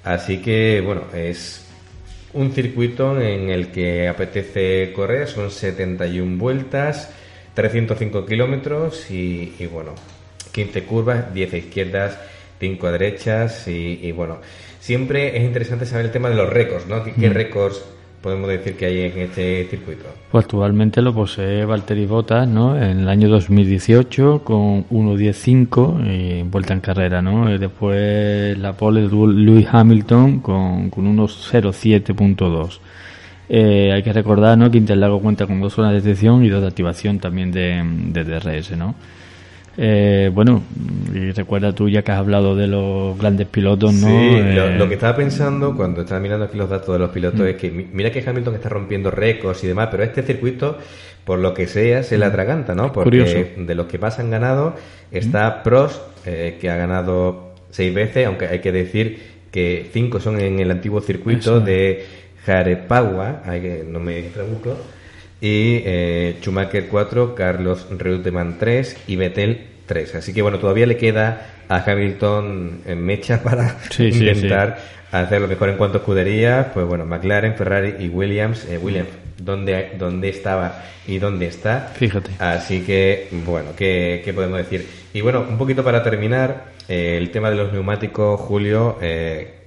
Así 0.04 0.38
que 0.40 0.80
bueno, 0.84 1.02
es 1.14 1.66
un 2.32 2.52
circuito 2.52 3.20
en 3.20 3.50
el 3.50 3.68
que 3.68 4.08
apetece 4.08 4.92
correr. 4.94 5.28
Son 5.28 5.50
71 5.50 6.38
vueltas, 6.38 7.10
305 7.54 8.24
kilómetros 8.24 9.10
y, 9.10 9.54
y 9.58 9.66
bueno, 9.66 9.94
15 10.52 10.84
curvas, 10.84 11.34
10 11.34 11.52
a 11.52 11.56
izquierdas, 11.58 12.18
5 12.60 12.86
a 12.86 12.92
derechas 12.92 13.68
y, 13.68 13.98
y, 14.02 14.12
bueno, 14.12 14.38
siempre 14.80 15.36
es 15.36 15.42
interesante 15.44 15.84
saber 15.86 16.06
el 16.06 16.12
tema 16.12 16.30
de 16.30 16.36
los 16.36 16.48
récords, 16.48 16.86
¿no? 16.86 17.02
¿Qué, 17.04 17.12
qué 17.12 17.28
Mm. 17.28 17.34
récords 17.34 17.84
podemos 18.22 18.48
decir 18.48 18.76
que 18.76 18.86
hay 18.86 19.00
en 19.00 19.18
este 19.18 19.66
circuito? 19.68 20.04
Pues 20.30 20.44
actualmente 20.44 21.02
lo 21.02 21.12
posee 21.12 21.64
Valtteri 21.64 22.06
Bottas, 22.06 22.48
¿no? 22.48 22.76
En 22.76 23.00
el 23.00 23.08
año 23.08 23.28
2018 23.28 24.42
con 24.44 24.88
1.15 24.88 26.06
y 26.06 26.42
vuelta 26.44 26.72
en 26.72 26.80
carrera, 26.80 27.20
¿no? 27.20 27.58
Después 27.58 28.56
la 28.58 28.72
pole 28.74 29.02
de 29.02 29.08
Lewis 29.08 29.66
Hamilton 29.70 30.40
con, 30.40 30.90
con 30.90 31.06
unos 31.06 31.52
0.7.2. 31.52 32.78
Eh, 33.48 33.92
hay 33.92 34.02
que 34.02 34.12
recordar, 34.12 34.56
¿no? 34.56 34.70
Que 34.70 34.78
Interlagos 34.78 35.20
cuenta 35.20 35.46
con 35.46 35.60
dos 35.60 35.74
zonas 35.74 35.92
de 35.92 36.00
detección 36.00 36.44
y 36.44 36.48
dos 36.48 36.62
de 36.62 36.68
activación 36.68 37.18
también 37.18 37.52
de, 37.52 37.82
de 37.84 38.24
DRS, 38.24 38.76
¿no? 38.76 38.94
Eh, 39.78 40.30
bueno, 40.34 40.62
y 41.14 41.30
recuerda 41.30 41.74
tú 41.74 41.88
ya 41.88 42.02
que 42.02 42.12
has 42.12 42.18
hablado 42.18 42.54
de 42.54 42.66
los 42.66 43.16
grandes 43.18 43.46
pilotos, 43.46 43.92
¿no? 43.94 44.06
Sí, 44.08 44.30
lo, 44.54 44.66
Eh, 44.66 44.76
lo 44.76 44.88
que 44.88 44.94
estaba 44.94 45.16
pensando 45.16 45.74
cuando 45.74 46.02
estaba 46.02 46.20
mirando 46.20 46.44
aquí 46.44 46.58
los 46.58 46.68
datos 46.68 46.92
de 46.92 46.98
los 46.98 47.10
pilotos 47.10 47.40
Mm. 47.40 47.46
es 47.46 47.56
que 47.56 47.70
mi- 47.70 47.86
mira 47.92 48.10
que 48.10 48.22
Hamilton 48.26 48.54
está 48.56 48.68
rompiendo 48.68 49.10
récords 49.10 49.64
y 49.64 49.68
demás, 49.68 49.88
pero 49.90 50.02
este 50.02 50.22
circuito, 50.22 50.76
por 51.24 51.38
lo 51.38 51.54
que 51.54 51.66
sea, 51.66 52.02
se 52.02 52.18
le 52.18 52.26
atraganta, 52.26 52.74
¿no? 52.74 52.92
Porque 52.92 53.22
Curioso. 53.22 53.38
de 53.56 53.74
los 53.74 53.86
que 53.86 53.98
más 53.98 54.18
han 54.18 54.30
ganado 54.30 54.74
está 55.10 55.62
Prost, 55.62 56.02
eh, 56.26 56.58
que 56.60 56.68
ha 56.68 56.76
ganado 56.76 57.54
seis 57.70 57.94
veces, 57.94 58.26
aunque 58.26 58.46
hay 58.46 58.58
que 58.60 58.72
decir 58.72 59.20
que 59.50 59.88
cinco 59.92 60.20
son 60.20 60.38
en 60.40 60.60
el 60.60 60.70
antiguo 60.70 61.00
circuito 61.00 61.56
Eso. 61.58 61.60
de 61.60 62.04
que, 63.60 63.84
no 63.88 64.00
me 64.00 64.20
traduzco, 64.24 64.76
y 65.42 65.82
eh, 65.84 66.36
Schumacher 66.40 66.86
4, 66.86 67.34
Carlos 67.34 67.88
Reutemann 67.90 68.58
3 68.58 68.96
y 69.08 69.16
Vettel 69.16 69.66
3. 69.86 70.14
Así 70.14 70.32
que 70.32 70.40
bueno, 70.40 70.60
todavía 70.60 70.86
le 70.86 70.96
queda 70.96 71.64
a 71.68 71.82
Hamilton 71.84 72.82
en 72.86 73.04
mecha 73.04 73.42
para 73.42 73.76
Sí, 73.90 74.12
sí, 74.12 74.20
intentar 74.20 74.78
hacer 75.10 75.40
lo 75.40 75.48
mejor 75.48 75.68
en 75.70 75.76
cuanto 75.76 75.98
a 75.98 76.00
escuderías. 76.00 76.68
Pues 76.72 76.86
bueno, 76.86 77.04
McLaren, 77.04 77.56
Ferrari 77.56 77.96
y 77.98 78.08
Williams. 78.08 78.64
Eh, 78.66 78.78
Williams, 78.78 79.08
¿dónde, 79.36 79.90
¿dónde 79.98 80.28
estaba 80.28 80.84
y 81.08 81.18
dónde 81.18 81.46
está? 81.46 81.90
Fíjate. 81.92 82.30
Así 82.38 82.82
que, 82.82 83.26
bueno, 83.44 83.70
¿qué, 83.76 84.22
qué 84.24 84.32
podemos 84.32 84.58
decir? 84.58 84.86
Y 85.12 85.22
bueno, 85.22 85.44
un 85.48 85.58
poquito 85.58 85.82
para 85.82 86.04
terminar, 86.04 86.66
eh, 86.88 87.18
el 87.20 87.32
tema 87.32 87.50
de 87.50 87.56
los 87.56 87.72
neumáticos, 87.72 88.40
Julio, 88.40 88.98
eh, 89.02 89.61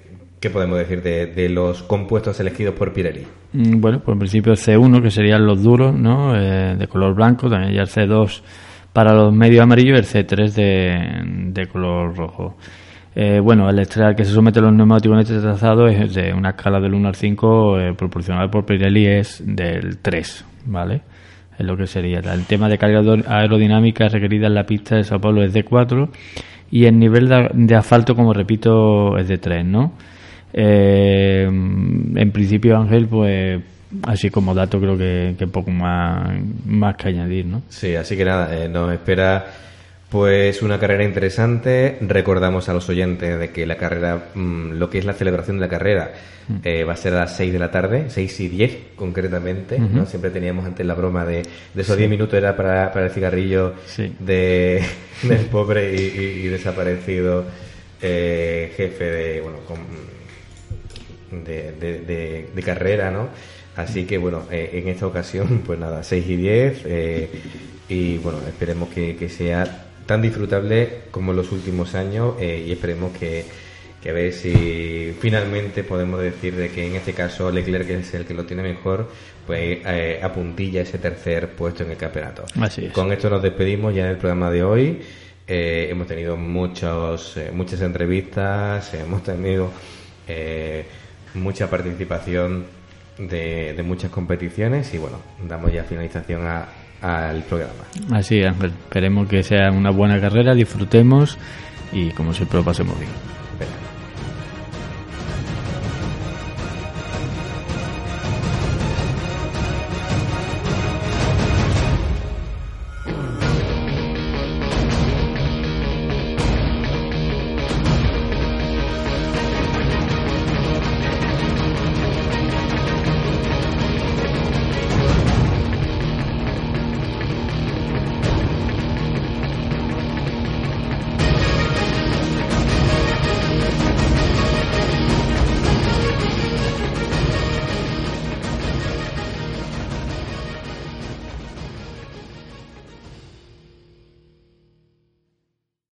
¿qué 0.45 0.51
podemos 0.51 0.77
decir 0.77 1.01
de, 1.01 1.49
los 1.49 1.81
compuestos 1.81 2.39
elegidos 2.39 2.75
por 2.75 2.93
Pirelli? 2.93 3.25
Mm, 3.53 3.81
Bueno, 3.81 3.99
pues 3.99 4.13
en 4.13 4.19
principio 4.19 4.51
el 4.51 4.59
C1, 4.59 5.01
que 5.01 5.09
serían 5.09 5.43
los 5.43 5.63
duros, 5.63 5.91
¿no? 5.95 6.35
Eh, 6.39 6.75
de 6.77 6.87
color 6.87 7.15
blanco, 7.15 7.49
también 7.49 7.73
ya 7.73 7.81
el 7.81 7.87
C2 7.87 8.41
para 8.93 9.13
los 9.15 9.33
medios 9.33 9.63
amarillos 9.63 9.95
y 10.13 10.17
el 10.17 10.27
C3 10.27 10.53
de, 11.51 11.67
color 11.67 12.15
rojo. 12.15 12.57
Eh, 13.15 13.39
bueno, 13.39 13.67
el 13.69 13.79
estrella 13.79 14.13
que 14.13 14.23
se 14.23 14.33
somete 14.33 14.59
a 14.59 14.61
los 14.61 14.73
neumáticos 14.73 15.15
en 15.15 15.21
este 15.21 15.39
trazado 15.39 15.87
es 15.87 16.13
de 16.13 16.31
una 16.31 16.49
escala 16.49 16.79
del 16.79 16.93
1 16.93 17.07
al 17.07 17.15
5 17.15 17.79
eh, 17.79 17.93
proporcional 17.97 18.49
por 18.51 18.65
Pirelli 18.67 19.07
es 19.07 19.41
del 19.43 19.97
3, 19.97 20.45
¿vale? 20.65 21.01
Es 21.57 21.65
lo 21.65 21.75
que 21.75 21.87
sería. 21.87 22.19
El 22.19 22.45
tema 22.45 22.69
de 22.69 22.77
carga 22.77 23.01
aer- 23.01 23.25
aerodinámica 23.27 24.09
requerida 24.09 24.45
en 24.47 24.53
la 24.53 24.65
pista 24.65 24.95
de 24.97 25.03
Sao 25.05 25.19
Paulo 25.19 25.41
es 25.43 25.53
de 25.53 25.63
4 25.63 26.09
y 26.69 26.85
el 26.85 26.99
nivel 26.99 27.29
de, 27.29 27.49
de 27.53 27.75
asfalto, 27.75 28.15
como 28.15 28.31
repito, 28.33 29.17
es 29.17 29.27
de 29.27 29.37
3, 29.39 29.65
¿no? 29.65 29.93
Eh, 30.57 31.43
en 31.45 32.31
principio, 32.31 32.77
Ángel, 32.77 33.07
pues 33.07 33.61
Así 34.03 34.29
como 34.29 34.53
dato 34.53 34.79
creo 34.81 34.97
que, 34.97 35.35
que 35.37 35.47
poco 35.47 35.71
más, 35.71 36.29
más 36.65 36.95
que 36.97 37.09
añadir, 37.09 37.45
¿no? 37.45 37.61
Sí, 37.69 37.95
así 37.95 38.17
que 38.17 38.25
nada, 38.25 38.53
eh, 38.65 38.67
nos 38.67 38.91
espera 38.91 39.45
pues 40.09 40.61
una 40.61 40.77
carrera 40.79 41.03
interesante. 41.05 41.97
Recordamos 42.01 42.67
a 42.67 42.73
los 42.73 42.89
oyentes 42.89 43.39
de 43.39 43.51
que 43.51 43.65
la 43.65 43.77
carrera, 43.77 44.31
mm, 44.33 44.71
lo 44.73 44.89
que 44.89 44.97
es 44.99 45.05
la 45.05 45.13
celebración 45.13 45.57
de 45.57 45.61
la 45.61 45.69
carrera, 45.69 46.11
Mm. 46.47 46.55
eh, 46.63 46.83
va 46.83 46.93
a 46.93 46.97
ser 46.97 47.13
a 47.13 47.19
las 47.21 47.35
6 47.37 47.53
de 47.53 47.59
la 47.59 47.71
tarde, 47.71 48.05
6 48.09 48.37
y 48.41 48.47
10 48.49 48.77
concretamente. 48.97 49.79
¿no? 49.79 50.05
Siempre 50.05 50.29
teníamos 50.29 50.65
antes 50.65 50.85
la 50.85 50.93
broma 50.93 51.23
de, 51.25 51.43
de 51.73 51.81
esos 51.81 51.95
Sí. 51.95 51.99
10 51.99 52.09
minutos 52.09 52.33
era 52.37 52.55
para, 52.57 52.91
para 52.91 53.05
el 53.05 53.11
cigarrillo 53.11 53.75
Sí. 53.85 54.13
de, 54.19 54.81
del 55.23 55.45
pobre 55.45 55.95
y, 55.95 55.99
y- 56.01 56.45
y 56.45 56.47
desaparecido 56.47 57.45
eh, 58.01 58.73
jefe 58.75 59.03
de, 59.05 59.41
bueno, 59.41 59.59
con- 59.65 60.14
de, 61.43 61.71
de- 61.73 61.99
de- 61.99 62.49
de 62.55 62.63
carrera, 62.63 63.11
¿no? 63.11 63.29
Así 63.75 64.05
que 64.05 64.17
bueno, 64.17 64.43
eh, 64.51 64.69
en 64.73 64.87
esta 64.87 65.05
ocasión, 65.07 65.61
pues 65.65 65.77
nada, 65.79 66.03
6 66.03 66.25
y 66.29 66.35
10 66.37 66.81
eh, 66.85 67.29
y 67.89 68.17
bueno, 68.19 68.39
esperemos 68.47 68.89
que, 68.89 69.15
que 69.15 69.27
sea 69.29 69.87
tan 70.05 70.21
disfrutable 70.21 70.89
como 71.11 71.31
en 71.31 71.37
los 71.37 71.51
últimos 71.51 71.93
años 71.95 72.35
eh, 72.39 72.63
y 72.67 72.71
esperemos 72.71 73.11
que, 73.17 73.43
que 74.01 74.09
a 74.11 74.13
ver 74.13 74.31
si 74.33 75.13
finalmente 75.19 75.83
podemos 75.83 76.21
decir 76.21 76.55
de 76.55 76.69
que 76.69 76.85
en 76.87 76.95
este 76.95 77.13
caso 77.13 77.51
Leclerc 77.51 77.89
es 77.89 78.13
el 78.13 78.25
que 78.25 78.33
lo 78.35 78.45
tiene 78.45 78.61
mejor, 78.63 79.09
pues 79.47 79.79
apuntilla 80.23 80.81
ese 80.81 80.97
tercer 80.99 81.49
puesto 81.49 81.83
en 81.83 81.91
el 81.91 81.97
campeonato. 81.97 82.45
Así 82.59 82.85
es. 82.85 82.91
Con 82.93 83.11
esto 83.11 83.29
nos 83.29 83.41
despedimos 83.43 83.93
ya 83.93 84.03
en 84.05 84.11
el 84.11 84.17
programa 84.17 84.49
de 84.51 84.63
hoy. 84.63 84.99
Hemos 85.47 86.07
tenido 86.07 86.35
muchos, 86.37 87.35
muchas 87.53 87.81
entrevistas, 87.81 88.91
hemos 88.95 89.21
tenido 89.23 89.69
eh, 90.27 90.83
mucha 91.35 91.69
participación 91.69 92.65
de, 93.17 93.73
de 93.73 93.83
muchas 93.83 94.11
competiciones 94.11 94.93
y 94.93 94.97
bueno, 94.97 95.17
damos 95.47 95.71
ya 95.71 95.83
finalización 95.83 96.45
a- 96.47 96.65
al 97.01 97.43
programa. 97.43 97.83
Así, 98.13 98.43
Ángel. 98.43 98.71
Esperemos 98.71 99.27
que 99.27 99.43
sea 99.43 99.69
una 99.71 99.91
buena 99.91 100.19
carrera, 100.19 100.53
disfrutemos 100.55 101.37
y 101.93 102.09
como 102.11 102.33
siempre 102.33 102.57
lo 102.59 102.65
pasemos 102.65 102.97
bien. 102.99 103.11